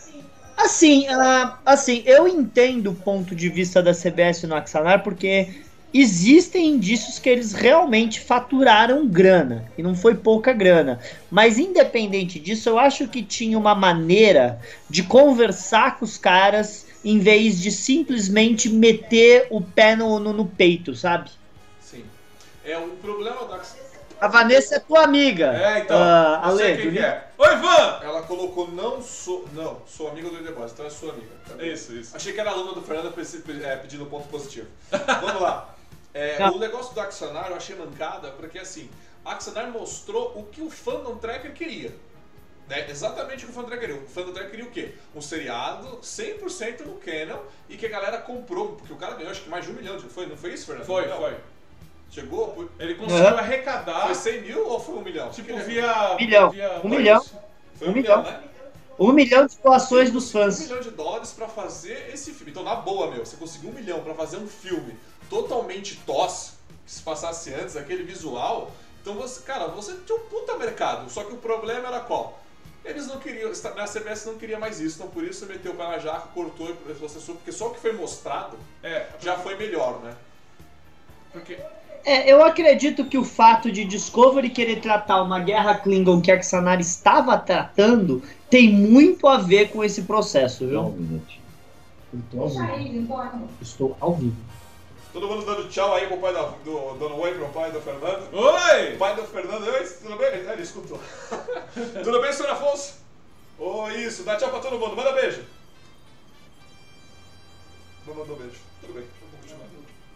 Assim, 0.57 1.07
ah, 1.09 1.59
assim, 1.67 2.03
eu 2.07 2.27
entendo 2.27 2.91
o 2.91 2.95
ponto 2.95 3.35
de 3.35 3.49
vista 3.49 3.83
da 3.83 3.93
CBS 3.93 4.45
no 4.45 4.55
Axanar, 4.55 5.03
porque 5.03 5.51
existem 5.93 6.69
indícios 6.69 7.19
que 7.19 7.29
eles 7.29 7.53
realmente 7.53 8.21
faturaram 8.21 9.07
grana, 9.07 9.71
e 9.77 9.83
não 9.83 9.95
foi 9.95 10.15
pouca 10.15 10.55
grana. 10.55 10.99
Mas 11.31 11.59
independente 11.59 12.41
disso, 12.41 12.71
eu 12.71 12.79
acho 12.79 13.07
que 13.07 13.23
tinha 13.23 13.59
uma 13.59 13.75
maneira 13.75 14.59
de 14.89 15.03
conversar 15.03 15.99
com 15.99 16.07
os 16.07 16.17
caras 16.17 16.87
em 17.05 17.19
vez 17.19 17.61
de 17.61 17.71
simplesmente 17.71 18.71
meter 18.71 19.47
o 19.51 19.61
pé 19.61 19.95
no, 19.95 20.19
no, 20.19 20.33
no 20.33 20.47
peito, 20.47 20.95
sabe? 20.95 21.31
sim. 21.81 22.05
É, 22.65 22.77
o 22.79 22.89
problema 22.97 23.45
da 23.45 23.59
A 24.27 24.29
Vanessa 24.29 24.75
é 24.75 24.79
tua 24.81 25.05
amiga. 25.05 25.57
É, 25.57 25.79
então. 25.79 25.97
Não 25.97 26.57
sei 26.57 26.73
Ale, 26.73 26.83
quem 26.83 26.91
que 26.91 26.99
é. 26.99 27.29
Oi, 27.39 27.57
Van! 27.57 28.01
Ela 28.03 28.23
colocou 28.23 28.69
não 28.73 29.01
sou. 29.01 29.45
Não, 29.53 29.83
sou 29.87 30.09
amiga 30.09 30.29
do 30.29 30.43
The 30.43 30.51
Boys, 30.51 30.73
então 30.73 30.85
é 30.85 30.91
sua 30.91 31.13
amiga. 31.13 31.29
tá? 31.49 31.63
Isso, 31.65 31.93
isso. 31.93 32.17
Achei 32.17 32.33
que 32.33 32.41
era 32.41 32.51
aluna 32.51 32.73
do 32.73 32.83
Fernando 32.83 33.15
é, 33.65 33.77
pedindo 33.77 34.05
ponto 34.07 34.27
positivo. 34.27 34.67
Vamos 34.91 35.41
lá. 35.41 35.73
É, 36.13 36.45
o 36.49 36.59
negócio 36.59 36.93
do 36.93 37.01
Axanar 37.01 37.51
eu 37.51 37.57
achei 37.57 37.77
mancada, 37.77 38.33
porque 38.33 38.59
assim, 38.59 38.91
a 39.25 39.35
Axanar 39.35 39.71
mostrou 39.71 40.33
o 40.37 40.43
que 40.43 40.61
o 40.61 40.69
fandom 40.71 41.17
tracker 41.19 41.53
queria. 41.53 41.95
Né? 42.69 42.91
Exatamente 42.91 43.45
o 43.45 43.47
que 43.47 43.53
o 43.53 43.55
fandom 43.55 43.69
tracker 43.69 43.89
queria. 43.91 44.03
O 44.03 44.09
fandom 44.09 44.33
tracker 44.33 44.51
queria 44.51 44.67
o 44.67 44.71
quê? 44.73 44.95
Um 45.15 45.21
seriado 45.21 45.99
100% 45.99 46.81
no 46.81 46.95
canon 46.95 47.39
e 47.69 47.77
que 47.77 47.87
a 47.87 47.91
galera 47.91 48.19
comprou, 48.19 48.75
porque 48.75 48.93
o 48.93 48.97
cara 48.97 49.15
ganhou 49.15 49.31
acho 49.31 49.43
que 49.43 49.49
mais 49.49 49.65
de 49.65 49.71
um 49.71 49.75
milhão, 49.75 49.97
de- 49.97 50.09
foi, 50.09 50.27
não 50.27 50.37
foi 50.37 50.53
isso, 50.53 50.67
Fernando? 50.67 50.85
Foi, 50.85 51.07
Não. 51.07 51.17
foi. 51.17 51.37
Chegou? 52.17 52.49
por- 52.49 52.71
Ele 52.79 52.95
conseguiu 52.95 53.27
Aham. 53.27 53.37
arrecadar, 53.39 54.07
Foi 54.07 54.15
100 54.15 54.41
mil 54.41 54.67
ou 54.67 54.81
foi 54.81 54.95
um 54.95 55.03
milhão? 55.03 55.29
tipo, 55.31 55.49
Que- 55.53 55.61
via... 55.65 56.15
Milhão. 56.19 56.51
via 56.51 56.81
Um 56.83 56.89
milhão. 56.89 57.23
Foi 57.75 57.89
um 57.89 57.91
um 57.91 57.95
milhão, 57.95 58.23
milhão. 58.23 58.33
né? 58.41 58.49
Um 58.99 59.13
milhão 59.13 59.47
de 59.47 59.59
doações 59.59 60.11
dos 60.11 60.29
Um 60.29 60.33
fãs. 60.41 60.61
milhão 60.61 60.81
de 60.81 60.91
dólares 60.93 61.33
pra 61.33 61.47
fazer 61.47 62.09
esse 62.15 62.33
filme. 62.33 62.51
Então, 62.53 62.63
na 62.63 62.75
boa, 62.75 63.11
meu, 63.11 63.27
você 63.27 63.37
conseguiu 63.37 63.69
um 63.69 63.75
milhão 63.75 64.01
pra 64.01 64.15
fazer 64.15 64.39
um 64.39 64.47
filme 64.49 64.97
totalmente 65.29 65.97
tosse, 66.07 66.53
que 66.87 66.91
se 66.93 67.03
passasse 67.03 67.53
antes, 67.53 67.77
aquele 67.77 68.03
visual. 68.03 68.71
Então, 69.03 69.13
você, 69.15 69.43
cara, 69.43 69.67
você 69.69 69.95
tinha 70.07 70.17
um 70.17 70.23
puta 70.23 70.57
mercado. 70.57 71.11
Só 71.11 71.23
que 71.23 71.35
o 71.35 71.37
problema 71.37 71.89
era 71.89 72.01
qual? 72.01 72.41
Eles 72.83 73.07
não 73.09 73.19
queriam, 73.19 73.51
a 73.51 73.87
CBS 73.87 74.25
não 74.25 74.39
queria 74.39 74.59
mais 74.59 74.81
isso, 74.81 74.97
então 74.97 75.09
por 75.11 75.23
isso 75.23 75.45
meteu 75.45 75.73
o 75.73 75.75
pé 75.75 75.83
na 75.87 75.99
jaca, 75.99 76.29
cortou 76.33 76.71
e 76.71 76.95
processou, 76.95 77.35
porque 77.35 77.53
só 77.53 77.67
o 77.67 77.75
que 77.75 77.81
foi 77.81 77.93
mostrado 77.93 78.57
É, 78.83 79.07
já 79.21 79.37
foi 79.37 79.57
melhor, 79.57 79.99
né? 80.01 80.15
porque... 81.33 81.59
É, 82.07 82.33
eu 82.33 82.41
acredito 82.45 83.05
que 83.05 83.19
o 83.19 83.25
fato 83.25 83.69
de 83.73 83.85
Discovery 83.85 84.49
querer 84.51 84.81
tratar 84.81 85.21
uma 85.23 85.41
guerra 85.41 85.75
Klingon 85.75 86.21
que 86.21 86.31
a 86.31 86.37
Axanar 86.37 86.79
estava 86.79 87.37
tratando 87.37 88.23
tem 88.49 88.73
muito 88.73 89.27
a 89.27 89.39
ver 89.39 89.71
com 89.71 89.83
esse 89.83 90.03
processo, 90.03 90.69
viu? 90.69 90.83
um. 90.83 91.21
Estou 92.15 92.43
ao 92.43 92.49
vivo. 92.79 93.49
Estou 93.61 93.97
ao 94.01 94.15
vivo. 94.15 94.37
Todo 95.13 95.27
mundo 95.27 95.45
dando 95.45 95.69
tchau 95.69 95.95
aí 95.95 96.07
pro 96.07 96.19
pai 96.19 96.33
da, 96.33 96.43
do, 96.43 96.95
dando 96.95 97.17
oi 97.17 97.35
pro 97.35 97.49
pai 97.49 97.73
do 97.73 97.81
Fernando. 97.81 98.29
Oi! 98.33 98.95
O 98.95 98.99
pai 98.99 99.17
do 99.17 99.25
Fernando, 99.25 99.67
oi, 99.67 99.85
tudo 100.01 100.17
bem? 100.17 100.29
Ah, 100.49 100.53
ele 100.53 100.63
escutou. 100.63 101.01
tudo 102.05 102.21
bem, 102.21 102.33
senhor 102.33 102.53
Afonso? 102.53 103.01
Ô, 103.59 103.89
isso, 103.89 104.23
dá 104.23 104.37
tchau 104.37 104.51
pra 104.51 104.61
todo 104.61 104.79
mundo, 104.79 104.95
manda 104.95 105.11
beijo. 105.11 105.43
Não 108.07 108.15
mandou 108.15 108.37
beijo. 108.37 108.61
Tudo 108.81 108.95
bem. 108.95 109.16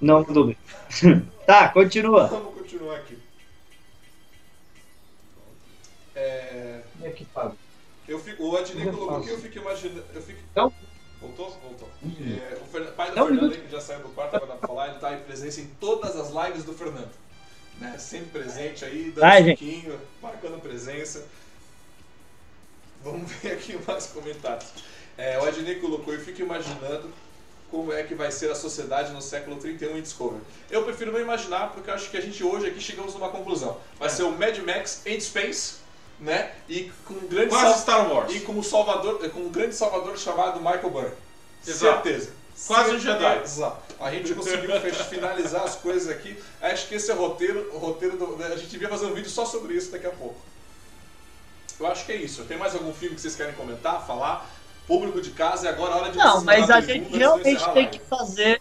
Não, 0.01 0.25
tudo 0.25 0.45
bem. 0.47 0.57
tá, 1.47 1.69
continua. 1.69 2.27
Vamos 2.29 2.55
continuar 2.55 2.97
aqui. 2.97 3.19
É, 6.15 6.83
Como 6.95 7.07
é 7.07 7.11
que 7.11 7.27
eu 8.09 8.19
fico, 8.19 8.43
o 8.45 8.57
Adnei 8.57 8.89
Eu 8.89 8.93
colocou 8.93 9.19
aqui, 9.19 9.29
eu 9.29 9.39
fico 9.41 9.59
imaginando. 9.59 10.05
Eu 10.13 10.23
fico, 10.23 10.41
Não. 10.55 10.73
Voltou? 11.21 11.51
Voltou. 11.63 11.89
Uhum. 12.03 12.39
É, 12.51 12.55
o 12.61 12.65
Fer- 12.65 12.93
pai 12.93 13.11
do 13.11 13.17
Não, 13.17 13.25
um 13.25 13.29
Fernando 13.29 13.57
que 13.63 13.71
já 13.71 13.81
saiu 13.81 14.01
do 14.01 14.09
quarto, 14.09 14.37
agora 14.37 14.57
pra 14.57 14.67
falar, 14.67 14.89
ele 14.89 14.99
tá 14.99 15.13
em 15.15 15.21
presença 15.21 15.61
em 15.61 15.67
todas 15.79 16.17
as 16.17 16.31
lives 16.31 16.65
do 16.65 16.73
Fernando. 16.73 17.11
Né? 17.79 17.97
Sempre 17.99 18.41
presente 18.41 18.85
aí, 18.85 19.11
dando 19.15 19.25
Ai, 19.25 19.45
gente. 19.45 19.59
suquinho, 19.65 20.01
marcando 20.21 20.61
presença. 20.61 21.27
Vamos 23.05 23.31
ver 23.41 23.53
aqui 23.53 23.79
mais 23.87 24.07
comentários. 24.09 24.71
É, 25.17 25.39
o 25.39 25.45
Adnei 25.45 25.77
colocou, 25.77 26.13
eu 26.15 26.21
fico 26.21 26.41
imaginando 26.41 27.13
como 27.71 27.93
é 27.93 28.03
que 28.03 28.15
vai 28.15 28.31
ser 28.33 28.51
a 28.51 28.55
sociedade 28.55 29.13
no 29.13 29.23
século 29.23 29.57
31 29.57 29.97
em 29.99 30.03
Discovery. 30.03 30.43
Eu 30.71 30.83
prefiro 30.85 31.13
não 31.13 31.21
imaginar, 31.21 31.71
porque 31.73 31.89
eu 31.91 31.95
acho 31.95 32.11
que 32.11 32.17
a 32.17 32.21
gente 32.21 32.43
hoje 32.43 32.67
aqui 32.67 32.81
chegamos 32.81 33.15
numa 33.15 33.29
conclusão. 33.29 33.77
Vai 33.99 34.09
É. 34.09 34.11
ser 34.11 34.25
o 34.25 34.31
Mad 34.33 34.59
Max 34.59 35.03
em 35.07 35.19
Space, 35.21 35.75
né? 36.19 36.53
E 36.69 36.91
com 37.07 37.15
um 37.15 37.27
grande 37.29 37.49
Quase 37.51 37.81
Star 37.83 38.13
Wars. 38.13 38.35
e 38.35 38.41
como 38.41 38.63
salvador, 38.65 39.19
com 39.31 39.41
um 39.41 39.49
grande 39.51 39.75
salvador 39.75 40.19
chamado 40.19 40.59
Michael 40.61 40.91
Burr. 40.91 41.11
Exato. 41.67 42.03
Certeza. 42.09 42.33
Quase 42.67 42.95
um 42.95 42.99
Jedi. 42.99 43.43
Exato. 43.43 43.95
A 43.99 44.11
gente 44.11 44.35
conseguiu 44.35 44.71
finalizar 45.09 45.63
as 45.63 45.77
coisas 45.77 46.09
aqui. 46.11 46.37
Acho 46.61 46.89
que 46.89 46.95
esse 46.97 47.11
é 47.11 47.15
o 47.15 47.17
roteiro, 47.19 47.71
o 47.75 47.79
roteiro 47.79 48.17
do, 48.19 48.43
a 48.45 48.57
gente 48.57 48.67
devia 48.69 48.89
fazer 48.89 49.07
um 49.07 49.15
vídeo 49.15 49.31
só 49.31 49.47
sobre 49.47 49.75
isso 49.75 49.91
daqui 49.91 50.07
a 50.07 50.11
pouco. 50.11 50.37
Eu 51.79 51.87
acho 51.87 52.05
que 52.05 52.13
é 52.13 52.17
isso. 52.17 52.45
Tem 52.45 52.59
mais 52.59 52.75
algum 52.75 52.93
filme 52.93 53.15
que 53.15 53.21
vocês 53.23 53.35
querem 53.35 53.55
comentar, 53.55 54.07
falar? 54.07 54.47
Público 54.87 55.21
de 55.21 55.31
casa, 55.31 55.69
é 55.69 55.71
agora 55.71 55.95
a 55.95 55.97
hora 55.99 56.11
de 56.11 56.19
Não, 56.19 56.45
mas 56.45 56.71
a 56.71 56.81
gente 56.81 57.09
e 57.13 57.19
realmente 57.19 57.65
a 57.65 57.73
tem 57.73 57.89
que 57.91 58.01
fazer. 58.09 58.61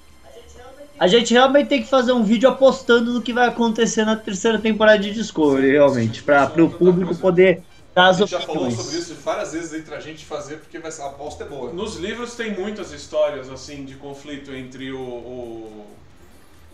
A 0.99 1.07
gente 1.07 1.33
realmente 1.33 1.69
tem 1.69 1.81
que 1.81 1.87
fazer 1.89 2.11
um 2.11 2.23
vídeo 2.23 2.49
apostando 2.49 3.13
no 3.13 3.23
que 3.23 3.33
vai 3.33 3.47
acontecer 3.47 4.03
na 4.05 4.15
terceira 4.17 4.61
temporada 4.61 4.99
de 4.99 5.13
Discovery, 5.13 5.71
realmente, 5.71 6.23
para 6.23 6.63
o 6.63 6.69
público 6.69 7.15
poder 7.17 7.63
dar 7.95 8.07
A 8.07 8.09
as 8.09 8.19
gente 8.19 8.29
já 8.31 8.39
falou 8.39 8.63
opiniões. 8.63 8.75
sobre 8.75 8.97
isso 8.97 9.13
várias 9.15 9.53
vezes 9.53 9.73
entre 9.73 9.93
a 9.93 9.99
gente 9.99 10.25
fazer, 10.25 10.57
porque 10.57 10.79
vai 10.79 10.91
ser, 10.91 11.01
a 11.03 11.07
aposta 11.07 11.43
é 11.43 11.47
boa. 11.47 11.71
Nos 11.73 11.95
livros 11.97 12.35
tem 12.35 12.53
muitas 12.57 12.91
histórias 12.91 13.49
assim 13.49 13.85
de 13.85 13.95
conflito 13.95 14.51
entre 14.53 14.91
o, 14.91 14.99
o- 14.99 15.85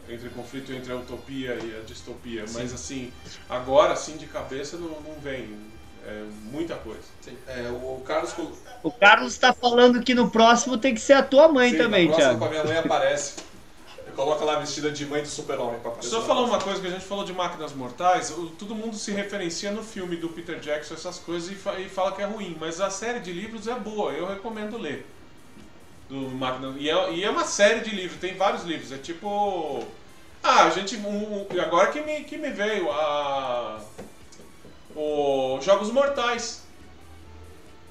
entre 0.07 0.29
conflito 0.29 0.71
entre 0.71 0.91
a 0.91 0.95
utopia 0.97 1.55
e 1.55 1.77
a 1.77 1.81
distopia, 1.83 2.45
mas 2.53 2.73
assim 2.73 3.11
agora 3.49 3.93
assim 3.93 4.17
de 4.17 4.27
cabeça 4.27 4.77
não, 4.77 5.01
não 5.01 5.19
vem 5.19 5.57
é 6.07 6.23
muita 6.51 6.75
coisa. 6.75 6.99
É, 7.47 7.69
o 7.69 8.01
Carlos 8.05 8.33
O 8.83 8.91
Carlos 8.91 9.37
tá 9.37 9.53
falando 9.53 10.03
que 10.03 10.13
no 10.13 10.29
próximo 10.29 10.77
tem 10.77 10.93
que 10.93 11.01
ser 11.01 11.13
a 11.13 11.23
tua 11.23 11.47
mãe 11.47 11.71
Sim, 11.71 11.77
também, 11.77 12.11
Thiago. 12.11 12.39
com 12.39 12.45
a 12.45 12.49
minha 12.49 12.63
mãe 12.63 12.77
aparece. 12.77 13.33
Coloca 14.15 14.45
lá 14.45 14.59
vestida 14.59 14.91
de 14.91 15.05
mãe 15.05 15.21
do 15.21 15.27
super-homem 15.27 15.77
pra 15.81 15.91
Só 16.01 16.21
falar 16.21 16.41
uma 16.43 16.57
coisa 16.57 16.79
que 16.79 16.87
a 16.87 16.89
gente 16.89 17.03
falou 17.03 17.25
de 17.25 17.33
Máquinas 17.33 17.73
Mortais, 17.73 18.29
o- 18.31 18.47
todo 18.51 18.73
mundo 18.73 18.95
se 18.95 19.11
referencia 19.11 19.71
no 19.71 19.83
filme 19.83 20.15
do 20.15 20.29
Peter 20.29 20.57
Jackson, 20.59 20.93
essas 20.93 21.19
coisas, 21.19 21.51
e, 21.51 21.55
fa- 21.55 21.77
e 21.79 21.89
fala 21.89 22.13
que 22.13 22.21
é 22.21 22.25
ruim, 22.25 22.55
mas 22.57 22.79
a 22.79 22.89
série 22.89 23.19
de 23.19 23.33
livros 23.33 23.67
é 23.67 23.73
boa, 23.75 24.13
eu 24.13 24.25
recomendo 24.25 24.77
ler. 24.77 25.05
Do 26.07 26.15
Máquina, 26.29 26.73
e, 26.77 26.89
é, 26.89 27.13
e 27.13 27.23
é 27.25 27.29
uma 27.29 27.43
série 27.43 27.81
de 27.81 27.93
livros, 27.93 28.19
tem 28.19 28.35
vários 28.35 28.63
livros, 28.63 28.91
é 28.91 28.97
tipo. 28.97 29.83
Ah, 30.43 30.65
a 30.65 30.69
gente. 30.69 30.95
um- 30.95 31.47
agora 31.59 31.91
que 31.91 31.99
me, 31.99 32.23
que 32.23 32.37
me 32.37 32.51
veio 32.51 32.89
a. 32.91 33.81
O 34.95 35.59
Jogos 35.61 35.91
Mortais. 35.91 36.63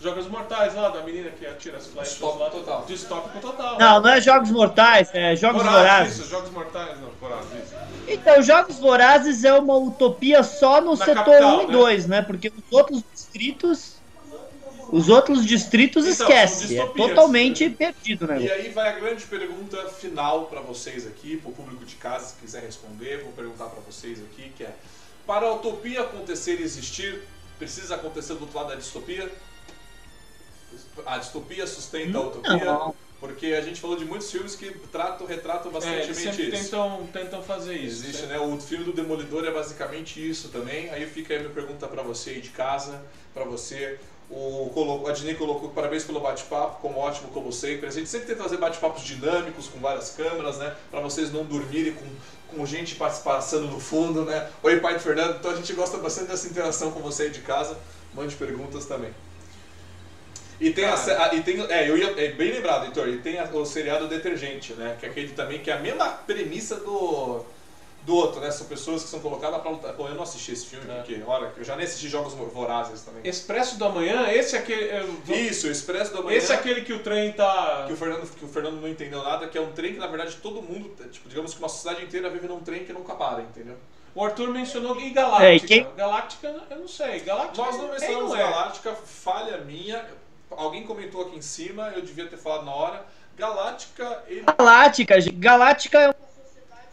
Jogos 0.00 0.26
Mortais 0.26 0.74
lá, 0.74 0.90
da 0.90 1.02
menina 1.02 1.30
que 1.30 1.46
atira 1.46 1.78
as 1.78 1.86
flechas 1.86 2.10
Distópico 2.12 2.42
lá. 2.44 2.50
total. 2.50 2.84
Distópico 2.86 3.38
total. 3.40 3.78
Não, 3.78 4.00
não 4.02 4.10
é 4.10 4.20
Jogos 4.20 4.50
Mortais, 4.50 5.08
é 5.14 5.34
Jogos 5.34 5.62
Vorazes. 5.62 6.18
Isso, 6.18 6.28
Jogos 6.28 6.50
Mortais, 6.50 7.00
não, 7.00 7.08
Vorazes. 7.20 7.50
isso. 7.64 7.74
Então, 8.08 8.42
Jogos 8.42 8.78
Vorazes 8.78 9.44
é 9.44 9.54
uma 9.54 9.76
utopia 9.76 10.42
só 10.42 10.80
no 10.82 10.90
Na 10.90 11.04
setor 11.04 11.24
capital, 11.24 11.58
1 11.58 11.62
e 11.62 11.66
né? 11.66 11.72
2, 11.72 12.06
né? 12.06 12.22
Porque 12.22 12.48
os 12.48 12.72
outros 12.72 13.02
distritos. 13.12 13.94
Os 14.92 15.08
outros 15.08 15.46
distritos 15.46 16.06
Então, 16.06 16.26
esquece. 16.28 16.78
É 16.78 16.86
totalmente 16.86 17.68
perdido, 17.70 18.26
né? 18.26 18.42
E 18.42 18.50
aí 18.50 18.68
vai 18.68 18.90
a 18.90 18.92
grande 18.92 19.24
pergunta 19.24 19.78
final 19.88 20.44
pra 20.44 20.60
vocês 20.60 21.06
aqui, 21.06 21.38
pro 21.38 21.50
público 21.52 21.84
de 21.86 21.94
casa, 21.94 22.26
se 22.26 22.34
quiser 22.34 22.62
responder, 22.62 23.22
vou 23.22 23.32
perguntar 23.32 23.66
pra 23.66 23.80
vocês 23.80 24.18
aqui, 24.20 24.52
que 24.54 24.62
é: 24.62 24.74
para 25.26 25.46
a 25.46 25.54
utopia 25.54 26.02
acontecer 26.02 26.60
e 26.60 26.62
existir, 26.62 27.22
precisa 27.58 27.94
acontecer 27.94 28.34
do 28.34 28.42
outro 28.42 28.56
lado 28.56 28.68
da 28.68 28.74
distopia? 28.74 29.30
A 31.06 31.18
distopia 31.18 31.66
sustenta 31.66 32.18
a 32.18 32.20
utopia? 32.20 32.64
Não. 32.64 32.94
Porque 33.20 33.46
a 33.46 33.60
gente 33.62 33.80
falou 33.80 33.96
de 33.96 34.04
muitos 34.04 34.30
filmes 34.30 34.54
que 34.54 34.70
tratam, 34.92 35.26
retratam 35.26 35.70
É, 35.70 35.74
bastante 35.74 36.14
sempre 36.14 36.42
isso. 36.42 36.64
tentam, 36.64 37.08
tentam 37.12 37.42
fazer 37.42 37.74
isso. 37.74 38.04
Existe, 38.04 38.26
né? 38.26 38.38
O 38.38 38.60
filme 38.60 38.84
do 38.84 38.92
Demolidor 38.92 39.44
é 39.46 39.50
basicamente 39.50 40.28
isso 40.28 40.48
também. 40.48 40.90
Aí 40.90 41.06
fica 41.06 41.32
aí 41.32 41.38
a 41.38 41.42
minha 41.42 41.54
pergunta 41.54 41.86
pra 41.88 42.02
você 42.02 42.30
aí 42.30 42.40
de 42.40 42.50
casa, 42.50 43.02
pra 43.32 43.44
você. 43.44 43.98
O, 44.28 45.04
a 45.06 45.12
Disney 45.12 45.34
colocou 45.34 45.70
parabéns 45.70 46.04
pelo 46.04 46.20
bate-papo, 46.20 46.80
como 46.82 46.98
ótimo 46.98 47.28
como 47.28 47.52
sempre. 47.52 47.86
A 47.86 47.90
gente 47.90 48.08
sempre 48.08 48.26
tenta 48.26 48.42
fazer 48.42 48.56
bate-papos 48.58 49.02
dinâmicos 49.02 49.68
com 49.68 49.78
várias 49.78 50.10
câmeras, 50.10 50.58
né? 50.58 50.76
Pra 50.90 51.00
vocês 51.00 51.32
não 51.32 51.44
dormirem 51.44 51.92
com, 51.94 52.06
com 52.54 52.64
gente 52.66 52.94
pass- 52.94 53.18
passando 53.20 53.66
no 53.68 53.78
fundo, 53.80 54.24
né? 54.24 54.48
Oi, 54.62 54.80
pai 54.80 54.94
do 54.94 55.00
Fernando. 55.00 55.36
Então 55.38 55.50
a 55.50 55.56
gente 55.56 55.72
gosta 55.72 55.98
bastante 55.98 56.28
dessa 56.28 56.46
interação 56.46 56.90
com 56.90 57.00
você 57.00 57.24
aí 57.24 57.30
de 57.30 57.40
casa. 57.40 57.76
Mande 58.14 58.34
perguntas 58.36 58.84
também. 58.86 59.10
E 60.60 60.70
tem, 60.70 60.84
a, 60.84 60.94
a- 60.94 61.34
e 61.34 61.42
tem 61.42 61.60
é, 61.68 61.88
eu 61.90 61.98
ia, 61.98 62.10
é 62.16 62.28
bem 62.32 62.52
lembrado, 62.52 62.84
Heitor, 62.86 63.08
e 63.08 63.18
tem 63.18 63.38
a- 63.40 63.44
o 63.52 63.66
seriado 63.66 64.06
Detergente, 64.08 64.72
né? 64.74 64.96
Que 64.98 65.06
é 65.06 65.08
aquele 65.08 65.28
também, 65.32 65.58
que 65.58 65.70
é 65.70 65.74
a 65.74 65.80
mesma 65.80 66.08
premissa 66.08 66.76
do, 66.76 67.44
do 68.04 68.14
outro, 68.14 68.40
né? 68.40 68.50
São 68.50 68.66
pessoas 68.66 69.02
que 69.02 69.08
são 69.08 69.20
colocadas 69.20 69.60
pra 69.62 69.70
lutar. 69.70 69.92
Bom, 69.94 70.06
eu 70.08 70.14
não 70.14 70.22
assisti 70.24 70.52
esse 70.52 70.66
filme, 70.66 70.90
É. 70.90 70.96
porque, 70.96 71.22
olha, 71.26 71.52
eu 71.56 71.64
já 71.64 71.74
nem 71.74 71.86
assisti 71.86 72.08
Jogos 72.08 72.34
Vorazes 72.34 73.00
também. 73.02 73.22
Expresso 73.24 73.78
da 73.78 73.88
Manhã, 73.88 74.28
esse 74.30 74.54
é 74.56 74.58
aquele. 74.58 74.84
é, 74.90 75.04
Isso, 75.28 75.66
o 75.66 75.70
Expresso 75.70 76.12
da 76.12 76.20
Manhã. 76.20 76.36
Esse 76.36 76.52
é 76.52 76.54
aquele 76.54 76.82
que 76.82 76.92
o 76.92 76.98
trem 76.98 77.32
tá. 77.32 77.84
que 77.86 77.92
o, 77.92 77.96
Fernando, 77.96 78.28
que 78.38 78.44
o 78.44 78.48
Fernando 78.48 78.80
não 78.80 78.88
entendeu 78.88 79.22
nada, 79.22 79.48
que 79.48 79.56
é 79.56 79.60
um 79.60 79.72
trem 79.72 79.94
que 79.94 79.98
na 79.98 80.06
verdade 80.06 80.36
todo 80.36 80.60
mundo, 80.62 80.90
tipo, 81.10 81.28
digamos 81.28 81.54
que 81.54 81.58
uma 81.58 81.68
sociedade 81.68 82.04
inteira 82.04 82.28
vive 82.28 82.46
num 82.46 82.60
trem 82.60 82.84
que 82.84 82.92
nunca 82.92 83.14
para, 83.14 83.40
entendeu? 83.40 83.76
O 84.14 84.22
Arthur 84.24 84.48
mencionou 84.50 85.00
e 85.00 85.10
Galáctica. 85.10 85.46
É, 85.46 85.54
e 85.56 85.60
quem- 85.60 85.88
Galáctica, 85.96 86.54
eu 86.70 86.78
não 86.78 86.86
sei. 86.88 87.20
Galáctica. 87.20 87.64
Nós 87.64 87.76
não 87.78 87.88
é, 87.88 87.90
mencionamos 87.92 88.30
não 88.30 88.36
é. 88.36 88.42
Galáctica, 88.42 88.94
falha 88.94 89.58
minha. 89.58 90.04
Alguém 90.50 90.84
comentou 90.84 91.22
aqui 91.22 91.36
em 91.36 91.42
cima, 91.42 91.88
eu 91.96 92.02
devia 92.02 92.26
ter 92.28 92.36
falado 92.36 92.64
na 92.64 92.72
hora. 92.74 93.04
Galáctica, 93.36 94.22
ele. 94.28 94.44
Galáctica, 94.58 95.20
gente. 95.20 95.36
Galáctica 95.36 95.98
é 96.00 96.14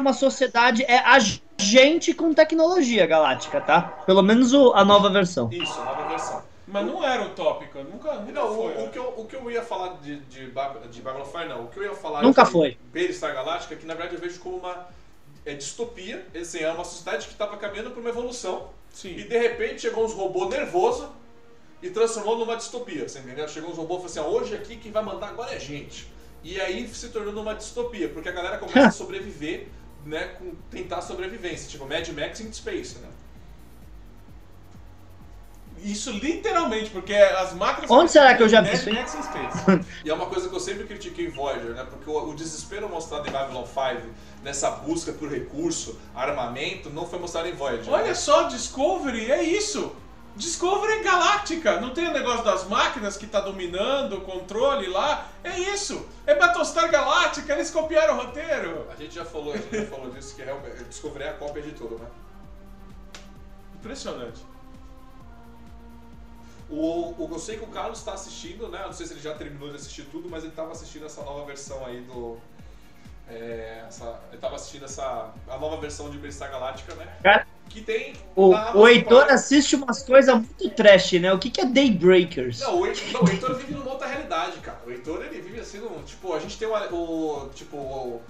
uma 0.02 0.14
sociedade, 0.14 0.84
é 0.84 0.98
a 0.98 1.18
gente 1.60 2.14
com 2.14 2.34
tecnologia 2.34 3.06
galáctica, 3.06 3.62
tá? 3.62 3.82
Pelo 4.06 4.22
menos 4.22 4.54
o- 4.54 4.74
a 4.74 4.84
nova 4.84 5.10
versão. 5.10 5.50
Isso, 5.52 5.80
a 5.80 5.86
nova 5.86 6.08
versão. 6.10 6.42
Mas 6.68 6.86
não 6.86 7.04
era 7.04 7.24
utópica, 7.26 7.84
nunca, 7.84 8.14
nunca 8.16 8.32
Não, 8.32 8.56
foi. 8.56 8.74
o, 8.76 8.86
o 8.86 8.90
que 8.90 8.98
eu, 8.98 9.14
o 9.18 9.26
que 9.26 9.36
eu 9.36 9.52
ia 9.52 9.62
falar 9.62 9.98
de, 10.02 10.18
de, 10.22 10.46
de 10.90 11.02
Babylon 11.02 11.26
5, 11.26 11.46
não. 11.50 11.66
O 11.66 11.68
que 11.68 11.78
eu 11.80 11.84
ia 11.84 11.94
falar 11.94 12.22
Nunca 12.22 12.44
de 12.44 12.52
foi. 12.52 12.78
Battlestar 12.94 13.34
Galáctica, 13.34 13.76
que 13.76 13.86
na 13.86 13.94
verdade 13.94 14.16
eu 14.16 14.22
vejo 14.22 14.40
como 14.40 14.58
uma 14.58 14.88
é, 15.46 15.54
distopia. 15.54 16.26
Assim, 16.40 16.60
é 16.60 16.72
uma 16.72 16.86
sociedade 16.86 17.26
que 17.28 17.34
estava 17.34 17.58
caminhando 17.58 17.92
para 17.92 18.00
uma 18.00 18.10
evolução. 18.10 18.70
Sim. 18.94 19.10
E 19.18 19.24
de 19.24 19.38
repente 19.38 19.82
chegou 19.82 20.06
uns 20.06 20.14
robôs 20.14 20.50
nervosos 20.50 21.10
e 21.82 21.90
transformou 21.90 22.38
numa 22.38 22.56
distopia, 22.56 23.08
você 23.10 23.20
entendeu? 23.20 23.48
Chegou 23.50 23.72
uns 23.72 23.78
robôs 23.78 24.00
e 24.04 24.14
falou 24.16 24.28
assim, 24.30 24.36
ó, 24.36 24.40
hoje 24.40 24.56
aqui 24.56 24.78
quem 24.78 24.92
vai 24.92 25.04
mandar 25.04 25.28
agora 25.30 25.54
é 25.54 25.60
gente. 25.60 26.08
E 26.44 26.60
aí 26.62 26.88
se 26.88 27.10
tornou 27.10 27.34
numa 27.34 27.54
distopia, 27.54 28.08
porque 28.10 28.30
a 28.30 28.32
galera 28.32 28.58
começa 28.58 28.88
a 28.88 28.92
sobreviver, 28.92 29.68
né, 30.06 30.36
com 30.40 30.54
tentar 30.70 31.02
sobrevivência, 31.02 31.70
tipo 31.70 31.86
Mad 31.86 32.08
Max 32.10 32.40
in 32.42 32.52
Space, 32.52 32.98
né? 33.00 33.08
Isso 35.84 36.12
literalmente, 36.12 36.92
porque 36.92 37.14
as 37.14 37.54
máquinas. 37.54 37.90
Onde 37.90 38.12
será 38.12 38.36
que 38.36 38.44
eu 38.44 38.50
já 38.50 38.62
vi 38.62 38.74
isso 38.74 38.90
aí? 38.90 38.96
Max 38.96 39.16
in 39.16 39.24
Space. 39.24 39.86
E 40.06 40.10
é 40.10 40.14
uma 40.14 40.28
coisa 40.28 40.48
que 40.48 40.56
eu 40.56 40.60
sempre 40.60 40.84
critiquei 40.84 41.26
em 41.26 41.30
Voyager, 41.30 41.72
né? 41.72 41.86
Porque 41.90 42.10
o, 42.10 42.30
o 42.30 42.36
desespero 42.36 42.88
mostrado 42.88 43.28
em 43.28 43.32
Babylon 43.32 43.66
5, 43.66 44.08
nessa 44.44 44.70
busca 44.70 45.12
por 45.12 45.32
recurso, 45.32 46.00
armamento, 46.14 46.90
não 46.92 47.08
foi 47.08 47.18
mostrado 47.18 47.48
em 47.48 47.54
Voyager. 47.54 47.92
Olha 47.92 48.14
só, 48.14 48.44
Discovery, 48.44 49.32
é 49.32 49.44
isso. 49.44 49.96
Discovery 50.36 50.94
é 50.94 51.04
galáctica. 51.04 51.80
Não 51.82 51.92
tem 51.94 52.08
o 52.08 52.14
negócio 52.14 52.44
das 52.44 52.68
máquinas 52.68 53.18
que 53.18 53.28
tá 53.28 53.42
dominando 53.42 54.18
o 54.18 54.22
controle 54.22 54.88
lá. 54.88 55.28
É 55.44 55.60
isso. 55.60 56.08
É 56.26 56.36
Battlestar 56.36 56.90
Galáctica, 56.90 57.54
eles 57.54 57.70
copiaram 57.70 58.18
o 58.18 58.26
roteiro. 58.26 58.88
A 58.92 58.96
gente 58.96 59.14
já 59.14 59.26
falou, 59.26 59.54
a 59.54 59.58
gente 59.58 59.78
já 59.78 59.86
falou 59.88 60.10
disso, 60.10 60.36
que 60.36 60.44
realmente 60.44 60.84
descobrir 60.86 61.26
a 61.26 61.34
cópia 61.34 61.62
de 61.62 61.72
tudo, 61.72 61.98
né? 61.98 62.08
Impressionante. 63.76 64.42
O, 66.70 67.14
o, 67.18 67.30
eu 67.30 67.40
sei 67.40 67.58
que 67.58 67.66
o 67.66 67.68
Carlos 67.68 68.00
está 68.00 68.14
assistindo, 68.14 68.70
né? 68.70 68.80
Eu 68.84 68.88
Não 68.88 68.94
sei 68.94 69.06
se 69.06 69.14
ele 69.14 69.22
já 69.22 69.34
terminou 69.34 69.70
de 69.70 69.76
assistir 69.76 70.06
tudo, 70.06 70.30
mas 70.30 70.44
ele 70.44 70.54
estava 70.54 70.72
assistindo 70.72 71.06
essa 71.06 71.22
nova 71.22 71.46
versão 71.46 71.86
aí 71.86 72.00
do. 72.02 72.38
é, 73.28 73.84
essa, 73.86 74.22
ele 74.28 74.36
estava 74.36 74.56
assistindo 74.56 74.86
essa. 74.86 75.34
a 75.50 75.58
nova 75.58 75.76
versão 75.78 76.10
de 76.10 76.16
Battlestar 76.16 76.50
Galáctica, 76.50 76.96
né? 76.96 77.18
Cara, 77.22 77.46
Que 77.72 77.82
tem. 77.82 78.14
O, 78.36 78.50
o 78.50 78.88
Heitor 78.88 79.32
assiste 79.32 79.78
umas 79.78 80.04
coisas 80.04 80.36
muito 80.36 80.70
trash, 80.72 81.14
né? 81.14 81.32
O 81.32 81.40
que, 81.40 81.50
que 81.50 81.62
é 81.62 81.66
Daybreakers? 81.66 82.60
Não, 82.60 82.82
o 82.82 82.86
Heitor, 82.86 83.14
não, 83.14 83.24
o 83.24 83.30
Heitor 83.30 83.56
vive 83.56 83.74
numa 83.74 83.92
outra 83.92 84.08
realidade, 84.08 84.58
cara. 84.60 84.82
O 84.86 84.92
Heitor 84.92 85.24
ele 85.24 85.40
vive 85.42 85.60
assim, 85.60 85.78
num, 85.78 86.04
tipo, 86.04 86.34
a 86.34 86.40
gente 86.40 86.58
tem 86.58 86.68
o, 86.68 86.74
o 86.74 87.50
tipo 87.56 87.78
o, 87.78 88.22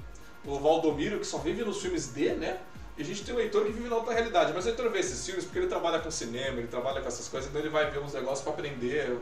o 0.45 0.59
Valdomiro 0.59 1.17
que 1.17 1.25
só 1.25 1.39
vive 1.39 1.63
nos 1.63 1.81
filmes 1.81 2.09
D, 2.09 2.33
né? 2.33 2.57
E 2.97 3.01
a 3.01 3.05
gente 3.05 3.23
tem 3.23 3.33
o 3.33 3.39
Heitor 3.39 3.65
que 3.65 3.71
vive 3.71 3.89
na 3.89 3.95
outra 3.95 4.13
realidade. 4.13 4.51
Mas 4.53 4.65
o 4.65 4.69
Heitor 4.69 4.91
vê 4.91 4.99
esses 4.99 5.25
filmes 5.25 5.43
porque 5.43 5.57
ele 5.57 5.67
trabalha 5.67 5.97
com 5.97 6.11
cinema, 6.11 6.59
ele 6.59 6.67
trabalha 6.67 7.01
com 7.01 7.07
essas 7.07 7.27
coisas, 7.27 7.49
então 7.49 7.59
ele 7.59 7.69
vai 7.69 7.89
ver 7.89 7.99
uns 7.99 8.13
negócios 8.13 8.41
pra 8.41 8.53
aprender 8.53 9.17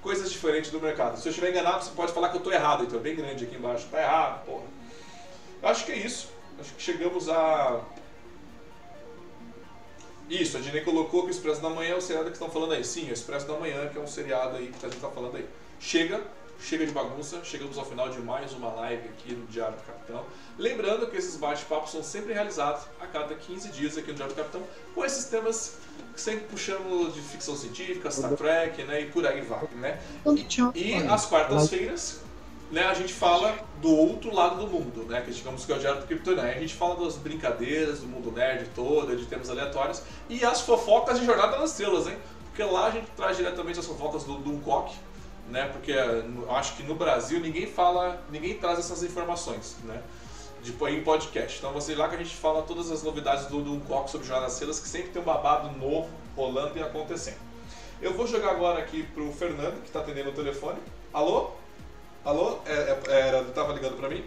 coisas 0.00 0.30
diferentes 0.32 0.70
do 0.70 0.80
mercado. 0.80 1.18
Se 1.18 1.28
eu 1.28 1.30
estiver 1.30 1.50
enganado, 1.50 1.84
você 1.84 1.90
pode 1.90 2.12
falar 2.12 2.30
que 2.30 2.38
eu 2.38 2.40
tô 2.40 2.50
errado, 2.50 2.84
Heitor, 2.84 3.00
bem 3.00 3.14
grande 3.14 3.44
aqui 3.44 3.56
embaixo. 3.56 3.86
Tá 3.90 4.00
errado, 4.00 4.46
porra. 4.46 4.64
Eu 5.62 5.68
acho 5.68 5.84
que 5.84 5.92
é 5.92 5.98
isso. 5.98 6.30
Acho 6.58 6.72
que 6.74 6.82
chegamos 6.82 7.28
a. 7.28 7.80
Isso, 10.28 10.56
a 10.56 10.60
Dinei 10.60 10.82
colocou 10.82 11.22
que 11.22 11.28
o 11.28 11.30
Expresso 11.30 11.62
da 11.62 11.70
Manhã 11.70 11.94
é 11.94 11.96
o 11.96 12.00
seriado 12.00 12.26
que 12.26 12.36
estão 12.36 12.50
falando 12.50 12.72
aí. 12.72 12.84
Sim, 12.84 13.08
o 13.08 13.12
Expresso 13.12 13.46
da 13.46 13.54
Manhã, 13.58 13.88
que 13.88 13.96
é 13.96 14.00
um 14.00 14.06
seriado 14.06 14.56
aí 14.56 14.72
que 14.78 14.84
a 14.84 14.88
gente 14.88 15.00
tá 15.00 15.08
falando 15.08 15.36
aí. 15.36 15.46
Chega, 15.80 16.22
chega 16.60 16.84
de 16.84 16.92
bagunça, 16.92 17.40
chegamos 17.44 17.78
ao 17.78 17.84
final 17.84 18.10
de 18.10 18.18
mais 18.20 18.52
uma 18.52 18.68
live 18.74 19.08
aqui 19.08 19.32
no 19.32 19.46
Diário 19.46 19.76
do 19.76 19.82
Capitão. 19.84 20.24
Lembrando 20.58 21.06
que 21.06 21.16
esses 21.16 21.36
bate-papos 21.36 21.92
são 21.92 22.02
sempre 22.02 22.34
realizados 22.34 22.82
a 23.00 23.06
cada 23.06 23.34
15 23.34 23.70
dias 23.70 23.96
aqui 23.96 24.08
no 24.08 24.14
Diário 24.14 24.34
do 24.34 24.38
Capitão, 24.38 24.62
com 24.94 25.04
esses 25.04 25.24
temas 25.26 25.76
sempre 26.14 26.46
puxando 26.46 27.12
de 27.12 27.20
ficção 27.20 27.56
científica, 27.56 28.10
Star 28.10 28.32
Trek, 28.34 28.82
né, 28.82 29.02
e 29.02 29.06
por 29.06 29.26
aí 29.26 29.40
vai, 29.40 29.66
né? 29.76 30.00
E 30.74 30.94
às 31.08 31.26
quartas-feiras, 31.26 32.20
né, 32.70 32.84
a 32.84 32.94
gente 32.94 33.12
fala 33.12 33.58
do 33.80 33.90
outro 33.90 34.34
lado 34.34 34.56
do 34.56 34.66
mundo, 34.66 35.04
né, 35.04 35.22
que 35.22 35.30
digamos 35.30 35.64
que 35.64 35.72
é 35.72 35.76
o 35.76 35.78
Diário 35.78 36.00
do 36.00 36.06
Kryptonite. 36.06 36.40
A 36.40 36.60
gente 36.60 36.74
fala 36.74 37.02
das 37.02 37.16
brincadeiras 37.16 38.00
do 38.00 38.06
mundo 38.06 38.30
nerd 38.30 38.68
todo, 38.74 39.16
de 39.16 39.26
temas 39.26 39.48
aleatórios, 39.48 40.02
e 40.28 40.44
as 40.44 40.60
fofocas 40.60 41.18
de 41.18 41.26
Jornada 41.26 41.58
nas 41.58 41.70
Estrelas, 41.70 42.06
hein? 42.06 42.16
Porque 42.44 42.62
lá 42.62 42.86
a 42.86 42.90
gente 42.90 43.06
traz 43.16 43.36
diretamente 43.36 43.78
as 43.78 43.86
fofocas 43.86 44.24
do 44.24 44.34
Duncock, 44.38 44.94
né, 45.48 45.68
porque 45.72 45.92
eu 45.92 46.54
acho 46.54 46.76
que 46.76 46.82
no 46.82 46.94
Brasil 46.94 47.40
ninguém 47.40 47.66
fala, 47.66 48.22
ninguém 48.30 48.54
traz 48.54 48.78
essas 48.78 49.02
informações, 49.02 49.76
né? 49.84 50.02
De, 50.60 50.72
em 50.72 51.04
podcast. 51.04 51.58
Então 51.58 51.72
você 51.72 51.94
lá 51.94 52.08
que 52.08 52.16
a 52.16 52.18
gente 52.18 52.34
fala 52.34 52.62
todas 52.62 52.90
as 52.90 53.02
novidades 53.04 53.46
do 53.46 53.62
Duncock 53.62 54.10
sobre 54.10 54.26
Jornada 54.26 54.46
nas 54.46 54.54
Estrelas, 54.54 54.80
que 54.80 54.88
sempre 54.88 55.10
tem 55.10 55.22
um 55.22 55.24
babado 55.24 55.70
novo 55.78 56.10
rolando 56.36 56.76
e 56.76 56.82
acontecendo. 56.82 57.38
Eu 58.02 58.12
vou 58.14 58.26
jogar 58.26 58.50
agora 58.50 58.80
aqui 58.80 59.04
pro 59.04 59.32
Fernando, 59.32 59.80
que 59.80 59.86
está 59.86 60.00
atendendo 60.00 60.30
o 60.30 60.32
telefone. 60.32 60.78
Alô? 61.12 61.52
Alô? 62.28 62.58
É, 62.66 62.94
é, 63.08 63.44
tava 63.54 63.72
ligando 63.72 63.96
pra 63.96 64.06
mim? 64.06 64.22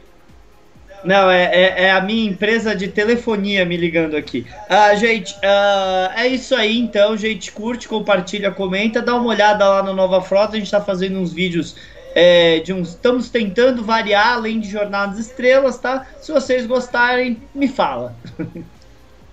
Não, 1.03 1.29
é, 1.29 1.43
é, 1.43 1.83
é 1.83 1.91
a 1.91 2.01
minha 2.01 2.31
empresa 2.31 2.75
de 2.75 2.87
telefonia 2.87 3.63
me 3.63 3.77
ligando 3.77 4.17
aqui. 4.17 4.43
Ah, 4.67 4.95
gente, 4.95 5.35
ah, 5.43 6.11
é 6.15 6.25
isso 6.25 6.55
aí 6.55 6.79
então, 6.79 7.15
gente. 7.15 7.51
Curte, 7.51 7.87
compartilha, 7.87 8.49
comenta, 8.49 9.03
dá 9.03 9.13
uma 9.13 9.27
olhada 9.27 9.69
lá 9.69 9.83
no 9.83 9.93
Nova 9.93 10.19
Frota. 10.19 10.55
A 10.55 10.59
gente 10.59 10.71
tá 10.71 10.81
fazendo 10.81 11.19
uns 11.19 11.31
vídeos 11.31 11.75
é, 12.15 12.57
de 12.61 12.73
uns. 12.73 12.89
Estamos 12.89 13.29
tentando 13.29 13.83
variar 13.83 14.33
além 14.33 14.59
de 14.59 14.67
Jornadas 14.67 15.19
Estrelas, 15.19 15.77
tá? 15.77 16.07
Se 16.19 16.31
vocês 16.31 16.65
gostarem, 16.65 17.39
me 17.53 17.67
fala. 17.67 18.15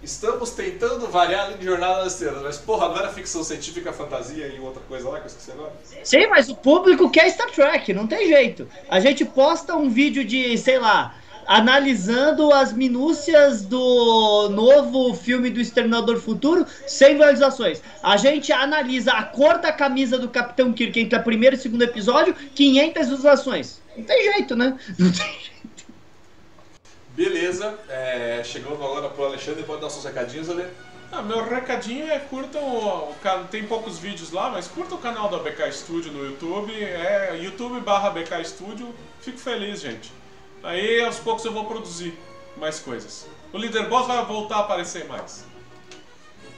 Estamos 0.03 0.51
tentando 0.51 1.09
variar 1.09 1.47
além 1.47 1.57
de 1.59 1.65
Jornada 1.65 2.05
das 2.05 2.13
Estrelas, 2.13 2.43
mas 2.43 2.59
porra, 2.59 2.89
não 2.89 2.99
era 2.99 3.09
ficção 3.09 3.43
científica, 3.43 3.93
fantasia 3.93 4.47
e 4.47 4.61
outra 4.61 4.83
coisa 4.89 5.09
lá 5.09 5.19
que 5.19 5.25
eu 5.25 5.27
esqueci 5.27 5.51
agora? 5.51 5.73
Sim, 6.05 6.27
mas 6.29 6.49
o 6.49 6.55
público 6.55 7.11
quer 7.11 7.29
Star 7.31 7.51
Trek, 7.51 7.93
não 7.93 8.07
tem 8.07 8.29
jeito. 8.29 8.69
A 8.89 9.01
gente 9.01 9.25
posta 9.25 9.75
um 9.75 9.91
vídeo 9.91 10.25
de, 10.25 10.57
sei 10.57 10.79
lá, 10.79 11.17
analisando 11.49 12.53
as 12.53 12.75
minúcias 12.75 13.65
do 13.65 14.51
novo 14.51 15.15
filme 15.15 15.49
do 15.49 15.61
Exterminador 15.61 16.21
Futuro 16.21 16.67
sem 16.87 17.15
visualizações. 17.15 17.83
A 18.03 18.19
gente 18.19 18.53
analisa 18.53 19.13
a 19.13 19.23
cor 19.25 19.59
da 19.59 19.73
camisa 19.73 20.19
do 20.19 20.29
Capitão 20.29 20.73
Kirk 20.73 21.01
entre 21.01 21.19
o 21.19 21.23
primeiro 21.25 21.57
e 21.57 21.59
o 21.59 21.61
segundo 21.63 21.83
episódio, 21.83 22.37
500 22.55 23.09
visualizações. 23.09 23.81
Não 23.97 24.05
tem 24.05 24.33
jeito, 24.33 24.55
né? 24.55 24.79
Não 24.97 25.11
tem 25.11 25.27
jeito. 25.27 25.58
Beleza, 27.19 27.77
é, 27.89 28.43
chegando 28.45 28.75
agora 28.75 29.09
pro 29.09 29.25
Alexandre, 29.25 29.65
pode 29.65 29.81
dar 29.81 29.91
seus 29.91 30.05
recadinhos, 30.05 30.49
Ale? 30.49 30.65
Ah, 31.11 31.21
meu 31.21 31.43
recadinho 31.43 32.09
é 32.09 32.17
curtam 32.21 32.63
o, 32.63 33.11
o 33.11 33.45
tem 33.51 33.67
poucos 33.67 33.99
vídeos 33.99 34.31
lá, 34.31 34.51
mas 34.51 34.69
curta 34.69 34.95
o 34.95 34.99
canal 34.99 35.29
da 35.29 35.39
BK 35.39 35.73
Studio 35.73 36.13
no 36.13 36.25
YouTube, 36.25 36.73
é 36.73 37.37
youtube 37.43 37.81
barra 37.81 38.11
BK 38.11 38.45
Studio, 38.45 38.95
fico 39.21 39.37
feliz, 39.37 39.81
gente. 39.81 40.13
Aí 40.63 41.01
aos 41.01 41.19
poucos 41.19 41.45
eu 41.45 41.53
vou 41.53 41.65
produzir 41.65 42.17
mais 42.57 42.79
coisas. 42.79 43.27
O 43.53 43.59
Líder 43.59 43.89
Boss 43.89 44.07
vai 44.07 44.25
voltar 44.25 44.59
a 44.59 44.61
aparecer 44.61 45.05
mais. 45.09 45.45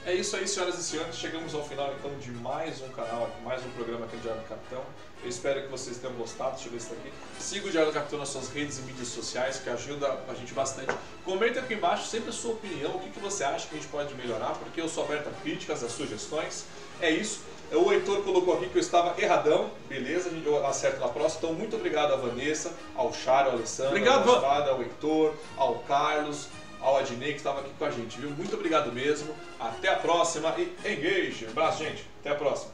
É 0.05 0.13
isso 0.13 0.35
aí, 0.35 0.47
senhoras 0.47 0.77
e 0.77 0.83
senhores. 0.83 1.17
Chegamos 1.17 1.55
ao 1.55 1.67
final 1.67 1.91
então 1.97 2.13
de 2.19 2.29
mais 2.29 2.79
um 2.81 2.89
canal, 2.89 3.31
mais 3.43 3.65
um 3.65 3.69
programa 3.71 4.05
aqui 4.05 4.15
no 4.15 4.21
Diário 4.21 4.41
do 4.43 4.47
Capitão. 4.47 4.83
Eu 5.23 5.29
espero 5.29 5.61
que 5.61 5.67
vocês 5.67 5.97
tenham 5.97 6.15
gostado 6.15 6.59
de 6.59 6.67
ver 6.69 6.77
isso 6.77 6.93
aqui. 6.93 7.11
Siga 7.39 7.67
o 7.67 7.71
Diário 7.71 7.91
do 7.91 7.93
Capitão 7.93 8.17
nas 8.17 8.29
suas 8.29 8.49
redes 8.49 8.79
e 8.79 8.81
mídias 8.81 9.09
sociais, 9.09 9.59
que 9.59 9.69
ajuda 9.69 10.19
a 10.27 10.33
gente 10.33 10.53
bastante. 10.53 10.91
Comente 11.23 11.59
aqui 11.59 11.75
embaixo 11.75 12.07
sempre 12.07 12.29
a 12.29 12.33
sua 12.33 12.53
opinião, 12.53 12.95
o 12.95 12.99
que, 12.99 13.11
que 13.11 13.19
você 13.19 13.43
acha 13.43 13.67
que 13.67 13.75
a 13.75 13.79
gente 13.79 13.89
pode 13.89 14.13
melhorar, 14.15 14.55
porque 14.55 14.81
eu 14.81 14.89
sou 14.89 15.03
aberto 15.03 15.27
a 15.27 15.31
críticas, 15.41 15.83
a 15.83 15.89
sugestões. 15.89 16.65
É 16.99 17.11
isso. 17.11 17.41
O 17.71 17.91
Heitor 17.91 18.21
colocou 18.23 18.55
aqui 18.55 18.67
que 18.67 18.75
eu 18.75 18.81
estava 18.81 19.19
erradão, 19.21 19.71
beleza? 19.87 20.29
A 20.29 20.33
gente 20.33 20.45
eu 20.45 20.65
acerto 20.65 20.99
na 20.99 21.07
próxima. 21.07 21.39
Então, 21.43 21.53
muito 21.53 21.75
obrigado 21.75 22.13
à 22.13 22.17
Vanessa, 22.17 22.73
ao 22.95 23.13
Charo, 23.13 23.51
ao 23.51 23.55
Alessandro, 23.55 23.91
Obrigado, 23.91 24.27
ao. 24.27 24.35
Mostarda, 24.35 24.71
ao 24.71 24.81
Heitor, 24.81 25.33
ao 25.55 25.79
Carlos, 25.79 26.47
ao 26.81 26.97
Adnei 26.97 27.31
que 27.31 27.37
estava 27.37 27.61
aqui 27.61 27.71
com 27.77 27.85
a 27.85 27.91
gente, 27.91 28.19
viu? 28.19 28.29
Muito 28.31 28.55
obrigado 28.55 28.91
mesmo. 28.91 29.33
Até 29.59 29.89
a 29.89 29.95
próxima 29.95 30.53
e 30.57 30.75
engage. 30.91 31.45
Um 31.45 31.51
abraço, 31.51 31.83
gente. 31.83 32.05
Até 32.19 32.31
a 32.31 32.35
próxima. 32.35 32.69